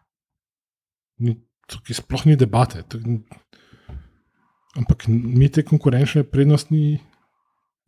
Ni, 1.19 1.35
tukaj 1.67 1.95
sploh 1.97 2.27
ni 2.27 2.37
debate. 2.37 2.83
To- 2.85 3.01
Ampak 4.77 5.09
mi 5.09 5.49
te 5.49 5.63
konkurenčne 5.63 6.23
prednosti 6.25 6.99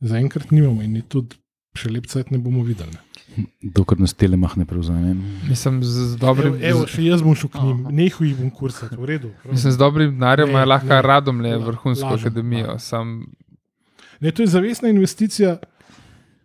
zaenkrat 0.03 0.51
nimamo 0.51 0.83
in 0.83 0.97
je 0.97 1.03
tudi 1.05 1.37
še 1.73 1.91
lep 1.91 2.07
cajt 2.07 2.31
ne 2.31 2.39
bomo 2.39 2.65
videli. 2.65 2.97
Ne. 3.37 3.45
Dokler 3.63 4.01
nas 4.01 4.11
telemah 4.13 4.57
ne 4.57 4.65
prevzame. 4.65 5.13
Mislim, 5.47 5.77
z, 5.81 6.09
z 6.09 6.17
dobrim. 6.19 6.57
Evo, 6.57 6.81
evo, 6.81 6.87
še 6.89 7.05
jaz 7.05 7.23
bom 7.23 7.37
šel 7.37 7.49
k 7.49 7.61
njim, 7.61 7.85
Aha. 7.85 7.93
nehal 7.93 8.27
jih 8.27 8.35
bom 8.37 8.51
kursati, 8.51 8.97
v 8.97 9.07
redu. 9.07 9.31
prav. 9.39 9.53
Mislim, 9.53 9.71
z 9.71 9.79
dobrim 9.79 10.11
denarjem 10.13 10.51
imajo 10.51 10.67
lahko 10.67 10.91
ne. 10.91 11.03
radom 11.05 11.41
le 11.41 11.53
La- 11.53 11.61
vrhunsko 11.63 12.09
lažem, 12.09 12.27
akademijo. 12.27 12.67
lažem. 12.69 12.81
Sam, 12.81 13.15
Ne, 14.21 14.31
to 14.31 14.43
je 14.43 14.49
zavestna 14.49 14.91
investicija. 14.91 15.55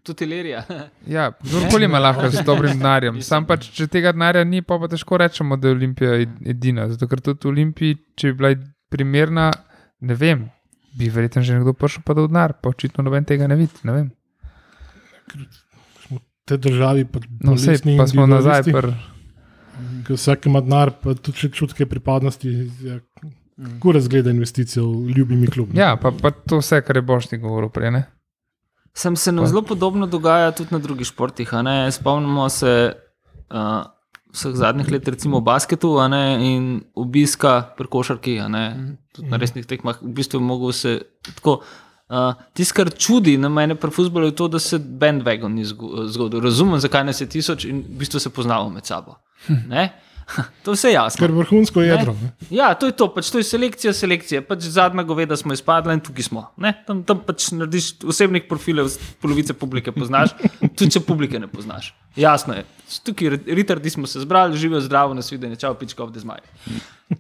Tutilerija. 0.06 0.64
ja, 1.08 1.32
kdorkoli 1.34 1.86
ima 1.86 2.00
lahko 2.00 2.30
z 2.30 2.44
dobrim 2.44 2.78
denarjem. 2.78 3.22
Sam 3.22 3.46
pač, 3.46 3.70
če 3.74 3.88
tega 3.90 4.12
denarja 4.12 4.44
ni, 4.44 4.62
pa, 4.62 4.78
pa 4.78 4.88
težko 4.88 5.18
rečemo, 5.18 5.58
da 5.58 5.68
je 5.68 5.76
Olimpija 5.76 6.12
ed- 6.20 6.38
edina. 6.48 6.86
Zato 6.90 7.08
ker 7.08 7.22
tudi 7.22 7.42
v 7.42 7.52
Olimpiji, 7.52 7.98
če 8.16 8.28
bi 8.28 8.38
bila 8.38 8.52
primerna, 8.88 9.50
ne 10.02 10.16
vem, 10.16 10.46
bi 10.94 11.10
verjetno 11.10 11.42
že 11.42 11.56
nekdo 11.56 11.74
prišel 11.74 12.06
pa 12.06 12.14
do 12.14 12.28
denar, 12.28 12.54
pa 12.56 12.70
očitno 12.70 13.04
noben 13.04 13.26
tega 13.26 13.48
ne 13.48 13.58
vidi. 13.58 13.82
Ne 13.84 13.92
vem. 13.94 14.08
Tej 16.46 16.58
državi 16.60 17.06
pa 17.06 17.20
No, 17.42 17.56
vse 17.56 17.74
pa 17.98 18.06
smo 18.06 18.28
nazaj. 18.28 18.64
Pr, 18.70 18.92
Ker 20.06 20.16
vsak 20.16 20.46
ima 20.46 20.62
denar, 20.62 20.94
pa 20.94 21.16
tudi 21.16 21.38
če 21.38 21.50
čutke 21.52 21.86
pripadnosti. 21.86 22.52
Ja, 22.82 23.00
kako 23.58 23.92
razgleda 23.92 24.30
investicijo 24.30 24.86
v 24.86 25.16
ljubimi 25.18 25.48
klubi? 25.48 25.76
ja, 25.76 25.96
pa, 25.96 26.12
pa 26.14 26.32
to 26.32 26.60
vse, 26.60 26.80
kar 26.82 26.96
je 26.96 27.02
Bošti 27.02 27.38
govoril 27.38 27.70
prej. 27.70 27.92
Ne? 27.92 28.04
Sem 28.96 29.16
se 29.16 29.32
nam 29.32 29.48
zelo 29.48 29.62
podobno 29.62 30.08
dogaja 30.08 30.52
tudi 30.56 30.72
na 30.72 30.80
drugih 30.80 31.08
športih. 31.08 31.52
Spomnimo 31.92 32.50
se 32.50 32.96
uh, 33.52 33.84
vseh 34.32 34.56
zadnjih 34.56 34.92
let, 34.92 35.08
recimo 35.08 35.40
v 35.40 35.44
basketu 35.44 35.98
a 36.00 36.08
ne, 36.08 36.24
in 36.40 36.70
obiska 36.96 37.76
pri 37.78 37.88
košarki, 37.92 38.38
ne, 38.48 38.64
tudi 39.16 39.28
na 39.30 39.40
resnih 39.42 39.68
tekmah. 39.68 40.00
V 40.02 40.14
bistvu 40.16 40.40
je 40.68 40.74
se 40.74 41.02
tako. 41.36 41.60
Uh, 42.06 42.38
Tisto, 42.54 42.76
kar 42.78 42.92
čudi 42.94 43.34
na 43.38 43.50
mene 43.50 43.76
pri 43.76 43.90
futbolu, 43.92 44.30
je 44.30 44.36
to, 44.38 44.48
da 44.48 44.60
se 44.60 44.78
bandwagon 44.80 45.52
ni 45.52 45.66
zgo- 45.66 46.06
zgodil. 46.08 46.40
Razumem, 46.40 46.80
zakaj 46.80 47.04
nas 47.04 47.22
je 47.22 47.26
tisoč 47.30 47.66
in 47.66 47.82
v 47.82 47.98
bistvu 47.98 48.20
se 48.20 48.30
poznamo 48.30 48.70
med 48.70 48.86
sabo. 48.86 49.16
Ne? 49.68 49.90
To 50.64 50.74
je 50.74 50.76
vse 50.76 50.92
jasno. 50.92 51.22
Ker 51.22 51.34
vrhunsko 51.36 51.84
jedro. 51.86 52.16
Ne? 52.22 52.32
Ja, 52.50 52.72
to 52.74 52.90
je 52.90 52.96
to, 52.98 53.08
pač 53.14 53.30
to 53.32 53.42
je 53.42 53.48
selekcija, 53.48 53.94
selekcija. 53.94 54.42
Pač 54.46 54.66
zadnja 54.74 55.06
goveda 55.06 55.38
smo 55.38 55.54
izpadli 55.54 55.94
in 55.94 56.02
tukaj 56.04 56.28
smo. 56.30 56.48
Ne? 56.62 56.74
Tam, 56.88 57.04
tam 57.08 57.22
pač 57.26 57.52
narediš 57.54 57.92
osebnih 58.10 58.48
profilov, 58.50 58.90
polovice 59.22 59.54
publike 59.58 59.94
poznaš, 59.96 60.36
tudi 60.78 60.92
če 60.98 61.04
publike 61.06 61.42
ne 61.42 61.50
poznaš. 61.52 61.94
Jasno 62.18 62.58
je. 62.58 62.66
Tukaj 63.06 63.38
ritardi 63.46 63.94
smo 63.94 64.10
se 64.10 64.24
zbrali, 64.24 64.58
živijo 64.58 64.82
zdravo, 64.86 65.14
nas 65.18 65.32
vidijo, 65.32 65.58
čau, 65.62 65.76
pička 65.78 66.04
ob 66.06 66.14
dezmaj. 66.16 66.42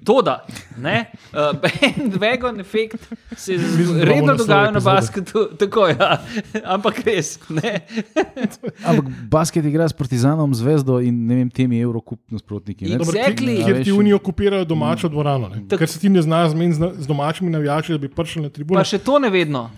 To 0.03 0.21
da, 0.21 0.45
ne, 0.77 1.05
uh, 1.31 1.53
bandwagon 1.55 2.59
efekt 2.59 3.05
se 3.35 3.53
je 3.53 3.59
redno 4.01 4.25
naslov 4.27 4.37
dogaja 4.39 4.71
na 4.71 4.79
basketu, 4.81 5.43
tako 5.59 5.87
ja. 5.87 6.17
ampak 6.65 6.99
res. 7.01 7.37
Ne? 7.49 7.85
Ampak 8.83 9.05
basket 9.29 9.65
igra 9.65 9.85
s 9.85 9.93
Partizanom, 9.93 10.49
Zvezdo 10.51 10.97
in 10.99 11.27
ne 11.27 11.35
vem, 11.35 11.49
temi 11.51 11.79
Evrokup 11.79 12.19
nasprotniki. 12.29 12.85
ne. 12.85 12.97
Dobro, 12.97 13.13
Exactly. 13.13 13.59
Kjer 13.61 13.75
A 13.75 13.83
ti 13.83 13.91
unijo 13.93 14.15
okupirajo 14.15 14.65
domačo 14.65 15.07
dvorano. 15.07 15.49
ne. 15.49 15.61
Tak- 15.67 15.79
Ker 15.79 15.87
se 15.87 15.99
ti 15.99 16.09
ne 16.09 16.21
znajo 16.21 16.49
zmeniti 16.49 16.79
z, 16.97 17.07
domačimi 17.07 17.51
navijači, 17.51 17.91
da 17.91 17.97
bi 17.99 18.09
prišli 18.09 18.41
na 18.41 18.49
tribuno. 18.49 18.79
Pa 18.79 18.85
še 18.85 18.97
to 18.99 19.19
ne 19.19 19.29
vedno. 19.29 19.69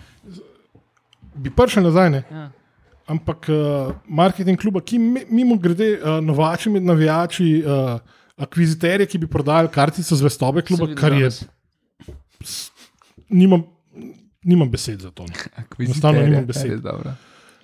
Bi 1.34 1.50
prišli 1.52 1.82
nazaj. 1.82 2.10
Ne? 2.10 2.22
Ja. 2.30 2.50
Ampak 3.06 3.46
uh, 3.48 3.56
marketing 4.06 4.56
kluba, 4.56 4.80
ki 4.82 4.98
mi- 4.98 5.24
mimo 5.30 5.56
grede 5.56 5.94
uh, 5.94 6.18
novači 6.20 6.70
med 6.70 6.82
navijači, 6.82 7.62
uh, 7.62 8.00
akviziterje, 8.38 9.06
ki 9.06 9.18
bi 9.18 9.26
prodajali 9.30 9.68
kartice 9.74 10.16
zvestobe 10.16 10.62
kluba, 10.62 10.86
Sem 10.86 10.94
videl 10.94 11.00
kar 11.00 11.12
je. 11.12 11.30
Nimam, 13.28 13.64
nimam 14.42 14.70
besed 14.70 15.00
za 15.00 15.10
to. 15.10 15.26
no. 15.26 15.32
Enostavno 15.78 16.22
nimam 16.22 16.46
besed. 16.46 16.86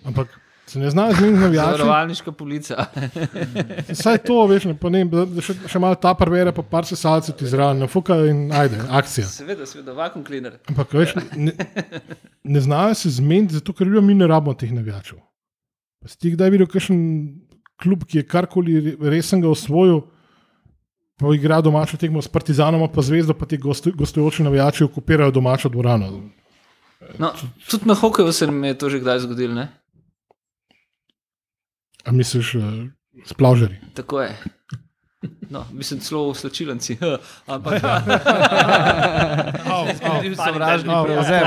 Ampak 0.04 0.40
se 0.66 0.78
ne 0.78 0.90
znajo 0.90 1.14
zmeniti 1.14 1.38
z 1.38 1.40
navijači. 1.40 1.70
Zavarovalniška 1.70 2.32
polica. 2.32 2.86
Vsaj 3.92 4.18
to, 4.18 4.46
veš, 4.46 4.64
ne, 4.64 4.74
pa 4.80 4.90
ne, 4.90 5.04
da 5.04 5.24
da 5.28 5.44
še, 5.44 5.54
še 5.68 5.80
malo 5.80 5.96
ta 6.00 6.14
prvere, 6.16 6.52
pa 6.56 6.64
par 6.64 6.88
sesalcev 6.88 7.36
ti 7.38 7.48
zraven, 7.48 7.82
ne 7.84 7.88
fuka 7.88 8.16
in 8.28 8.46
ajde, 8.52 8.80
akcija. 8.90 9.26
Seveda, 9.28 9.66
seveda, 9.68 9.92
vakum 9.96 10.24
cleaner. 10.24 10.56
Ampak 10.72 10.92
veš, 10.96 11.14
ne, 11.36 11.52
ne 12.44 12.60
znajo 12.64 12.96
se 12.96 13.12
zmeniti, 13.18 13.60
zato 13.60 13.72
ker 13.76 13.88
mi 14.00 14.16
ne 14.16 14.28
rabimo 14.28 14.56
teh 14.56 14.72
navijačev. 14.72 15.20
Pa 16.00 16.08
si 16.12 16.18
ti 16.20 16.32
kdaj 16.34 16.52
videl, 16.52 16.68
kakšen 16.68 16.98
klub, 17.80 18.04
ki 18.08 18.20
je 18.22 18.26
karkoli 18.28 18.80
re- 18.88 18.96
resnega 19.16 19.48
osvojil, 19.52 20.02
pa 21.20 21.34
igra 21.34 21.60
domačo 21.60 21.96
tekmo 21.96 22.22
s 22.22 22.28
Partizanom, 22.28 22.88
pa 22.94 23.02
zvezdo, 23.02 23.34
pa 23.34 23.46
ti 23.46 23.56
gostu, 23.56 23.92
gostujoči 23.94 24.42
navijači 24.42 24.84
okupirajo 24.84 25.30
domačo 25.30 25.68
dvorano. 25.68 26.30
No, 27.18 27.32
tudi 27.70 27.88
na 27.88 27.94
hokeju 27.94 28.32
se 28.32 28.46
nam 28.46 28.64
je 28.64 28.78
to 28.78 28.90
že 28.90 29.00
kdaj 29.00 29.18
zgodilo. 29.18 29.54
Ne? 29.54 29.68
A 32.04 32.12
misliš, 32.12 32.54
uh, 32.54 32.62
splavžari? 33.24 33.76
Tako 33.94 34.20
je. 34.20 34.36
No, 35.50 35.64
mislim, 35.72 36.00
celo 36.00 36.32
v 36.32 36.36
slčilenci. 36.36 36.96
Ampak 37.54 37.84
av, 39.74 39.88
Bil 40.22 40.36
sovražni 40.36 40.92
av, 40.92 41.04
prevzem. 41.06 41.42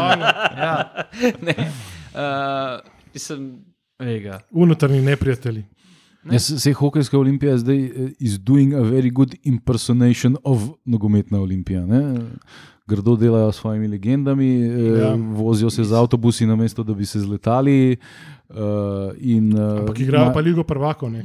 Ja, 0.57 1.05
ne. 1.47 1.55
Uh, 2.13 2.79
mislim, 3.13 3.65
vega. 3.99 4.39
Unutarnji 4.51 5.01
neprijatelji. 5.01 5.65
Ja, 6.31 6.39
se, 6.39 6.59
se 6.59 6.73
hokejska 6.73 7.17
olimpija 7.17 7.57
zdaj 7.57 7.77
eh, 7.77 7.91
is 8.19 8.39
doing 8.39 8.73
a 8.73 8.79
very 8.79 9.09
good 9.09 9.35
impersonation 9.43 10.35
of 10.43 10.61
nogometna 10.85 11.39
olimpija. 11.39 11.81
Ne? 11.83 12.15
Grdo 12.87 13.15
delajo 13.15 13.51
s 13.51 13.55
svojimi 13.55 13.87
legendami, 13.87 14.59
ja. 14.61 14.97
Ja. 14.99 15.13
vozijo 15.15 15.69
se 15.69 15.83
z 15.83 15.93
avtobusi, 15.93 16.45
namesto 16.45 16.83
da 16.83 16.93
bi 16.93 17.05
se 17.05 17.19
zletali. 17.19 17.97
Uh, 18.49 18.55
in, 19.19 19.53
uh, 19.53 19.79
Ampak 19.79 19.99
igrajo 19.99 20.33
pa 20.33 20.39
Ligo 20.39 20.63
prvakov. 20.63 21.11
Ne, 21.11 21.23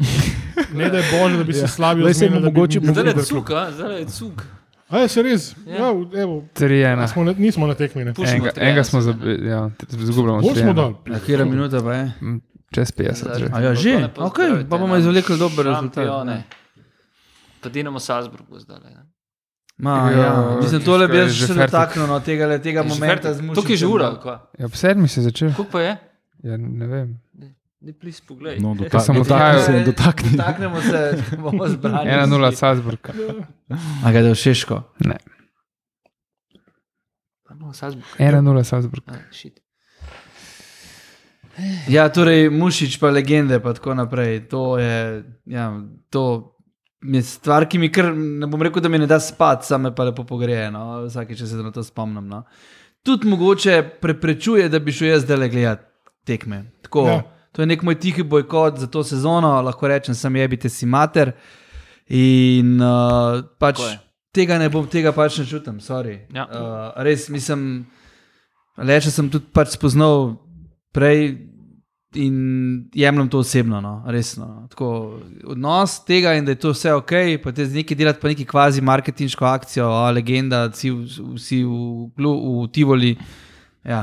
ne 0.75 0.89
da 0.91 0.99
je 0.99 1.05
božje, 1.13 1.39
da 1.39 1.45
bi 1.45 1.53
se 1.53 1.61
Ja. 1.61 1.69
slabi 1.69 2.01
Glej, 2.01 2.15
saj 2.15 2.27
ozmenili, 2.27 2.43
da 2.43 2.51
bi 2.51 2.57
mogoče- 2.57 2.81
bil 2.81 2.93
zdaj 2.93 3.07
je 3.07 3.23
cuk, 3.25 3.47
zdaj 3.71 3.99
je 3.99 4.07
cuk. 4.07 4.43
A 4.89 4.99
je 4.99 5.09
se 5.09 5.23
res? 5.23 5.55
Ja. 5.67 5.75
Ja, 5.77 5.89
evo, 6.15 6.43
Tri 6.53 6.83
ena. 6.83 7.09
smo 7.09 7.25
na, 7.25 7.33
nismo 7.33 7.67
na 7.67 7.75
tekmi. 7.75 8.05
ne. 8.05 8.13
Enega, 8.19 8.51
enega 8.57 8.85
smo 8.85 9.01
seveda, 9.01 9.25
zabi- 9.25 9.47
ja, 9.47 9.71
izgubljamo. 10.01 10.41
Bolj 10.41 10.51
tri 10.51 10.61
smo 10.61 10.71
ena. 10.71 10.73
dal. 10.75 10.95
Ja, 11.07 11.19
Kera 11.21 11.45
minuta 11.45 11.81
pa 11.81 11.95
je? 11.95 12.13
Čez 12.73 12.89
50 12.91 13.39
že. 13.39 13.47
A 13.53 13.61
ja, 13.61 13.73
že? 13.75 14.09
Ok, 14.17 14.39
pa 14.65 14.75
bomo 14.75 14.97
izvlekli 14.97 15.37
dober 15.37 15.67
rezultat. 15.67 16.09
Pa 17.61 17.69
Dinamo 17.69 18.01
Salzburgu 18.01 18.59
zdaj. 18.59 18.81
Ne? 18.81 19.03
Ma, 19.79 20.11
Ja, 20.11 20.19
ja. 20.19 20.33
Mislim, 20.59 20.83
tole 20.83 21.09
bi 21.09 21.17
je 21.17 21.23
jaz 21.23 21.33
že 21.33 21.47
še 21.47 21.55
dotaknil 21.55 22.07
no, 22.07 22.19
tega, 22.21 22.47
le, 22.47 22.59
tega 22.59 22.83
Je 22.83 22.89
momenta 22.89 23.29
mušičem. 23.31 23.55
Tukaj 23.55 23.73
je 23.73 23.77
že 23.77 23.87
ura. 23.87 24.09
Ja, 24.59 24.67
ob 24.67 24.75
sedmi 24.75 25.09
si 25.09 25.23
začel. 25.23 25.55
Koliko 25.55 25.71
pa 25.71 25.81
je? 25.81 25.93
Ja, 26.43 26.57
ne 26.57 26.87
vem. 26.87 27.09
Ne, 27.81 27.93
plis 27.93 28.21
poglej. 28.21 28.59
No, 28.59 28.75
Ko 28.79 28.85
dota, 28.85 29.01
sem 29.01 29.15
dotakni 29.15 29.31
odhajal- 29.31 29.63
se, 29.63 29.73
dotakni. 29.87 30.31
Dotaknemo 30.33 30.79
se, 30.81 31.01
bomo 31.45 31.69
zbrali. 31.69 32.11
1-0 32.11 32.53
Salzburg. 32.53 33.03
A 34.03 34.07
ga 34.11 34.19
je 34.19 34.35
všeško. 34.35 34.77
Ne. 35.07 35.17
Pa 37.47 37.55
No, 37.55 37.71
Salzburg. 37.73 38.07
1-0 38.19 38.65
Salzburg. 38.65 39.05
A, 39.07 39.23
shit. 39.31 39.62
Ja, 41.89 42.09
torej 42.09 42.49
mušič 42.51 42.97
pa 43.01 43.11
legende, 43.13 43.61
pa 43.61 43.75
tako 43.77 43.95
naprej. 43.95 44.47
To 44.53 44.79
je, 44.79 45.25
ja, 45.47 45.69
to 46.11 46.55
je 47.03 47.23
stvar, 47.23 47.67
ki 47.69 47.79
mi 47.79 47.91
kar, 47.93 48.13
ne 48.15 48.47
bom 48.47 48.63
rekel, 48.63 48.83
da 48.83 48.89
mi 48.89 48.99
ne 48.99 49.07
da 49.11 49.21
spati, 49.21 49.67
same 49.67 49.95
pa 49.95 50.07
lepo 50.09 50.25
pogreje, 50.25 50.71
no, 50.71 51.03
vsakeč 51.07 51.45
se 51.45 51.61
na 51.61 51.73
to 51.73 51.85
spomnim. 51.85 52.29
No. 52.29 52.45
Tudi 53.03 53.29
mogoče 53.29 53.83
preprečuje, 54.01 54.69
da 54.69 54.79
bi 54.79 54.93
šel 54.93 55.09
jaz 55.09 55.27
zdaj 55.27 55.49
gledati 55.49 55.85
tekme. 56.25 56.65
Tako, 56.83 57.07
ja. 57.09 57.23
To 57.53 57.63
je 57.63 57.67
nek 57.67 57.83
moj 57.83 57.99
tihi 58.01 58.23
bojkot 58.23 58.79
za 58.79 58.87
to 58.87 59.05
sezono, 59.05 59.61
lahko 59.63 59.89
rečem, 59.89 60.15
sem 60.15 60.37
jebite 60.37 60.69
si 60.69 60.87
mater. 60.87 61.35
In 62.09 62.81
uh, 62.81 63.43
pač 63.61 63.81
tega 64.33 64.57
ne 64.59 64.71
bom, 64.73 64.87
tega 64.89 65.13
pač 65.13 65.39
ne 65.43 65.47
čutim, 65.47 65.81
sorry. 65.81 66.23
Ja. 66.33 66.47
Uh, 66.49 67.03
res 67.05 67.29
mislim, 67.33 67.85
le 68.79 68.99
če 69.01 69.13
sem 69.13 69.29
tudi 69.33 69.51
pač 69.53 69.77
spoznal 69.77 70.33
prej 70.93 71.49
in 72.15 72.35
jemljem 72.93 73.29
to 73.29 73.39
osebno, 73.39 73.81
no, 73.81 74.05
resno. 74.07 74.47
no. 74.47 74.67
Tako, 74.69 74.89
odnos 75.47 76.05
tega 76.05 76.35
in 76.35 76.45
da 76.45 76.53
je 76.53 76.61
to 76.61 76.71
vse 76.71 76.93
ok, 76.93 77.13
pa 77.43 77.53
te 77.53 77.65
z 77.67 77.75
neki 77.75 77.95
delati 77.95 78.21
pa 78.21 78.29
neki 78.29 78.45
kvazi 78.45 78.83
marketinško 78.83 79.45
akcijo, 79.47 79.87
a 79.87 80.11
legenda, 80.11 80.67
vsi, 80.69 80.91
v- 80.91 81.07
vsi 81.35 81.63
v, 81.63 81.71
glu- 82.13 82.37
v 82.59 82.69
Tivoli. 82.69 83.15
Ja, 83.85 84.03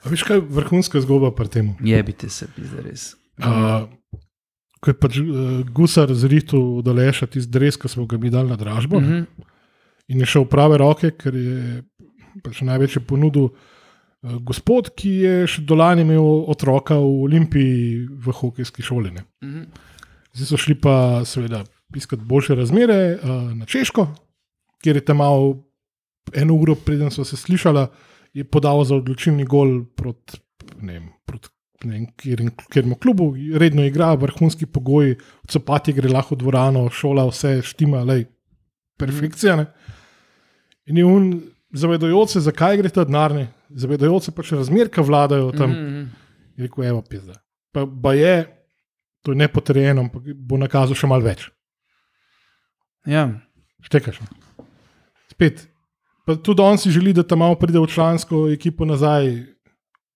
A 0.00 0.08
veš, 0.08 0.22
kaj 0.24 0.36
je 0.36 0.46
vrhunska 0.50 1.00
zgodba 1.00 1.30
pri 1.30 1.48
tem? 1.48 1.66
jebite 1.80 2.28
se, 2.28 2.48
pizda 2.48 2.80
res. 2.80 3.14
Uh, 3.38 3.84
ko 4.80 4.90
je 4.90 4.96
pač 4.96 5.18
uh, 5.18 5.28
gusar 5.70 6.08
zritu 6.10 6.82
do 6.82 6.92
leša 6.92 7.26
tisti 7.26 7.50
dres, 7.50 7.76
ki 7.76 7.88
smo 7.88 8.06
ga 8.06 8.18
mi 8.18 8.30
dali 8.30 8.48
na 8.48 8.56
dražbo 8.56 8.98
mm 8.98 9.04
Mhm. 9.04 9.12
-hmm. 9.14 9.44
in 10.08 10.20
je 10.20 10.26
šel 10.26 10.42
v 10.42 10.48
prave 10.48 10.76
roke, 10.78 11.10
ker 11.10 11.34
je 11.34 11.82
pač 12.42 12.60
največji 12.62 13.02
ponudil 13.06 13.42
uh, 13.44 13.50
gospod, 14.22 14.92
ki 14.96 15.10
je 15.24 15.34
še 15.48 15.64
dolanje 15.68 16.04
imel 16.04 16.44
otroka 16.52 16.98
v 17.00 17.24
Olimpiji 17.28 18.04
v 18.10 18.34
hokejski 18.40 18.84
šoli. 18.84 19.14
Ne. 19.16 19.24
Mhm. 19.44 19.64
Zdaj 20.36 20.46
so 20.46 20.60
šli 20.60 20.76
pa 20.78 20.94
seveda 21.26 21.64
iskati 21.96 22.22
boljše 22.22 22.54
razmere 22.54 22.98
uh, 23.16 23.48
na 23.50 23.66
Češko, 23.66 24.04
kjer 24.78 25.00
je 25.00 25.04
tam 25.04 25.18
malo 25.18 25.56
eno 26.36 26.54
uro, 26.54 26.76
preden 26.78 27.10
so 27.10 27.24
se 27.26 27.34
slišala, 27.36 27.88
je 28.30 28.44
podal 28.46 28.84
za 28.86 28.94
odločilni 29.00 29.42
gol 29.42 29.80
proti 29.98 30.38
ne 30.80 30.92
vem, 30.92 31.08
proti 31.26 31.48
kjeremu 32.70 32.94
klubu, 32.94 33.34
redno 33.58 33.84
igra, 33.84 34.14
vrhunski 34.14 34.66
pogoji, 34.66 35.16
copati 35.48 35.92
gre 35.96 36.10
lahko 36.12 36.34
v 36.34 36.42
dvorano, 36.42 36.88
šola, 36.92 37.24
vse 37.30 37.60
štima, 37.64 38.02
lej, 38.04 38.26
perfekcija. 39.00 39.56
Ne? 39.56 39.66
In 40.86 41.00
je 41.00 41.06
on, 41.06 41.30
zavedajoč 41.72 42.30
se, 42.30 42.40
zakaj 42.40 42.76
gre 42.76 42.88
ta 42.88 43.04
denar, 43.04 43.34
zavedajoč 43.70 44.22
se 44.22 44.32
pač 44.32 44.52
razmer, 44.52 44.88
ki 44.88 45.00
vladajo 45.00 45.52
tam. 45.52 45.70
Mm. 45.70 45.86
Mhm. 45.86 46.08
Je 46.56 46.66
rekel, 46.66 46.84
evo, 46.84 47.02
pizda. 47.02 47.38
Pa, 47.72 47.86
pa 47.86 48.14
je, 48.14 48.46
to 49.22 49.32
je 49.32 49.36
nepotrjeno, 49.36 50.02
ampak 50.02 50.22
bo 50.36 50.56
nakazal 50.56 50.94
še 50.94 51.06
malo 51.06 51.22
več. 51.22 51.46
Ja. 53.06 53.28
Štekaš. 53.80 54.20
ne. 54.20 54.28
Spet. 55.30 55.68
Pa 56.26 56.36
tudi 56.36 56.60
on 56.60 56.76
si 56.76 56.90
želi, 56.90 57.12
da 57.12 57.22
tam 57.22 57.38
malo 57.38 57.54
pride 57.54 57.78
v 57.78 57.86
člansko 57.86 58.50
ekipo 58.52 58.84
nazaj 58.84 59.30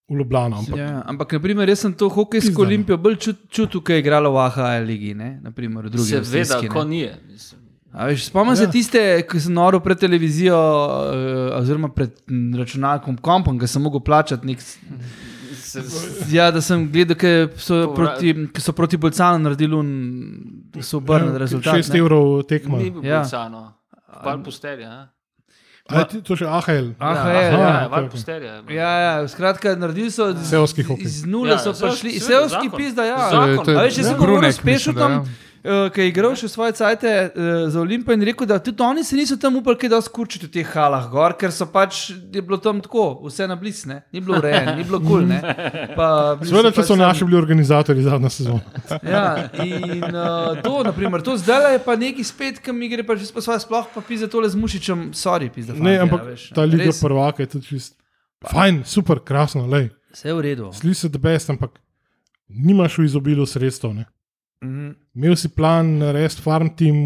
v 0.05 0.19
Ljubljano. 0.19 0.59
Ampak, 0.59 0.77
Ja, 0.77 1.03
ampak, 1.07 1.33
naprimer, 1.33 1.69
jaz 1.69 1.81
sem 1.81 1.95
to 1.95 2.09
hokejsko 2.09 2.61
no. 2.61 2.69
olimpijo 2.69 2.99
bolj 2.99 3.17
čut- 3.17 3.49
čutil, 3.49 3.81
ko 3.81 3.93
je 3.93 3.99
igrala 3.99 4.29
v 4.29 4.37
AHL 4.39 4.85
ligi, 4.85 5.15
ne? 5.15 5.41
naprimer 5.41 5.89
Seveda, 5.89 6.61
ko 6.69 6.85
ni. 6.85 7.09
mislim. 7.25 7.64
Veš, 7.97 8.25
spomnim 8.25 8.53
ja. 8.53 8.57
se 8.57 8.63
Ja. 8.63 8.71
tiste, 8.71 9.01
ki 9.23 9.41
sem 9.41 9.53
noro 9.53 9.79
pred 9.81 9.99
televizijo, 9.99 10.57
uh, 10.57 11.13
oziroma 11.55 11.89
pred 11.89 12.11
računalnikom, 12.57 13.17
kompom, 13.19 13.59
ki 13.59 13.67
sem 13.67 13.83
mogel 13.83 14.01
plačati. 14.01 14.47
Nek, 14.47 14.59
ja, 16.29 16.51
da 16.51 16.61
sem 16.61 16.89
gledal, 16.91 17.17
ki 17.17 17.33
so, 17.57 17.95
proti, 17.95 18.35
ki 18.49 18.61
so 18.61 18.73
proti 18.73 18.97
Bolcanu 18.97 19.39
naredili, 19.41 19.75
un, 19.75 19.89
da 20.67 20.83
so 20.83 20.99
obrnili 20.99 21.39
rezultat. 21.39 21.75
6 21.77 21.93
ne. 21.93 21.99
evrov 21.99 22.43
tekma. 22.45 22.79
Ni 22.79 22.91
bil 22.91 23.05
Ja. 23.05 23.21
Bolcano. 23.21 23.65
Val 24.25 24.43
posterja. 24.43 24.91
a? 24.91 25.09
A 25.87 25.99
je 25.99 26.05
ti- 26.09 26.23
To 26.23 26.33
še 26.33 26.47
AHL. 26.47 26.95
AHL, 26.99 27.29
ja, 27.29 27.41
ja. 27.43 27.51
ja, 27.51 27.89
val 27.89 28.01
ok, 28.01 28.07
ok. 28.07 28.11
posterja. 28.11 28.53
Ja, 28.71 28.93
ja, 28.99 29.29
skratka, 29.29 29.75
naredili 29.77 30.11
so 30.11 30.31
iz, 30.31 30.49
Seoski 30.49 30.83
hokej. 30.83 31.05
iz 31.05 31.25
nule, 31.25 31.51
Ja, 31.51 31.59
so 31.59 31.75
seveda, 31.75 31.93
prišli, 31.93 32.11
iz 32.11 32.23
seveda, 32.23 32.41
seoski 32.41 32.67
zakon. 32.67 32.79
pizda. 32.79 33.05
Ja. 33.05 33.19
Zakon. 33.31 33.65
To 33.65 33.71
je- 33.71 33.77
A 33.77 33.83
veš, 33.83 33.99
jaz 33.99 34.07
sem 34.07 34.15
Ja. 34.15 34.19
govoril 34.19 34.37
Brunek, 34.39 34.53
s 34.53 34.63
mislim, 34.65 34.95
da, 34.95 35.01
Pešutom, 35.01 35.13
ja. 35.13 35.25
Uh, 35.65 35.89
ki 35.93 36.01
je 36.01 36.09
igral 36.11 36.35
še 36.39 36.49
svoje 36.49 36.75
cajte 36.77 37.11
uh, 37.11 37.49
za 37.73 37.81
Olimpijo 37.81 38.17
in 38.17 38.25
rekel, 38.29 38.47
da 38.49 38.59
tudi 38.63 38.83
oni 38.85 39.05
se 39.05 39.17
niso 39.17 39.37
tam 39.41 39.57
upali 39.57 39.79
kaj 39.81 39.91
dosti 39.93 40.13
kurčiti 40.15 40.49
v 40.49 40.53
teh 40.59 40.75
halah 40.77 41.07
gor, 41.11 41.35
ker 41.41 41.53
so 41.55 41.67
pač 41.73 42.11
je 42.13 42.43
bilo 42.43 42.59
tam 42.63 42.83
tako, 42.85 43.07
vse 43.25 43.49
na 43.51 43.57
blic, 43.61 43.81
ne? 43.91 44.03
ni 44.13 44.21
bilo 44.21 44.39
urejeno, 44.39 44.77
ni 44.79 44.85
bilo 44.85 45.01
kul. 45.01 45.25
Cool, 45.25 46.45
Seveda, 46.45 46.73
če 46.75 46.87
so 46.87 46.99
naši 47.01 47.27
bili 47.29 47.39
organizatori 47.41 48.05
zadnje 48.05 48.33
sezone. 48.35 48.63
Ja, 49.15 49.51
in 49.63 50.03
uh, 50.05 50.57
to, 50.65 50.81
naprimer, 50.87 51.23
to 51.25 51.37
zdaj 51.39 51.75
je 51.77 51.81
pa 51.85 51.95
neki 51.99 52.25
spet, 52.27 52.59
ki 52.63 52.73
mi 52.75 52.89
gre 52.91 53.05
pa 53.07 53.17
že 53.19 53.29
sposoben, 53.29 53.61
sploh 53.63 53.87
pa 53.95 54.03
pizza 54.05 54.29
tole 54.31 54.49
z 54.51 54.59
mušičem, 54.59 55.11
sorry, 55.17 55.51
pizza. 55.53 55.77
Ne, 55.77 55.97
ampak 56.05 56.33
ta 56.55 56.65
liga 56.67 56.89
Res, 56.91 57.03
prvaka 57.03 57.45
je 57.45 57.53
tudi 57.57 57.75
čist. 57.75 57.97
Fajn, 58.45 58.83
super, 58.89 59.21
krasno, 59.25 59.65
lej. 59.71 59.89
Vse 60.15 60.29
je 60.29 60.35
v 60.35 60.45
redu. 60.45 60.71
Sliši 60.73 61.07
se 61.07 61.09
the 61.09 61.21
best, 61.21 61.51
ampak 61.51 61.79
nimaš 62.49 62.99
v 62.99 63.09
izobilju 63.09 63.47
sredstev. 63.47 63.95
Ne. 63.97 64.07
Mhm. 64.65 64.91
Imel 65.15 65.37
si 65.37 65.49
plan 65.49 65.99
narediti 66.01 66.43
farm 66.43 66.73
team 66.77 66.97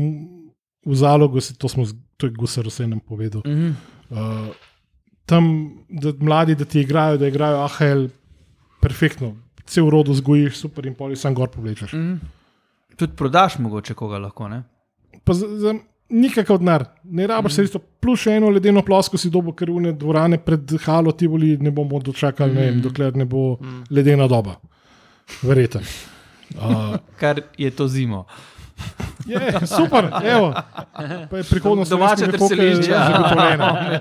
v 0.87 0.95
zalogu, 0.97 1.41
si, 1.41 1.57
to, 1.59 1.69
smo, 1.69 1.85
to 2.17 2.27
je 2.27 2.33
Gusar 2.39 2.67
vse 2.67 2.87
nam 2.87 3.01
povedal. 3.01 3.43
Mhm. 3.47 3.75
Uh, 4.09 4.49
tam, 5.29 5.45
da 5.89 6.13
mladi, 6.21 6.55
da 6.55 6.65
ti 6.65 6.81
igrajo, 6.81 7.19
da 7.19 7.29
igrajo 7.29 7.67
AHL, 7.67 8.09
perfektno. 8.81 9.35
Cel 9.69 9.91
rod 9.91 10.09
vzgojiš, 10.09 10.57
super 10.57 10.87
in 10.87 10.95
poli 10.97 11.17
sam 11.17 11.35
gor 11.35 11.51
povlečeš. 11.53 11.93
Mhm. 11.93 12.15
Tudi 12.97 13.15
prodaš 13.17 13.59
mogoče 13.59 13.95
koga 13.95 14.19
lahko, 14.19 14.49
ne? 14.49 14.63
Pa 15.25 15.35
za, 15.35 15.47
za 15.59 15.75
nikakav 16.09 16.59
denar, 16.59 16.85
ne 17.05 17.27
rabiš 17.27 17.59
sredstva, 17.59 17.81
plus 18.01 18.25
še 18.25 18.39
eno 18.39 18.49
ledeno 18.51 18.83
plosko 18.83 19.21
si 19.21 19.31
dobo, 19.31 19.53
ker 19.53 19.71
une 19.71 19.93
dvorane 19.93 20.41
pred 20.43 20.73
halo 20.87 21.13
Tivoli 21.13 21.57
ne 21.61 21.71
bomo 21.71 22.01
dočakali, 22.01 22.55
ne 22.55 22.69
vem, 22.71 22.81
dokler 22.83 23.17
ne 23.17 23.29
bo 23.29 23.59
ledena 23.91 24.27
doba. 24.29 24.57
Verjeten. 25.43 25.85
Uh, 26.55 26.97
Kar 27.21 27.41
je 27.59 27.71
to 27.71 27.89
zimo. 27.89 28.25
je, 29.27 29.67
super, 29.67 30.11
evo. 30.25 30.55
Je 31.37 31.45
prihodnost 31.51 31.91
Domače 31.91 32.27
trselišče, 32.33 32.91
ja. 32.91 34.01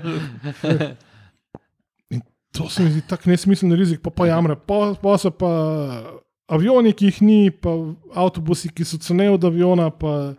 In 2.10 2.20
to 2.52 2.68
se 2.68 2.82
mi 2.82 2.90
zdi 2.90 3.02
tako 3.08 3.30
nesmiseln 3.30 3.72
rizik, 3.72 4.00
pa 4.02 4.10
pa 4.10 4.26
jamre. 4.26 4.56
Pa, 4.56 4.94
pa 5.02 5.18
so 5.18 5.30
pa 5.30 5.50
avioni, 6.48 6.92
ki 6.92 7.10
jih 7.10 7.22
ni, 7.22 7.50
pa 7.50 7.74
avtobusi, 8.14 8.70
ki 8.72 8.84
so 8.84 8.98
ceneje 9.02 9.34
od 9.36 9.44
aviona, 9.44 9.90
pa 9.90 10.34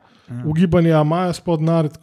ugibanje, 0.46 0.94
a 0.96 1.04
imajo 1.06 1.34
spod 1.34 1.62
nared. 1.62 2.00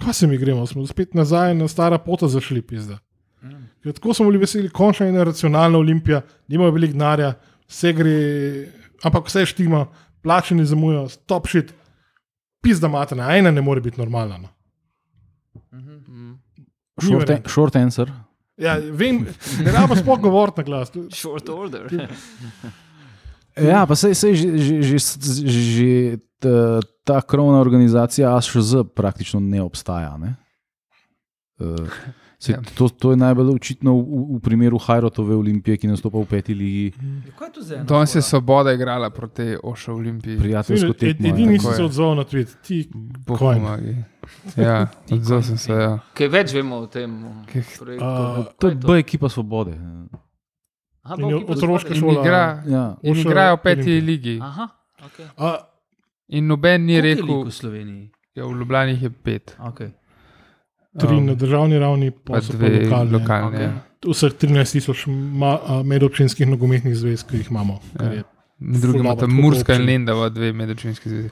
Kaj 0.00 0.12
se 0.12 0.26
mi 0.26 0.38
gremo, 0.38 0.66
smo 0.66 0.86
spet 0.86 1.14
nazaj 1.14 1.54
na 1.54 1.68
stara 1.68 1.98
pota 1.98 2.28
zašli, 2.28 2.62
pizda. 2.62 2.98
Ker 3.82 3.92
Tako 3.92 4.14
smo 4.14 4.26
bili 4.26 4.38
veseli, 4.38 4.70
končno 4.72 5.06
ena 5.06 5.24
racionalna 5.24 5.78
olimpija, 5.78 6.22
nimajo 6.48 6.70
veliko 6.72 6.92
denarja, 6.92 7.34
vse 7.68 7.92
gre, 7.92 8.14
ampak 9.04 9.28
vse 9.28 9.46
štima, 9.46 9.86
plačeni 10.24 10.64
zamujajo, 10.66 11.08
stop 11.12 11.48
shit. 11.48 11.74
pizda 12.64 12.88
materna, 12.88 13.28
ena 13.36 13.50
ne 13.52 13.60
more 13.60 13.80
biti 13.84 14.00
normalna. 14.00 14.38
No. 14.38 14.48
Short, 16.96 17.28
verjetno. 17.28 17.34
an, 17.34 17.50
short 17.50 17.76
answer. 17.76 18.12
Ja, 18.56 18.78
vem, 18.78 19.26
ne 19.60 19.72
rabimo 19.72 19.98
sploh 19.98 20.20
govoriti 20.22 20.62
na 20.62 20.64
glas. 20.64 20.92
Short 21.12 21.48
order. 21.48 21.90
Ja, 23.54 23.84
pa 23.86 23.94
sej, 23.94 24.16
sej 24.18 24.34
že, 24.34 24.48
že, 24.58 24.74
že, 24.82 24.98
že, 24.98 25.46
že 25.46 25.90
ta, 26.42 26.82
ta 27.06 27.22
krovna 27.22 27.60
organizacija 27.62 28.34
ASHZ 28.34 28.82
praktično 28.98 29.38
ne 29.38 29.62
obstaja. 29.62 30.16
Ne? 30.18 30.34
Uh, 31.62 31.86
sej, 32.44 32.52
Ja. 32.52 32.60
to, 32.70 32.88
to 32.90 33.10
je 33.10 33.16
najbolj 33.16 33.50
očitno 33.50 33.94
v, 33.94 34.04
v 34.30 34.40
primeru 34.40 34.76
Hajrotove 34.78 35.34
olimpije, 35.34 35.76
ki 35.76 35.86
nastopa 35.86 36.18
v 36.18 36.26
peti 36.26 36.52
ligi, 36.52 36.92
Kaj 37.32 37.48
je 37.48 37.52
to 37.52 37.62
za 37.62 37.74
eno? 37.74 37.84
Danes 37.86 38.12
je? 38.12 38.22
Svoboda 38.22 38.72
igrala 38.72 39.08
proti 39.10 39.56
Oša 39.58 39.92
Olimpiji. 39.92 40.36
prijateljsko 40.36 40.92
tekmo. 40.94 41.26
ja. 41.26 41.32
Edini 41.32 41.56
tako 41.56 41.64
si 41.64 41.74
se 41.74 41.82
je. 41.82 41.86
odzval 41.86 42.14
na 42.14 42.24
tweet, 42.24 42.48
ti 42.60 42.76
pomagaj. 43.26 43.94
Ja, 44.56 44.86
odzval 45.10 45.42
sem 45.42 45.56
se. 45.58 45.72
Ja. 45.74 45.98
Kaj 46.12 46.28
več 46.28 46.52
vemo 46.52 46.76
o 46.76 46.86
tem 46.86 47.10
Kaj- 47.46 47.78
projektu? 47.78 48.04
A, 48.04 48.44
To 48.54 48.68
je 48.68 48.74
B 48.76 48.98
ekipa 48.98 49.28
svobode. 49.28 49.72
Aha, 51.02 51.16
je 51.20 51.36
otroška 51.46 51.90
Svobode. 51.90 51.94
In, 51.94 52.00
šola. 52.00 52.20
igra, 52.20 52.44
Ja. 52.66 52.84
in 53.02 53.16
igrajo 53.16 53.54
v 53.54 53.60
peti 53.60 53.80
Olimpija. 53.82 54.04
ligi. 54.06 54.36
Aha, 54.40 54.68
okay. 55.00 55.26
A, 55.36 55.56
In 56.26 56.46
noben 56.46 56.80
ni 56.82 56.94
Koliko 56.94 57.06
je 57.06 57.14
rekel, 57.14 57.44
v 57.44 57.50
Sloveniji. 57.52 58.10
da 58.34 58.42
v 58.42 58.52
Ljubljani 58.54 58.98
je 58.98 59.10
pet. 59.12 59.56
Okay. 59.60 59.90
Tri 61.00 61.16
Um, 61.16 61.26
na 61.26 61.34
državni 61.34 61.78
ravni, 61.78 62.10
pa 62.10 62.40
so 62.40 62.52
pa 62.52 62.58
dve 62.58 62.84
lokalne. 62.84 63.12
lokalne. 63.18 63.48
okej. 63.48 63.62
ja. 63.62 63.72
Vseh 64.04 64.32
13 64.32 64.72
tisoč 64.72 65.06
ma- 65.08 65.58
a, 65.66 65.82
medobčinskih 65.82 66.46
nogometnih 66.48 66.96
zvez, 66.96 67.22
ki 67.24 67.36
jih 67.36 67.50
imamo. 67.50 67.80
Ja. 68.00 68.22
Med 68.58 68.80
drugim 68.80 69.00
imata 69.00 69.26
Murska 69.26 69.74
in. 69.74 69.86
Lendava, 69.86 70.28
dve 70.28 70.52
medvečinski 70.52 71.08
zvezi. 71.08 71.30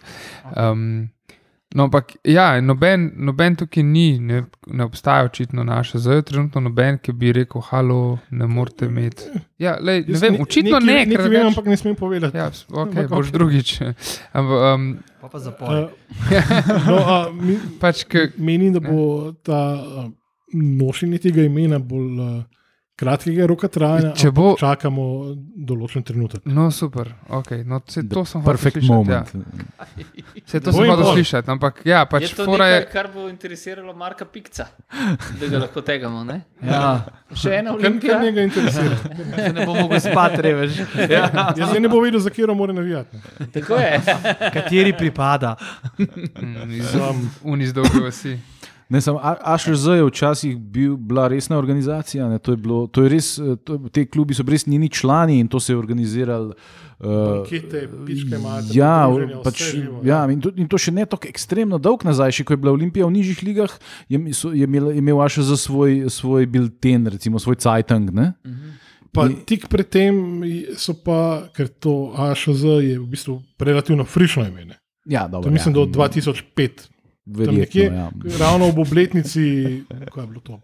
Um, 0.56 1.08
no, 1.74 1.84
ampak 1.84 2.12
ja, 2.24 2.60
noben, 2.60 3.10
noben 3.16 3.56
tukaj 3.56 3.82
ni, 3.82 4.18
ne, 4.18 4.42
ne 4.66 4.84
obstaja 4.84 5.24
očitno 5.24 5.64
naša. 5.64 5.98
Zdaj 5.98 6.16
je 6.16 6.22
trenutno 6.22 6.60
noben, 6.60 6.98
ki 6.98 7.12
bi 7.12 7.32
rekel: 7.32 7.60
Halo, 7.70 8.18
ne 8.30 8.46
morete 8.46 8.86
imeti. 8.86 9.30
Ja, 9.58 9.76
lej, 9.80 10.04
ne 10.08 10.18
vem, 10.18 10.32
ne- 10.32 10.42
očitno 10.42 10.80
ne, 10.80 10.92
Nekaj 11.06 11.16
ker 11.16 11.30
vem, 11.30 11.46
ampak 11.46 11.66
ne 11.66 11.76
smem 11.76 11.96
povedati. 11.96 12.36
Ja, 12.36 12.50
ok, 12.68 12.88
Ampak 12.88 13.08
boš 13.10 13.28
okej. 13.28 13.32
drugič. 13.38 13.74
Ampak, 14.38 14.58
um, 14.74 14.88
Pa 15.20 15.28
pa 15.28 15.38
zapor. 15.38 15.68
Uh, 15.68 15.90
no, 16.88 16.96
a, 16.98 17.18
mi, 17.32 17.58
pač, 17.80 18.04
menim, 18.36 18.72
da 18.72 18.80
bo 18.82 19.32
ta 19.42 19.60
uh, 19.78 20.10
nošenje 20.52 21.18
tega 21.28 21.42
imena 21.46 21.78
bolj 21.78 22.20
uh, 22.20 22.42
kratkega 22.96 23.46
roka 23.46 23.68
trajanja. 23.68 24.12
Če 24.14 24.30
bo- 24.30 24.54
Čakamo 24.54 25.04
določen 25.58 26.02
trenutek. 26.02 26.44
no, 26.46 26.70
super, 26.70 27.08
okay, 27.30 27.64
no, 27.64 27.80
se, 27.86 28.02
to 28.02 28.24
sem 28.24 28.40
hotel 28.40 28.52
Perfect 28.52 28.76
slišati. 28.76 28.88
moment. 28.88 29.34
Ja. 29.34 30.44
Se, 30.46 30.60
to 30.60 30.72
sem 30.72 30.86
hotel 30.86 31.12
slišati, 31.12 31.50
ampak 31.50 31.80
ja, 31.84 32.04
pač 32.04 32.22
je 32.22 32.36
to 32.36 32.44
fora 32.44 32.64
nekaj, 32.64 32.78
je. 32.78 32.86
kar 32.86 33.08
bo 33.08 33.28
interesiralo 33.28 33.94
Marka 33.94 34.24
Pikca, 34.24 34.66
da 35.40 35.46
ga 35.46 35.58
lahko 35.58 35.80
tegamo. 35.80 36.22
Ne? 36.24 36.42
Ja, 36.62 37.04
Še 37.34 37.54
ena 37.54 37.72
olimpija. 37.72 38.12
kaj 38.12 38.24
njega 38.24 38.42
interesira? 38.42 38.96
se 39.36 39.52
ne 39.52 39.66
bo 39.66 39.74
mogel 39.74 40.00
spati, 40.04 40.42
revež. 40.42 40.78
Ja. 41.08 41.52
Jaz 41.54 41.72
ne 41.74 41.88
bo 41.88 41.98
vedel, 41.98 42.20
za 42.20 42.30
kjer 42.30 42.52
mora 42.52 42.72
navijati. 42.72 43.16
Tako 43.50 43.74
je. 43.76 44.00
Kateri 44.52 44.92
pripada? 44.92 45.56
Mm, 46.42 46.70
iz- 46.72 46.92
Ne, 48.92 49.00
samo 49.00 49.20
AŠZ 49.22 49.86
je 49.96 50.04
včasih 50.04 50.56
bil, 50.56 50.96
bila 50.96 51.24
resna 51.28 51.56
organizacija. 51.58 52.28
Ne, 52.28 52.38
to 52.38 52.52
je 52.52 52.56
bilo, 52.60 52.86
to 52.86 53.02
je 53.02 53.08
res, 53.08 53.38
eh, 53.38 53.56
to, 53.64 53.78
te 53.88 54.04
klubi 54.04 54.36
so 54.36 54.44
res 54.44 54.66
njeni 54.66 54.90
člani 54.92 55.38
in 55.40 55.48
to 55.48 55.60
se 55.60 55.72
je 55.72 55.78
organiziralo. 55.78 56.52
Uh, 57.00 57.08
Ankete, 57.38 57.88
pičke 58.06 58.36
imate, 58.36 58.76
Ja, 58.76 59.08
pač, 59.44 59.62
živo, 59.72 60.02
ja 60.06 60.20
in, 60.30 60.38
to, 60.44 60.52
in 60.54 60.68
to 60.70 60.78
še 60.78 60.92
ne 60.92 61.06
tako 61.08 61.26
ekstremno 61.32 61.80
dolgo 61.82 62.06
nazaj, 62.06 62.36
še 62.36 62.44
ko 62.46 62.54
je 62.54 62.60
bila 62.62 62.76
Olimpija 62.76 63.08
v 63.08 63.16
nižjih 63.16 63.40
ligah, 63.42 63.72
je, 64.12 64.20
so, 64.36 64.52
je 64.54 64.68
imel, 64.68 64.92
je 64.92 65.00
imel 65.00 65.24
za 65.40 65.56
svoj, 65.56 66.06
svoj 66.12 66.46
bilten, 66.46 67.08
recimo 67.10 67.40
svoj 67.42 67.58
Cajtang. 67.64 68.12
Ne? 68.14 68.28
Pa 69.16 69.26
tik 69.48 69.66
pred 69.72 69.88
tem 69.88 70.44
so 70.76 70.94
pa, 70.94 71.48
ker 71.56 71.72
to 71.72 72.12
AŠZ 72.12 72.78
je 72.84 73.00
v 73.00 73.08
bistvu 73.08 73.40
relativno 73.58 74.04
frišno 74.04 74.46
ime. 74.52 74.76
Ja, 75.08 75.26
To 75.26 75.40
dobro, 75.40 75.50
mislim, 75.50 75.74
da 75.74 75.80
ja, 75.80 75.88
od 75.88 75.96
2005. 75.96 76.92
Verjetno, 77.26 77.58
nekje, 77.58 77.84
ja. 77.84 78.10
ravno 78.38 78.68
ob 78.68 78.78
obletnici, 78.82 79.42
kaj 80.12 80.22
je 80.22 80.26
bilo 80.26 80.40
to? 80.40 80.60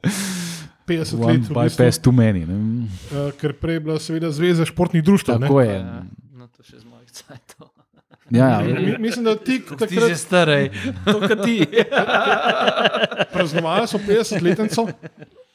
50 0.89 1.21
One 1.21 1.33
let, 1.33 1.49
v 1.51 1.55
bistvu, 1.55 2.03
too 2.03 2.13
many. 2.13 2.47
Ne? 2.49 2.89
uh, 3.13 3.31
ker 3.39 3.53
prej 3.53 3.79
je 3.79 3.81
bila 3.81 3.99
seveda 4.01 4.31
Zveza 4.33 4.65
športnih 4.65 5.05
društv. 5.05 5.37
Tako 5.37 5.61
je. 5.61 5.75
Ja, 5.75 6.03
no, 6.33 6.49
to 6.49 6.65
še 6.65 6.81
z 6.81 6.85
mojih 6.89 7.13
cajtov. 7.13 7.69
Ja, 8.31 8.49
ja. 8.61 8.81
Mi, 8.81 8.97
mislim, 8.99 9.25
da 9.25 9.37
tik 9.37 9.71
Ti 9.71 9.77
že 9.77 9.77
takrat 9.87 10.19
starej. 10.21 10.71
To, 11.05 11.21
kar 11.21 11.39
ti. 11.45 11.65
praznovali 13.33 13.87
so 13.89 13.99
50 13.99 14.43
letnico, 14.43 14.89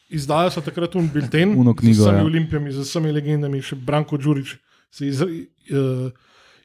izdali 0.10 0.52
so 0.52 0.62
takrat 0.62 0.96
un 0.96 1.10
bilten 1.14 1.54
Uno 1.58 1.74
knjigo, 1.76 2.04
z 2.04 2.08
vsemi 2.08 2.18
ja. 2.18 2.26
olimpijami, 2.26 2.72
z 2.72 2.86
vsemi 2.86 3.12
legendami, 3.12 3.62
še 3.62 3.76
Branko 3.76 4.18
Đurič 4.18 4.56
se 4.94 5.06
je 5.06 5.10
iz, 5.10 5.22
uh, 5.22 6.10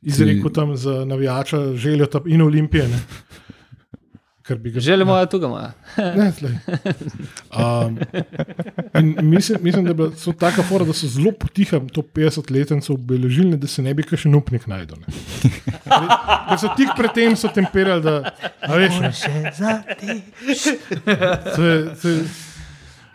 izrekel 0.03 0.53
tam 0.53 0.77
za 0.77 1.05
navijača, 1.09 1.75
željo 1.77 2.09
in 2.27 2.43
olimpije. 2.43 2.89
Ne? 2.89 3.01
Kar 4.49 4.57
bi 4.57 4.71
ga 4.71 4.81
Želimo, 4.81 5.13
da 5.15 5.27
tu 5.27 5.39
ga 5.39 5.47
ima. 5.47 5.73
Ne, 6.15 6.33
tlej. 6.33 6.55
um, 7.53 7.99
mislim, 9.23 9.59
mislim, 9.61 9.85
da 9.85 9.91
je 9.91 9.95
bila 9.95 10.11
so 10.15 10.33
taka 10.33 10.63
fora, 10.63 10.85
da 10.85 10.93
so 10.93 11.07
zelo 11.09 11.33
potiha 11.33 11.81
to 11.93 12.03
50-letnico 12.05 12.93
obeležili, 12.93 13.57
da 13.57 13.67
se 13.67 13.83
ne 13.83 13.93
bi 13.95 14.03
kaj 14.03 14.19
še 14.19 14.29
upnik 14.31 14.65
najdel. 14.67 14.97
ne. 14.99 15.07
Ker- 15.85 16.15
Ker 16.49 16.59
so 16.59 16.73
tik 16.73 16.89
pred 16.97 17.13
tem 17.13 17.37
so 17.37 17.49
temperali, 17.51 18.03
da 18.03 18.33
a 18.63 18.73
veš, 18.75 19.01
ne, 19.01 19.13
Še 19.13 19.35
za 19.53 19.83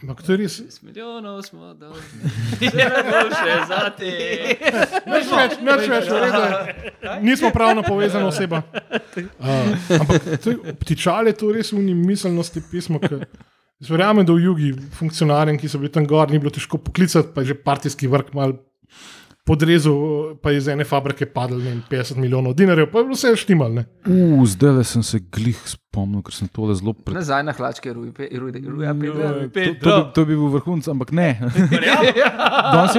ampak 0.03 0.21
to 0.21 0.35
je 0.35 0.38
res. 0.43 0.59
S 0.69 0.84
milijonov 0.84 1.39
smo 1.47 1.71
dolžni. 1.80 2.27
Še 3.39 3.55
za 3.71 3.81
te. 3.95 4.11
Nič 5.07 5.31
več, 5.31 5.55
nič 5.63 5.88
več, 5.88 6.09
v 6.11 6.19
redu 6.19 6.41
je. 6.43 7.15
Nismo 7.23 7.51
pravno 7.55 7.85
povezana 7.88 8.30
oseba. 8.30 8.63
Uh, 9.13 9.75
ampak 9.99 10.23
to 10.41 10.53
je, 10.53 11.34
to 11.38 11.51
res 11.53 11.69
v 11.73 11.84
njih 11.85 11.97
miselnosti 11.97 12.63
pismo. 12.71 12.97
Verjamem, 13.84 14.25
da 14.25 14.34
v 14.34 14.45
jugi 14.47 14.69
funkcionarjem, 14.97 15.59
ki 15.59 15.69
so 15.69 15.81
bili 15.81 15.91
tam 15.93 16.07
gor, 16.09 16.31
ni 16.31 16.39
bilo 16.41 16.53
težko 16.53 16.80
poklicati, 16.81 17.30
pa 17.35 17.43
je 17.43 17.51
že 17.51 17.59
partijski 17.61 18.09
vrh 18.09 18.31
mal 18.34 18.55
podrezal, 19.45 20.36
pa 20.41 20.52
je 20.52 20.57
iz 20.57 20.68
ene 20.72 20.86
fabrike 20.88 21.26
vem, 21.61 21.82
50 21.91 22.18
milijonov 22.18 22.53
dinarjev, 22.56 22.88
pa 22.91 22.99
je 22.99 23.07
bilo 23.10 23.18
vse 23.18 23.36
štimal. 23.36 23.74
Ne? 23.74 23.86
Uh, 24.07 24.44
zdaj 24.48 24.78
le 24.78 24.84
sem 24.88 25.03
se 25.03 25.20
glih 25.20 25.60
spomnil, 25.68 26.24
ker 26.24 26.34
sem 26.36 26.48
tole 26.48 26.76
zelo 26.80 26.94
pred. 26.94 27.15
Nazaj 27.18 27.44
na 27.44 27.56
hlačke, 27.57 27.94
ruj, 27.94 28.14
pe- 28.15 28.30
ruj, 28.32 28.52
ruj, 28.56 28.88
ruj, 28.88 29.49
To, 29.53 29.74
to, 29.84 29.98
bi, 29.98 30.14
to 30.15 30.26
bi 30.26 30.38
bil 30.40 30.49
vrhunc, 30.56 30.88
ampak 30.88 31.11
ne. 31.11 31.30
Danes 32.74 32.95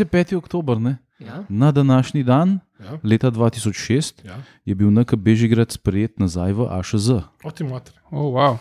je 0.00 0.06
5. 0.06 0.36
oktober. 0.36 0.80
Ne? 0.80 0.98
Ja? 1.22 1.44
Na 1.48 1.70
današnji 1.70 2.22
dan, 2.22 2.58
Ja. 2.80 2.98
leta 3.04 3.30
2006, 3.30 4.24
Ja. 4.24 4.34
je 4.64 4.74
bil 4.74 4.90
NK 4.90 5.14
Bežigrad 5.14 5.70
sprejet 5.70 6.18
nazaj 6.18 6.52
v 6.52 6.66
AŠZ. 6.68 7.10
O 7.44 7.50
ti 7.50 7.64
mater. 7.64 7.94
Oh, 8.10 8.34
wow. 8.34 8.58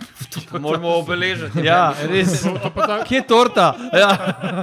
Moramo 0.54 0.88
obeležiti. 0.96 1.60
Ja, 1.60 1.94
res. 2.04 2.42
To, 2.42 2.54
to, 2.54 2.70
pa 2.70 2.88
ta, 2.88 3.04
Kje 3.04 3.16
je 3.16 3.24
torta? 3.24 3.76
Ja. 3.92 4.12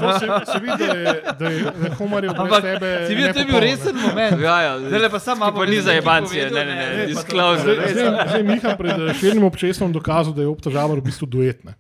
to 0.01 0.19
se, 0.19 0.27
se 0.47 0.59
vidi, 0.59 0.87
da 0.87 0.95
je, 0.95 1.13
da 1.39 1.49
je, 1.49 1.63
da 1.63 1.85
je 1.85 1.95
Homar 1.95 2.25
je 2.25 2.31
brez 2.31 2.41
Ampak 2.41 2.63
tebe. 2.63 3.05
si 3.07 3.15
videl, 3.15 3.33
to 3.33 3.39
je 3.39 3.45
bil 3.45 3.61
resen 3.61 3.97
moment. 3.97 4.41
Ja, 4.41 4.57
ja. 4.63 4.73
Zdaj 4.79 5.01
le 5.01 5.11
pa 5.11 5.19
sam 5.19 5.39
malo 5.39 5.53
Pa 5.53 5.67
ni 5.67 5.81
za 5.81 5.93
jebancije, 5.93 6.51
ne, 6.51 6.65
ne, 6.65 6.75
ne, 6.97 7.07
disclosure. 7.07 7.75
Zdaj, 7.75 7.93
zdaj, 7.93 8.29
zdaj 8.29 8.43
Miha 8.45 8.77
pred 8.77 8.97
eh, 9.01 9.15
širnim 9.15 9.45
občestvom 9.45 9.93
dokazal, 9.93 10.33
da 10.33 10.43
je 10.43 10.49
obtožavar 10.49 10.99
v 10.99 11.03
bistvu 11.03 11.27
duetne. 11.27 11.75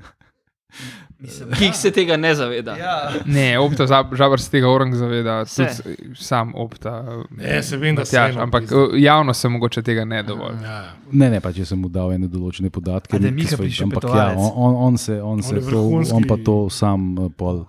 Ki 1.58 1.72
se 1.72 1.90
tega 1.90 2.16
ne 2.16 2.30
zaveda. 2.30 2.76
Ja. 2.76 3.10
Ne, 3.26 3.58
opta 3.58 3.86
žabar 4.12 4.38
se 4.38 4.50
tega 4.50 4.68
orang 4.68 4.94
zaveda, 4.94 5.44
Se. 5.44 5.64
tudi 5.66 6.14
sam 6.16 6.52
opta. 6.54 6.92
Ne, 7.32 7.62
se 7.62 7.76
vem, 7.76 7.96
da 7.96 8.04
se 8.04 8.14
Matjaž, 8.14 8.34
eno 8.34 8.42
ampak 8.42 8.62
pizda. 8.62 8.76
uh, 8.78 8.90
javno 8.94 9.34
se 9.34 9.48
mogoče 9.48 9.82
tega 9.82 10.04
ne 10.04 10.22
dovolj. 10.22 10.54
Ja, 10.62 10.70
ja. 10.70 10.92
Ne, 11.12 11.30
ne, 11.30 11.40
pa 11.40 11.50
če 11.52 11.64
sem 11.64 11.78
mu 11.78 11.88
dal 11.88 12.12
ene 12.12 12.28
določene 12.28 12.70
podatke. 12.70 13.16
A 13.16 13.18
da 13.18 13.26
je 13.26 13.32
ki 13.32 13.36
Miha 13.36 13.50
so- 13.50 13.84
Ampak 13.84 14.04
ja, 14.06 14.28
on, 14.28 14.52
on, 14.56 14.74
on, 14.84 14.98
se, 14.98 15.22
on, 15.22 15.42
se 15.42 15.54
je 15.54 15.60
to, 15.62 15.82
on 16.12 16.22
pa 16.24 16.36
to 16.38 16.56
sam 16.70 17.18
uh, 17.18 17.28
pol 17.32 17.64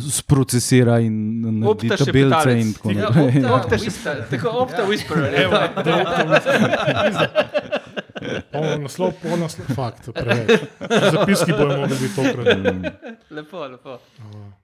sprocesira 0.00 0.96
in 1.00 1.14
naredi 1.42 1.92
Opta 1.92 1.96
tabelce 1.98 2.52
in 2.54 2.72
tako 2.72 2.90
Ja, 2.90 2.96
naprej. 3.02 3.28
opta- 3.42 3.54
opta 3.54 3.76
whisper- 3.76 4.24
Tako 4.30 4.48
opta 4.58 4.82
whisperer. 4.84 5.32
Polno 8.52 8.76
naslov, 8.82 9.12
polno 9.22 9.44
naslov, 9.44 9.68
fakt, 9.76 10.08
preveč. 10.14 10.60
Zapiski 11.12 11.52
bojo 11.52 11.80
mogli 11.80 11.96
biti 12.00 12.14
tokrat. 12.16 12.58
Lepo, 13.30 13.66
lepo. 13.66 13.98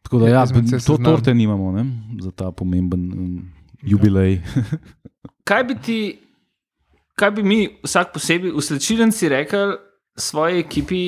Tako 0.02 0.18
da, 0.18 0.28
ja, 0.28 0.44
to 0.86 0.96
torte 1.04 1.34
nimamo 1.34 1.72
ne, 1.72 1.84
za 2.20 2.30
ta 2.30 2.50
pomemben 2.50 3.12
um, 3.12 3.52
jubilej. 3.82 4.40
Kaj 5.48 5.64
bi 5.64 5.74
ti, 5.74 5.98
kaj 7.18 7.30
bi 7.30 7.42
mi 7.42 7.60
vsak 7.82 8.12
posebej 8.14 8.52
v 8.54 8.62
slčilnici 8.62 9.28
rekel 9.28 9.74
svoji 10.16 10.62
ekipi, 10.62 11.02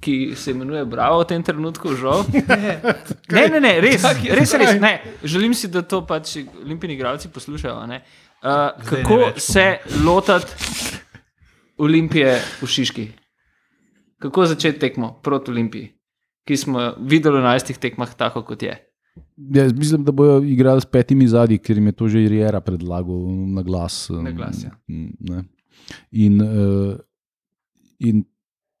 ki 0.00 0.32
se 0.36 0.50
imenuje 0.50 0.84
Bravo 0.84 1.20
v 1.20 1.26
tem 1.28 1.42
trenutku, 1.42 1.92
žal? 1.98 2.24
Ne, 3.34 3.48
ne, 3.52 3.60
ne, 3.60 3.72
res, 3.84 4.00
res, 4.32 4.54
res 4.54 4.80
ne. 4.80 4.94
Želim 5.22 5.54
si, 5.54 5.68
da 5.68 5.82
to 5.82 6.00
pač 6.06 6.38
olimpijski 6.64 6.94
igralci 6.94 7.28
poslušajo. 7.28 7.76
a 7.76 7.86
ne. 7.86 8.00
Uh, 8.38 8.48
Zdaj 8.48 8.72
ne 8.78 9.02
kako 9.02 9.16
več, 9.18 9.42
se 9.42 9.66
lotiti 10.06 10.97
Olimpije 11.78 12.38
v 12.62 12.66
Šiški. 12.66 13.06
Kako 14.18 14.46
začeti 14.46 14.78
tekmo 14.78 15.12
proti 15.22 15.50
Olimpiji, 15.50 15.92
ki 16.46 16.56
smo 16.56 16.80
jo 16.80 16.94
videli 17.00 17.38
v 17.38 17.44
11 17.44 17.78
tekmah, 17.78 18.14
tako 18.18 18.42
kot 18.42 18.62
je. 18.62 18.74
Jaz 19.54 19.72
mislim, 19.72 20.04
da 20.04 20.12
bodo 20.12 20.42
igrali 20.44 20.80
s 20.80 20.86
petimi 20.86 21.28
zadnji, 21.28 21.58
ker 21.58 21.76
jim 21.76 21.86
je 21.86 21.92
to 21.92 22.08
že 22.08 22.28
Riera 22.28 22.60
predlagal 22.60 23.26
na 23.54 23.62
glas. 23.62 24.08
Na 24.10 24.30
glas, 24.30 24.64
ja. 24.64 24.70
Ne. 24.86 25.44
In, 26.10 26.42
uh, 26.42 26.98
in 27.98 28.24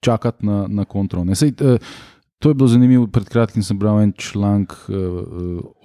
čakati 0.02 0.46
na, 0.46 0.66
na 0.68 0.84
kontrol. 0.84 1.24
Ne. 1.24 1.34
Sej, 1.34 1.54
uh, 1.62 1.78
to 2.38 2.50
je 2.50 2.54
bilo 2.54 2.68
zanimivo. 2.68 3.06
Pred 3.06 3.28
kratkim 3.28 3.62
sem 3.62 3.78
bral 3.78 4.00
en 4.02 4.12
članek 4.16 4.72
uh, 4.88 4.96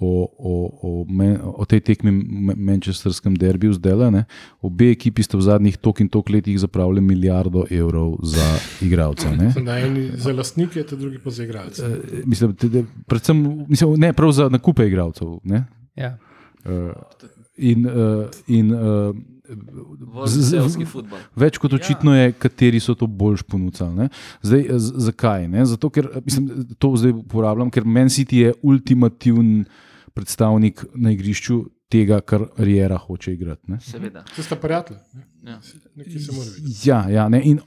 o, 0.00 0.26
o, 0.38 0.54
o, 0.82 1.04
men, 1.08 1.38
o 1.42 1.64
tej 1.64 1.80
tekmi 1.80 2.12
manchesterskem 2.56 3.34
derbiju 3.36 3.72
zdaj. 3.74 4.22
Obe 4.62 4.90
ekipi 4.94 5.22
sta 5.22 5.38
v 5.38 5.46
zadnjih 5.48 5.76
tok 5.76 6.00
in 6.00 6.08
tok 6.08 6.30
letih 6.30 6.58
zapravili 6.60 7.00
milijardo 7.00 7.66
evrov 7.70 8.16
za 8.22 8.46
igralce. 8.86 9.28
da 9.64 9.78
eni 9.86 10.10
za 10.14 10.32
lastnike, 10.32 10.82
te 10.82 10.96
drugi 10.96 11.18
pa 11.18 11.30
za 11.30 11.44
igralce. 11.44 11.82
Eh, 11.82 12.22
Mislim, 12.26 12.56
da, 12.60 12.68
da, 12.68 12.84
predvsem, 13.06 13.66
mislim, 13.68 13.94
ne 13.98 14.12
prav 14.12 14.32
za 14.32 14.48
nakupe 14.48 14.86
igralcev. 14.86 15.38
ne. 15.44 15.64
Ja. 15.96 16.18
Uh, 16.64 16.92
in 17.56 17.86
uh, 17.86 18.26
in 18.46 18.72
uh, 18.74 19.14
Zelski 20.26 20.86
futbol. 20.88 21.18
več 21.36 21.58
kot 21.60 21.74
očitno 21.76 22.14
je, 22.16 22.32
kateri 22.40 22.80
so 22.80 22.94
to 22.96 23.06
boljš 23.06 23.42
ponudili. 23.42 23.90
ne. 23.94 24.08
Zdaj, 24.42 24.64
z, 24.72 24.92
zakaj? 25.08 25.48
Ne? 25.48 25.66
Zato, 25.68 25.90
ker 25.90 26.08
eh, 26.08 26.22
mislim, 26.24 26.64
to 26.78 26.94
zdaj 26.96 27.12
uporabljam, 27.12 27.70
ker 27.70 27.84
Man 27.84 28.08
City 28.08 28.46
je 28.46 28.54
ultimativen 28.62 29.64
predstavnik 30.14 30.84
na 30.94 31.12
igrišču 31.12 31.64
tega, 31.88 32.20
kar 32.20 32.46
Riera 32.58 32.96
hoče 32.98 33.32
igrati. 33.32 33.70
Ne? 33.70 33.80
Seveda. 33.80 34.24
To 34.36 34.42
sta 34.42 34.56
prijatelji. 34.56 35.00
ne. 35.14 35.24
Ja. 35.44 35.60
Nekaj 35.94 36.18
se 36.18 36.32
mora 36.32 36.50
videti. 36.56 36.88
Ja, 36.88 37.08
ja 37.10 37.28
ne, 37.28 37.42
in 37.44 37.58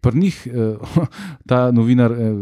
pri 0.00 0.18
njih, 0.18 0.46
eh, 0.46 0.76
ta 1.48 1.70
novinar, 1.70 2.12
eh, 2.12 2.32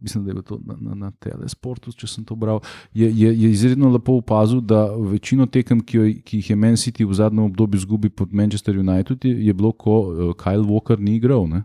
mislim, 0.00 0.24
da 0.24 0.30
je 0.30 0.34
bilo 0.34 0.42
to 0.42 0.60
na, 0.64 0.76
na, 0.80 0.94
na 0.94 1.10
Telesportu, 1.10 1.92
če 1.92 2.06
sem 2.06 2.24
to 2.24 2.36
bral, 2.36 2.60
je, 2.94 3.08
je, 3.08 3.32
je 3.42 3.50
izredno 3.50 3.88
lepo 3.94 4.18
opazil, 4.20 4.60
da 4.60 4.84
večino 4.92 5.46
tekem, 5.46 5.80
ki, 5.80 5.96
jo, 5.96 6.10
ki 6.24 6.42
jih 6.42 6.50
je 6.50 6.56
Man 6.56 6.76
City 6.76 7.08
v 7.08 7.16
zadnjem 7.16 7.48
obdobju 7.48 7.80
izgubil 7.80 8.10
pod 8.10 8.34
Manchester 8.36 8.78
United, 8.78 9.24
je, 9.24 9.32
je 9.46 9.54
bilo, 9.54 9.72
ko 9.72 9.98
eh, 10.04 10.34
Kyle 10.36 10.66
Walker 10.68 11.00
ni 11.00 11.16
igral. 11.16 11.48
ne. 11.48 11.62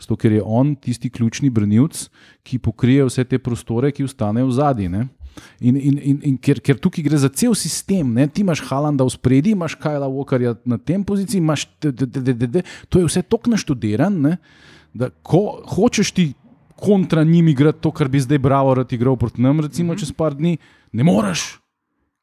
Zato, 0.00 0.16
ker 0.16 0.32
je 0.32 0.42
on 0.44 0.74
tisti 0.76 1.10
ključni 1.10 1.50
branilc, 1.50 2.08
ki 2.42 2.58
pokrije 2.58 3.08
vse 3.08 3.24
te 3.24 3.38
prostore, 3.38 3.92
ki 3.92 4.04
ostanejo 4.04 4.50
v 4.50 4.56
zadnji. 4.58 5.06
In, 5.60 5.76
in, 5.76 5.98
in, 5.98 6.18
in 6.32 6.36
ker, 6.38 6.60
ker 6.60 6.78
tukaj 6.80 7.04
gre 7.06 7.18
za 7.20 7.28
cel 7.28 7.54
sistem, 7.58 8.12
ne? 8.16 8.26
ti 8.28 8.42
imaš 8.44 8.64
Halanda 8.68 9.06
v 9.06 9.14
spredi, 9.14 9.54
imaš 9.56 9.76
Kajla 9.80 10.08
Walkerja 10.10 10.56
na 10.68 10.78
tem 10.78 11.04
poziciji, 11.04 11.40
imaš 11.42 11.66
t- 11.78 11.92
t- 11.92 12.06
t- 12.06 12.22
t- 12.22 12.34
t- 12.34 12.50
t- 12.58 12.64
to 12.88 13.00
je 13.00 13.08
vse 13.08 13.22
tako 13.22 13.54
naštudiran, 13.54 14.20
ne? 14.20 14.36
da 14.92 15.08
ko 15.10 15.62
hočeš 15.72 16.12
ti 16.12 16.32
kontra 16.76 17.24
njim 17.24 17.48
igrati 17.48 17.80
to, 17.80 17.90
kar 17.90 18.08
bi 18.08 18.20
zdaj 18.20 18.38
Bravo 18.38 18.74
rad 18.74 18.92
igral 18.92 19.16
proti 19.16 19.42
nam, 19.42 19.60
recimo 19.60 19.94
čez 19.96 20.12
par 20.12 20.34
dni, 20.34 20.56
ne 20.92 21.04
moreš, 21.04 21.62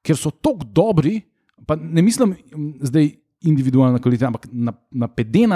ker 0.03 0.17
so 0.19 0.31
tako 0.31 0.67
dobri, 0.67 1.21
pa 1.65 1.75
ne 1.75 2.01
mislim 2.01 2.35
mm, 2.35 2.73
zdaj 2.91 3.11
individualna 3.41 3.99
kvaliteta, 3.99 4.27
ampak 4.27 4.47
na, 4.51 4.73
na 4.91 5.07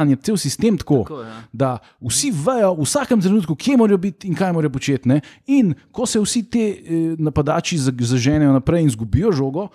je 0.10 0.16
cel 0.24 0.38
sistem 0.38 0.78
tako. 0.78 1.04
Tako, 1.04 1.22
ja. 1.22 1.36
Da 1.54 1.78
vsi 2.02 2.32
vejo 2.32 2.76
v 2.76 2.84
vsakem 2.84 3.22
trenutku, 3.22 3.56
kje 3.56 3.78
morajo 3.78 3.98
biti 3.98 4.28
in 4.28 4.36
kaj 4.36 4.54
morajo 4.54 4.72
početi. 4.72 5.10
Ne? 5.10 5.22
In 5.48 5.74
ko 5.92 6.06
se 6.06 6.20
vsi 6.20 6.44
ti 6.50 6.64
eh, 6.64 7.16
napadači 7.18 7.78
za- 7.78 7.92
zaženejo 7.92 8.54
naprej 8.54 8.82
in 8.82 8.88
izgubijo 8.88 9.32
žogo, 9.32 9.68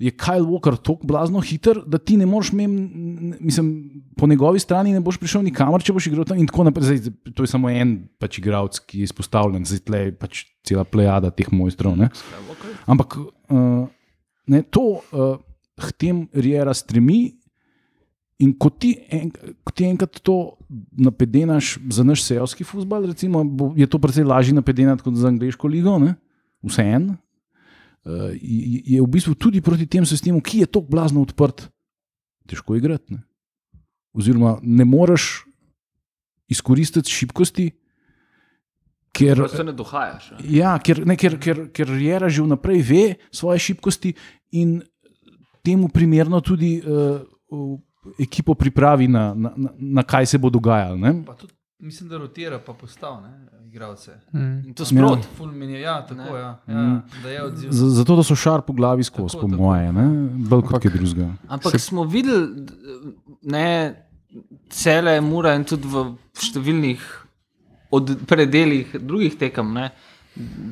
je 0.00 0.10
Kyle 0.10 0.46
Walker 0.48 0.76
tako 0.80 1.04
blazno 1.06 1.40
hiter, 1.40 1.82
da 1.86 1.98
ti 1.98 2.16
ne 2.16 2.26
moreš, 2.26 2.52
mem, 2.52 2.72
mislim, 3.40 3.90
po 4.16 4.26
njegovi 4.26 4.58
strani 4.58 4.92
ne 4.92 5.00
boš 5.00 5.18
prišel 5.20 5.42
nikamor, 5.44 5.82
če 5.84 5.92
boš 5.92 6.06
igral 6.08 6.24
tam 6.24 6.38
in 6.40 6.48
tako 6.48 6.64
naprej. 6.64 6.96
Zdaj, 6.96 7.34
to 7.36 7.44
je 7.44 7.50
samo 7.52 7.68
en 7.68 8.08
pač 8.18 8.38
igralec, 8.40 8.80
ki 8.88 9.02
je 9.02 9.10
izpostavljen, 9.10 9.66
zdaj 9.68 9.82
tle 9.84 10.00
je 10.06 10.14
pač 10.16 10.44
cela 10.64 10.86
plejada 10.88 11.28
teh 11.28 11.52
mojstrov. 11.52 11.98
Ne? 12.00 12.08
Ampak 12.88 13.18
uh, 13.20 13.84
ne, 14.48 14.62
to 14.72 14.86
uh, 15.12 15.36
k 15.76 15.92
tem 15.96 16.24
Riera 16.32 16.72
stremi. 16.76 17.39
In 18.40 18.54
ko 18.56 18.70
ti, 18.72 18.94
en, 19.12 19.28
ko 19.64 19.72
ti 19.76 19.84
enkrat 19.84 20.20
to 20.24 20.56
napedenaš 20.96 21.74
za 21.92 22.04
naš 22.06 22.22
seljski 22.24 22.64
futbol, 22.64 23.04
recimo, 23.10 23.42
bo, 23.44 23.72
je 23.76 23.86
to 23.90 24.00
precej 24.00 24.24
lažje 24.24 24.54
napedenati 24.56 25.04
kot 25.04 25.18
za 25.20 25.28
angliško 25.28 25.68
ligo, 25.68 25.98
vseeno. 26.64 27.16
Uh, 28.00 28.32
je 28.40 28.80
je 28.96 29.02
v 29.02 29.06
bistvu 29.06 29.34
tudi 29.36 29.60
proti 29.60 29.84
tem 29.86 30.06
sistemu, 30.08 30.40
ki 30.40 30.64
je 30.64 30.70
tako 30.72 30.88
blazno 30.88 31.20
odprt, 31.20 31.66
težko 32.48 32.76
igrati. 32.76 33.12
Ne? 33.12 33.20
Oziroma, 34.16 34.56
ne 34.62 34.84
moreš 34.88 35.44
izkoristiti 36.48 37.12
šibkosti, 37.12 37.68
ker, 39.12 39.36
Prosto 39.36 39.66
ne 39.68 39.74
dohajaš. 39.76 40.32
a. 40.32 40.40
ja, 40.48 40.72
ker, 40.78 41.04
ne, 41.06 41.16
ker, 41.20 41.36
ker, 41.38 41.66
ker 41.76 41.92
Jera 42.00 42.32
že 42.32 42.42
vnaprej 42.42 42.82
ve 42.88 43.04
svoje 43.30 43.58
šibkosti 43.68 44.14
in 44.56 44.80
temu 45.62 45.92
primerno 45.92 46.40
tudi 46.40 46.78
uh, 46.80 47.20
ekipo 48.18 48.54
pripravi 48.54 49.08
na, 49.08 49.34
na, 49.34 49.52
na, 49.56 49.68
na 49.76 50.02
kaj 50.04 50.26
se 50.26 50.38
bo 50.38 50.50
dogajalo. 50.50 50.96
Ne? 50.98 51.14
Pa 51.24 51.34
tudi, 51.34 51.52
mislim, 51.80 52.08
da 52.08 52.18
rotira, 52.18 52.58
pa 52.58 52.72
postav, 52.74 53.22
ne, 53.22 53.32
igralce. 53.66 54.12
Mm. 54.32 54.58
In 54.64 54.74
to 54.74 54.84
sprot. 54.84 55.26
Ful 55.36 55.46
meni 55.48 55.72
je, 55.72 55.80
ja, 55.80 56.00
tako, 56.02 56.20
Ne. 56.22 56.38
ja, 56.38 56.58
Mm. 56.66 56.74
ja, 56.74 57.02
da 57.22 57.30
je 57.30 57.42
odziv. 57.42 57.70
Z- 57.70 57.94
Zato, 57.94 58.16
da 58.16 58.22
so 58.22 58.34
šarp 58.36 58.68
v 58.68 58.74
glavi 58.74 59.04
skozi, 59.04 59.36
po 59.36 59.48
moje, 59.48 59.92
ne? 59.92 60.06
bolj 60.44 60.62
kot 60.62 60.82
kaj 60.82 60.90
drugega. 60.90 61.28
Ampak 61.48 61.72
Se... 61.72 61.78
smo 61.80 62.04
videli, 62.04 62.66
ne, 63.44 63.94
cele 64.70 65.20
mura 65.20 65.54
in 65.54 65.64
tudi 65.64 65.86
v 65.86 66.04
številnih 66.36 67.00
od 67.90 68.10
predeljih 68.24 68.96
drugih 68.96 69.34
tekem, 69.36 69.72
ne, 69.72 69.88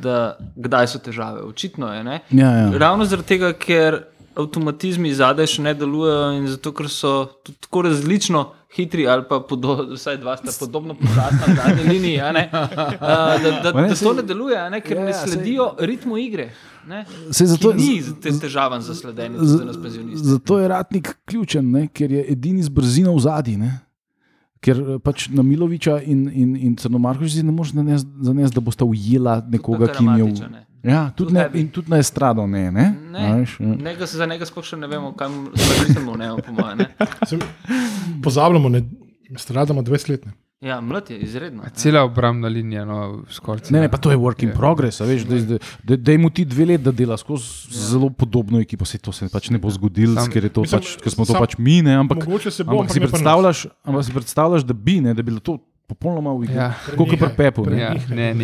da 0.00 0.18
kdaj 0.56 0.86
so 0.86 0.98
težave. 1.00 1.42
Očitno 1.42 1.88
je. 1.88 2.04
Ne. 2.04 2.20
Ja, 2.30 2.50
ja. 2.52 2.68
Ravno 2.78 3.04
zaradi 3.04 3.28
tega, 3.28 3.52
ker 3.54 4.04
avtomatizmi 4.38 5.10
zadaj 5.14 5.50
še 5.54 5.64
ne 5.66 5.74
delujejo 5.74 6.30
in 6.38 6.46
zato, 6.52 6.72
ker 6.76 6.88
so 6.92 7.12
tudi 7.42 7.58
tako 7.66 7.82
različno 7.88 8.44
hitri, 8.76 9.06
ali 9.08 9.24
pa 9.28 9.40
podo, 9.40 9.76
vsaj 9.94 10.18
dva 10.20 10.36
sta 10.36 10.52
podobno 10.60 10.94
počasna 10.94 11.46
na 11.48 11.54
zadnji 11.56 11.88
liniji, 11.88 12.20
a 12.20 12.32
ne, 12.32 12.44
a, 12.52 13.38
da, 13.42 13.50
da, 13.64 13.72
da 13.72 13.94
to 13.94 14.12
ne 14.12 14.22
deluje, 14.22 14.58
a 14.60 14.68
ne, 14.70 14.80
ker 14.84 15.00
ne 15.00 15.10
ja, 15.10 15.22
sledijo 15.26 15.72
ritmu 15.78 16.18
igre. 16.20 16.50
Ne, 16.88 17.02
Saj 17.30 17.46
zato- 17.46 17.74
ni 17.76 17.98
te 18.22 18.32
težaven 18.40 18.80
za 18.84 18.94
sledenje 18.94 19.38
za 19.42 19.64
nas 19.64 19.76
penzioniste. 19.82 20.28
Zato 20.28 20.58
je 20.58 20.68
ratnik 20.68 21.10
ključen, 21.24 21.70
ne? 21.70 21.88
ker 21.88 22.12
je 22.12 22.24
edini 22.32 22.62
z 22.62 22.72
brzino 22.72 23.12
v 23.16 23.20
zadnji. 23.20 23.72
Ker 24.64 24.78
eh, 24.80 24.98
pač 24.98 25.28
na 25.30 25.42
Miloviča 25.42 26.00
in, 26.02 26.24
in, 26.32 26.56
in 26.56 26.76
Crnomarkoviča 26.76 27.44
ne 27.46 27.52
moreš 27.52 27.76
zanesti, 27.76 28.08
zanes, 28.26 28.54
da 28.54 28.64
bosta 28.64 28.88
ujela 28.88 29.38
nekoga, 29.46 29.92
ki 29.92 30.04
jim 30.04 30.16
je 30.16 30.24
v. 30.24 30.48
Ne. 30.54 30.64
Ja, 30.82 31.10
tudi, 31.10 31.32
ne, 31.32 31.48
in 31.54 31.68
tudi 31.68 31.90
na 31.90 31.96
estrado 31.96 32.46
ne. 32.46 32.70
ne? 32.70 32.94
Ne, 33.10 33.18
A 33.20 33.34
veš, 33.34 33.56
ja. 33.60 33.66
Njega, 33.66 34.06
za 34.06 34.26
njega 34.26 34.46
sploh 34.46 34.64
še 34.64 34.76
ne 34.76 34.86
vemo, 34.86 35.12
kam 35.12 35.48
mislimo, 35.52 36.14
ne, 36.14 36.28
po 36.38 36.52
mojem. 36.52 36.78
Ne. 36.78 36.88
Sem, 37.26 37.40
pozabljamo, 38.22 38.68
ne, 38.68 38.82
stradamo 39.36 39.82
20 39.82 40.10
let. 40.10 40.26
ne. 40.26 40.32
Ja, 40.60 40.80
mlad 40.80 41.06
je, 41.06 41.18
izredno. 41.18 41.62
ne. 41.62 41.70
Cela 41.72 42.02
obrambna 42.02 42.48
linija, 42.48 42.84
no, 42.84 43.22
skoraj. 43.30 43.70
Ne, 43.70 43.80
ne, 43.80 43.88
pa 43.88 43.96
to 43.96 44.10
je 44.10 44.16
work 44.16 44.42
in 44.42 44.48
Ja. 44.48 44.54
progress. 44.54 45.00
a 45.00 45.04
Veš, 45.04 45.22
da, 45.22 45.58
da, 45.84 45.96
da, 45.96 46.18
mu 46.18 46.30
ti 46.30 46.44
dve 46.44 46.64
leti, 46.66 46.82
da 46.82 46.90
dela 46.92 47.16
skozi 47.16 47.44
ja. 47.68 47.78
zelo 47.84 48.10
podobno 48.10 48.58
ekipo. 48.60 48.84
Se 48.84 48.98
to 48.98 49.12
se 49.12 49.28
pač 49.28 49.50
ne 49.50 49.58
bo 49.58 49.70
zgodilo, 49.70 50.18
ker, 50.26 50.44
je 50.44 50.50
to 50.50 50.60
Mislim, 50.60 50.80
pač, 50.80 50.96
ker 50.96 51.12
smo 51.12 51.24
to 51.24 51.32
sam- 51.32 51.40
pač 51.40 51.54
mi. 51.58 51.80
Ne, 51.80 51.94
ampak, 51.96 52.26
Mogoče 52.26 52.50
se 52.50 52.64
bo, 52.64 52.70
ampak, 52.72 52.80
ampak 52.80 52.90
si 52.90 52.98
ne 52.98 53.00
pri 53.00 53.06
nas. 53.06 53.12
predstavljaš, 53.12 53.58
ampak 53.84 54.04
si 54.04 54.12
predstavljaš, 54.12 54.62
da 54.64 54.74
bi, 54.74 55.00
ne, 55.00 55.14
da 55.14 55.22
bi 55.22 55.26
bilo 55.28 55.40
to 55.40 55.58
popolnoma 55.88 56.34
v 56.36 56.44
igri. 56.44 56.56
Ja. 56.56 56.74
Kot 56.96 57.08
pri 57.16 57.30
Pepu. 57.36 57.64
ne. 57.64 57.80
Ja, 57.80 57.94
ne, 58.12 58.34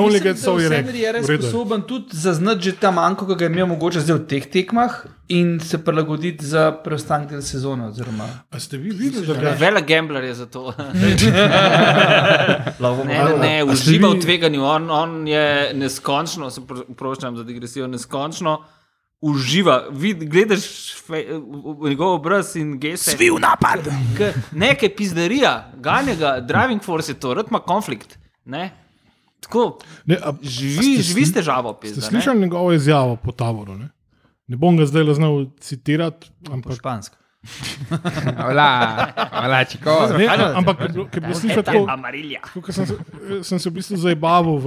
only 0.00 0.20
get 0.24 0.38
so 0.40 0.56
je 0.58 0.68
rekel. 0.72 0.94
je 0.96 1.12
je. 1.12 1.22
sposoben 1.22 1.82
tudi 1.84 2.16
zaznati 2.16 2.62
že 2.62 2.72
ta 2.80 2.90
manjko, 2.90 3.26
ki 3.28 3.36
ga 3.36 3.44
je 3.44 3.50
imel 3.50 3.66
mogoče 3.66 4.00
zdaj 4.00 4.16
v 4.16 4.24
teh 4.24 4.46
tekmah 4.48 5.04
in 5.28 5.60
se 5.60 5.78
prilagoditi 5.84 6.46
za 6.46 6.72
preostanek 6.72 7.28
del 7.28 7.42
sezone. 7.44 7.92
Oziroma, 7.92 8.24
A 8.50 8.58
ste 8.58 8.80
vi 8.80 8.90
videli, 8.90 9.26
da 9.26 9.36
ga 9.36 9.52
Vele 9.60 9.82
gambler 9.84 10.24
je 10.24 10.34
za 10.34 10.46
to. 10.46 10.72
Ne, 10.96 11.12
ne, 13.04 13.20
ne, 13.40 13.54
uživa 13.64 14.08
v 14.08 14.20
tveganju. 14.24 14.64
On, 14.64 14.90
on 14.90 15.28
je 15.28 15.74
neskončno, 15.76 16.50
se 16.50 16.64
pro- 16.66 16.88
oproščam 16.88 17.36
za 17.36 17.44
digresijo, 17.44 17.86
neskončno 17.86 18.79
uživa. 19.22 19.88
Vid, 19.90 20.24
gledaš 20.24 20.64
fe, 20.96 21.24
v- 21.30 21.42
v 21.76 21.88
njegov 21.88 22.14
obraz 22.14 22.56
in 22.56 22.78
geste. 22.78 23.10
Svil 23.10 23.36
napad. 23.36 23.84
K- 24.14 24.32
Nekaj 24.50 24.88
pizderija, 24.90 25.52
ganjega, 25.76 26.40
driving 26.40 26.80
force 26.80 27.08
je 27.08 27.16
to, 27.16 27.34
rad 27.34 27.46
ima 27.46 27.60
konflikt. 27.60 28.18
Ne? 28.44 28.70
Tako, 29.40 29.78
Ne, 30.04 30.16
a, 30.16 30.32
živi, 30.38 30.94
ste 30.94 31.02
živi 31.04 31.22
s 31.22 31.32
težavo, 31.32 31.72
Ste 31.72 31.80
pizda. 31.82 32.00
ne? 32.02 32.06
slišali 32.08 32.40
njegovo 32.40 32.72
izjavo 32.72 33.16
po 33.16 33.32
taboru? 33.32 33.74
Ne, 33.74 33.88
ne 34.46 34.56
bom 34.56 34.76
ga 34.76 34.84
zdaj 34.84 35.14
znal 35.14 35.46
citirati, 35.58 36.28
po 36.44 36.52
ampak, 36.52 36.76
špansko. 36.76 37.16
Hvala, 38.36 38.68
hvala, 39.30 39.64
čiko. 39.64 39.90
ne, 40.12 40.26
a- 40.26 40.52
ampak 40.54 40.80
je 41.10 41.20
bilo 41.20 41.34
slišati 41.34 41.62
tako, 41.62 41.86
Amarilja. 41.88 42.40
sem, 42.68 42.86
se- 42.86 42.98
sem 43.42 43.58
se 43.58 43.70
v 43.70 43.72
bistvu 43.72 43.96
zabaval 43.96 44.58
v. 44.58 44.66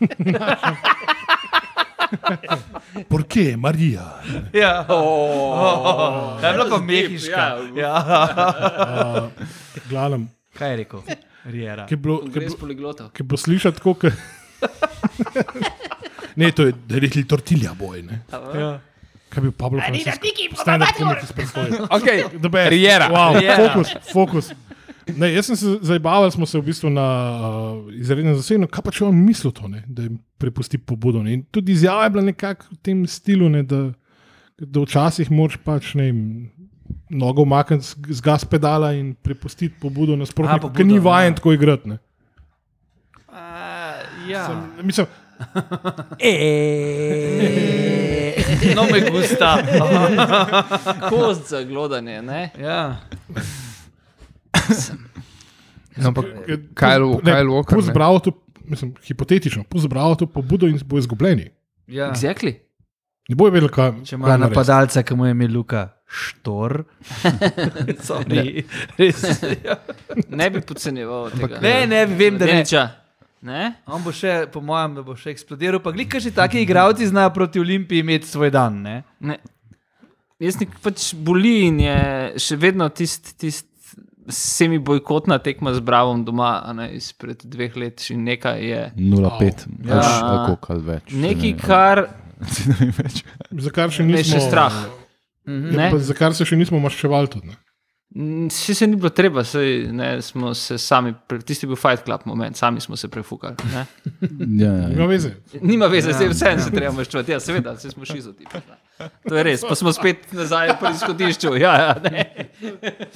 ¿Por 3.10 3.26
qué, 3.26 3.56
Marija? 3.56 4.20
Ja, 4.52 4.86
oh, 4.88 4.94
oh, 4.96 5.86
oh. 5.86 6.44
je 6.44 6.52
bila 6.52 6.66
pa 6.70 6.78
mehiška. 6.80 7.44
ja. 7.74 7.82
Ja. 7.82 9.30
glavnem, 9.90 10.28
Kaj 10.58 10.70
je 10.70 10.76
rekel? 10.76 11.00
Riera. 11.44 11.86
ki 11.86 11.94
je 11.94 11.96
bilo, 11.96 12.18
ki 12.20 12.26
je 12.26 12.32
Gre 12.32 12.46
s 12.48 12.54
bilo, 12.54 12.60
poliglotov. 12.60 13.10
ki 13.14 13.22
je 13.22 13.24
bilo 13.24 13.38
slišati 13.38 13.76
tako, 13.78 13.94
kot. 13.94 14.12
ne, 16.36 16.50
to 16.52 16.62
je 16.66 16.72
rekli 16.90 17.22
tortilja 17.28 17.74
boj. 17.78 18.02
Ne? 18.02 18.22
Ja. 18.32 18.80
Kaj 19.30 19.42
bi 19.42 19.50
Pablo 19.50 19.80
Francisco? 19.82 20.62
Stand-up 20.62 20.96
comedy 20.98 21.26
predstavil. 21.34 21.86
Okay. 21.90 22.22
The 22.40 22.48
best. 22.48 22.70
Riera. 22.70 23.08
Wow, 23.10 23.38
Riera. 23.38 23.56
fokus, 23.56 23.88
fokus. 24.12 24.50
Ne, 24.50 24.56
jaz 25.06 25.46
sem 25.46 25.56
se 25.56 25.78
zabaval, 25.82 26.30
smo 26.30 26.46
se 26.46 26.58
v 26.58 26.66
bistvu 26.66 26.90
na 26.90 27.06
uh, 27.34 27.94
izrednem 27.94 28.34
zasedanju, 28.34 28.68
kaj 28.72 28.84
pa 28.84 28.94
če 28.94 29.04
on 29.06 29.18
misli 29.18 29.52
to, 29.54 29.68
ne, 29.70 29.84
da 29.86 30.06
jim 30.06 30.18
prepusti 30.38 30.78
pobudo. 30.78 31.22
Ne. 31.22 31.38
In 31.38 31.44
tudi 31.50 31.76
izjava 31.76 32.04
je 32.04 32.14
bila 32.16 32.24
nekako 32.26 32.72
v 32.72 32.80
tem 32.82 33.04
stilu, 33.10 33.48
ne, 33.52 33.62
da, 33.62 33.84
da 34.58 34.82
včasih 34.82 35.30
moraš 35.30 35.60
pač 35.64 35.94
ne, 35.98 36.10
nogo 37.10 37.46
umakniti 37.46 37.86
z, 37.86 38.20
gas 38.24 38.44
pedala 38.44 38.92
in 38.98 39.14
prepustiti 39.14 39.74
pobudo 39.80 40.18
nasprotniku, 40.18 40.68
pobudo, 40.68 40.78
ki 40.78 40.90
ni 40.90 40.98
ja. 40.98 41.06
vajen 41.06 41.38
tako 41.38 41.54
igrati. 41.54 41.94
ne. 41.94 42.02
Ja. 44.26 44.48
Mislim, 44.82 45.06
No, 48.74 48.82
me 48.92 49.10
gusta. 49.10 49.58
Kost 51.10 51.48
za 51.48 51.62
glodanje, 51.62 52.22
ne? 52.22 52.50
Ja. 52.60 52.96
No, 55.96 56.08
ampak 56.08 56.24
je- 56.46 56.58
Kyle- 56.74 57.22
ne, 57.22 57.32
Kyle 57.32 57.48
Walker, 57.48 57.74
pust 57.74 57.88
ne. 57.88 57.94
bravo 57.94 58.18
to, 58.18 58.32
mislim, 58.64 58.94
hipotetično, 59.02 59.64
pusti 59.64 59.88
bravo 59.88 60.14
to 60.14 60.26
pobudo 60.26 60.66
in 60.66 60.78
bo 60.84 60.98
izgubljeni. 60.98 61.50
Ja. 61.86 62.10
Exactly. 62.10 62.54
Ne 63.28 63.34
bojo 63.34 63.50
vedeli, 63.50 63.72
kaj 63.72 63.90
Če 64.04 64.10
kaj 64.10 64.16
ima 64.16 64.36
napadalca, 64.38 65.02
ki 65.02 65.14
mu 65.14 65.26
je 65.26 65.30
imel 65.30 65.52
Luka 65.52 65.88
štor. 66.06 66.84
Sorry. 68.06 68.62
Res. 68.98 69.24
Ne 70.28 70.50
bi 70.50 70.60
podcenjeval 70.60 71.30
tega. 71.30 71.58
Ne, 71.60 71.86
ne, 71.86 72.06
vem, 72.06 72.38
da 72.38 72.44
ne. 72.44 72.52
Deniča. 72.52 72.84
Ne? 73.42 73.72
On 73.86 74.02
bo 74.02 74.12
še, 74.12 74.46
po 74.52 74.60
mojem, 74.60 74.94
da 74.94 75.02
bo 75.02 75.14
še 75.14 75.30
eksplodiral. 75.30 75.80
Pa 75.80 75.90
glika 75.90 76.20
že 76.20 76.30
taki 76.30 76.60
igravci 76.60 77.06
znajo 77.06 77.30
proti 77.30 77.60
Olimpiji 77.60 78.00
imeti 78.00 78.26
svoj 78.26 78.50
dan. 78.50 78.78
Ne? 78.82 78.96
Ne. 79.20 79.38
Jaz 80.38 80.58
nek 80.60 80.76
pač 80.82 81.14
boli 81.16 81.66
in 81.66 81.80
je 81.80 81.98
še 82.38 82.56
vedno 82.56 82.88
tisti 82.90 83.34
tist 83.36 83.66
semi 84.28 84.78
bojkotna 84.78 85.38
tekma 85.38 85.74
z 85.74 85.80
Bravom 85.80 86.24
doma, 86.24 86.62
a 86.64 86.72
ne 86.72 86.90
izpred 86.92 87.44
dveh 87.44 87.76
let, 87.76 88.00
še 88.00 88.16
nekaj 88.16 88.62
je. 88.62 88.82
0,5, 88.96 89.66
Ja. 89.84 89.94
ja. 89.94 90.02
ali 90.22 90.46
koliko 90.46 90.72
ali 90.72 90.82
več. 90.82 91.12
Nekaj, 91.14 91.52
kar 91.58 92.06
Ne 92.80 92.90
več. 92.92 93.22
Za 93.58 93.70
kar 93.70 93.90
še 93.90 94.04
nismo. 94.04 94.34
še 94.34 94.40
strah. 94.42 94.74
Ja, 94.74 95.02
Ne? 95.46 95.90
pa 95.90 95.98
za 95.98 96.10
kar 96.12 96.34
se 96.34 96.42
še 96.42 96.56
nismo 96.56 96.80
maščevali. 96.82 97.28
Tudi, 97.30 97.46
ne. 97.46 97.54
Mm, 98.12 98.48
Še 98.50 98.74
se 98.74 98.86
ni 98.86 98.96
bilo 98.96 99.10
treba, 99.10 99.44
saj, 99.44 99.68
ne, 99.92 100.08
smo 100.20 100.50
se 100.54 100.74
sami, 100.76 101.12
tisti 101.40 101.66
je 101.66 101.68
bil 101.68 101.78
Fight 101.78 102.02
Club 102.02 102.24
moment, 102.26 102.56
sami 102.56 102.80
smo 102.80 102.96
se 102.96 103.06
prefukali. 103.08 103.54
Ne? 103.70 103.84
Ja, 104.56 104.72
ja, 104.72 104.88
Nima 104.88 105.04
ja. 105.04 105.08
veze. 105.08 105.30
Nima 105.60 105.86
veze, 105.86 106.12
zdaj 106.12 106.28
vse 106.28 106.52
se 106.60 106.70
treba 106.70 106.90
maščevati. 106.92 107.30
Ja, 107.30 107.38
seveda, 107.38 107.76
se 107.76 107.90
smo 107.90 108.04
šizoti. 108.04 108.46
To 109.28 109.36
je 109.36 109.42
res, 109.44 109.60
pa 109.60 109.74
smo 109.76 109.92
spet 109.92 110.32
nazaj 110.32 110.70
pri 110.80 110.90
izhodišču. 110.94 111.50
Ja, 111.60 111.72
ja, 111.76 111.92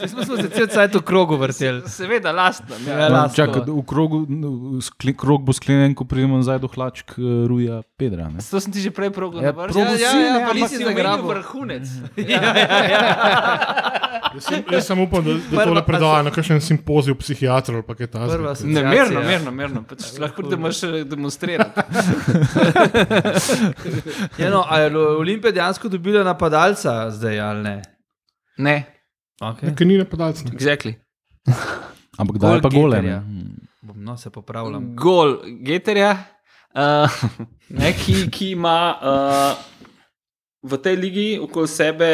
Smo, 0.04 0.36
se 0.36 0.48
cel 0.52 0.66
cajt 0.68 0.94
v 0.94 1.00
krogu 1.00 1.38
vrteli. 1.40 1.80
Seveda, 1.88 2.32
lastno. 2.32 2.76
Ja, 2.84 2.98
Ja, 2.98 3.08
lastno. 3.08 3.36
Čakaj, 3.38 3.62
v 3.64 3.84
krogu, 3.88 4.18
v 4.28 4.82
skle- 4.84 5.16
krog 5.16 5.40
bo 5.44 5.52
sklenjen, 5.52 5.94
ko 5.96 6.04
pridemo 6.04 6.36
nazaj 6.36 6.60
do 6.60 6.68
hlačk 6.68 7.16
eh, 7.16 7.22
Ruja 7.48 7.80
Pedra. 7.96 8.28
Ne? 8.28 8.44
To 8.44 8.60
sem 8.60 8.68
ti 8.72 8.84
že 8.84 8.92
prej 8.92 9.08
progal. 9.10 9.40
Ja, 9.40 9.56
progal 9.56 9.96
Ja, 10.04 10.12
ja, 10.12 10.20
ja, 10.20 10.32
ne, 10.36 10.40
pa 10.44 10.52
nisi 10.52 10.76
si 10.76 10.84
zagrabil. 10.84 11.24
vrhunec. 11.24 11.88
Jaz, 14.30 14.44
sem, 14.46 14.62
jaz 14.70 14.84
sem 14.86 15.00
upam, 15.00 15.24
da, 15.24 15.34
da 15.50 15.64
tole 15.64 15.82
predaja 15.82 16.22
na 16.22 16.30
kakšen 16.30 16.60
simpozij 16.62 17.16
psihiatrov 17.18 17.80
ali 17.80 17.86
pa 17.88 17.94
kaj 17.98 18.06
takega. 18.12 18.52
Ne, 18.62 18.82
mirno, 18.84 19.20
mirno, 19.24 19.50
mirno. 19.50 19.80
Pač 19.82 20.12
lahko 20.20 20.44
prideš 20.44 20.84
demonstrirati. 21.08 21.80
Ja, 24.38 24.50
no, 24.50 24.64
a 24.68 24.78
je 24.78 24.96
Olimpija 24.96 25.52
dejansko 25.70 25.88
dobila 25.88 26.24
napadalca 26.26 27.10
zdaj 27.14 27.40
ali 27.40 27.62
ne? 27.62 27.76
Ne, 28.58 29.00
Okay. 29.40 29.72
Ker 29.72 29.86
ni 29.88 29.96
napadalec. 29.96 30.44
ne. 30.44 30.52
exactly. 30.52 31.00
Ampak 32.20 32.36
Gol 32.36 32.60
daj 32.60 32.60
pa 32.60 32.68
gole. 32.68 33.00
Ne? 33.00 33.16
Hmm. 33.16 33.56
Bom, 33.80 33.96
no, 34.04 34.16
se 34.20 34.28
popravljam. 34.30 34.92
Gol 34.96 35.40
Geterja, 35.64 36.12
uh, 36.76 37.08
ne, 37.80 37.92
ki, 37.96 38.28
ki 38.28 38.50
ima 38.52 38.76
uh, 39.00 39.56
v 40.60 40.76
tej 40.76 40.96
ligi 41.00 41.28
okoli 41.40 41.68
sebe 41.72 42.10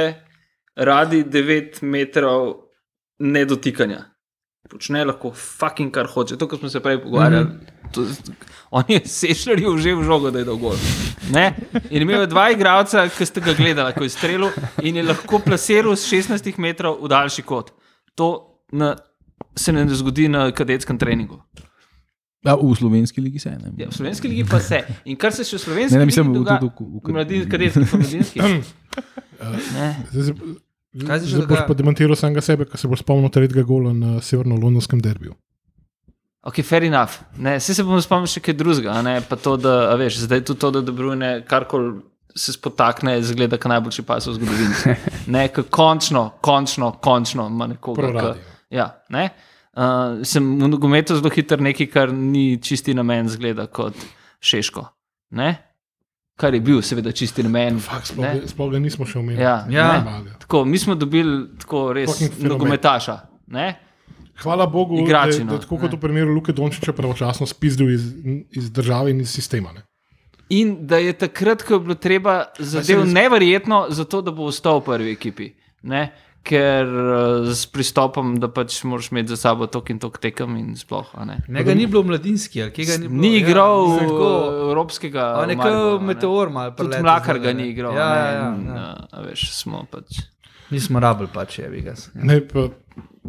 radi 0.78 1.24
9 1.26 1.82
metrov 1.82 2.70
nedotikanja. 3.18 4.06
Počne 4.68 5.04
lahko 5.04 5.30
fucking 5.32 5.92
kar 5.94 6.06
hoče. 6.06 6.36
To, 6.36 6.48
kar 6.48 6.58
smo 6.58 6.68
se 6.68 6.80
prej 6.80 7.02
pogovarjali. 7.02 7.44
Mm 7.44 7.60
-hmm. 7.60 7.92
to, 7.92 8.06
on 8.70 8.84
je 8.88 9.00
sešljal 9.04 9.78
že 9.78 9.94
v 9.94 10.02
žogo, 10.04 10.30
da 10.30 10.38
je. 10.38 10.46
Ne? 11.32 11.56
In 11.90 12.02
imel 12.02 12.20
je 12.20 12.26
dva 12.26 12.50
igralca, 12.50 13.08
ki 13.08 13.26
ste 13.26 13.40
ga 13.40 13.52
gledali, 13.54 13.92
ko 13.94 14.02
je 14.02 14.08
strelil 14.08 14.50
in 14.82 14.96
je 14.96 15.02
lahko 15.02 15.38
plasiral 15.38 15.96
z 15.96 16.12
16 16.12 16.58
metrov 16.58 16.98
v 17.04 17.08
daljši 17.08 17.42
kot. 17.42 17.70
To 18.14 18.58
na, 18.72 18.96
se 19.56 19.72
ne 19.72 19.88
zgodi 19.88 20.28
na 20.28 20.52
kadetskem 20.52 20.98
treningu. 20.98 21.42
Ja, 22.46 22.54
v 22.54 22.74
slovenski 22.74 23.20
ligi 23.20 23.38
se 23.38 23.50
ne. 23.50 23.72
Ja, 23.76 23.88
v 23.88 23.94
slovenski 23.94 24.28
ligi 24.28 24.44
pa 24.50 24.60
se. 24.60 24.84
In 25.04 25.16
kar 25.16 25.32
se 25.32 25.44
še 25.44 25.56
v 25.56 25.60
slovenski 25.60 25.94
Ne, 25.94 25.98
ne, 25.98 26.04
ligi 26.06 26.06
mislim, 26.06 26.32
v- 26.32 26.38
dogaja- 26.38 26.60
tudi 26.60 26.72
v- 27.02 27.12
mladinski, 27.12 27.50
kadetski, 27.50 27.80
mladinski. 27.96 28.40
Se- 30.96 31.06
Kaj 31.06 31.20
se 31.20 31.26
še 31.26 31.36
zdaj 31.36 31.46
boš 31.46 31.64
pa 31.68 31.74
demantiral 31.74 32.16
samega 32.16 32.40
sebe, 32.40 32.64
ker 32.64 32.78
se 32.78 32.88
boš 32.88 33.02
spomnil 33.04 33.28
tretjega 33.30 33.62
gola 33.62 33.92
na 33.92 34.20
severno-londonskem 34.20 35.02
derbiju. 35.02 35.34
Ok, 36.42 36.62
fair 36.62 36.84
enough. 36.84 37.10
Ne, 37.36 37.56
vse 37.58 37.74
se 37.74 37.82
bom 37.82 37.98
spomnil 38.00 38.26
še 38.26 38.40
kaj 38.40 38.54
drugega. 38.54 38.92
a 38.92 39.02
Ne, 39.02 39.20
pa 39.20 39.36
to, 39.36 39.56
da, 39.56 39.90
a 39.90 39.96
veš, 39.96 40.22
zdaj 40.24 40.44
tudi 40.44 40.60
to, 40.60 40.70
da 40.70 40.80
Dobrune 40.80 41.42
karkoli 41.44 42.00
se 42.36 42.52
spotakne, 42.52 43.16
zgleda 43.22 43.58
kot 43.58 43.68
najboljši 43.68 44.02
pas 44.02 44.26
v 44.26 44.34
zgodovini. 44.34 44.96
Ne, 45.34 45.48
ko 45.48 45.62
končno, 45.64 46.38
končno, 46.40 46.92
končno 47.02 47.48
ima 47.48 47.66
nekoga. 47.66 48.12
Radi. 48.12 48.40
Ja, 48.70 49.02
ne. 49.10 49.30
Uh, 49.76 50.22
sem 50.24 50.40
v 50.56 50.68
nogometu 50.68 51.16
zelo 51.16 51.28
hiter 51.28 51.60
nekaj, 51.60 51.86
kar 51.86 52.12
ni 52.12 52.56
čisti 52.56 52.94
namen, 52.94 53.28
zgleda 53.28 53.66
kot 53.66 53.92
Šeško. 54.40 54.86
Ne? 55.36 55.65
Kar 56.36 56.54
je 56.54 56.60
bil, 56.60 56.82
seveda, 56.82 57.12
čisti 57.12 57.42
namen. 57.42 57.78
Fak, 57.80 58.06
sploh, 58.06 58.24
ne. 58.24 58.40
ga- 58.70 58.78
nismo 58.78 59.06
še 59.06 59.18
omenili. 59.18 59.42
Ja, 59.42 59.64
Ja. 59.70 60.02
ne. 60.20 60.34
Tako, 60.38 60.64
mi 60.64 60.78
smo 60.78 60.94
dobili 60.94 61.48
tako 61.58 61.92
res 61.92 62.20
nogometaša. 62.38 63.16
Ne? 63.46 63.74
Hvala 64.36 64.66
Bogu, 64.66 64.98
Igrači, 65.00 65.38
da, 65.40 65.44
da 65.46 65.60
tako 65.60 65.78
kot 65.78 65.92
v 65.92 65.98
primeru 65.98 66.34
Luke 66.34 66.52
Dončiča 66.52 66.92
pravočasno 66.92 67.46
spizdil 67.46 67.88
iz, 67.90 68.04
iz 68.52 68.70
države 68.70 69.10
in 69.10 69.20
iz 69.20 69.30
sistema. 69.30 69.72
Ne. 69.72 69.82
In 70.50 70.86
da 70.86 70.98
je 70.98 71.12
takrat, 71.14 71.62
ko 71.62 71.74
je 71.74 71.80
bilo 71.80 71.94
treba 71.96 72.34
zadev 72.58 73.06
neverjetno, 73.06 73.86
zato 73.90 74.20
da 74.20 74.30
bo 74.30 74.44
ostal 74.44 74.78
v 74.78 74.84
prvi 74.84 75.12
ekipi. 75.12 75.48
Ne? 75.82 76.12
Ker 76.46 76.86
uh, 76.86 77.48
s 77.50 77.66
pristopom, 77.66 78.36
da 78.38 78.46
pač 78.48 78.76
moraš 78.86 79.08
imeti 79.10 79.28
za 79.28 79.36
sabo 79.38 79.66
tok 79.66 79.90
in 79.90 79.98
tok 79.98 80.18
tekem 80.18 80.56
in 80.56 80.76
sploh. 80.78 81.08
a 81.14 81.24
Ne? 81.24 81.40
Njega 81.48 81.74
ni 81.74 81.86
bilo 81.86 82.02
mladinski, 82.02 82.62
ali 82.62 82.70
kje 82.70 82.84
ga 82.84 82.96
ni 82.96 83.08
bilo? 83.08 83.20
Ni 83.20 83.32
igral 83.36 83.88
ja, 83.88 83.94
ja, 83.94 83.98
tako. 84.00 84.28
evropskega. 84.62 85.24
A 85.34 85.46
ne. 85.46 85.56
meteor, 86.00 86.50
malo 86.50 86.70
Tudi 86.70 86.76
preletel 86.78 87.02
mlakar 87.02 87.38
ga 87.38 87.52
ne. 87.52 87.54
ni 87.54 87.68
igral. 87.68 87.94
Ja, 87.94 88.06
a 88.06 88.16
ja, 88.16 88.22
ne, 88.22 88.32
ja, 88.32 88.54
in, 88.54 88.66
ja. 88.66 88.74
a, 88.74 89.08
a 89.12 89.22
veš, 89.22 89.50
smo 89.52 89.82
pač. 89.90 90.20
Nismo 90.70 91.00
rabili 91.00 91.28
pač, 91.34 91.58
je 91.58 91.82
ga. 91.82 91.94
Ne, 92.14 92.40
pa, 92.40 92.68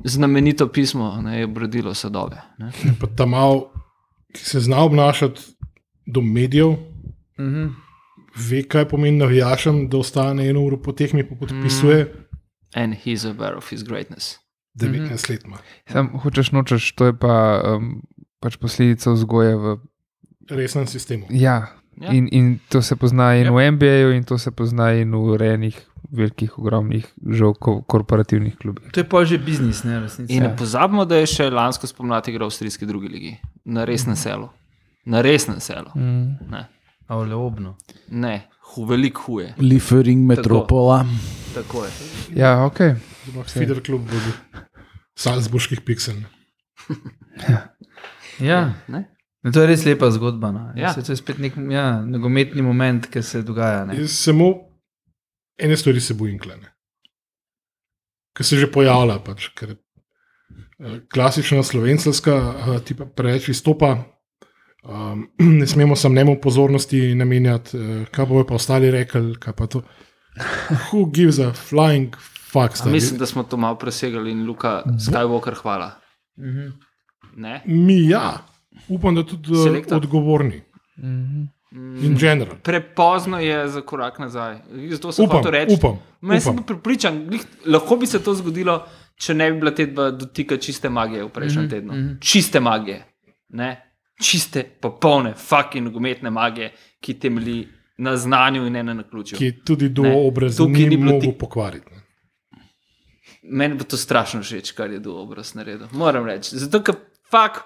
Znamenito 0.04 0.68
pismo 0.68 1.10
ne, 1.22 1.40
je 1.40 1.46
obrodilo 1.46 1.94
sadove. 1.94 2.38
Ne? 2.60 2.70
pa 3.02 3.08
ta 3.08 3.26
mal, 3.26 3.64
ki 4.30 4.46
se 4.46 4.60
zna 4.60 4.84
obnašati 4.84 5.42
do 6.06 6.22
medijev, 6.22 6.76
Mhm. 7.40 7.68
ve, 8.50 8.64
kaj 8.64 8.86
pomeni 8.90 9.18
navijačem, 9.18 9.88
da 9.90 9.98
ostane 9.98 10.50
eno 10.50 10.62
uro 10.62 10.78
po 10.78 10.92
tehni, 10.92 11.24
pa 11.24 11.36
podpisuje. 11.36 12.04
Mm. 12.04 12.27
And 12.78 12.94
he's 12.94 13.26
aware 13.26 13.58
of 13.58 13.72
his 13.74 13.82
greatness. 13.82 14.38
19 14.78 15.30
let 15.30 15.44
ima. 15.46 15.58
Sam 15.90 16.12
hočeš 16.22 16.52
nočeš, 16.54 16.92
to 16.94 17.10
je 17.10 17.14
pa 17.18 17.62
um, 17.66 18.04
pač 18.40 18.60
posledica 18.62 19.12
vzgoje 19.18 19.56
v. 19.58 19.78
Resnem 20.54 20.86
sistemu. 20.88 21.26
Ja. 21.34 21.74
Ja. 21.98 22.14
In, 22.14 22.30
in 22.32 22.60
to 22.70 22.82
se 22.86 22.96
pozna 22.96 23.34
in 23.36 23.50
v 23.50 23.72
NBA-ju, 23.72 24.12
in 24.14 24.24
to 24.24 24.38
se 24.38 24.52
pozna 24.54 24.92
in 24.94 25.10
v 25.12 25.34
urejenih, 25.34 25.78
velikih, 26.14 26.60
ogromnih, 26.60 27.08
žal 27.34 27.56
ko, 27.58 27.82
korporativnih 27.82 28.54
klubih. 28.54 28.92
To 28.94 29.02
je 29.02 29.08
pa 29.10 29.26
že 29.26 29.42
biznis, 29.42 29.82
ne 29.84 30.06
resnici. 30.06 30.30
In 30.38 30.46
ne 30.46 30.54
pozabimo, 30.54 31.08
da 31.10 31.18
je 31.18 31.32
še 31.34 31.50
lansko 31.50 31.90
spomladi 31.90 32.32
igral 32.32 32.46
v 32.46 32.54
avstrijski 32.54 32.86
drugi 32.86 33.10
ligi, 33.10 33.34
na 33.66 33.82
resnem 33.90 34.16
selu. 34.16 34.52
Na 35.10 35.26
resnem 35.26 35.58
selu. 35.58 35.90
Mm. 35.98 36.38
Ne, 36.54 36.68
Ale 37.10 37.34
obno. 37.34 37.74
ne 38.14 38.46
hu, 38.74 38.86
veliko 38.86 39.22
huje. 39.28 39.54
Liefering 39.58 40.26
metropola. 40.28 41.06
Tako 41.54 41.86
je. 41.86 41.92
Ja, 42.36 42.66
ok. 42.66 42.80
Feeder 43.48 43.82
klub 43.84 44.08
vodi. 44.12 44.34
Salzburških 45.18 45.82
pikselj. 45.82 46.24
Ja. 48.40 48.74
Ne? 48.88 49.08
Ne, 49.44 49.52
to 49.52 49.64
je 49.64 49.70
res 49.70 49.84
lepa 49.86 50.10
zgodba. 50.14 50.52
No. 50.52 50.64
Ja. 50.76 50.92
Ja. 50.92 50.94
To 50.94 51.12
je 51.12 51.18
spet 51.18 51.40
nek 51.42 51.58
ja, 51.72 52.02
nogometni 52.06 52.62
moment, 52.62 53.08
ki 53.12 53.24
se 53.24 53.42
dogaja. 53.46 53.86
Ne. 53.90 54.08
Samo 54.12 54.52
ene 55.58 55.78
stvari 55.78 56.02
se 56.02 56.14
bojim, 56.18 56.38
klene. 56.40 56.74
Ker 58.38 58.46
se 58.46 58.60
že 58.62 58.70
pojavlja. 58.72 59.18
Pač, 59.26 59.50
ker 59.58 59.74
eh, 59.74 61.00
klasična 61.14 61.64
slovenska, 61.66 62.38
eh, 62.38 62.80
tipa 62.86 63.10
preveč 63.10 63.50
izstopa. 63.54 63.96
Um, 64.88 65.28
ne 65.60 65.68
smemo 65.68 65.96
samemu 65.96 66.38
pozornosti 66.42 67.16
namenjati, 67.16 67.78
eh, 67.78 68.06
kaj 68.12 68.26
bojo 68.26 68.46
pa 68.46 68.56
ostali 68.56 68.92
rekli, 68.92 69.36
kaj 69.36 69.54
pa 69.54 69.68
to. 69.68 69.82
Who 70.86 71.12
gives 71.12 71.40
a 71.40 71.52
flying 71.52 72.16
fuck? 72.44 72.86
Mislim, 72.86 73.20
da 73.20 73.26
smo 73.26 73.44
to 73.44 73.58
malo 73.58 73.76
presegali 73.76 74.32
in 74.32 74.46
Luka 74.46 74.84
Skywalker, 75.02 75.54
hvala. 75.56 75.92
Mhm. 76.40 76.68
Ne? 77.36 77.62
Mi, 77.66 78.10
ja, 78.10 78.38
upam, 78.88 79.16
da 79.16 79.24
tudi 79.24 79.52
eh, 79.52 79.64
Selektor? 79.64 79.98
odgovorni. 79.98 80.62
Mhm. 80.98 81.44
In 82.02 82.16
general. 82.16 82.56
Prepozno 82.58 83.40
je 83.40 83.68
za 83.68 83.82
korak 83.82 84.20
nazaj. 84.20 84.58
Zato 84.90 85.12
sem 85.12 85.26
Upam, 85.26 85.38
hotel 85.38 85.52
reči. 85.52 85.76
upam, 85.76 86.00
sem 86.40 86.54
upam. 86.54 86.64
pripričan, 86.66 87.28
glih, 87.28 87.42
lahko 87.66 87.96
bi 87.96 88.08
se 88.08 88.24
to 88.24 88.34
zgodilo, 88.34 88.86
če 89.16 89.34
ne 89.34 89.52
bi 89.52 89.60
bila 89.60 89.72
te 89.72 89.86
dva 89.86 90.12
dotika 90.12 90.58
čiste 90.58 90.90
magije 90.90 91.24
v 91.24 91.30
prejšnjem 91.30 91.64
mm 91.64 91.68
Mhm, 91.68 91.68
-hmm. 91.68 91.80
tednu. 91.80 91.94
mhm. 91.94 92.02
Mm 92.02 92.10
-hmm. 92.10 92.20
Čiste 92.22 92.60
magije, 92.60 93.06
ne? 93.50 93.87
Čiste, 94.20 94.64
popolne, 94.82 95.34
fucking 95.34 95.86
nogometne 95.86 96.30
magije, 96.30 96.72
ki 97.00 97.14
temelji 97.16 97.68
na 97.98 98.18
znanju 98.18 98.66
in 98.66 98.74
ne 98.74 98.84
na 98.84 98.94
naključju. 98.94 99.38
Ki 99.38 99.52
tudi 99.62 99.90
do 99.90 100.04
obraza 100.04 100.64
ni 100.64 100.86
ni 100.88 100.98
mogel 100.98 101.22
ti- 101.24 101.38
pokvariti. 101.40 101.86
ne. 101.88 102.02
Meni 103.44 103.76
bo 103.76 103.84
to 103.84 103.98
strašno 103.98 104.42
všeč, 104.42 104.72
kar 104.72 104.92
je 104.92 105.00
do 105.00 105.14
obraz 105.14 105.54
naredil. 105.56 105.88
Moram 105.94 106.26
reči. 106.26 106.58
Zato, 106.58 106.82
ker 106.82 106.96
fuk. 107.24 107.64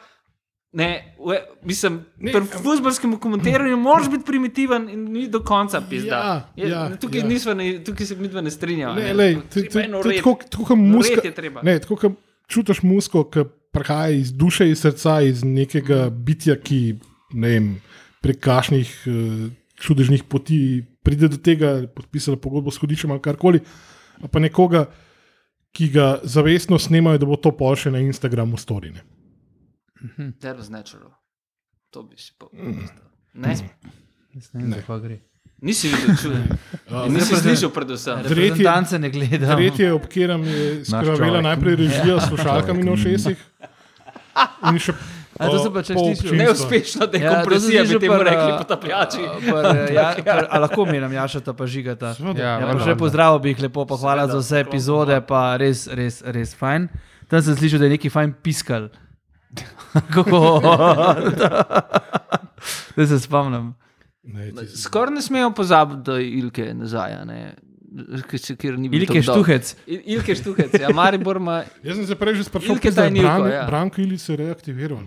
Ne, 0.74 0.88
ue, 1.20 1.36
mislim, 1.64 2.06
Ne, 2.18 2.32
pri 2.32 2.42
futbolskem 2.44 3.18
komentiranju 3.18 3.78
moraš 3.78 4.10
biti 4.10 4.24
primitiven 4.26 4.90
in 4.90 5.04
ni 5.06 5.28
do 5.28 5.42
konca 5.42 5.82
pizda. 5.82 6.16
Ja, 6.16 6.52
Je- 6.58 6.70
ja, 6.70 6.98
tukaj, 6.98 7.20
ja. 7.20 7.26
nisva 7.28 7.54
ne, 7.54 7.84
tukaj 7.84 8.06
se 8.06 8.16
mi 8.16 8.28
dva 8.28 8.42
ne 8.42 8.52
strinjava. 8.52 8.96
Ne, 8.96 9.02
ne. 9.04 9.14
lej, 9.14 9.32
je 9.56 9.64
je 9.64 10.18
tako 10.18 10.36
kot 10.64 10.78
muska. 10.78 11.22
Je. 11.26 11.52
Ne, 11.64 11.80
tako 11.80 11.96
kot 11.98 12.12
čutiš 12.52 12.84
musko, 12.84 13.24
ki 13.32 13.46
prihaja 13.72 14.18
iz 14.20 14.34
duše, 14.36 14.70
iz 14.70 14.84
srca, 14.84 15.22
iz 15.24 15.46
nekega 15.48 16.10
bitja, 16.12 16.58
ki 16.60 17.00
ne 17.34 17.54
vem, 17.54 17.70
prek 18.22 18.42
kašnih 18.44 18.92
uh, 19.08 19.46
čudežnih 19.82 20.26
poti 20.30 20.84
pride 21.04 21.32
do 21.32 21.40
tega, 21.42 21.88
podpisala 21.96 22.38
pogodbo 22.38 22.72
s 22.72 22.82
hodičem 22.82 23.12
ali 23.12 23.24
karkoli, 23.24 23.64
pa 24.32 24.44
nekoga, 24.44 24.86
ki 25.72 25.88
ga 25.96 26.08
zavestno 26.24 26.80
snemajo, 26.80 27.22
da 27.22 27.30
bo 27.30 27.40
to 27.40 27.54
pol 27.56 27.78
še 27.80 27.94
na 27.94 28.04
Instagramu 28.04 28.60
storine. 28.60 29.02
That 30.44 30.58
was 30.58 30.70
natural. 30.70 31.16
To 31.96 32.04
bi 32.04 32.20
si 32.20 32.36
pa. 32.38 32.50
Mm. 32.54 32.88
Ne, 33.34 33.56
Jaz 33.56 33.64
Ne 34.54 34.64
vem, 34.64 34.74
za 34.74 34.82
kaj 34.88 35.00
gre. 35.04 35.18
Nisi 35.62 35.88
videl 35.88 36.16
čudež. 36.18 36.44
Nisi 37.14 37.36
slišal, 37.36 37.70
predvsem. 37.72 38.20
Reprezentance 38.26 39.00
ne 39.00 39.10
gledam. 39.10 39.56
Tretje, 39.56 39.94
ob 39.94 40.04
katerem 40.04 40.44
je 40.44 40.86
skrbela 40.86 41.42
najprej 41.42 41.76
režija 41.80 42.20
s 42.20 42.28
slušalkami 42.28 42.84
na 42.84 42.92
ušesih. 42.92 43.40
In 44.68 44.80
še 44.80 44.94
A, 45.40 45.48
to 45.48 45.58
sem 45.64 45.72
pa 45.74 45.82
če 45.82 45.96
slišal. 45.96 46.04
občinstva. 46.04 46.38
Neuspešna 46.38 47.06
dekompresija, 47.08 47.84
bi 47.88 48.00
temu 48.04 48.18
rekli 48.20 48.52
potapljači. 48.60 49.22
Ja, 49.96 50.12
par, 50.28 50.44
a 50.46 50.60
lahko 50.60 50.86
mi 50.86 51.00
nam 51.00 51.14
jašata 51.16 51.56
pa 51.56 51.66
žigata. 51.66 52.12
Seveda. 52.14 52.38
Ja, 52.38 52.52
Ja, 52.62 52.68
pa 52.76 52.84
še 52.84 52.94
pozdrav 53.00 53.40
bi 53.42 53.56
jih 53.56 53.64
lepo 53.66 53.88
pohvala 53.90 54.28
Seveda, 54.28 54.38
za 54.38 54.44
vse 54.44 54.60
epizode, 54.68 55.18
pa 55.26 55.56
res, 55.58 55.88
res, 55.88 56.20
res 56.28 56.52
fajn. 56.54 56.92
Tam 57.32 57.42
sem 57.42 57.56
slišal, 57.58 57.80
da 57.82 57.88
je 57.88 57.96
neki 57.96 58.12
fajn 58.12 58.36
piskal. 58.44 58.92
Kako? 60.14 60.42
Da 62.96 63.08
se 63.08 63.20
spomnim. 63.20 63.72
Skoraj 64.76 65.14
ne 65.14 65.22
smemo 65.22 65.52
pozabiti, 65.52 66.02
da 66.02 66.16
je 66.16 66.30
Ilke 66.34 66.74
nazaj. 66.74 67.14
a 67.14 67.26
ne. 67.26 67.56
Ker 68.56 68.78
ni 68.80 68.88
bil 68.88 69.02
Ilke 69.02 69.20
štuhec. 69.22 69.76
Il- 69.86 70.02
Ilke 70.08 70.32
štuhec, 70.34 70.72
ja, 70.76 70.90
Maribor 70.92 71.36
ima. 71.38 71.58
Jaz 71.84 71.98
sem 71.98 72.06
se 72.06 72.16
prej 72.16 72.36
že 72.36 72.44
sprašoval, 72.44 72.76
Ilke 72.76 72.92
da 72.92 73.04
je 73.04 73.12
Branko, 73.14 73.48
ja. 73.48 73.66
Branko 73.66 74.02
ili 74.02 74.18
se 74.18 74.36
reaktiviral. 74.36 75.00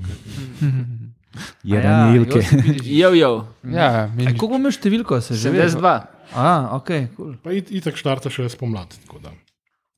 Je 1.64 1.78
A 1.78 1.82
ranilke. 1.82 2.38
Josip 2.38 2.60
Iličić. 2.60 2.92
Jo, 2.92 3.10
jo, 3.10 3.30
Ja, 3.64 3.88
A 4.02 4.06
meni, 4.06 4.24
Koliko 4.28 4.48
bo 4.48 4.56
imel 4.56 4.70
številko, 4.70 5.20
se 5.20 5.34
že 5.34 5.50
ve? 5.50 5.64
72. 5.64 6.02
A, 6.32 6.50
ok, 6.72 6.90
cool. 7.16 7.34
Pa 7.36 7.52
it, 7.52 7.70
itak 7.70 7.96
štarta 7.96 8.30
še 8.30 8.48
spomladi. 8.48 9.00
tako 9.02 9.18
da. 9.18 9.32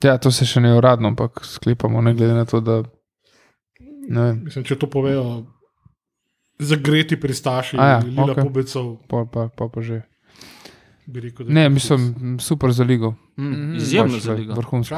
ja, 0.03 0.17
to 0.17 0.31
se 0.31 0.45
še 0.45 0.61
ne 0.61 0.73
uradno, 0.73 1.09
ampak 1.09 1.43
sklepamo, 1.43 2.01
ne 2.01 2.15
glede 2.15 2.35
na 2.35 2.45
to, 2.45 2.61
da. 2.61 2.83
Ne 4.09 4.21
vem, 4.23 4.45
Mislim, 4.45 4.65
če 4.65 4.77
to 4.77 4.87
povejo 4.87 5.45
zagreti 6.59 7.21
pristaši, 7.21 7.77
A 7.79 7.87
ja, 7.87 7.99
Lila 7.99 8.35
okay. 8.35 8.43
Pubecov, 8.43 8.97
pa, 9.09 9.25
pa, 9.33 9.49
pa, 9.49 9.69
pa 9.69 9.81
že. 9.81 10.03
bi 11.07 11.21
rekel, 11.21 11.47
Ne, 11.49 11.69
mislim, 11.69 12.39
super 12.41 12.73
za 12.73 12.85
ligo. 12.85 13.15
Mm, 13.37 13.77
izjemno 13.77 14.13
Pač, 14.15 14.23
za 14.23 14.33
ligo. 14.33 14.55
Vrhunsko. 14.55 14.95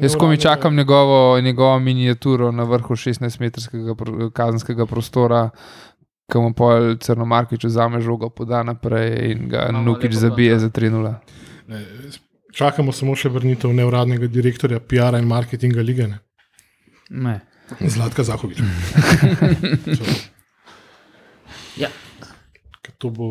Jaz 0.00 0.16
komi 0.16 0.40
čakam 0.40 0.76
njegovo, 0.76 1.40
njegovo 1.40 1.78
miniaturo 1.78 2.52
na 2.52 2.62
vrhu 2.64 2.94
16-metrskega 2.96 3.94
pro- 3.94 4.30
kazenskega 4.30 4.86
prostora, 4.86 5.50
ki 6.32 6.38
mu 6.38 6.54
pol 6.54 6.96
Crnomarkič 6.96 7.64
vzame 7.64 8.00
žogo, 8.00 8.30
poda 8.30 8.62
naprej 8.62 9.32
in 9.32 9.48
ga 9.48 9.66
Imamo 9.68 9.84
Nukič 9.84 10.12
zabije 10.14 10.58
za 10.58 10.68
3-0. 10.70 11.14
Ne, 11.68 11.84
čakamo 12.52 12.92
samo 12.92 13.14
še 13.16 13.28
vrnitev 13.28 13.72
neuradnega 13.72 14.26
direktorja 14.26 14.80
PR-a 14.80 15.18
in 15.18 15.28
marketinga 15.28 15.80
lige. 15.82 16.08
Ne? 16.08 16.18
Ne. 17.10 17.40
Zlatka 17.80 18.24
Zahovič. 18.24 18.58
Ja. 23.02 23.04
To 23.04 23.10
bo, 23.10 23.28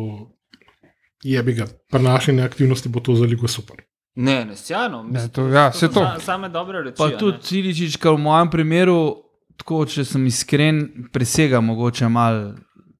je 1.22 1.42
bi 1.42 1.52
ga, 1.54 1.64
prenašanje 1.88 2.42
aktivnosti 2.42 2.88
bo 2.88 3.00
to 3.00 3.14
za 3.14 3.24
ligo 3.24 3.48
super. 3.48 3.76
Ne, 4.14 4.44
ne, 4.44 4.52
sjajno. 4.54 5.02
Ne, 5.02 5.28
to- 5.28 5.48
ja, 5.48 5.72
saj 5.72 5.88
to. 5.88 5.94
sa- 5.94 6.20
Same 6.20 6.48
dobre 6.48 6.82
reči. 6.82 6.96
Pa 6.98 7.04
a 7.04 7.08
ne. 7.08 7.16
tudi 7.16 7.40
Ciličič, 7.40 7.96
v 7.96 8.18
mojem 8.18 8.50
primeru, 8.50 9.16
tako, 9.56 9.86
če 9.86 10.04
sem 10.04 10.26
iskren, 10.26 10.82
presega 11.08 11.60
mogoče 11.60 12.08
malo 12.08 12.52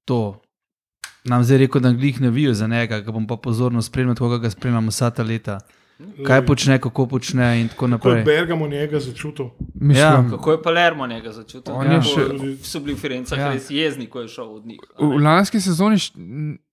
to. 0.04 0.40
Nam 1.24 1.44
zdaj 1.44 1.58
rekel, 1.58 1.80
da 1.80 1.92
glih 1.92 2.20
ne 2.20 2.30
vijo 2.30 2.54
za 2.54 2.66
njega, 2.66 3.00
ga 3.00 3.12
bom 3.12 3.26
pa 3.26 3.36
pozorno 3.36 3.82
spremljal, 3.82 4.14
kako 4.14 4.38
ga 4.38 4.50
spremljam 4.50 4.88
vsa 4.88 5.10
ta 5.10 5.22
leta. 5.22 5.60
Kaj 6.24 6.42
počne, 6.42 6.78
kako 6.78 7.06
počne 7.06 7.60
in 7.60 7.68
tako 7.68 7.78
Ko 7.78 7.84
je 7.84 7.90
naprej. 7.90 8.24
Bergamo 8.24 8.68
njega 8.68 9.00
začutil, 9.00 9.46
Mislim, 9.74 10.30
Kako 10.30 10.52
je 10.52 10.62
Palermo 10.62 11.06
njega 11.06 11.32
začutil? 11.32 11.74
On 11.74 11.86
Ja, 11.86 11.92
je 11.92 12.02
še- 12.02 12.56
So 12.62 12.80
bili 12.80 12.94
v 12.94 12.98
Firencah 12.98 13.38
Ja. 13.38 13.52
res 13.52 13.70
jezni, 13.70 14.06
ko 14.06 14.20
je 14.20 14.28
šel 14.28 14.44
od 14.46 14.66
njih. 14.66 14.80
v 14.98 15.18
lanski 15.18 15.60
sezoni 15.60 15.96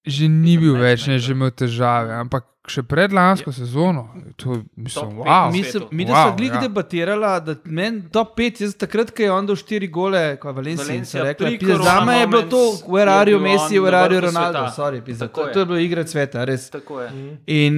že 0.06 0.28
ni 0.32 0.58
bil 0.58 0.78
več, 0.80 1.08
ne, 1.08 1.20
že 1.20 1.36
imel 1.36 1.52
težave, 1.52 2.14
ampak 2.16 2.46
še 2.70 2.84
pred 2.86 3.14
lansko 3.16 3.52
sezono, 3.52 4.04
to 4.38 4.60
mislim, 4.78 5.10
Top 5.10 5.26
pet 5.26 5.28
wow. 5.28 5.48
Mi, 5.52 5.62
svetu. 5.64 5.88
sem, 5.88 5.98
mi 5.98 6.06
Wow, 6.06 6.22
smo 6.22 6.36
glih 6.38 6.52
ja. 6.54 6.60
debatirala, 6.62 7.32
da 7.42 7.56
meni 7.66 8.04
top 8.14 8.36
5, 8.38 8.62
jaz 8.64 8.76
takrat, 8.78 9.10
ko 9.16 9.26
je 9.26 9.32
on 9.34 9.50
dal 9.50 9.58
4 9.58 9.90
gole, 9.90 10.22
ko 10.42 10.52
je 10.52 10.58
Valencija 10.60 10.86
Valencija, 10.86 11.24
rekla, 11.24 11.52
pizda, 11.60 11.80
za 11.84 11.96
me 12.06 12.20
je 12.20 12.28
bilo 12.28 12.44
to, 12.52 12.62
where 12.88 13.10
are 13.10 13.32
je 13.32 13.38
you 13.38 13.42
Messi, 13.42 13.82
where 13.82 13.98
are 13.98 14.14
you 14.14 14.22
Ronaldo, 14.22 14.64
sorry, 14.76 15.02
pizda, 15.02 15.28
to, 15.28 15.48
je. 15.48 15.54
to 15.54 15.66
je 15.66 15.66
bilo 15.66 15.82
igra 15.82 16.06
sveta, 16.08 16.46
res. 16.46 16.70
Tako 16.70 17.02
je. 17.02 17.10
In 17.48 17.76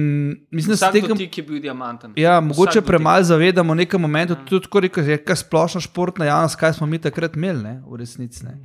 mislim, 0.50 0.76
da 0.76 0.76
se 0.76 0.92
tekem, 0.92 1.16
dotik 1.16 1.38
je 1.38 1.46
bil 1.48 1.60
diamanten. 1.62 2.12
ja, 2.16 2.40
mogoče 2.40 2.70
Vsak 2.70 2.84
dotik. 2.84 2.86
premalo 2.92 3.24
zavedamo 3.24 3.72
v 3.72 3.76
nekem 3.76 4.00
momentu, 4.00 4.36
tudi 4.44 4.68
tako 4.68 4.84
rekel, 4.86 5.08
je 5.08 5.18
kaj 5.24 5.36
splošna 5.46 5.80
športna 5.80 6.28
javnost, 6.28 6.60
kaj 6.60 6.76
smo 6.78 6.86
mi 6.86 7.00
takrat 7.00 7.36
imeli, 7.36 7.62
ne, 7.62 7.74
v 7.86 8.02
resnici. 8.04 8.44
Ne. 8.44 8.60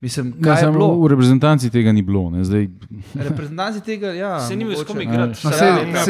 Mislim, 0.00 0.34
Ja, 0.38 0.54
kaj 0.54 0.62
je 0.62 0.70
bilo? 0.70 0.86
v 0.96 1.08
reprezentanci 1.08 1.68
tega 1.68 1.92
ni 1.92 2.00
bilo. 2.00 2.30
Ne, 2.30 2.40
zdaj, 2.40 2.68
Reprezentanci 3.14 3.80
tega, 3.82 4.06
ja. 4.08 4.40
Se 4.40 4.56
ni 4.56 4.64
bil 4.64 4.72
s 4.74 4.84
kom 4.84 4.96
igrati. 4.98 5.36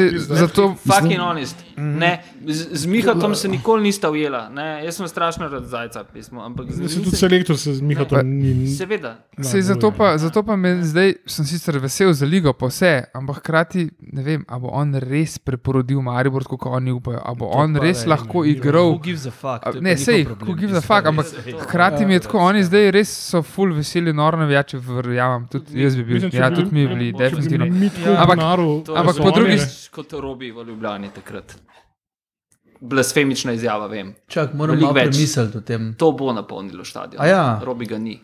Pizda. 0.05 0.35
zato, 0.37 0.75
Fucking 0.77 1.19
honest. 1.19 1.55
Ne, 1.75 2.11
z, 2.41 2.67
z 2.71 2.85
Mihatom 2.85 3.35
se 3.35 3.47
nikoli 3.47 3.83
nista 3.83 4.07
ujela. 4.07 4.49
Ne, 4.49 4.85
jaz 4.85 4.95
sem 4.95 5.07
strašno 5.07 5.47
rad 5.47 5.65
zajca 5.65 6.03
pismo, 6.05 6.41
ampak 6.41 6.71
z 6.71 6.87
se 6.87 6.95
tudi 6.95 7.09
se- 7.09 7.17
selektor 7.17 7.57
se 7.57 7.73
z 7.73 7.81
Mihatom 7.81 8.17
Pa- 8.17 8.23
ni. 8.23 8.67
Seveda. 8.69 9.17
Sej, 9.41 9.61
zato, 9.63 9.91
pa, 9.91 10.17
zato 10.17 10.43
pa 10.43 10.55
me 10.55 10.83
zdaj, 10.83 11.13
sem 11.27 11.45
sicer 11.45 11.77
vesel 11.77 12.13
za 12.13 12.25
ligo, 12.25 12.53
pa 12.53 12.67
vse, 12.67 12.93
ampak 13.13 13.37
hkrati 13.37 13.83
ne 14.07 14.23
vem, 14.23 14.45
ali 14.47 14.61
bo 14.61 14.67
on 14.69 14.95
res 14.95 15.37
preporodil 15.37 16.01
Maribor, 16.01 16.43
kot 16.45 16.59
oni 16.63 16.91
upajo, 16.91 17.19
ali 17.19 17.35
bo 17.35 17.45
To 17.45 17.57
on 17.57 17.73
pa 17.73 17.79
res 17.81 18.05
ne, 18.05 18.09
lahko 18.09 18.39
ni- 18.39 18.51
igral. 18.51 18.89
Who 18.89 19.01
gives 19.01 19.25
a 19.25 19.31
fuck? 19.31 19.59
A, 19.61 19.71
To 19.71 19.77
je 19.77 19.81
Ne, 19.81 19.97
sej, 19.97 20.23
who 20.23 20.55
gives 20.55 20.77
a 20.77 20.81
fuck, 20.81 21.05
ampak 21.05 21.25
hkrati 21.59 22.05
mi 22.05 22.13
je 22.13 22.19
tako, 22.21 22.37
oni 22.39 22.63
zdaj 22.63 22.91
res 22.91 23.09
so 23.09 23.41
full 23.43 23.80
veseli, 23.81 24.13
noro 24.13 24.37
navijači, 24.37 24.77
verjamem, 24.79 25.47
tudi 25.47 25.75
jaz 25.77 25.95
bi 25.95 26.03
bil, 26.03 26.13
Mislim, 26.15 26.31
ja, 26.35 26.49
bi- 26.49 26.55
tudi 26.55 26.69
mi 26.71 26.81
bi 26.81 26.93
bili, 26.93 27.11
bi 27.11 27.17
definitivno. 27.19 27.65
bili 27.65 27.79
mi 27.79 27.89
tako 27.91 28.09
Ja. 28.09 28.17
Ampak- 28.17 28.37
denaru, 28.37 28.69
To 28.83 28.95
Ampak 28.95 29.17
po 29.17 29.31
drugi 29.31 29.51
več 29.53 29.89
kot 29.89 30.13
Robi 30.15 30.51
v 30.51 30.63
Ljubljani 30.63 31.09
takrat. 31.11 31.55
Blasfemična 32.81 33.51
izjava, 33.53 33.87
vem. 33.87 34.15
Čak, 34.27 34.53
moram 34.55 34.79
malo 34.79 34.93
več. 34.93 35.03
premisliti 35.05 35.57
o 35.57 35.61
tem. 35.61 35.93
To 35.95 36.11
bo 36.13 36.33
napolnilo 36.33 36.83
stadion. 36.83 37.21
A 37.21 37.27
ja. 37.27 37.61
Robi 37.61 37.85
ga 37.85 37.97
ni. 37.99 38.15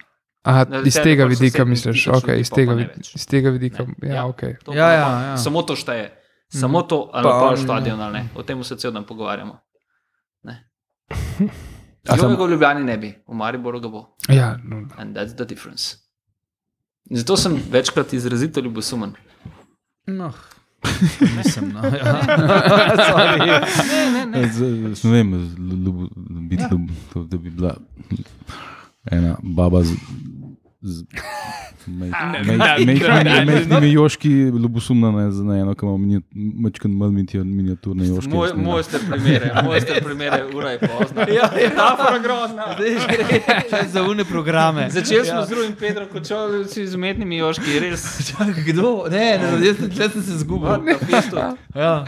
Aha, 0.44 0.66
Na 0.66 0.80
iz 0.82 0.96
tega 0.96 1.26
vidika 1.26 1.66
misliš, 1.66 2.04
tisoč 2.04 2.16
ok, 2.16 2.28
ljudi, 2.28 2.40
iz 2.40 2.50
tega, 2.50 2.76
ne 2.76 2.86
iz 3.16 3.26
tega 3.28 3.50
vidika, 3.50 3.86
Ne. 4.00 4.10
ja, 4.10 4.26
ok. 4.26 4.42
To 4.64 4.74
Ja, 4.74 4.88
ja, 4.90 5.08
ja. 5.24 5.38
Samo 5.38 5.62
to 5.62 5.76
šteje. 5.76 6.14
Samo 6.50 6.82
to, 6.82 7.10
ali 7.14 7.24
Pa 7.24 7.30
pa 7.32 7.50
on- 7.50 7.58
stadion 7.58 8.00
ali 8.00 8.14
ne. 8.14 8.30
O 8.34 8.44
tem 8.44 8.64
se 8.64 8.76
cel 8.76 8.92
dan 8.92 9.04
pogovarjamo. 9.04 9.60
Ne. 10.44 10.64
A 12.10 12.18
sam- 12.18 12.32
Jo, 12.32 12.38
ga 12.38 12.44
v 12.44 12.50
Ljubljani 12.50 12.84
ne 12.84 12.98
bi, 12.98 13.14
v 13.28 13.34
Mariboru 13.34 13.80
ga 13.80 13.90
bo. 13.90 14.06
Ja, 14.30 14.58
no, 14.64 14.88
And 14.98 15.16
that's 15.16 15.34
the 15.34 15.46
difference. 15.46 15.96
In 17.10 17.18
zato 17.18 17.38
sem 17.38 17.58
večkrat 17.72 18.14
izrazito 18.14 18.62
ljubosumen. 18.62 19.14
No. 20.08 20.32
Mislim, 21.38 21.70
no. 21.70 21.82
ja. 21.82 22.22
Sorry. 23.08 23.40
Ne, 23.40 24.26
ne, 24.26 24.42
ne. 24.42 24.48
Z- 24.48 25.04
Ne 25.04 25.12
vem, 25.14 25.32
ljubo- 25.58 26.10
biti 26.42 26.64
ljub- 26.64 26.90
to, 27.14 27.24
da 27.24 27.38
bi 27.38 27.50
bila 27.50 27.76
ena 29.06 29.36
baba 29.42 29.84
z. 29.84 29.94
z 30.82 31.04
ne, 31.88 32.06
ne, 32.06 32.44
ne, 32.46 32.58
ne. 32.86 33.46
Majhnimi 33.46 33.92
joški, 33.92 34.30
ljubosumna 34.54 35.12
na, 35.12 35.24
na 35.44 35.58
eno, 35.58 35.74
ki 35.74 35.86
ima 35.86 36.20
mečkan 36.60 36.92
manj 36.92 37.14
miniatur- 37.14 37.46
miniaturne 37.46 38.08
joške. 38.08 38.30
Moj, 38.30 38.48
jaz 38.48 38.54
ne 38.54 38.58
vem. 38.58 38.66
mojster 38.66 39.00
primere, 39.10 39.52
mojster 39.64 40.04
primere, 40.04 40.44
ura 40.54 40.70
je 40.70 40.80
pozna. 40.82 41.22
Ja, 41.22 41.34
ja. 41.34 41.50
Metafora 41.56 42.20
grozna. 42.20 42.66
Gre 42.76 43.40
še 43.64 43.88
za 43.90 44.04
une 44.04 44.26
programe. 44.26 44.90
Začeli 44.92 45.26
smo 45.26 45.36
Ja. 45.36 45.46
z 45.46 45.50
drugim 45.50 45.74
Pedrom 45.74 46.08
Kočovljci 46.10 46.88
z 46.88 46.96
umetnimi 46.96 47.38
joški, 47.38 47.80
res. 47.80 48.04
Čakaj, 48.30 48.64
kdo? 48.66 48.92
Ne, 49.10 49.38
ne, 49.38 49.52
ne, 49.54 49.68
jaz 49.68 50.12
sem- 50.14 50.24
se 50.24 50.38
zgubil. 50.38 50.70
Na 50.70 51.00
bistvu, 51.02 51.40
Ja. 51.76 52.06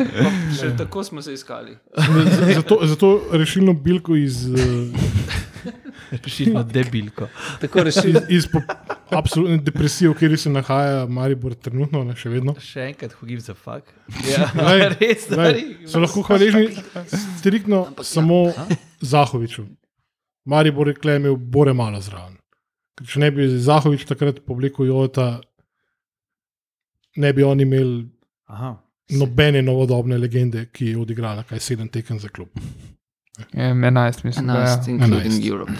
še 0.53 0.75
tako 0.77 1.03
smo 1.03 1.21
se 1.21 1.33
iskali. 1.33 1.77
Zato, 2.53 2.79
zato 2.83 3.07
rešilno 3.31 3.73
bilko 3.75 4.15
iz, 4.15 4.45
eh, 4.45 5.71
Rešilno 6.11 6.63
debilko. 6.63 7.27
Tako 7.61 7.83
rešili. 7.83 8.21
iz, 8.29 8.45
iz 8.45 8.47
absolutne 9.09 9.57
depresije, 9.57 10.09
v 10.09 10.13
kateri 10.13 10.37
se 10.37 10.49
nahaja 10.49 11.05
Maribor 11.05 11.53
trenutno, 11.55 12.03
ne, 12.03 12.15
še 12.15 12.29
vedno. 12.29 12.55
Še 12.59 12.87
enkrat, 12.89 13.13
who 13.19 13.27
gives 13.29 13.49
a 13.49 13.53
fuck. 13.53 13.89
Ja, 14.25 14.49
Glej, 14.57 14.85
res, 14.99 15.25
stari. 15.27 15.63
So 15.87 16.01
lahko 16.01 16.23
hvaležni 16.27 16.69
striktno 17.39 17.87
samo 18.01 18.47
Zahoviču. 19.01 19.65
Maribor 20.45 20.89
je 20.89 21.15
imel 21.15 21.35
bore 21.37 21.73
malo 21.73 22.01
zraven. 22.01 22.37
Ker 22.97 23.07
Če 23.07 23.19
ne 23.19 23.31
bi 23.31 23.47
Zahovič 23.59 24.05
takrat 24.09 24.41
povlekel 24.45 24.89
Jota, 24.89 25.39
ne 27.15 27.33
bi 27.33 27.43
oni 27.43 27.63
imeli 27.63 28.07
Aha. 28.49 28.73
nobene 29.09 29.61
novodobne 29.61 30.17
legende, 30.17 30.65
ki 30.73 30.91
je 30.93 30.97
odigrala 30.97 31.43
kaj 31.43 31.59
sedem 31.59 31.87
tekem 31.87 32.19
za 32.19 32.29
klub. 32.29 32.49
Ja, 33.53 33.71
11, 33.73 34.23
mislim. 34.25 34.47
da, 34.47 34.53
11, 34.53 34.87
Ja. 34.89 34.93
including 34.93 35.33
11. 35.33 35.47
Europe. 35.47 35.71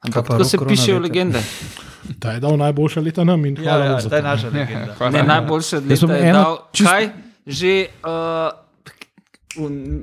Ampak 0.00 0.14
pa 0.22 0.32
tako 0.32 0.44
se 0.44 0.58
pišejo 0.60 0.98
legende. 1.00 1.42
Ta 2.20 2.32
je 2.32 2.40
dal 2.40 2.56
najboljša 2.56 3.00
leta 3.00 3.24
nam 3.24 3.44
in 3.44 3.56
Ja, 3.56 3.62
hvala 3.64 3.84
ja, 3.86 4.00
to 4.00 4.16
je 4.16 4.22
naša 4.22 4.48
legenda. 4.54 4.94
Hvala. 4.94 5.12
Ne, 5.12 5.22
najboljše 5.24 5.76
Jaz 5.78 6.02
leta 6.02 6.14
je 6.14 6.22
eno 6.24 6.38
dal. 6.40 6.58
čist- 6.72 6.88
Kaj? 6.88 7.08
Že 7.46 7.72
uh, 8.04 8.52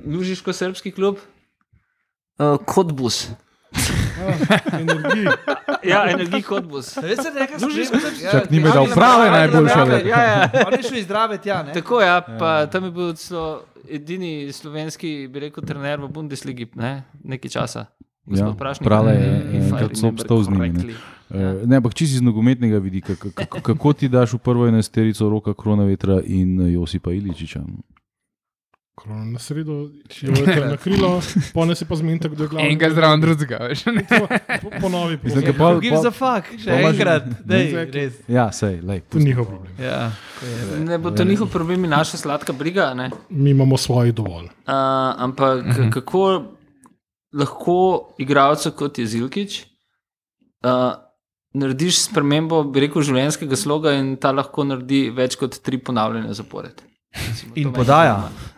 Lužiško-srpski 0.08 0.92
klub? 0.92 1.18
Uh, 2.38 2.58
Kotbus. 2.66 3.30
Energiji. 4.74 5.28
Ja, 5.84 6.10
energij 6.10 6.42
Kotbus. 6.42 6.98
Veš, 6.98 7.18
se 7.18 7.32
nekaj 7.32 7.58
Lužiško 7.62 7.98
spremlja? 8.00 8.32
Čak 8.32 8.50
ni 8.50 8.60
me 8.60 8.70
dal 8.70 8.88
prave 8.88 9.32
najboljše 9.32 9.80
leta. 9.82 10.08
Ja, 10.08 10.22
ja. 10.24 10.50
On 10.66 10.74
je 10.74 10.84
šel 10.84 10.98
iz 10.98 11.06
zdrave 11.06 11.38
tja, 11.38 11.64
ne? 11.64 11.74
Tako 11.74 12.02
je, 12.02 12.08
ja, 12.08 12.22
pa 12.40 12.66
tam 12.66 12.84
je 12.84 12.92
bil 12.92 13.14
celo 13.14 13.64
edini 13.88 14.32
slovenski, 14.52 15.28
bi 15.28 15.40
rekel, 15.40 15.64
trener 15.64 16.02
v 16.02 16.10
Bundesligi, 16.10 16.66
ne, 16.74 16.94
nekaj 17.24 17.50
časa. 17.52 17.86
Ja. 18.28 18.56
Prale 18.80 19.12
je 19.12 19.30
enkrat 19.56 19.92
so 19.92 20.02
remember 20.02 20.10
obstal 20.10 20.44
z 20.44 20.50
njimi. 20.50 20.70
Ne. 20.70 20.94
Eh, 21.32 21.66
Ne, 21.66 21.76
ampak 21.78 21.94
čisto 21.94 22.16
iz 22.16 22.22
nogometnega 22.22 22.78
vidika, 22.78 23.16
kako 23.62 23.94
ti 23.94 24.08
daš 24.08 24.34
v 24.34 24.38
prvo 24.38 24.68
enesterico 24.68 25.30
roka 25.30 25.54
Kronavetra 25.54 26.22
in 26.24 26.62
eh, 26.62 26.72
Josipa 26.72 27.12
Iličiča? 27.12 27.62
Korona 28.96 29.26
na 29.26 29.40
sredo, 29.40 29.90
Jota 30.22 30.66
na 30.66 30.78
krilo, 30.78 31.22
pone 31.54 31.76
se 31.76 31.86
pa 31.86 31.96
zmenite, 31.96 32.30
kdo 32.30 32.44
je 32.44 32.50
glavni. 32.50 32.68
Enega 32.68 32.90
zraven 32.90 33.22
drugega, 33.22 33.58
veš. 33.60 33.86
ne. 33.86 34.06
Po- 34.62 34.70
Ponovi, 34.82 35.18
Mislim, 35.24 35.32
prosim. 35.34 35.42
ke 35.44 35.58
pol- 35.60 35.74
Who 35.74 35.82
gives 35.82 36.06
a 36.06 36.12
fuck? 36.12 36.48
Še 36.58 36.72
enkrat. 36.72 37.24
Dej, 37.46 37.64
Exactly. 37.66 37.92
res. 37.94 38.14
Ja, 38.28 38.52
sej, 38.52 38.80
lej. 38.82 39.02
To 39.02 39.20
ni 39.20 39.26
njihov 39.26 39.46
problem. 39.46 39.72
Ja, 39.80 40.12
je. 40.42 40.80
Ne 40.80 40.98
bo 40.98 41.12
to 41.12 41.24
njihov 41.24 41.48
problem, 41.48 41.84
in 41.84 41.90
naša 41.90 42.18
sladka 42.18 42.54
briga. 42.54 42.94
Ne? 42.94 43.10
Mi 43.30 43.50
imamo 43.50 43.78
svoje 43.78 44.12
dovolj. 44.12 44.46
Uh, 44.46 44.72
ampak 45.18 45.66
-huh. 45.66 45.92
kako 45.92 46.44
lahko 47.36 47.78
igralcu 48.22 48.72
kot 48.78 49.00
je 49.00 49.06
Zilkič 49.12 49.62
uh, 50.66 50.96
narediš 51.56 52.02
spremembo, 52.10 52.64
bi 52.68 52.84
rekel, 52.86 53.04
življenjskega 53.06 53.60
sloga 53.60 53.94
in 53.96 54.16
ta 54.20 54.34
lahko 54.36 54.66
naredi 54.68 55.08
več 55.16 55.38
kot 55.40 55.60
tri 55.64 55.80
ponavljanja 55.80 56.36
zapored. 56.36 56.84
Recimo, 57.16 57.54
In 57.56 57.72
podaja. 57.72 58.16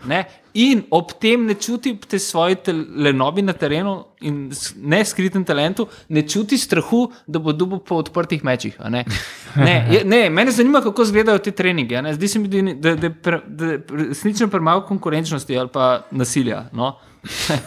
Ne? 0.10 0.24
In 0.58 0.80
ob 0.90 1.12
tem 1.22 1.44
ne 1.46 1.54
čuti 1.54 1.92
te 2.02 2.18
svoje 2.18 2.58
lenobi 2.98 3.44
na 3.46 3.54
terenu 3.54 3.92
in 4.26 4.48
ne 4.82 5.04
skritem 5.06 5.44
talentu, 5.46 5.86
ne 6.10 6.24
čuti 6.26 6.58
strahu, 6.58 7.04
da 7.30 7.38
bo 7.38 7.54
dubo 7.54 7.78
po 7.78 8.00
odprtih 8.02 8.42
mečih. 8.44 8.80
Ne? 8.90 9.06
Ne, 9.58 9.88
je, 9.90 10.04
ne, 10.06 10.30
mene 10.30 10.52
zanima, 10.54 10.84
kako 10.86 11.02
izgledajo 11.02 11.40
te 11.42 11.50
treninge. 11.52 11.98
Zdi 12.14 12.28
se 12.30 12.40
mi, 12.40 12.50
da, 12.78 12.92
je- 12.94 13.80
resnično 13.90 14.52
premalo 14.54 14.84
konkurenčnosti 14.86 15.58
ali 15.58 15.72
pa 15.74 16.04
nasilja. 16.12 16.68
No? 16.78 16.92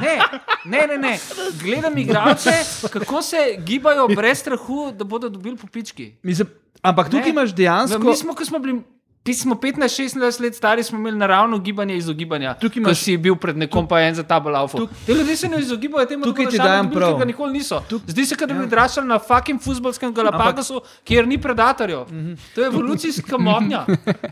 Ne, 0.00 0.18
ne, 0.66 0.86
ne, 0.88 0.98
ne. 0.98 1.18
Gledam 1.62 1.98
igralce, 1.98 2.50
kako 2.90 3.22
se 3.22 3.36
gibajo 3.60 4.08
brez 4.08 4.38
strahu, 4.38 4.92
da 4.92 5.04
bodo 5.06 5.28
dobili 5.28 5.56
popički. 5.56 6.12
Mislim, 6.22 6.48
ampak 6.82 7.06
tukaj 7.06 7.22
Ne. 7.22 7.30
imaš 7.30 7.50
dejansko. 7.52 7.98
Mi 8.00 8.16
smo, 8.16 8.34
ko 8.34 8.44
smo 8.44 8.58
bili. 8.58 8.82
Pi 9.24 9.34
smo 9.34 9.54
15-16 9.54 10.18
let 10.40 10.54
stari, 10.54 10.82
smo 10.82 10.98
imeli 10.98 11.16
naravno 11.16 11.58
gibanje 11.58 11.96
izogibanja. 11.96 12.54
Tukaj 12.54 12.82
imaš- 12.82 12.94
si 12.96 13.16
bil 13.16 13.36
pred 13.36 13.56
nekom, 13.56 13.86
pa 13.88 14.00
en 14.00 14.14
za 14.14 14.22
ta 14.24 14.40
balafo. 14.40 14.86
Te 15.06 15.14
ljudje 15.14 15.36
se 15.36 15.48
ne 15.48 15.58
izogibajo 15.58 16.06
temu, 16.06 16.24
Tukaj 16.24 16.46
ti 16.46 16.58
dajem 16.58 16.82
dobili, 16.82 16.96
prav. 16.96 17.10
ker 17.10 17.18
ga 17.18 17.24
nikoli 17.24 17.52
niso. 17.52 17.82
Tuk- 17.90 18.00
Zdi 18.06 18.26
se, 18.26 18.36
da 18.36 18.46
bi 18.48 18.64
odraščali 18.64 19.06
na 19.06 19.18
fucking 19.20 19.60
futbolskem 19.60 20.12
Galapagosu, 20.12 20.80
kjer 21.04 21.28
ni 21.28 21.38
predatorjev. 21.38 22.06
To 22.54 22.60
je 22.60 22.66
evolucijska 22.66 23.38
motnja. 23.38 23.86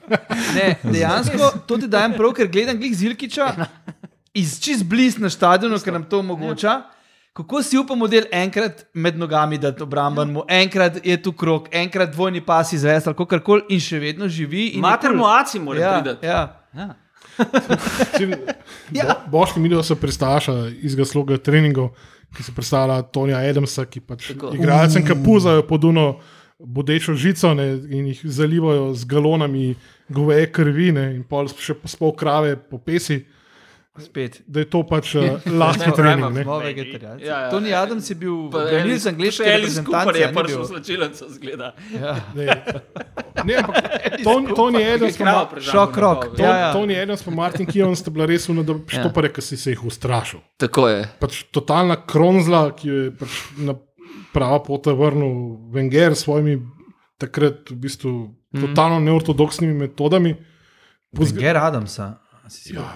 Ne, 0.55 0.75
dejansko 0.85 1.53
to 1.67 1.77
ti 1.77 1.87
dajem 1.89 2.13
prav, 2.13 2.33
ker 2.33 2.47
gledam 2.49 2.77
glih 2.77 2.95
Zilkiča 2.95 3.55
iz 4.35 4.61
čist 4.61 4.85
blizu 4.85 5.20
na 5.20 5.31
stadionu, 5.31 5.78
ker 5.78 5.93
nam 5.93 6.05
to 6.05 6.19
omogoča. 6.19 6.82
Kako 7.32 7.62
si 7.62 7.78
upamo 7.78 8.09
del 8.11 8.24
enkrat 8.32 8.86
med 8.94 9.19
nogami, 9.19 9.59
da 9.59 9.70
to 9.73 9.85
obramban 9.85 10.32
mu, 10.32 10.43
enkrat 10.48 10.98
je 11.07 11.15
tu 11.23 11.32
krok, 11.32 11.69
enkrat 11.73 12.11
dvojni 12.12 12.40
pas 12.44 12.73
izvesti 12.73 13.09
ali 13.09 13.16
kako 13.16 13.39
koli 13.44 13.62
in 13.69 13.81
še 13.81 13.98
vedno 13.98 14.28
živi. 14.28 14.66
in 14.69 14.74
je 14.74 14.81
Mater 14.81 15.11
kul. 15.11 15.19
moaci 15.19 15.59
mora 15.59 15.81
ja, 15.81 16.02
priti. 16.02 16.27
ja. 16.27 16.62
Ja. 16.74 16.94
Ja. 18.93 19.05
Bo, 19.27 19.39
Boški 19.39 19.61
video 19.61 19.82
so 19.82 19.94
pristaša 19.94 20.69
iz 20.82 20.94
ga 20.98 21.05
sloga 21.05 21.39
treningov, 21.39 21.93
ki 22.36 22.43
se 22.43 22.52
predstavlja 22.55 23.02
Tonija 23.02 23.39
Adamsa, 23.39 23.85
ki 23.86 24.01
pač 24.01 24.31
igralcem 24.31 25.07
kapuzajo 25.07 25.62
pod 25.66 25.85
uno 25.85 26.19
bodečo 26.59 27.15
žico 27.15 27.55
ne, 27.55 27.73
in 27.89 28.07
jih 28.11 28.20
zalivajo 28.24 28.94
z 28.94 29.05
galonami 29.05 29.74
goveje 30.09 30.51
krvi 30.52 30.93
ne, 30.93 31.07
in 31.15 31.23
pol 31.23 31.48
še 31.48 31.78
spol 31.86 32.12
krave 32.19 32.57
po 32.57 32.78
pesi, 32.78 33.23
Spet. 34.01 34.43
da 34.47 34.59
je 34.59 34.67
to 34.67 34.83
pač 34.83 35.15
uh, 35.15 35.23
lahki 35.47 35.87
Ne, 35.87 35.93
trening. 35.93 36.27
ne, 36.29 36.41
Ne. 36.41 36.59
Vegetarijanci. 36.65 37.25
Ja, 37.25 37.37
ja. 37.39 37.51
Tony 37.51 37.71
Adams 37.73 38.05
je 38.05 38.17
bil 38.17 38.37
Pa 38.49 38.65
še 39.31 39.45
Alice 39.47 39.81
Cooper 39.81 40.11
reprezentance. 40.11 40.19
je 40.19 40.27
ni 40.27 40.35
prišel 40.35 40.61
v 40.61 40.67
slačilnico, 40.67 41.25
zgleda. 41.31 41.69
Ja. 41.93 42.13
Ne, 42.35 42.47
ne 43.45 43.55
ampak 43.57 43.85
Ton, 44.23 44.47
Tony 44.53 44.83
Adams 44.85 45.17
pa 45.17 45.47
prežala 45.47 45.73
Šok 45.73 45.91
pol, 45.91 46.01
Ton, 46.31 46.41
Ja, 46.41 46.57
ja. 46.57 46.71
Tony 46.73 46.95
Adams 46.95 47.23
pa 47.23 47.31
Martin 47.33 47.67
Kion 47.67 47.95
sta 47.95 48.11
bila 48.11 48.25
res 48.25 48.49
uno, 48.49 48.63
da 48.63 48.75
štopare, 48.77 49.31
ki 49.31 49.41
si 49.41 49.57
se 49.57 49.71
jih 49.71 49.85
ustrašil. 49.85 50.41
Tako 50.57 50.89
je. 50.89 51.01
pač 51.17 51.45
totalna 51.49 51.97
kronzla, 51.97 52.73
ki 52.73 52.89
je 52.89 53.11
pač 53.13 53.31
na 53.59 53.75
prava 54.31 54.61
pota 54.61 54.93
vrnil 54.93 55.33
Wenger 55.71 56.13
s 56.13 56.23
svojimi 56.23 56.61
takrat 57.17 57.69
v 57.69 57.77
bistvu 57.77 58.13
totalno 58.53 59.01
neortodoksnimi 59.01 59.75
metodami. 59.75 60.35
Pozg- 61.11 61.39
Ger 61.39 61.57
Adamsa. 61.57 62.21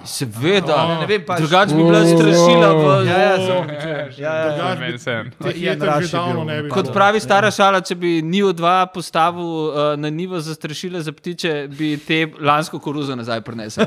Seveda. 0.05 0.77
Ne, 0.89 0.95
ne 0.97 1.07
vem, 1.07 1.23
pač- 1.23 1.39
Drugače 1.39 1.75
bi 1.75 1.83
bila 1.83 2.01
strašila. 2.05 2.69
V, 2.71 2.83
Ja, 3.05 3.19
ja, 3.19 3.37
ja, 4.19 4.35
ja. 4.49 4.77
bi 4.77 6.63
bi 6.63 6.71
Kot 6.71 6.93
pravi 6.93 7.21
stara 7.21 7.51
šala, 7.51 7.81
če 7.81 7.95
bi 7.95 8.23
Nivo 8.23 8.53
2 8.53 8.87
postavil 8.89 9.43
uh, 9.43 9.75
na 9.97 10.11
nivo 10.11 10.41
za 10.41 10.55
strašile 10.55 11.01
za 11.01 11.13
ptiče, 11.13 11.69
bi 11.69 11.97
te 11.99 12.19
lansko 12.41 12.79
koruzo 12.79 13.15
nazaj 13.15 13.41
prinesel. 13.41 13.85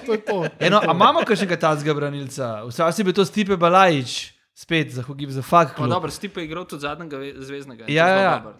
To 0.00 0.12
je 0.12 0.20
to. 0.20 0.44
Eno, 0.60 0.80
a 0.80 0.92
imamo 0.92 1.20
kakšnega 1.22 1.56
tazga 1.58 1.94
branilca? 1.94 2.64
Včasih 2.64 3.04
bi 3.04 3.12
to 3.12 3.24
Stipe 3.24 3.56
Balajič, 3.56 4.32
spet 4.54 4.90
za 4.90 5.02
Hugib 5.02 5.30
za 5.30 5.42
fakt. 5.42 5.78
No, 5.78 5.86
dobro, 5.88 6.10
Stipe 6.10 6.40
je 6.40 6.44
igral 6.44 6.64
tudi 6.64 6.80
zadnjega 6.80 7.16
ve- 7.16 7.34
zvezdnega. 7.38 7.84
Ja, 7.88 8.08
ja, 8.08 8.18
ja. 8.18 8.38
Dober, 8.38 8.54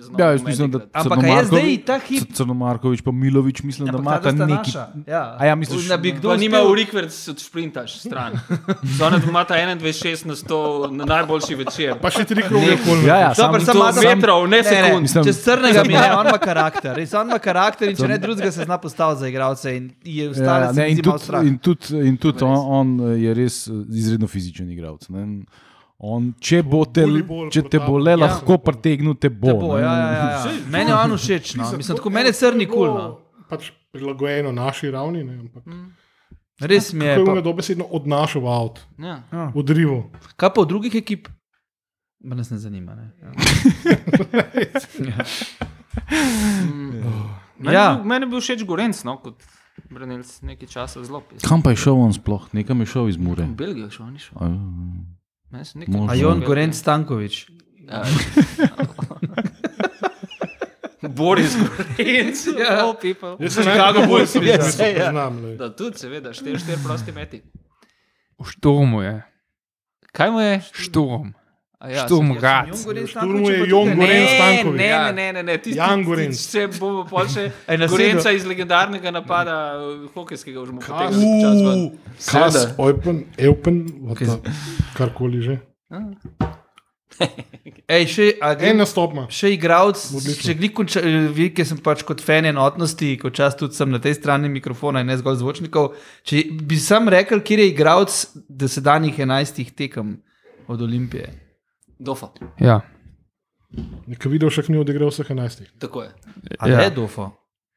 znal 0.00 0.20
Ja, 0.20 0.30
jaz 0.30 0.42
mislim, 0.42 0.70
da. 0.70 0.78
Ampak 0.92 1.24
a 1.24 1.26
je 1.26 1.44
zdaj 1.44 1.76
ta 1.86 1.98
hip? 1.98 2.32
Crnomarkovič 2.34 3.02
pa 3.02 3.10
Milovič, 3.10 3.62
mislim, 3.62 3.88
da 3.88 3.98
imata 3.98 4.32
neki. 4.32 4.70
Ja. 5.06 5.36
A 5.38 5.46
ja, 5.46 5.54
misliš, 5.54 5.88
da 5.88 5.96
bi 5.96 6.12
kdo 6.12 6.36
nima 6.36 6.58
v 6.58 6.74
rikverc 6.74 7.28
od 7.28 7.40
sprintaš 7.40 7.98
stran. 8.00 8.32
Zona 8.98 9.20
imata 9.28 9.54
21-6 9.54 10.26
na 10.26 10.34
100 10.34 10.90
na 10.90 11.04
najboljši 11.04 11.54
večer. 11.54 11.94
Pa 12.02 12.10
še 12.10 12.24
tri 12.24 12.42
kroge 12.42 12.74
okoli. 12.74 13.06
Ja, 13.06 13.16
ja, 13.16 13.32
Dobar, 13.36 13.64
sam- 13.64 13.92
sam 13.92 14.04
metrov, 14.04 14.48
ne 14.48 14.62
sekund. 14.64 15.02
Mislim- 15.02 15.24
Čez 15.24 15.44
crnega 15.44 15.84
mi 15.84 15.92
je, 15.92 16.06
on 16.18 16.26
ima 16.26 16.38
karakter. 16.38 16.96
Res, 16.96 17.14
on 17.14 17.28
ima 17.28 17.38
karakter 17.38 17.88
in 17.88 17.96
če 17.96 18.08
ne 18.08 18.18
drugega 18.18 18.52
se 18.52 18.64
zna 18.64 18.78
postaviti 18.78 19.20
za 19.20 19.28
igralce 19.28 19.76
in 19.76 19.90
je 20.04 20.24
Ja, 20.24 20.30
ostale 20.30 20.72
ne, 20.72 20.90
in 20.90 21.02
tudi, 21.02 21.46
in 21.46 21.58
tudi, 21.58 22.08
in 22.08 22.16
tudi 22.16 22.44
on, 22.44 22.58
on 22.70 23.16
je 23.18 23.34
res 23.34 23.66
eh, 23.68 23.72
izredno 23.90 24.26
fizičen 24.26 24.70
igralec. 24.70 25.08
On, 26.00 26.32
če 26.38 26.60
bo 26.62 26.84
te, 26.86 27.02
Volejbol 27.02 27.48
če 27.50 27.62
te 27.64 27.78
bo 27.78 27.96
le 27.96 28.12
protapal. 28.12 28.20
lahko 28.20 28.52
Ja. 28.52 28.58
pretegnil, 28.60 29.14
te 29.16 29.28
bo. 29.28 29.46
Te 29.48 29.54
bo, 29.56 29.70
ne. 29.72 29.82
ja, 29.82 29.92
ja, 29.92 30.10
ja, 30.12 30.26
ja. 30.46 30.52
Meni 30.68 30.90
je 30.90 30.96
on 30.96 31.10
všeč. 31.12 31.54
No. 31.54 31.70
Mislim, 31.72 31.96
tako 31.96 32.10
meni 32.10 32.28
je 32.28 32.34
crni 32.34 32.66
kul. 32.66 32.86
No. 32.88 33.06
Pač 33.48 33.62
prilagojeno 33.90 34.52
naši 34.52 34.90
ravni. 34.90 35.24
Ne, 35.24 35.38
ampak, 35.40 35.64
Res 36.60 36.92
mi 36.92 37.04
je. 37.04 37.16
Kako 37.16 37.30
je 37.30 37.36
Pa, 37.36 37.40
dobesedno 37.42 37.84
odnašal 37.86 38.42
avt, 38.44 38.78
Ja. 38.96 39.22
odrival. 39.54 40.04
kaj 40.36 40.50
pa 40.50 40.60
od 40.60 40.68
drugih 40.68 40.94
ekip? 40.94 41.28
Pa 42.20 42.34
nas 42.34 42.50
ne 42.50 42.58
zanima. 42.58 42.94
Ne? 42.94 43.06
Ja. 45.00 45.24
Meni, 47.56 47.66
Ja. 47.66 47.72
ja. 47.72 47.94
bil, 47.94 48.04
meni 48.04 48.22
je 48.22 48.28
bil 48.28 48.40
všeč 48.40 48.62
Gorenc, 48.64 49.02
no, 49.02 49.16
kot 49.18 49.42
branilc 49.88 50.30
nekaj 50.42 50.68
časa 50.68 51.02
zelo. 51.02 51.22
Kam 51.40 51.58
pa 51.58 51.70
je 51.70 51.76
šel 51.78 51.94
on 51.96 52.12
sploh? 52.12 52.46
Nekam 52.52 52.80
je 52.80 52.86
šel 52.86 53.08
iz 53.08 53.18
Mure. 53.18 53.44
V 53.44 53.54
Belgijo 53.56 53.90
šel, 53.90 54.06
ni 54.08 54.18
šel. 54.18 54.34
A, 54.36 54.46
ja. 55.50 55.62
A 56.08 56.14
Jon 56.14 56.40
Gorenc 56.40 56.74
Stankovič. 56.74 57.48
Ja. 57.80 58.02
Boris 61.08 61.56
Gorenc, 61.56 62.36
ja. 62.60 62.84
all 62.84 62.94
people. 62.94 63.36
Jaz 63.40 63.54
sem 63.54 63.62
Chicago 63.64 64.06
Bulls, 64.06 64.34
Ja, 64.34 64.40
mislim, 64.40 64.62
saj, 64.62 64.92
ja. 64.94 65.10
znam. 65.10 65.44
lej. 65.44 65.56
Da, 65.56 65.76
tudi, 65.76 65.98
seveda, 65.98 66.32
4-4 66.32 66.84
prosti 66.84 67.12
meti. 67.12 67.42
V 68.38 68.44
šturmu 68.44 69.02
je. 69.02 69.22
Kaj 70.12 70.30
mu 70.30 70.40
je? 70.40 70.60
Šturm. 70.72 71.32
A 71.78 71.88
Ja, 71.88 72.02
Šturm 72.02 72.34
Šturmu 72.34 73.06
Stankovič 73.06 73.48
je 73.48 73.68
Jon 73.70 73.86
tukaj. 73.86 73.96
Gorenc 73.96 74.24
Ne, 74.24 74.34
Stankovič. 74.34 74.78
ne, 74.78 74.86
Ja. 74.86 75.12
ne, 75.12 75.12
ne, 75.12 75.32
ne, 75.32 75.42
ne. 75.44 75.58
Tisti, 75.58 75.78
Jan 75.78 76.02
Gorenc. 76.02 76.34
Če 76.50 76.66
bomo 76.74 77.04
pol 77.06 77.28
še 77.28 77.44
Gorenca 77.92 78.32
iz 78.32 78.44
legendarnega 78.44 79.10
napada 79.10 79.54
eh, 79.76 80.08
hokejskega 80.10 80.58
už 80.58 80.72
mu 80.72 80.80
Kas, 80.80 81.14
potegnili 81.14 81.94
kas, 82.18 82.74
open, 82.78 83.24
open, 83.46 83.76
karkoli 84.92 85.38
že. 85.40 85.54
Ej, 87.88 88.04
še, 88.06 88.26
a 88.42 88.52
En 88.60 88.76
nastop 88.76 89.14
ima. 89.14 89.24
še 89.30 89.54
igralec, 89.54 89.96
če 90.38 90.54
glik 90.54 90.74
konča, 90.74 91.00
vi, 91.32 91.48
ki 91.50 91.64
sem 91.64 91.78
pač 91.78 92.02
kot 92.02 92.20
fan 92.20 92.44
enotnosti, 92.44 93.16
kot 93.18 93.34
čas 93.34 93.56
tudi 93.56 93.74
sem 93.74 93.88
na 93.88 93.98
tej 93.98 94.14
strani 94.14 94.50
mikrofona 94.50 95.00
in 95.00 95.08
ne 95.08 95.16
zgolj 95.16 95.40
zvočnikov. 95.40 95.94
Če 96.22 96.42
bi 96.60 96.76
sam 96.76 97.08
rekel, 97.08 97.40
kje 97.40 97.58
je 97.58 97.68
igralec 97.70 98.18
dosedanjih 98.46 99.18
enajstih 99.18 99.72
tekem 99.72 100.18
od 100.68 100.82
Olimpije. 100.82 101.47
Dofa, 101.98 102.28
Ja. 102.60 102.80
Nekaj 104.06 104.30
videl, 104.32 104.48
še 104.50 104.62
ni 104.68 104.78
odigral 104.78 105.10
vseh 105.10 105.26
11. 105.26 105.66
tako 105.78 106.02
je. 106.02 106.10
A 106.58 106.68
Ja. 106.68 106.80
je 106.80 106.90
dofo? 106.90 107.30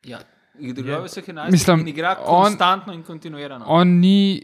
Ja. 0.06 0.20
Igrajo 0.60 1.04
vseh 1.04 1.26
11 1.26 1.52
Mislim, 1.52 1.80
in 1.80 1.88
igra 1.88 2.16
on- 2.20 2.46
konstantno 2.46 2.94
in 2.94 3.04
kontinuirano. 3.04 3.66
On 3.68 3.88
ni 4.00 4.42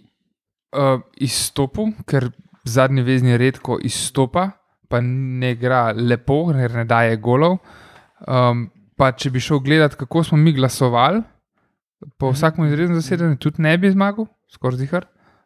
uh, 0.74 1.00
izstopil, 1.16 1.94
ker 2.06 2.32
zadnji 2.66 3.02
vezni 3.02 3.38
redko 3.38 3.78
izstopa, 3.82 4.50
pa 4.90 5.00
ne 5.02 5.52
igra 5.52 5.94
lepo, 5.94 6.52
ker 6.52 6.72
ne 6.74 6.86
daje 6.86 7.18
golov. 7.18 7.60
Um, 8.28 8.70
pa 8.98 9.12
če 9.12 9.30
bi 9.30 9.40
šel 9.40 9.60
gledat, 9.60 9.96
kako 9.96 10.24
smo 10.24 10.38
mi 10.38 10.52
glasovali, 10.54 11.22
po 12.18 12.32
vsakem 12.32 12.66
izrednem 12.66 12.96
zasedanju 12.96 13.38
tudi 13.38 13.62
ne 13.62 13.78
bi 13.78 13.92
zmagal, 13.92 14.28
skoraj 14.50 14.78
zihar. 14.78 15.06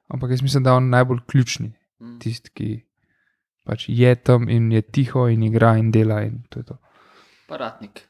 Ampak 0.09 0.31
jaz 0.31 0.41
mislim, 0.41 0.63
da 0.63 0.71
je 0.71 0.75
on 0.75 0.89
najbolj 0.89 1.19
ključni, 1.27 1.73
Mm. 2.01 2.19
tisti, 2.19 2.49
ki 2.49 2.85
pač 3.71 3.87
je 3.89 4.11
tam 4.17 4.49
in 4.49 4.67
je 4.69 4.81
tiho 4.83 5.27
in 5.27 5.43
igra 5.43 5.77
in 5.77 5.87
dela. 5.89 6.19
In 6.21 6.43
to 6.49 6.59
je 6.59 6.65
to. 6.65 6.75
Paratnik. 7.47 8.03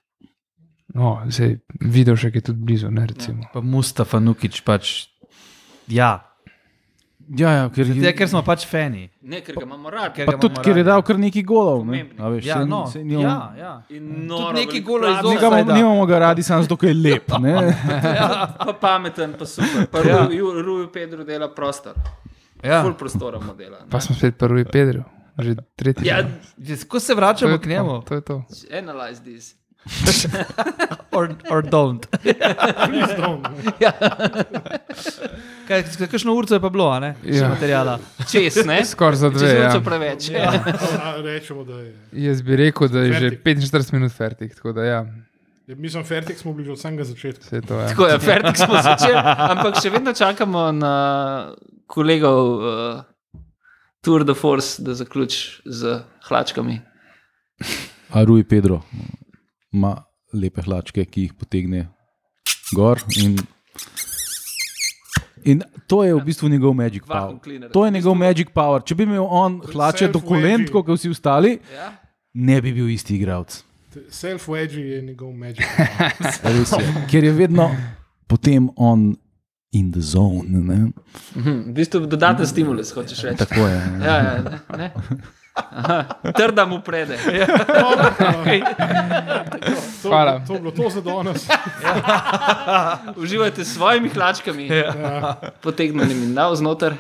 no, 0.92 1.22
zdaj 1.28 1.54
videl 1.80 2.18
še, 2.18 2.30
ki 2.30 2.38
je 2.38 2.48
tudi 2.48 2.60
blizu. 2.64 2.90
Ne, 2.90 3.06
recimo. 3.06 3.46
Pa 3.48 3.62
Mustafa 3.62 4.20
Nukič 4.20 4.62
pač. 4.64 5.08
Ja, 5.88 6.28
Ja, 7.32 7.52
ja, 7.54 7.66
ker, 7.70 7.86
Zato, 7.88 8.12
ker 8.12 8.28
smo 8.28 8.42
pač 8.42 8.66
fani. 8.66 9.06
Ne, 9.24 9.40
ker 9.40 9.56
ga 9.56 9.64
imamo 9.64 9.88
radi. 9.88 10.18
Ker 10.18 10.26
pa 10.26 10.34
tudi, 10.34 10.52
imamo 10.52 10.64
ker 10.66 10.76
je 10.76 10.84
dal 10.84 11.00
kar 11.02 11.16
nekaj 11.18 11.44
golov. 11.46 11.86
Ne? 11.86 12.02
A 12.18 12.28
Veš, 12.28 12.44
Ja, 12.44 12.58
no, 12.66 12.82
on- 12.84 13.08
ja, 13.14 13.36
ja. 13.56 13.72
In 13.90 14.26
noro 14.28 14.52
neki 14.52 14.68
veliko 14.74 14.88
golov 14.90 15.08
iz 15.08 15.16
plača. 15.16 15.24
Ofa- 15.24 15.32
Njega 15.32 15.48
Offside-a. 15.50 15.76
nimamo 15.78 16.04
ga 16.06 16.20
radi, 16.20 16.44
samo 16.44 16.60
zato, 16.62 16.76
ker 16.76 16.90
je 16.90 16.98
lep. 16.98 17.32
ne. 17.40 17.54
Pa 18.60 18.74
pameten, 18.76 19.32
pa 19.34 19.46
super. 19.46 19.88
Pa 19.88 20.04
Ja. 20.10 20.26
Ruju, 20.26 20.60
Ruju 20.62 20.88
Pedro 20.90 21.24
dela 21.24 21.48
prostor. 21.50 21.96
Ja. 22.60 22.82
Ful 22.82 22.94
prostora 22.96 23.40
mu 23.40 23.56
dela. 23.56 23.80
ne. 23.80 23.88
Pa 23.88 24.02
smo 24.02 24.12
spet 24.14 24.36
prvi 24.36 24.66
Pedro, 24.66 25.06
že 25.40 25.56
tretji. 25.76 26.08
Ja, 26.08 26.24
Ko 26.88 27.00
se 27.00 27.16
vračamo 27.16 27.58
k 27.58 27.66
njemu, 27.66 28.02
To 28.02 28.14
je 28.14 28.22
to. 28.22 28.44
analyze 28.72 29.22
this. 29.22 29.56
or, 31.12 31.30
or 31.50 31.64
don't. 31.64 32.06
Please 32.86 33.16
don't, 33.18 33.42
ne. 33.42 33.72
Kaj, 35.68 35.82
kakšno 36.02 36.34
urco 36.34 36.54
je 36.54 36.60
pa 36.60 36.70
bilo, 36.70 36.86
a 36.88 37.00
ne? 37.00 37.16
Ja. 37.24 37.50
materijala. 37.50 38.00
Čez, 38.30 38.66
ne? 38.66 38.86
Skoraj 38.86 39.16
za 39.16 39.30
dve. 39.30 39.40
Čez 39.42 39.74
Ja. 39.74 39.82
preveč. 39.82 40.30
Ja. 40.30 40.54
A, 41.04 41.18
Rečemo, 41.18 41.64
da 41.64 41.74
je. 41.76 41.96
Jaz 42.14 42.42
bi 42.42 42.56
rekel, 42.56 42.88
da 42.88 43.00
je 43.00 43.14
že 43.14 43.30
Fertik. 43.32 43.44
45 43.66 43.94
minut 43.94 44.12
fertik. 44.12 44.56
Tako 44.56 44.72
da 44.72 44.84
ja, 44.84 45.06
Ja, 45.68 45.76
Mislim, 45.76 46.04
Fertik 46.04 46.38
smo 46.38 46.54
bili 46.54 46.66
že 46.66 46.72
od 46.72 46.80
samega 46.80 47.04
začetka. 47.04 47.42
vse 47.42 47.62
to 47.62 47.80
je. 47.80 47.88
Tako 47.88 48.06
je, 48.06 48.20
fertik 48.20 48.58
smo 48.58 48.74
začeli, 48.76 49.16
ampak 49.26 49.76
še 49.78 49.90
vedno 49.90 50.14
čakamo 50.14 50.72
na 50.72 50.94
kolegov 51.88 52.38
uh, 52.54 53.02
Tour 54.02 54.24
de 54.26 54.34
Force, 54.34 54.82
da 54.84 54.94
zaključi 54.94 55.62
z 55.66 56.00
hlačkami. 56.28 56.82
A 58.10 58.24
Rui 58.24 58.44
Pedro 58.44 58.82
ima 59.72 60.04
lepe 60.34 60.62
hlačke, 60.62 61.06
ki 61.06 61.22
jih 61.28 61.34
potegne 61.38 61.84
gor. 62.76 63.00
In, 63.22 63.38
in 65.44 65.62
to 65.88 66.04
je 66.04 66.16
v 66.16 66.24
bistvu 66.26 66.50
njegov 66.50 66.74
magic 66.74 67.04
power. 67.08 67.38
To 67.74 67.86
je 67.86 67.92
njegov 67.92 68.16
magic 68.18 68.50
power. 68.56 68.82
Če 68.82 68.96
bi 68.96 69.04
imel 69.04 69.28
on 69.30 69.62
hlače 69.74 70.08
do 70.08 70.20
kolen, 70.20 70.66
kot 70.72 70.90
vsi 70.90 71.10
ostali, 71.14 71.60
Ja? 71.76 71.92
ne 72.34 72.62
bi 72.62 72.74
bil 72.74 72.90
isti 72.90 73.16
igralec. 73.16 73.62
Self-wedge 74.10 74.80
je 74.80 75.02
njegov 75.02 75.34
magic. 75.34 75.66
Res 76.58 76.72
je. 76.74 77.06
Ker 77.12 77.24
je 77.24 77.32
vedno 77.32 77.70
potem 78.28 78.70
on 78.76 79.12
in 79.72 79.92
the 79.92 80.02
zone. 80.02 80.44
Ne? 80.46 80.92
Mhm, 81.36 81.60
V 81.64 81.74
bistvu 81.74 82.00
dodaten 82.02 82.48
stimulus, 82.48 82.92
hočeš 82.92 83.24
reči. 83.24 83.38
Tako 83.40 83.56
je. 83.62 83.76
Ja, 84.02 84.16
ja, 84.18 84.34
ne, 84.40 84.60
ne. 84.78 84.92
Aha, 85.54 86.04
trda 86.32 86.66
mu 86.66 86.80
prede. 86.80 87.18
To, 87.18 87.92
Hvala. 90.04 90.40
to 90.42 90.54
je 90.54 90.60
bilo 90.60 90.72
to 90.72 90.90
za 90.90 91.02
danes. 91.02 91.48
Uživajte 93.18 93.66
s 93.66 93.74
svojimi 93.74 94.10
hlačkami, 94.10 94.68
Ja, 94.68 95.36
potegnjenimi 95.62 96.26
navznoter. 96.28 96.94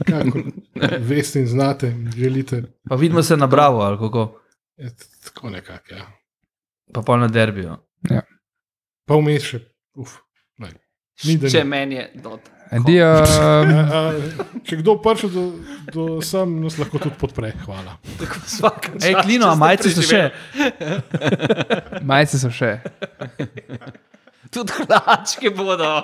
kakor 0.00 0.42
veste 1.00 1.40
in 1.40 1.46
znate, 1.46 1.88
in 1.88 2.12
želite. 2.12 2.62
Pa 2.88 2.94
vidimo 2.94 3.22
se 3.22 3.36
na 3.36 3.46
Bravo, 3.46 3.80
ali 3.80 3.98
kako, 3.98 4.40
Je, 4.76 4.90
tako 5.24 5.50
nekako. 5.50 5.94
Ja. 5.94 6.06
pa 6.94 7.02
pol 7.02 7.18
na 7.18 7.28
derbijo. 7.28 7.76
Pa 9.06 9.14
vmes 9.14 9.42
še. 9.44 9.60
Uf. 9.94 10.16
Ni. 11.26 11.34
Če 11.50 11.64
meni 11.66 11.98
je 11.98 12.06
dot. 12.22 12.40
A, 12.68 12.76
a, 12.76 14.00
če 14.68 14.76
kdo 14.82 14.98
prišel 15.00 15.30
do, 15.32 15.44
do 15.88 16.02
sem, 16.20 16.50
nas 16.60 16.74
lahko 16.76 17.00
tudi 17.00 17.16
podpre. 17.16 17.54
Hvala. 17.64 17.94
Ej, 19.00 19.14
Klino, 19.22 19.48
a 19.48 19.56
majice 19.56 19.94
so 19.96 20.04
še? 20.04 20.20
Majice 22.04 22.42
so 22.42 22.52
še. 22.52 22.74
Tudi 24.52 24.76
hlačke 24.82 25.48
bodo. 25.56 25.94